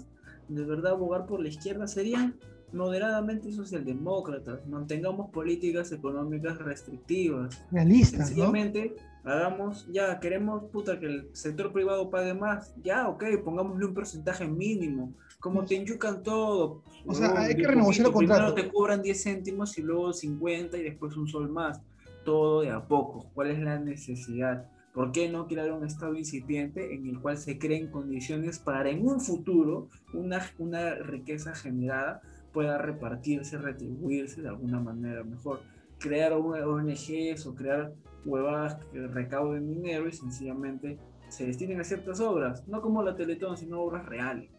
de 0.49 0.65
verdad 0.65 0.93
abogar 0.93 1.27
por 1.27 1.43
la 1.43 1.49
izquierda, 1.49 1.87
serían 1.87 2.37
moderadamente 2.73 3.53
socialdemócratas. 3.53 4.67
Mantengamos 4.67 5.31
políticas 5.31 5.93
económicas 5.93 6.57
restrictivas. 6.59 7.63
Realistas. 7.71 8.29
Sencillamente, 8.29 8.97
hagamos, 9.27 9.87
ya, 9.91 10.19
queremos 10.21 10.65
puta, 10.71 10.99
que 10.99 11.07
el 11.07 11.29
sector 11.33 11.73
privado 11.73 12.09
pague 12.11 12.33
más. 12.33 12.75
Ya, 12.83 13.09
ok, 13.09 13.25
pongámosle 13.45 13.87
un 13.87 13.95
porcentaje 13.95 14.47
mínimo. 14.47 15.15
Como 15.41 15.65
te 15.65 15.77
enyucan 15.77 16.23
todo. 16.23 16.83
O 17.05 17.15
sea, 17.15 17.39
hay 17.39 17.57
que 17.57 17.67
renegociar 17.67 18.07
el 18.07 18.13
contrato. 18.13 18.55
Primero 18.55 18.69
te 18.69 18.73
cobran 18.73 19.03
10 19.03 19.23
céntimos 19.23 19.77
y 19.79 19.83
luego 19.83 20.13
50 20.13 20.79
y 20.79 20.83
después 20.83 21.17
un 21.17 21.29
sol 21.29 21.49
más. 21.51 21.83
Todo 22.25 22.63
de 22.63 22.71
a 22.71 22.87
poco. 22.87 23.31
¿Cuál 23.35 23.51
es 23.51 23.59
la 23.59 23.79
necesidad? 23.79 24.71
¿Por 24.95 25.13
qué 25.13 25.29
no 25.29 25.47
crear 25.47 25.73
un 25.73 25.85
estado 25.85 26.15
incipiente 26.15 26.95
en 26.95 27.07
el 27.07 27.21
cual 27.21 27.37
se 27.37 27.59
creen 27.59 27.91
condiciones 27.91 28.59
para 28.59 28.89
en 28.89 29.07
un 29.07 29.21
futuro 29.21 29.89
una, 30.15 30.41
una 30.59 30.95
riqueza 30.95 31.55
generada 31.55 32.23
pueda 32.53 32.79
repartirse, 32.79 33.59
retribuirse 33.59 34.41
de 34.41 34.49
alguna 34.49 34.81
manera 34.81 35.23
mejor? 35.23 35.61
Crear 35.99 36.33
ONGs 36.33 37.47
o 37.47 37.55
crear 37.55 37.93
huevadas 38.27 38.77
que 38.93 39.07
recauden 39.07 39.69
dinero 39.69 40.09
y 40.09 40.13
sencillamente 40.13 40.99
se 41.29 41.47
destinen 41.47 41.81
a 41.81 41.85
ciertas 41.85 42.21
obras, 42.21 42.67
no 42.69 42.81
como 42.81 43.03
la 43.03 43.17
Teletón, 43.17 43.57
sino 43.57 43.81
obras 43.81 44.07
reales. 44.07 44.51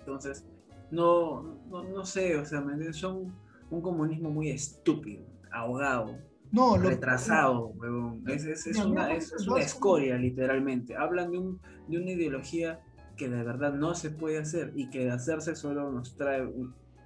Entonces, 0.00 0.46
no, 0.90 1.42
no, 1.68 1.82
no 1.84 2.04
sé, 2.04 2.36
o 2.36 2.44
sea, 2.44 2.62
son 2.92 3.34
un 3.70 3.80
comunismo 3.80 4.30
muy 4.30 4.50
estúpido, 4.50 5.24
ahogado, 5.52 6.16
no, 6.54 6.76
retrasado, 6.76 7.66
huevón. 7.76 8.22
Es, 8.28 8.44
es, 8.44 8.66
es, 8.68 8.78
una, 8.78 9.12
es, 9.12 9.32
una, 9.48 9.60
escoria, 9.60 10.16
literalmente. 10.16 10.94
Hablan 10.94 11.32
de, 11.32 11.38
un, 11.38 11.60
de 11.88 11.98
una 11.98 12.12
ideología 12.12 12.80
que 13.16 13.28
de 13.28 13.42
verdad 13.42 13.74
no 13.74 13.96
se 13.96 14.10
puede 14.10 14.38
hacer 14.38 14.72
y 14.76 14.88
que 14.88 15.00
de 15.00 15.10
hacerse 15.10 15.56
solo 15.56 15.90
nos 15.90 16.16
trae 16.16 16.46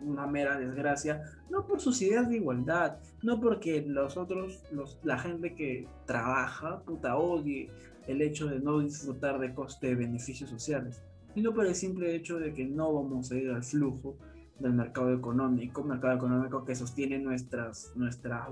una 0.00 0.26
mera 0.26 0.58
desgracia, 0.58 1.22
no 1.50 1.66
por 1.66 1.80
sus 1.80 2.00
ideas 2.02 2.28
de 2.28 2.36
igualdad, 2.36 2.98
no 3.22 3.40
porque 3.40 3.84
los 3.86 4.16
otros, 4.16 4.62
los, 4.72 4.98
la 5.02 5.18
gente 5.18 5.54
que 5.54 5.86
trabaja, 6.06 6.80
puta, 6.80 7.16
odie 7.16 7.70
el 8.06 8.22
hecho 8.22 8.46
de 8.46 8.58
no 8.60 8.80
disfrutar 8.80 9.38
de 9.38 9.54
coste 9.54 9.88
de 9.88 9.94
beneficios 9.94 10.48
sociales, 10.50 11.02
sino 11.34 11.52
por 11.52 11.66
el 11.66 11.74
simple 11.74 12.14
hecho 12.14 12.38
de 12.38 12.52
que 12.52 12.64
no 12.64 12.92
vamos 12.92 13.30
a 13.30 13.36
ir 13.36 13.50
al 13.50 13.62
flujo 13.62 14.16
del 14.58 14.72
mercado 14.72 15.12
económico, 15.14 15.84
mercado 15.84 16.16
económico 16.16 16.64
que 16.64 16.74
sostiene 16.74 17.18
nuestras, 17.18 17.92
nuestras, 17.94 18.48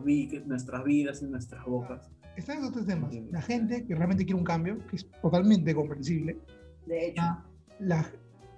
nuestras 0.46 0.84
vidas 0.84 1.22
y 1.22 1.26
nuestras 1.26 1.64
bocas. 1.64 2.10
Están 2.36 2.58
esos 2.58 2.72
tres 2.72 2.86
temas. 2.86 3.12
La 3.30 3.40
gente 3.40 3.86
que 3.86 3.94
realmente 3.94 4.24
quiere 4.24 4.38
un 4.38 4.44
cambio, 4.44 4.78
que 4.88 4.96
es 4.96 5.10
totalmente 5.22 5.74
comprensible. 5.74 6.38
De 6.86 7.08
hecho. 7.08 7.22
La, 7.80 8.06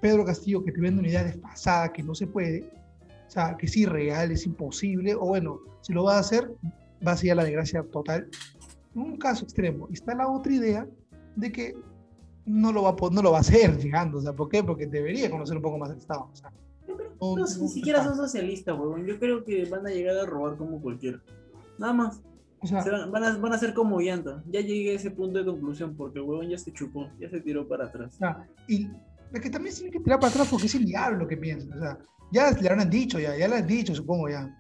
Pedro 0.01 0.25
Castillo 0.25 0.65
que 0.65 0.73
te 0.73 0.81
vende 0.81 1.01
una 1.01 1.09
idea 1.09 1.25
desfasada 1.25 1.93
que 1.93 2.03
no 2.03 2.15
se 2.15 2.27
puede, 2.27 2.71
o 3.27 3.31
sea, 3.31 3.57
que 3.57 3.67
es 3.67 3.77
irreal, 3.77 4.31
es 4.31 4.47
imposible, 4.47 5.15
o 5.15 5.27
bueno, 5.27 5.61
si 5.81 5.93
lo 5.93 6.05
va 6.05 6.17
a 6.17 6.21
hacer, 6.21 6.51
va 7.07 7.13
a 7.13 7.17
ser 7.17 7.37
la 7.37 7.45
desgracia 7.45 7.83
total. 7.83 8.29
Un 8.95 9.17
caso 9.17 9.45
extremo. 9.45 9.89
Está 9.93 10.15
la 10.15 10.29
otra 10.29 10.53
idea 10.53 10.87
de 11.37 11.53
que 11.53 11.77
no 12.47 12.73
lo 12.73 12.83
va 12.83 12.91
a, 12.91 13.11
no 13.11 13.23
lo 13.23 13.31
va 13.31 13.39
a 13.39 13.41
hacer 13.41 13.77
llegando, 13.83 14.19
o 14.19 14.23
sea, 14.23 14.33
¿por 14.33 14.49
qué? 14.49 14.63
Porque 14.65 14.87
debería 14.87 15.31
conocer 15.31 15.57
un 15.57 15.63
poco 15.63 15.79
más 15.79 15.91
el 15.91 15.99
Estado. 15.99 16.29
O 16.33 16.37
sea, 16.37 16.53
no, 17.21 17.37
ni 17.37 17.69
siquiera 17.69 18.05
son 18.05 18.17
socialistas, 18.17 18.79
huevón. 18.79 19.05
Yo 19.05 19.19
creo 19.19 19.45
que 19.45 19.65
van 19.65 19.87
a 19.87 19.91
llegar 19.91 20.17
a 20.17 20.27
robar 20.27 20.57
como 20.57 20.81
cualquiera. 20.81 21.21
Nada 21.79 21.93
más. 21.93 22.21
van, 23.11 23.25
a, 23.25 23.39
van 23.39 23.53
a 23.53 23.59
ser 23.59 23.75
como 23.75 24.01
llanta. 24.01 24.43
Ya 24.47 24.61
llegué 24.61 24.93
a 24.93 24.95
ese 24.95 25.11
punto 25.11 25.39
de 25.39 25.45
conclusión 25.45 25.95
porque 25.97 26.21
el 26.21 26.25
huevón 26.25 26.49
ya 26.49 26.59
se 26.59 26.73
chupó, 26.73 27.09
ya 27.19 27.29
se 27.29 27.41
tiró 27.41 27.67
para 27.67 27.87
atrás. 27.87 28.19
y 28.69 28.89
es 29.33 29.41
que 29.41 29.51
también 29.51 29.75
tiene 29.75 29.91
que 29.91 30.01
tirar 30.01 30.21
para 30.21 30.31
atrás 30.31 30.49
porque 30.51 30.67
es 30.67 30.75
el 30.75 30.85
diablo 30.85 31.27
que 31.27 31.37
piensa. 31.37 31.69
O 31.75 31.79
sea, 31.79 31.99
ya 32.33 32.51
le 32.51 32.69
han 32.69 32.91
dicho, 32.91 33.19
ya, 33.19 33.37
ya 33.37 33.49
le 33.49 33.57
han 33.57 33.67
dicho, 33.67 33.95
supongo 33.95 34.29
ya. 34.29 34.55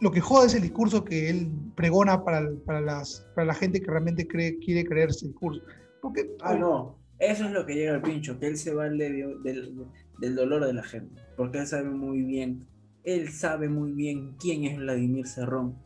Lo 0.00 0.10
que 0.10 0.20
jode 0.20 0.46
es 0.46 0.54
el 0.54 0.62
discurso 0.62 1.04
que 1.04 1.28
él 1.28 1.50
pregona 1.74 2.24
para, 2.24 2.48
para, 2.64 2.80
las, 2.80 3.26
para 3.34 3.46
la 3.46 3.54
gente 3.54 3.80
que 3.80 3.90
realmente 3.90 4.28
cree, 4.28 4.58
quiere 4.58 4.84
creer 4.84 5.08
ese 5.08 5.26
discurso. 5.26 5.60
Porque, 6.00 6.36
ah, 6.42 6.54
no. 6.54 6.98
Eso 7.18 7.46
es 7.46 7.50
lo 7.50 7.66
que 7.66 7.74
llega 7.74 7.94
al 7.94 8.02
pincho, 8.02 8.38
que 8.38 8.46
él 8.46 8.56
se 8.56 8.72
va 8.72 8.84
del, 8.84 9.42
del, 9.42 9.86
del 10.20 10.36
dolor 10.36 10.64
de 10.64 10.72
la 10.72 10.84
gente, 10.84 11.20
porque 11.36 11.58
él 11.58 11.66
sabe 11.66 11.90
muy 11.90 12.22
bien, 12.22 12.68
él 13.02 13.30
sabe 13.30 13.68
muy 13.68 13.92
bien 13.92 14.36
quién 14.38 14.64
es 14.64 14.76
Vladimir 14.78 15.26
Cerrón 15.26 15.76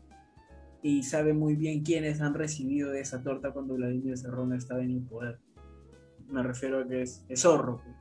y 0.83 1.01
sabe 1.01 1.33
muy 1.33 1.55
bien 1.55 1.81
quiénes 1.81 2.21
han 2.21 2.35
recibido 2.35 2.91
de 2.91 2.99
esa 2.99 3.23
torta 3.23 3.51
cuando 3.51 3.75
Vladimir 3.75 4.17
Cerrón 4.17 4.53
estaba 4.53 4.83
en 4.83 4.91
el 4.91 5.01
poder. 5.01 5.39
Me 6.29 6.43
refiero 6.43 6.79
a 6.79 6.87
que 6.87 7.01
es, 7.01 7.23
zorro, 7.35 7.81
pues. 7.83 7.95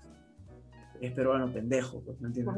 es 1.01 1.13
peruano 1.13 1.53
pendejo, 1.53 2.01
pues, 2.01 2.21
¿me 2.21 2.29
entiendes? 2.29 2.55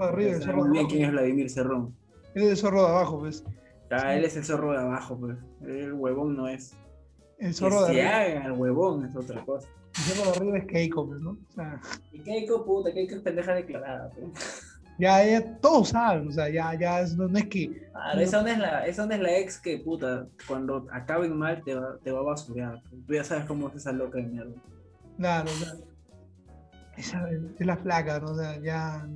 bien 0.70 0.86
quién 0.86 1.04
es 1.04 1.12
Vladimir 1.12 1.50
Cerrón. 1.50 1.94
Él 2.34 2.44
es 2.44 2.50
el 2.50 2.56
zorro 2.56 2.82
de 2.82 2.88
abajo, 2.88 3.20
pues. 3.20 3.44
Ah, 3.90 4.16
él 4.16 4.24
es 4.24 4.36
el 4.36 4.44
zorro 4.44 4.72
de 4.72 4.78
abajo, 4.78 5.18
pues. 5.18 5.36
El 5.62 5.92
huevón 5.92 6.36
no 6.36 6.48
es. 6.48 6.76
El 7.38 7.54
zorro 7.54 7.84
de 7.84 8.02
arriba. 8.02 8.46
el 8.46 8.52
huevón 8.52 9.04
es 9.04 9.14
otra 9.16 9.44
cosa. 9.44 9.68
El 9.94 10.02
zorro 10.02 10.30
de 10.30 10.36
arriba 10.36 10.58
es 10.58 10.66
Keiko, 10.66 11.06
pues, 11.06 11.20
¿no? 11.20 11.30
O 11.30 11.52
sea... 11.54 11.80
Y 12.12 12.18
Keiko, 12.20 12.64
puta, 12.64 12.92
Keiko 12.92 13.16
es 13.16 13.22
pendeja 13.22 13.54
declarada, 13.54 14.10
pues. 14.10 14.74
Ya, 14.98 15.26
ya, 15.26 15.56
todos 15.56 15.88
saben, 15.88 16.28
o 16.28 16.30
sea, 16.30 16.48
ya, 16.48 16.72
ya, 16.78 17.04
no, 17.16 17.36
es 17.36 17.46
que... 17.46 17.82
Esa, 18.16 18.42
no 18.42 18.48
es 18.48 18.58
la, 18.58 18.86
esa 18.86 19.06
no 19.06 19.14
es 19.14 19.20
la 19.20 19.38
ex 19.38 19.58
que, 19.58 19.78
puta, 19.78 20.28
cuando 20.46 20.86
acaben 20.92 21.36
mal 21.36 21.62
te 21.64 21.74
va, 21.74 21.98
te 21.98 22.12
va 22.12 22.20
a 22.20 22.22
basurear. 22.22 22.80
Tú 23.06 23.12
ya 23.12 23.24
sabes 23.24 23.44
cómo 23.44 23.68
es 23.68 23.74
esa 23.74 23.90
loca 23.90 24.18
de 24.18 24.24
mierda. 24.24 24.54
Claro, 25.16 25.50
claro. 25.58 25.78
Esa 26.96 27.28
es 27.58 27.66
la 27.66 27.76
flaca, 27.76 28.20
¿no? 28.20 28.32
O 28.32 28.36
sea, 28.36 28.60
ya... 28.60 29.06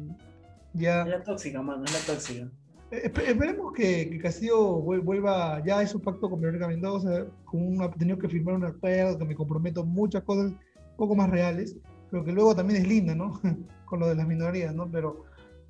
ya... 0.74 1.02
Es 1.02 1.08
la 1.08 1.22
tóxica, 1.22 1.62
mano, 1.62 1.84
es 1.84 1.92
la 1.92 2.14
tóxica. 2.14 2.50
Eh, 2.90 3.02
esperemos 3.04 3.72
que, 3.72 4.08
que, 4.10 4.18
Castillo 4.18 4.80
vuelva 4.80 5.62
ya 5.64 5.80
a 5.80 5.86
su 5.86 6.00
pacto 6.00 6.30
con 6.30 6.40
Verónica 6.40 6.68
Mendoza, 6.68 7.26
con 7.44 7.62
un, 7.62 7.82
ha 7.82 7.90
tenido 7.90 8.18
que 8.18 8.28
firmar 8.28 8.54
un 8.54 8.64
acuerdo, 8.64 9.18
que 9.18 9.24
me 9.24 9.34
comprometo 9.34 9.84
muchas 9.84 10.22
cosas 10.22 10.52
un 10.52 10.96
poco 10.96 11.14
más 11.14 11.30
reales, 11.30 11.76
pero 12.10 12.24
que 12.24 12.32
luego 12.32 12.54
también 12.54 12.82
es 12.82 12.88
linda, 12.88 13.14
¿no? 13.14 13.40
con 13.84 14.00
lo 14.00 14.08
de 14.08 14.14
las 14.14 14.26
minorías, 14.26 14.74
¿no? 14.74 14.90
Pero, 14.90 15.24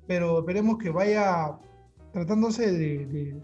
pero 0.07 0.39
esperemos 0.39 0.77
que 0.77 0.89
vaya 0.89 1.57
tratándose 2.13 2.71
de, 2.71 3.35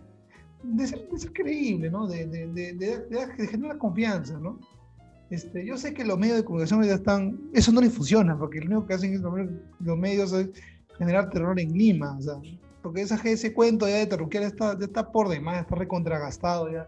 de, 0.64 0.88
ser, 0.88 1.08
creíble, 1.34 1.90
¿no? 1.92 2.08
De, 2.08 2.26
de, 2.26 3.48
generar 3.50 3.78
confianza, 3.78 4.40
¿no? 4.40 4.60
Este, 5.30 5.66
yo 5.66 5.78
sé 5.78 5.94
que 5.94 6.06
los 6.06 6.20
medios 6.20 6.38
de 6.38 6.44
comunicación 6.44 6.84
ya 6.84 6.94
están, 6.94 7.40
eso 7.54 7.72
no 7.72 7.82
les 7.82 7.94
funciona, 7.94 8.38
porque 8.38 8.60
lo 8.60 8.68
único 8.68 8.86
que 8.86 8.94
hacen 8.94 9.14
es, 9.14 9.22
los 9.22 9.98
medios 9.98 10.32
es 10.34 10.50
generar 10.98 11.30
terror 11.30 11.60
en 11.60 11.74
Lima, 11.74 12.18
o 12.18 12.22
sea, 12.22 12.36
porque 12.82 13.02
ese 13.02 13.54
cuento 13.54 13.88
ya 13.88 13.96
de 13.96 14.06
Terruquial 14.06 14.44
está, 14.44 14.78
ya 14.78 14.86
está 14.86 15.12
por 15.12 15.28
demás, 15.28 15.62
está 15.62 15.76
recontragastado 15.76 16.72
ya 16.72 16.88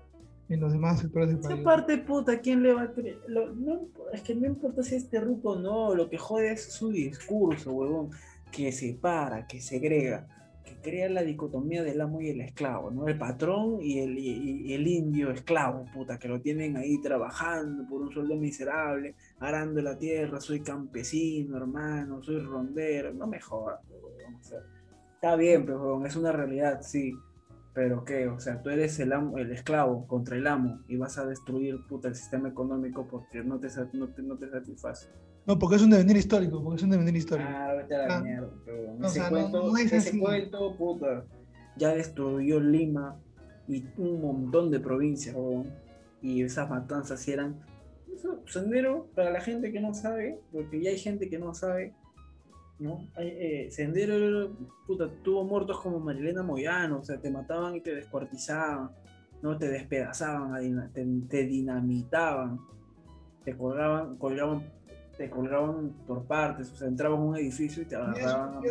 en 0.50 0.60
los 0.60 0.72
demás 0.72 1.00
sectores 1.00 1.30
del 1.30 1.40
país. 1.40 1.56
Esa 1.56 1.64
parte, 1.64 1.98
puta, 1.98 2.40
¿quién 2.40 2.62
le 2.62 2.74
va 2.74 2.84
a 2.84 2.92
creer? 2.92 3.20
no, 3.28 3.88
es 4.14 4.22
que 4.22 4.36
no 4.36 4.46
importa 4.46 4.84
si 4.84 4.96
es 4.96 5.10
terruco 5.10 5.52
o 5.52 5.60
no, 5.60 5.96
lo 5.96 6.10
que 6.10 6.18
jode 6.18 6.52
es 6.52 6.72
su 6.72 6.92
discurso, 6.92 7.72
huevón, 7.74 8.12
que 8.52 8.72
separa, 8.72 9.48
que 9.48 9.60
segrega, 9.60 10.28
que 10.68 10.76
crea 10.82 11.10
la 11.10 11.24
dicotomía 11.24 11.84
del 11.84 12.02
amo 12.02 12.22
y 12.22 12.30
el 12.30 12.42
esclavo, 12.42 12.92
¿no? 12.92 13.08
El 13.08 13.18
patrón 13.18 13.80
y 13.82 14.00
el, 14.00 14.88
indio 14.88 15.32
esclavo, 15.32 15.86
puta, 15.94 16.20
que 16.20 16.28
lo 16.28 16.42
tienen 16.42 16.76
ahí 16.78 17.02
trabajando 17.02 17.88
por 17.88 18.02
un 18.02 18.12
sueldo 18.12 18.36
miserable, 18.36 19.16
arando 19.40 19.82
la 19.82 19.98
tierra, 19.98 20.42
soy 20.42 20.60
campesino, 20.62 21.58
hermano, 21.58 22.22
soy 22.22 22.40
rondero, 22.40 23.14
no 23.14 23.28
me 23.28 23.40
jodas, 23.40 23.80
o 23.90 24.44
sea 24.44 24.60
Está 25.16 25.36
bien, 25.36 25.66
pero 25.66 26.06
es 26.06 26.16
una 26.16 26.32
realidad, 26.32 26.82
sí. 26.84 27.12
Pero 27.74 28.04
qué, 28.04 28.28
o 28.28 28.40
sea, 28.40 28.62
tú 28.62 28.70
eres 28.70 29.00
el, 29.00 29.14
amo, 29.14 29.40
el 29.40 29.52
esclavo 29.52 30.06
contra 30.06 30.38
el 30.38 30.46
amo 30.46 30.82
y 30.88 30.96
vas 30.96 31.18
a 31.18 31.26
destruir 31.26 31.80
puta, 31.88 32.08
el 32.08 32.16
sistema 32.16 32.50
económico 32.50 33.08
porque 33.08 33.44
no 33.44 33.60
te, 33.60 33.68
no 33.94 34.10
te, 34.10 34.22
no 34.22 34.38
te 34.38 34.50
satisface. 34.50 35.10
No, 35.48 35.58
porque 35.58 35.78
es 35.78 35.82
un 35.82 35.90
devenir 35.90 36.18
histórico, 36.18 36.62
porque 36.62 36.76
es 36.76 36.84
un 36.84 36.90
devenir 36.90 37.16
histórico. 37.16 37.50
Ah, 37.50 37.74
vete 37.74 37.96
a 37.96 38.08
la 38.08 38.18
ah. 38.18 38.22
mierda, 38.22 38.52
pero 38.66 39.08
ese, 39.08 39.30
cuento, 39.30 39.78
ese 39.78 40.20
cuento, 40.20 40.76
puta, 40.76 41.26
ya 41.78 41.96
destruyó 41.96 42.60
Lima 42.60 43.18
y 43.68 43.86
un 43.98 44.22
montón 44.22 44.70
de 44.70 44.80
provincias, 44.80 45.36
y 46.22 46.44
esas 46.44 46.70
matanzas 46.70 47.26
eran 47.28 47.62
Sendero, 48.46 49.08
para 49.16 49.32
la 49.32 49.42
gente 49.42 49.72
que 49.72 49.80
no 49.80 49.94
sabe, 49.94 50.40
porque 50.52 50.82
ya 50.82 50.90
hay 50.90 50.98
gente 50.98 51.30
que 51.30 51.38
no 51.38 51.54
sabe, 51.54 51.94
¿no? 52.80 53.08
Eh, 53.18 53.68
Sendero 53.72 54.56
puta, 54.86 55.10
tuvo 55.24 55.44
muertos 55.44 55.80
como 55.80 56.00
Marilena 56.00 56.44
Moyano, 56.44 57.00
o 57.00 57.04
sea, 57.04 57.20
te 57.20 57.30
mataban 57.30 57.76
y 57.76 57.82
te 57.82 57.94
descuartizaban, 57.94 58.92
¿no? 59.42 59.58
Te 59.58 59.70
despedazaban, 59.70 60.92
te, 61.30 61.46
dinamitaban, 61.46 62.60
te 63.44 63.56
colgaban, 63.56 64.18
colgaban, 64.18 64.64
te 65.18 65.30
colgaban 65.30 65.94
por 66.06 66.26
partes, 66.26 66.72
o 66.72 66.76
sea, 66.76 66.88
entraban 66.88 67.20
a 67.20 67.24
un 67.24 67.36
edificio 67.38 67.82
y 67.82 67.86
te 67.86 67.96
agarraban 67.96 68.64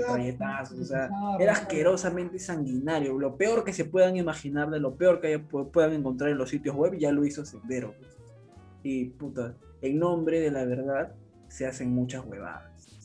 a 0.42 0.62
o 0.62 0.84
sea, 0.84 1.10
era 1.40 1.52
asquerosamente 1.52 2.38
sanguinario, 2.38 3.18
lo 3.18 3.36
peor 3.36 3.64
que 3.64 3.72
se 3.72 3.84
puedan 3.84 4.16
imaginar 4.16 4.70
de 4.70 4.78
lo 4.78 4.94
peor 4.94 5.20
que 5.20 5.38
puedan 5.38 5.92
encontrar 5.92 6.30
en 6.30 6.38
los 6.38 6.50
sitios 6.50 6.76
web, 6.76 6.96
ya 6.96 7.10
lo 7.10 7.24
hizo 7.24 7.44
Sendero. 7.44 7.94
Pues. 7.98 8.16
Y 8.82 9.06
puta, 9.06 9.54
en 9.82 9.98
nombre 9.98 10.40
de 10.40 10.50
la 10.50 10.64
verdad 10.64 11.12
se 11.48 11.66
hacen 11.66 11.90
muchas 11.90 12.24
huevadas. 12.24 13.00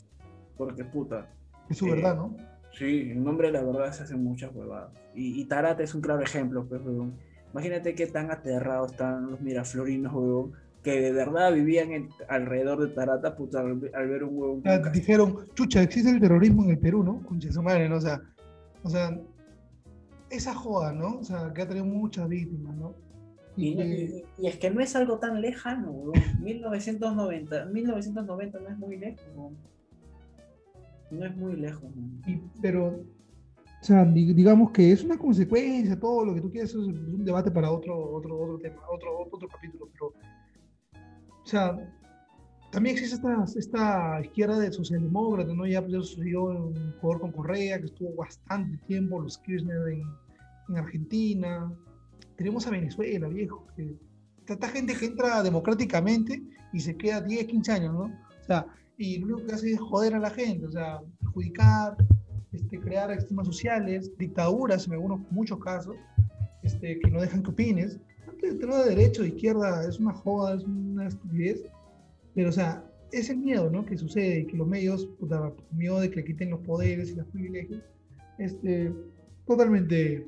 Porque 0.57 0.85
puta. 0.85 1.27
Es 1.69 1.77
su 1.77 1.87
verdad, 1.87 2.15
¿no? 2.15 2.37
Sí, 2.73 3.09
en 3.11 3.23
nombre 3.23 3.47
de 3.47 3.53
la 3.53 3.63
verdad 3.63 3.91
se 3.91 4.03
hacen 4.03 4.23
muchas 4.23 4.53
huevadas. 4.53 4.91
Y, 5.13 5.43
Tarata 5.45 5.83
es 5.83 5.93
un 5.95 6.01
claro 6.01 6.21
ejemplo, 6.21 6.65
pues, 6.65 6.81
Imagínate 7.51 7.95
qué 7.95 8.07
tan 8.07 8.31
aterrados 8.31 8.91
están 8.91 9.31
los 9.31 9.41
miraflorinos, 9.41 10.13
huevón, 10.13 10.53
que 10.83 10.99
de 10.99 11.11
verdad 11.11 11.53
vivían 11.53 12.09
alrededor 12.27 12.81
de 12.81 12.93
Tarata, 12.93 13.35
puta, 13.35 13.59
al, 13.59 13.79
ver 13.79 14.23
un 14.23 14.37
huevón. 14.37 14.63
dijeron, 14.93 15.47
chucha, 15.53 15.81
existe 15.81 16.09
el 16.09 16.19
terrorismo 16.19 16.63
en 16.63 16.71
el 16.71 16.79
Perú, 16.79 17.03
¿no? 17.03 17.21
Conche 17.23 17.51
su 17.51 17.61
madre, 17.61 17.87
¿no? 17.87 17.97
O 17.97 18.01
sea, 18.01 18.21
o 18.83 18.89
sea, 18.89 19.19
esa 20.29 20.53
joda, 20.55 20.91
¿no? 20.91 21.19
O 21.19 21.23
sea, 21.23 21.51
que 21.53 21.61
ha 21.61 21.67
tenido 21.67 21.85
muchas 21.85 22.27
víctimas, 22.27 22.75
¿no? 22.75 22.95
Y, 23.57 24.23
es 24.41 24.57
que 24.57 24.71
no 24.71 24.79
es 24.81 24.95
algo 24.95 25.19
tan 25.19 25.41
lejano, 25.41 26.11
1990, 26.41 27.65
1990 27.65 28.59
no 28.59 28.69
es 28.69 28.77
muy 28.77 28.97
lejos, 28.97 29.25
no, 31.11 31.25
es 31.25 31.35
muy 31.35 31.57
lejos. 31.57 31.91
pero, 32.61 32.87
o 32.87 33.83
sea, 33.83 34.05
digamos 34.05 34.71
que 34.71 34.93
es 34.93 35.03
una 35.03 35.17
consecuencia, 35.17 35.99
todo 35.99 36.25
lo 36.25 36.33
que 36.33 36.41
tú 36.41 36.49
quieras, 36.49 36.69
es 36.69 36.75
un 36.77 37.25
debate 37.25 37.51
para 37.51 37.69
otro, 37.69 38.13
otro, 38.13 38.39
otro 38.39 38.57
tema, 38.59 38.81
otro, 38.89 39.27
otro 39.29 39.49
capítulo, 39.49 39.89
pero, 39.91 40.13
o 41.43 41.47
sea, 41.47 41.75
también 42.71 42.95
existe 42.95 43.15
esta, 43.15 43.43
esta 43.59 44.21
izquierda 44.21 44.59
de 44.59 44.71
socialdemócrata, 44.71 45.53
¿no? 45.53 45.65
Ya, 45.67 45.81
pues, 45.81 46.07
sucedió 46.07 46.43
un 46.43 46.93
jugador 47.01 47.21
con 47.21 47.31
Correa, 47.31 47.79
que 47.79 47.85
estuvo 47.85 48.15
bastante 48.15 48.77
tiempo, 48.87 49.19
los 49.19 49.37
Kirchner 49.39 49.87
en, 49.89 50.03
en 50.69 50.77
Argentina, 50.77 51.71
tenemos 52.37 52.65
a 52.65 52.71
Venezuela, 52.71 53.27
viejo. 53.27 53.67
Que, 53.75 53.95
esta 54.47 54.67
gente 54.67 54.95
que 54.95 55.05
entra 55.05 55.41
democráticamente 55.43 56.41
y 56.73 56.79
se 56.81 56.97
queda 56.97 57.21
10, 57.21 57.45
15 57.45 57.71
años, 57.71 57.93
¿no? 57.93 58.01
O 58.01 58.43
sea, 58.45 58.65
y 58.97 59.19
lo 59.19 59.27
único 59.27 59.47
que 59.47 59.53
hace 59.53 59.71
es 59.71 59.79
joder 59.79 60.15
a 60.15 60.19
la 60.19 60.29
gente, 60.29 60.65
o 60.65 60.71
sea, 60.71 60.99
perjudicar, 61.19 61.95
este, 62.51 62.79
crear 62.79 63.11
extremas 63.11 63.47
sociales, 63.47 64.11
dictaduras 64.17 64.87
en 64.87 64.93
algunos, 64.93 65.21
muchos 65.31 65.59
casos, 65.59 65.95
este, 66.63 66.99
que 66.99 67.09
no 67.11 67.21
dejan 67.21 67.43
que 67.43 67.51
opines. 67.51 67.99
El 68.41 68.59
tema 68.59 68.83
de 68.83 68.95
derecho, 68.95 69.21
de 69.21 69.29
izquierda, 69.29 69.87
es 69.87 69.99
una 69.99 70.13
joda, 70.13 70.55
es 70.55 70.63
una 70.63 71.07
estupidez, 71.07 71.63
pero 72.33 72.49
o 72.49 72.51
sea, 72.51 72.83
es 73.11 73.29
el 73.29 73.37
miedo, 73.37 73.69
¿no? 73.69 73.85
Que 73.85 73.97
sucede 73.97 74.39
y 74.39 74.47
que 74.47 74.57
los 74.57 74.67
medios, 74.67 75.05
puta, 75.19 75.51
miedo 75.71 75.99
de 75.99 76.09
que 76.09 76.17
le 76.17 76.25
quiten 76.25 76.49
los 76.49 76.61
poderes 76.61 77.11
y 77.11 77.15
los 77.15 77.27
privilegios, 77.27 77.81
este, 78.37 78.93
totalmente 79.45 80.25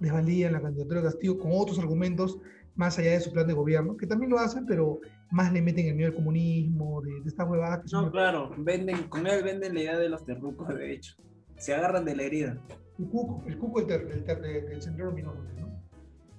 desvalían 0.00 0.52
la 0.52 0.60
candidatura 0.60 1.00
de 1.00 1.06
Castillo 1.06 1.38
con 1.38 1.52
otros 1.54 1.78
argumentos 1.78 2.38
más 2.74 2.98
allá 2.98 3.12
de 3.12 3.20
su 3.20 3.32
plan 3.32 3.46
de 3.46 3.52
gobierno, 3.52 3.96
que 3.96 4.06
también 4.06 4.30
lo 4.30 4.38
hacen, 4.38 4.66
pero 4.66 5.00
más 5.30 5.52
le 5.52 5.62
meten 5.62 5.86
el 5.86 5.94
miedo 5.94 6.10
al 6.10 6.16
comunismo, 6.16 7.00
de, 7.02 7.20
de 7.22 7.28
estas 7.28 7.48
huevadas. 7.48 7.92
no, 7.92 8.10
claro, 8.10 8.50
venden, 8.58 9.04
con 9.08 9.26
él 9.26 9.42
venden 9.44 9.74
la 9.74 9.80
idea 9.80 9.98
de 9.98 10.08
los 10.08 10.24
terrucos, 10.24 10.68
de 10.68 10.92
hecho. 10.92 11.14
Se 11.56 11.72
agarran 11.72 12.04
de 12.04 12.16
la 12.16 12.24
herida. 12.24 12.60
El 12.98 13.06
cuco, 13.06 13.42
el 13.46 13.58
cuco 13.58 13.82
del, 13.82 14.24
ter, 14.24 14.40
del, 14.40 14.82
centro 14.82 15.06
luminoso, 15.06 15.42
¿no? 15.58 15.73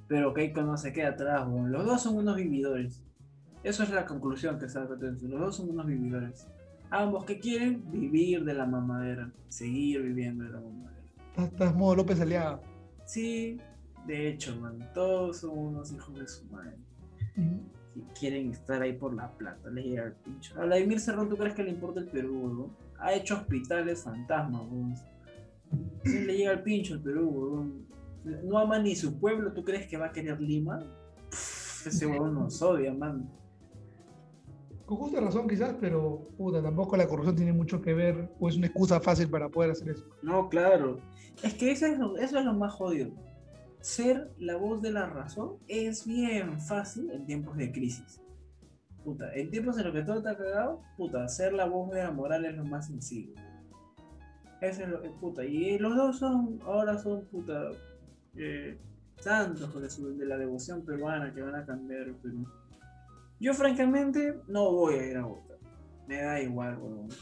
Pero 0.07 0.33
Keiko 0.33 0.61
no 0.61 0.77
se 0.77 0.93
queda 0.93 1.09
atrás, 1.09 1.47
los 1.47 1.85
dos 1.85 2.03
son 2.03 2.17
unos 2.17 2.35
vividores. 2.35 3.03
Eso 3.63 3.81
es 3.81 3.89
la 3.89 4.05
conclusión 4.05 4.59
que 4.59 4.69
saca 4.69 4.93
Los 4.93 5.19
dos 5.39 5.55
son 5.55 5.71
unos 5.71 5.87
vividores. 5.87 6.47
Ambos 6.91 7.25
que 7.25 7.39
quieren 7.39 7.83
vivir 7.91 8.45
de 8.45 8.53
la 8.53 8.67
mamadera, 8.67 9.31
seguir 9.47 10.03
viviendo 10.03 10.43
de 10.43 10.51
la 10.51 10.59
mamadera. 10.61 11.01
Estás 11.35 11.75
modo 11.75 11.95
López 11.95 12.21
Aliaga. 12.21 12.61
Sí, 13.05 13.59
de 14.05 14.29
hecho, 14.29 14.55
man, 14.57 14.77
todos 14.93 15.37
son 15.37 15.57
unos 15.57 15.91
hijos 15.91 16.17
de 16.19 16.27
su 16.27 16.45
madre. 16.45 16.77
Y 17.95 18.01
quieren 18.17 18.51
estar 18.51 18.81
ahí 18.81 18.93
por 18.93 19.15
la 19.15 19.31
plata, 19.31 19.69
les 19.71 19.85
llega 19.85 20.05
el 20.05 20.13
pincho. 20.13 20.61
A 20.61 20.65
Vladimir 20.65 20.99
Cerrón, 20.99 21.27
¿tú 21.27 21.35
crees 21.35 21.55
que 21.55 21.63
le 21.63 21.71
importa 21.71 21.99
el 21.99 22.07
Perú, 22.07 22.71
Ha 22.99 23.13
hecho 23.13 23.35
hospitales 23.35 24.03
fantasmas, 24.03 24.61
weón. 24.69 24.93
le 26.03 26.37
llega 26.37 26.51
el 26.51 26.61
pincho 26.61 26.93
al 26.93 27.01
Perú, 27.01 27.84
No 27.84 27.84
ama 28.57 28.79
ni 28.79 28.95
su 28.95 29.19
pueblo, 29.19 29.53
¿tú 29.53 29.63
crees 29.63 29.87
que 29.87 29.97
va 29.97 30.07
a 30.07 30.11
querer 30.11 30.39
Lima? 30.41 30.79
ese 31.87 32.05
huevón 32.05 32.33
nos 32.33 32.61
odia, 32.61 32.93
man. 32.93 33.29
Con 34.85 34.97
justa 34.97 35.19
razón 35.19 35.47
quizás, 35.47 35.75
pero 35.79 36.27
puta, 36.37 36.61
tampoco 36.61 36.95
la 36.95 37.07
corrupción 37.07 37.35
tiene 37.35 37.53
mucho 37.53 37.81
que 37.81 37.93
ver 37.93 38.29
o 38.39 38.47
es 38.47 38.55
una 38.55 38.67
excusa 38.67 38.99
fácil 38.99 39.29
para 39.29 39.49
poder 39.49 39.71
hacer 39.71 39.89
eso. 39.89 40.05
No, 40.21 40.47
claro. 40.47 40.99
Es 41.41 41.55
que 41.55 41.71
eso 41.71 41.87
es 41.87 41.97
lo, 41.97 42.17
eso 42.17 42.37
es 42.37 42.45
lo 42.45 42.53
más 42.53 42.73
jodido. 42.73 43.11
Ser 43.81 44.31
la 44.37 44.57
voz 44.57 44.81
de 44.81 44.91
la 44.91 45.07
razón 45.07 45.57
es 45.67 46.05
bien 46.05 46.59
fácil 46.59 47.09
en 47.11 47.25
tiempos 47.25 47.57
de 47.57 47.71
crisis. 47.71 48.21
Puta, 49.03 49.31
en 49.33 49.49
tiempos 49.51 49.77
en 49.77 49.85
los 49.85 49.93
que 49.93 50.01
todo 50.01 50.17
está 50.17 50.35
cagado, 50.35 50.81
puta, 50.97 51.27
ser 51.27 51.53
la 51.53 51.65
voz 51.65 51.91
de 51.91 52.03
la 52.03 52.11
moral 52.11 52.45
es 52.45 52.55
lo 52.55 52.65
más 52.65 52.87
sencillo. 52.87 53.33
Eso 54.61 54.83
es 54.83 54.89
lo 54.89 55.01
que, 55.01 55.09
puta, 55.09 55.45
y 55.45 55.77
los 55.77 55.95
dos 55.95 56.17
son, 56.19 56.59
ahora 56.63 56.97
son, 56.97 57.25
puta, 57.25 57.69
eh, 58.37 58.77
santos 59.17 59.73
de, 59.73 60.13
de 60.13 60.25
la 60.25 60.37
devoción 60.37 60.85
peruana 60.85 61.33
que 61.33 61.41
van 61.41 61.55
a 61.55 61.65
cambiar 61.65 62.01
el 62.01 62.15
Perú. 62.15 62.45
Yo 63.39 63.53
francamente 63.53 64.39
no 64.47 64.71
voy 64.71 64.95
a 64.95 65.07
ir 65.07 65.17
a 65.17 65.25
votar. 65.25 65.57
Me 66.07 66.21
da 66.21 66.39
igual, 66.39 66.77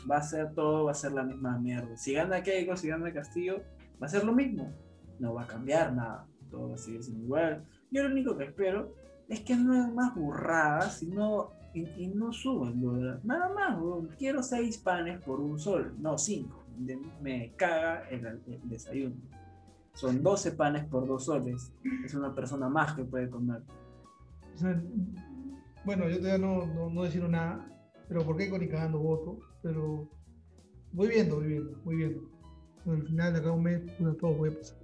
Va 0.10 0.18
a 0.18 0.22
ser 0.22 0.54
todo, 0.54 0.86
va 0.86 0.92
a 0.92 0.96
ser 0.96 1.14
la 1.14 1.24
misma 1.24 1.58
mierda. 1.58 1.96
Si 1.98 2.14
gana 2.14 2.44
Keiko, 2.44 2.76
si 2.76 2.90
gana 2.90 3.14
Castillo, 3.14 3.64
va 4.02 4.08
a 4.08 4.10
ser 4.10 4.24
lo 4.24 4.34
mismo. 4.34 4.74
No 5.20 5.34
va 5.34 5.44
a 5.44 5.48
cambiar 5.48 5.94
nada. 5.94 6.28
Todo 6.52 6.70
va 6.70 6.76
a 6.76 6.78
seguir 6.78 7.04
siendo 7.04 7.24
igual. 7.24 7.64
Yo 7.90 8.04
lo 8.04 8.10
único 8.10 8.38
que 8.38 8.46
espero 8.46 8.94
es 9.30 9.42
que 9.42 9.56
no 9.56 9.74
es 9.74 9.92
más 9.94 10.14
burradas, 10.14 11.00
sino 11.00 11.52
y, 11.74 12.08
no 12.08 12.32
suban, 12.32 12.80
Nada 13.24 13.50
más, 13.50 13.80
Quiero 14.20 14.44
seis 14.44 14.78
panes 14.78 15.20
por 15.22 15.40
un 15.40 15.58
sol, 15.58 15.96
no 16.00 16.18
cinco. 16.18 16.64
Me 17.22 17.52
caga 17.56 18.08
el, 18.10 18.26
el 18.26 18.70
desayuno. 18.70 19.16
Son 19.94 20.22
12 20.24 20.52
panes 20.54 20.86
por 20.86 21.08
dos 21.08 21.26
soles. 21.26 21.72
Es 22.04 22.14
una 22.14 22.34
persona 22.34 22.68
más 22.68 22.94
que 22.94 23.04
puede 23.04 23.30
comer. 23.30 23.62
Bueno, 25.86 26.10
yo 26.10 26.18
todavía 26.18 26.38
no, 26.38 26.66
no, 26.66 26.90
no 26.90 27.04
decido 27.04 27.28
nada, 27.28 27.68
pero 28.08 28.26
¿por 28.26 28.38
qué 28.38 28.50
con 28.50 28.66
cagando 28.68 29.00
voto? 29.00 29.40
Pero 29.62 30.10
voy 30.92 31.10
viendo, 31.10 31.36
voy 31.38 31.48
viendo, 31.48 31.82
voy 31.84 31.96
viendo. 31.98 32.30
al 32.86 33.04
final 33.04 33.34
de 33.34 33.40
acá 33.40 33.52
un 33.52 33.64
mes, 33.64 33.82
puta, 33.98 34.18
todo 34.18 34.38
puede 34.38 34.54
pasar. 34.54 34.78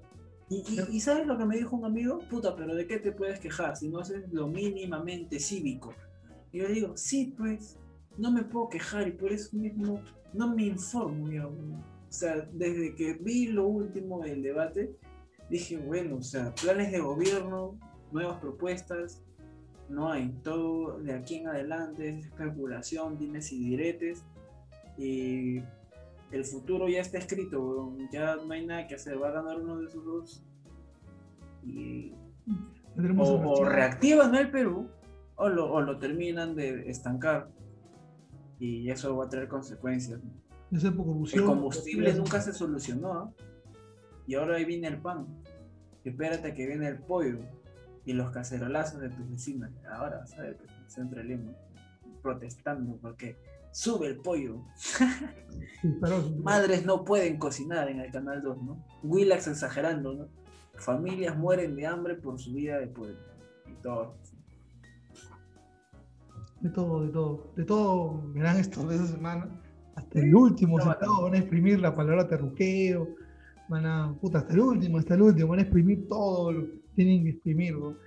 ¿Y, 0.50 0.64
y, 0.92 1.00
sabes 1.00 1.28
lo 1.28 1.38
que 1.38 1.46
me 1.46 1.58
dijo 1.58 1.76
un 1.76 1.86
amigo? 1.86 2.20
Puta, 2.28 2.56
pero 2.56 2.74
¿de 2.74 2.88
qué 2.88 2.98
te 2.98 3.12
puedes 3.12 3.40
quejar 3.40 3.78
si 3.78 3.88
no 3.88 4.00
haces 4.00 4.32
lo 4.32 4.48
mínimamente 4.48 5.40
cívico? 5.40 5.94
Y 6.52 6.60
yo 6.60 6.68
digo, 6.68 6.98
sí, 6.98 7.36
pues, 7.38 7.78
no 8.18 8.32
me 8.32 8.44
puedo 8.44 8.68
quejar 8.70 9.08
y 9.08 9.12
por 9.12 9.32
eso 9.32 9.56
mismo 9.56 10.02
no 10.34 10.56
me 10.56 10.66
informo 10.66 11.30
yo. 11.30 11.52
O 12.10 12.12
sea, 12.12 12.48
desde 12.52 12.96
que 12.96 13.14
vi 13.14 13.48
lo 13.48 13.68
último 13.68 14.22
del 14.22 14.42
debate, 14.42 14.96
dije, 15.50 15.78
bueno, 15.78 16.18
o 16.18 16.24
sea, 16.24 16.54
planes 16.56 16.92
de 16.92 17.00
gobierno, 17.00 17.78
nuevas 18.12 18.40
propuestas, 18.40 19.24
no 19.90 20.12
hay. 20.12 20.30
Todo 20.44 21.00
de 21.00 21.14
aquí 21.14 21.36
en 21.36 21.48
adelante 21.48 22.10
es 22.10 22.26
especulación, 22.26 23.18
dimes 23.18 23.52
y 23.52 23.60
diretes. 23.60 24.24
Y 24.98 25.62
el 26.32 26.46
futuro 26.46 26.88
ya 26.88 27.02
está 27.02 27.18
escrito, 27.18 27.96
ya 28.12 28.36
no 28.36 28.52
hay 28.52 28.66
nada 28.66 28.88
que 28.88 28.96
hacer. 28.96 29.22
Va 29.22 29.30
a 29.30 29.32
ganar 29.32 29.60
uno 29.60 29.78
de 29.78 29.86
esos 29.86 30.04
dos. 30.04 30.44
Y 31.64 32.14
o, 33.18 33.66
reactivan 33.66 34.36
el 34.36 34.50
Perú 34.50 34.90
o 35.36 35.50
lo, 35.50 36.00
terminan 36.00 36.56
de 36.56 36.90
estancar. 36.90 37.50
Y 38.60 38.90
eso 38.90 39.16
va 39.16 39.26
a 39.26 39.30
traer 39.30 39.48
consecuencias. 39.48 40.20
El 40.72 41.44
combustible 41.44 42.14
nunca 42.14 42.42
se 42.42 42.54
solucionó. 42.54 43.34
Y 44.28 44.36
ahora 44.36 44.58
ahí 44.58 44.66
viene 44.66 44.88
el 44.88 45.02
pan. 45.02 45.28
Espérate 46.04 46.54
que 46.54 46.68
viene 46.68 46.88
el 46.88 47.00
pollo 47.00 47.40
y 48.06 48.14
los 48.14 48.32
cacerolazos 48.32 49.02
de 49.02 49.10
tus 49.10 49.30
vecinos. 49.30 49.72
Ahora, 49.92 50.26
¿sabes? 50.28 50.58
Centro 50.88 51.22
Lima, 51.24 51.52
protestando 52.22 52.98
porque 52.98 53.36
sube 53.72 54.08
el 54.08 54.18
pollo. 54.18 54.64
Madres 56.44 56.86
no 56.86 57.04
pueden 57.04 57.38
cocinar 57.38 57.90
en 57.90 58.00
el 58.00 58.12
canal 58.12 58.42
2, 58.42 58.64
¿no? 58.64 58.86
Willax 59.04 59.48
exagerando, 59.48 60.14
¿no? 60.14 60.28
Familias 60.76 61.38
mueren 61.38 61.76
de 61.76 61.86
hambre 61.86 62.16
por 62.16 62.40
su 62.40 62.54
vida 62.54 62.80
de 62.80 62.88
pueblo. 62.88 63.20
Y 63.68 63.74
todo. 63.82 64.16
de 66.62 66.70
todo, 66.70 67.06
de 67.06 67.12
todo, 67.12 67.54
de 67.56 67.64
todo 67.64 68.24
verán 68.34 68.58
esto 68.58 68.86
de 68.88 68.96
esa 68.96 69.08
semana. 69.08 69.50
Hasta 70.00 70.20
el 70.20 70.34
último 70.34 70.80
centavo 70.80 71.24
van 71.24 71.36
a 71.36 71.38
exprimir 71.40 71.80
la 71.80 71.94
palabra 71.94 72.28
terruqueo, 72.28 73.08
van 73.68 73.86
a, 73.86 74.16
puta, 74.20 74.40
hasta 74.40 74.54
el 74.54 74.62
último, 74.62 74.98
hasta 74.98 75.16
el 75.16 75.22
último, 75.22 75.50
van 75.50 75.60
a 75.60 75.64
exprimir 75.64 76.08
todo, 76.08 76.54
lo 76.54 76.66
que 76.66 76.80
tienen 76.96 77.24
que 77.24 77.32
exprimirlo. 77.32 77.98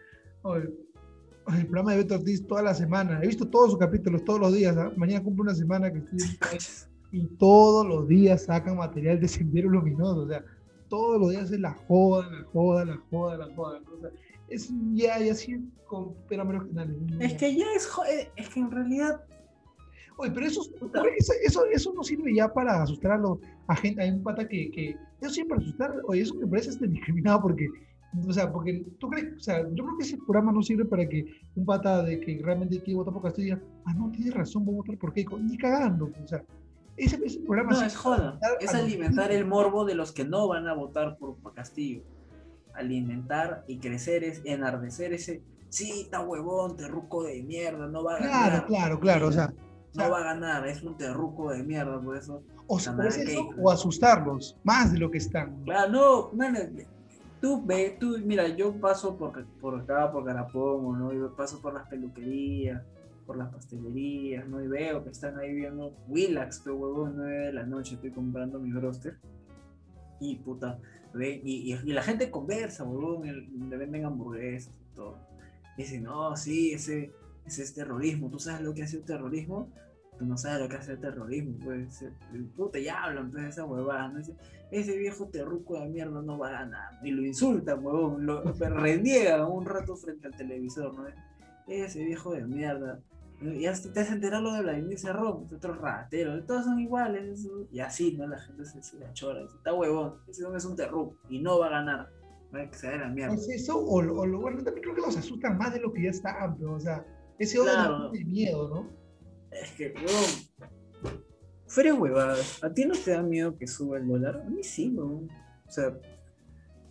el, 0.57 0.75
el, 1.55 1.67
programa 1.67 1.93
de 1.93 1.99
Beto 1.99 2.15
Ortiz 2.15 2.47
toda 2.47 2.63
la 2.63 2.75
semana, 2.75 3.21
he 3.23 3.27
visto 3.27 3.47
todos 3.47 3.73
sus 3.73 3.79
capítulos, 3.79 4.25
todos 4.25 4.41
los 4.41 4.55
días, 4.55 4.75
¿ah? 4.77 4.91
mañana 4.97 5.23
cumple 5.23 5.43
una 5.43 5.55
semana 5.55 5.93
que 5.93 5.99
estoy 5.99 6.89
y 7.13 7.27
todos 7.37 7.87
los 7.87 8.09
días 8.09 8.45
sacan 8.45 8.79
material 8.79 9.21
de 9.21 9.29
sendero 9.29 9.69
luminoso, 9.69 10.23
o 10.23 10.29
sea, 10.29 10.43
todos 10.89 11.21
los 11.21 11.31
días 11.31 11.51
es 11.51 11.61
la 11.61 11.75
joda, 11.87 12.27
la 12.31 12.45
joda, 12.45 12.85
la 12.87 12.97
joda, 13.11 13.37
la 13.37 13.55
joda. 13.55 13.81
O 13.95 14.01
sea, 14.01 14.11
es 14.49 14.71
ya, 14.95 15.21
y 15.21 15.29
así 15.29 15.63
con 15.87 16.15
menos 16.31 16.67
canales. 16.69 16.97
Es 17.21 17.35
que 17.35 17.55
ya 17.55 17.67
es, 17.77 17.89
es 18.37 18.49
que 18.49 18.61
en 18.61 18.71
realidad 18.71 19.23
Oye, 20.17 20.31
pero 20.31 20.47
eso, 20.47 20.63
eso, 21.43 21.65
eso, 21.67 21.93
no 21.95 22.03
sirve 22.03 22.35
ya 22.35 22.53
para 22.53 22.83
asustar 22.83 23.13
a, 23.13 23.19
los, 23.19 23.39
a 23.67 23.77
gente, 23.77 24.03
hay 24.03 24.11
un 24.11 24.23
pata 24.23 24.47
que, 24.47 24.71
que, 24.71 24.97
eso 25.21 25.31
siempre 25.31 25.59
asustar, 25.59 25.95
oye, 26.07 26.23
eso 26.23 26.35
me 26.35 26.47
parece 26.47 26.71
este 26.71 26.87
discriminado 26.87 27.43
porque, 27.43 27.69
o 28.27 28.33
sea, 28.33 28.53
porque 28.53 28.85
tú 28.99 29.09
crees, 29.09 29.37
o 29.37 29.41
sea, 29.41 29.63
yo 29.63 29.85
creo 29.85 29.97
que 29.99 30.05
ese 30.05 30.19
programa 30.19 30.53
no 30.53 30.63
sirve 30.63 30.85
para 30.85 31.09
que 31.09 31.25
un 31.55 31.65
pata 31.65 32.03
de 32.03 32.21
que 32.21 32.41
realmente 32.43 32.81
quiere 32.81 32.97
votar 32.97 33.15
por 33.15 33.23
Castillo 33.23 33.57
diga, 33.57 33.69
ah, 33.87 33.95
no, 33.95 34.11
tienes 34.11 34.35
razón, 34.35 34.65
voy 34.65 34.75
a 34.75 34.79
votar 34.79 34.99
por 34.99 35.13
Keiko, 35.13 35.39
ni 35.39 35.57
cagando, 35.57 36.11
o 36.23 36.27
sea, 36.27 36.43
ese, 36.97 37.19
ese 37.25 37.41
programa... 37.41 37.73
No, 37.73 37.83
es 37.83 37.97
joda, 37.97 38.39
es 38.61 38.75
alimentar 38.75 39.33
el 39.33 39.47
morbo 39.47 39.85
de 39.85 39.95
los 39.95 40.13
que 40.13 40.25
no 40.25 40.47
van 40.49 40.69
a 40.69 40.75
votar 40.75 41.17
por 41.17 41.55
Castillo, 41.55 42.03
alimentar 42.75 43.65
y 43.67 43.79
crecer, 43.79 44.25
es 44.25 44.43
enardecer 44.45 45.15
ese, 45.15 45.43
sí, 45.71 46.03
está 46.03 46.21
huevón, 46.21 46.77
terruco 46.77 47.25
de 47.25 47.43
mierda, 47.43 47.87
no 47.87 48.05
va 48.05 48.17
a 48.17 48.19
ganar. 48.19 48.67
Claro, 48.67 48.67
claro, 48.67 49.01
claro, 49.01 49.29
o 49.29 49.33
sea 49.33 49.53
no 49.95 50.11
va 50.11 50.19
a 50.19 50.35
ganar, 50.35 50.67
es 50.67 50.83
un 50.83 50.97
terruco 50.97 51.51
de 51.51 51.63
mierda, 51.63 52.01
por 52.01 52.17
eso. 52.17 52.43
O, 52.67 52.79
o 53.59 53.71
asustarlos, 53.71 54.59
más 54.65 54.93
de 54.93 54.99
lo 54.99 55.11
que 55.11 55.19
están. 55.19 55.63
Claro, 55.65 55.93
no, 55.93 56.33
man, 56.33 56.57
tú 57.43 57.61
ve, 57.65 57.97
tú, 57.99 58.19
mira, 58.25 58.49
yo 58.49 58.73
paso 58.81 59.17
por, 59.17 59.45
por 59.61 59.81
acá, 59.81 60.11
por 60.11 60.25
Garapón, 60.25 60.99
¿no? 60.99 61.13
Y 61.13 61.29
paso 61.37 61.61
por 61.61 61.75
las 61.75 61.89
peluquerías, 61.89 62.83
por 63.27 63.37
las 63.37 63.53
pastelerías, 63.53 64.49
¿no? 64.49 64.63
Y 64.63 64.69
veo 64.69 65.03
que 65.03 65.11
están 65.11 65.39
ahí 65.39 65.53
viendo 65.53 65.93
Willax, 66.09 66.61
pero 66.65 66.77
huevón, 66.77 67.15
9 67.17 67.47
de 67.47 67.53
la 67.53 67.65
noche, 67.65 67.97
estoy 67.97 68.13
comprando 68.13 68.59
mi 68.61 68.73
broster. 68.73 69.19
Y 70.21 70.37
puta, 70.37 70.79
ve, 71.13 71.41
y, 71.45 71.75
y, 71.75 71.93
la 71.93 72.03
gente 72.03 72.31
conversa, 72.31 72.85
huevón, 72.85 73.27
le 73.69 73.77
venden 73.77 74.05
hamburguesas 74.05 74.73
y 74.73 74.95
todo. 74.95 75.19
Dice, 75.77 76.01
no, 76.01 76.37
sí, 76.37 76.73
ese 76.73 77.13
ese 77.47 77.63
es 77.63 77.75
terrorismo. 77.75 78.31
¿Tú 78.31 78.39
sabes 78.39 78.63
lo 78.63 78.75
que 78.75 78.83
hace 78.83 78.97
el 78.99 79.05
terrorismo? 79.05 79.69
Tú 80.19 80.27
no 80.27 80.37
sabes 80.37 80.61
lo 80.61 80.69
que 80.69 80.77
hace 80.77 80.93
el 80.93 81.01
terrorismo. 81.01 81.57
Pues, 81.65 82.05
puta, 82.57 82.79
ya 82.79 83.05
hablan 83.05 83.31
pues, 83.31 83.45
esa 83.45 83.65
huevada. 83.65 84.13
Ese, 84.71 84.97
viejo 84.97 85.27
terruco 85.29 85.79
de 85.79 85.89
mierda 85.89 86.23
no 86.23 86.39
va 86.39 86.49
a 86.49 86.53
ganar. 86.53 86.91
Y 87.03 87.11
lo 87.11 87.23
insultan, 87.23 87.85
huevón. 87.85 88.27
Lo 88.27 88.43
reniega 88.53 89.47
un 89.47 89.67
rato 89.67 89.97
frente 89.97 90.27
al 90.27 90.37
televisor, 90.37 90.95
¿no? 90.95 91.07
Ese 91.67 92.05
viejo 92.05 92.33
de 92.33 92.45
mierda. 92.45 93.01
Y 93.43 93.67
hasta 93.67 93.93
te 93.93 94.01
has 94.01 94.11
enterado 94.11 94.45
lo 94.45 94.53
de 94.53 94.63
Vladimir 94.63 94.99
Cerrón, 94.99 95.49
otro 95.53 95.75
ratero, 95.75 96.45
todos 96.45 96.65
son 96.65 96.79
iguales, 96.79 97.45
y 97.73 97.81
así, 97.81 98.17
¿no? 98.17 98.29
La 98.29 98.39
gente 98.39 98.65
se, 98.65 98.81
se 98.83 98.97
la 98.99 99.13
chora, 99.15 99.41
está 99.43 99.75
huevón, 99.75 100.15
ese 100.29 100.45
hombre 100.45 100.59
es 100.59 100.65
un 100.65 100.77
terruco 100.77 101.17
y 101.29 101.41
no 101.41 101.59
va 101.59 101.67
a 101.67 101.71
ganar, 101.71 102.09
va 102.55 102.61
a 102.61 102.73
se 102.73 102.97
la 102.97 103.09
mierda. 103.09 103.35
¿Es 103.35 103.49
eso? 103.49 103.79
O, 103.79 103.97
o, 103.97 104.27
lo 104.27 104.41
bueno, 104.41 104.63
también 104.63 104.83
creo 104.85 104.95
que 104.95 105.01
los 105.01 105.17
asustan 105.17 105.59
más 105.59 105.75
de 105.75 105.81
lo 105.81 105.93
que 105.93 106.05
ya 106.05 106.11
está, 106.11 106.55
pero, 106.57 106.75
o 106.75 106.81
sea, 106.81 107.05
ese 107.43 107.59
odio 107.59 108.11
de 108.11 108.25
miedo, 108.25 108.69
¿no? 108.69 108.91
Es 109.51 109.73
que, 109.73 109.95
weón. 109.97 111.17
Fuera 111.67 111.95
huevadas. 111.95 112.63
¿A 112.63 112.73
ti 112.73 112.85
no 112.85 112.95
te 112.95 113.13
da 113.13 113.23
miedo 113.23 113.57
que 113.57 113.67
suba 113.67 113.99
el 113.99 114.07
dólar? 114.07 114.43
A 114.47 114.51
mí 114.51 114.63
sí, 114.63 114.91
weón. 114.95 115.29
O 115.67 115.71
sea, 115.71 115.97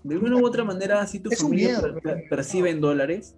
de 0.03 0.15
alguna 0.15 0.37
u 0.37 0.45
otra 0.45 0.63
manera, 0.63 1.05
si 1.05 1.19
tu 1.19 1.29
familia 1.29 1.79
percibe 2.29 2.71
en 2.71 2.81
dólares, 2.81 3.35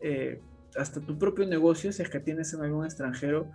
eh, 0.00 0.40
hasta 0.76 1.00
tu 1.00 1.18
propio 1.18 1.46
negocio, 1.46 1.92
si 1.92 2.02
es 2.02 2.08
que 2.08 2.20
tienes 2.20 2.54
en 2.54 2.62
algún 2.62 2.84
extranjero, 2.84 3.50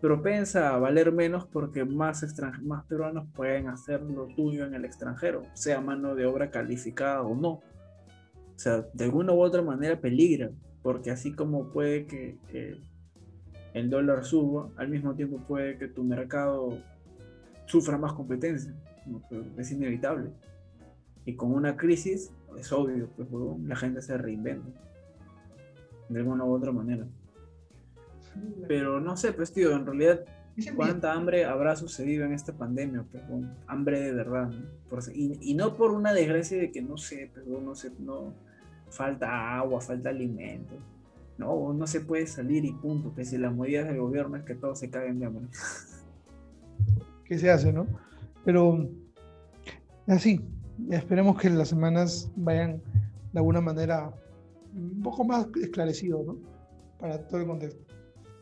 propensa 0.00 0.74
a 0.74 0.78
valer 0.78 1.12
menos 1.12 1.46
porque 1.46 1.84
más, 1.84 2.24
más 2.62 2.84
peruanos 2.86 3.26
pueden 3.34 3.68
hacer 3.68 4.00
lo 4.02 4.26
tuyo 4.28 4.64
en 4.64 4.74
el 4.74 4.84
extranjero, 4.84 5.42
sea 5.54 5.80
mano 5.80 6.14
de 6.14 6.26
obra 6.26 6.50
calificada 6.50 7.22
o 7.22 7.34
no. 7.34 7.50
O 7.50 8.62
sea, 8.62 8.86
de 8.92 9.04
alguna 9.04 9.32
u 9.32 9.40
otra 9.40 9.62
manera 9.62 10.00
peligra 10.00 10.50
porque 10.82 11.10
así 11.10 11.32
como 11.32 11.68
puede 11.68 12.06
que, 12.06 12.36
el 13.74 13.90
dólar 13.90 14.24
suba, 14.24 14.68
al 14.76 14.88
mismo 14.88 15.14
tiempo 15.14 15.38
puede 15.46 15.78
que 15.78 15.86
tu 15.86 16.02
mercado 16.02 16.78
sufra 17.66 17.98
más 17.98 18.12
competencia, 18.14 18.74
es 19.56 19.70
inevitable. 19.70 20.30
Y 21.24 21.36
con 21.36 21.52
una 21.52 21.76
crisis, 21.76 22.32
es 22.58 22.72
obvio, 22.72 23.08
pues 23.16 23.28
la 23.64 23.76
gente 23.76 24.02
se 24.02 24.18
reinventa 24.18 24.68
de 26.08 26.18
alguna 26.18 26.44
u 26.44 26.52
otra 26.52 26.72
manera. 26.72 27.06
Pero 28.66 29.00
no 29.00 29.16
sé, 29.16 29.32
pues 29.32 29.52
tío, 29.52 29.72
en 29.76 29.86
realidad, 29.86 30.24
¿cuánta 30.74 31.12
hambre 31.12 31.44
habrá 31.44 31.76
sucedido 31.76 32.24
en 32.24 32.32
esta 32.32 32.52
pandemia? 32.52 33.04
Pues, 33.10 33.22
hambre 33.66 34.00
de 34.00 34.12
verdad, 34.12 34.50
y, 35.14 35.38
y, 35.40 35.54
no 35.54 35.76
por 35.76 35.92
una 35.92 36.12
desgracia 36.12 36.58
de 36.58 36.72
que 36.72 36.82
no 36.82 36.96
sé, 36.96 37.30
pero 37.32 37.60
no 37.60 37.74
sé, 37.74 37.92
no 37.98 38.34
falta 38.90 39.58
agua, 39.58 39.80
falta 39.80 40.10
alimento. 40.10 40.74
No, 41.38 41.72
no 41.72 41.86
se 41.86 42.00
puede 42.00 42.26
salir 42.26 42.64
y 42.64 42.72
punto, 42.72 43.14
que 43.14 43.24
si 43.24 43.38
las 43.38 43.54
medidas 43.54 43.86
del 43.86 43.98
gobierno 43.98 44.36
es 44.36 44.44
que 44.44 44.54
todos 44.54 44.78
se 44.78 44.90
caguen 44.90 45.18
de 45.18 45.26
hambre. 45.26 45.46
¿Qué 47.24 47.38
se 47.38 47.50
hace, 47.50 47.72
no? 47.72 47.86
Pero 48.44 48.88
así, 50.06 50.44
esperemos 50.90 51.40
que 51.40 51.48
las 51.48 51.68
semanas 51.68 52.30
vayan 52.36 52.82
de 53.32 53.38
alguna 53.38 53.60
manera 53.60 54.12
un 54.74 55.00
poco 55.02 55.24
más 55.24 55.46
esclarecido, 55.62 56.22
¿no? 56.24 56.36
Para 56.98 57.26
todo 57.26 57.40
el 57.40 57.46
contexto. 57.46 57.82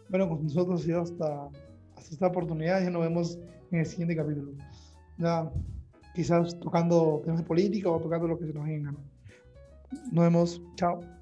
Bueno, 0.09 0.29
con 0.29 0.43
nosotros 0.43 0.87
y 0.87 0.93
hasta, 0.93 1.49
hasta 1.97 2.11
esta 2.11 2.27
oportunidad, 2.27 2.83
ya 2.83 2.91
nos 2.91 3.03
vemos 3.03 3.39
en 3.71 3.81
el 3.81 3.87
siguiente 3.87 4.17
capítulo. 4.17 4.53
Ya, 5.19 5.51
quizás 6.15 6.59
tocando 6.59 7.21
temas 7.25 7.41
de 7.41 7.47
política 7.47 7.91
o 7.91 8.01
tocando 8.01 8.27
lo 8.27 8.39
que 8.39 8.47
se 8.47 8.53
nos 8.53 8.65
venga. 8.65 8.95
Nos 10.13 10.25
vemos. 10.25 10.63
Chao. 10.77 11.18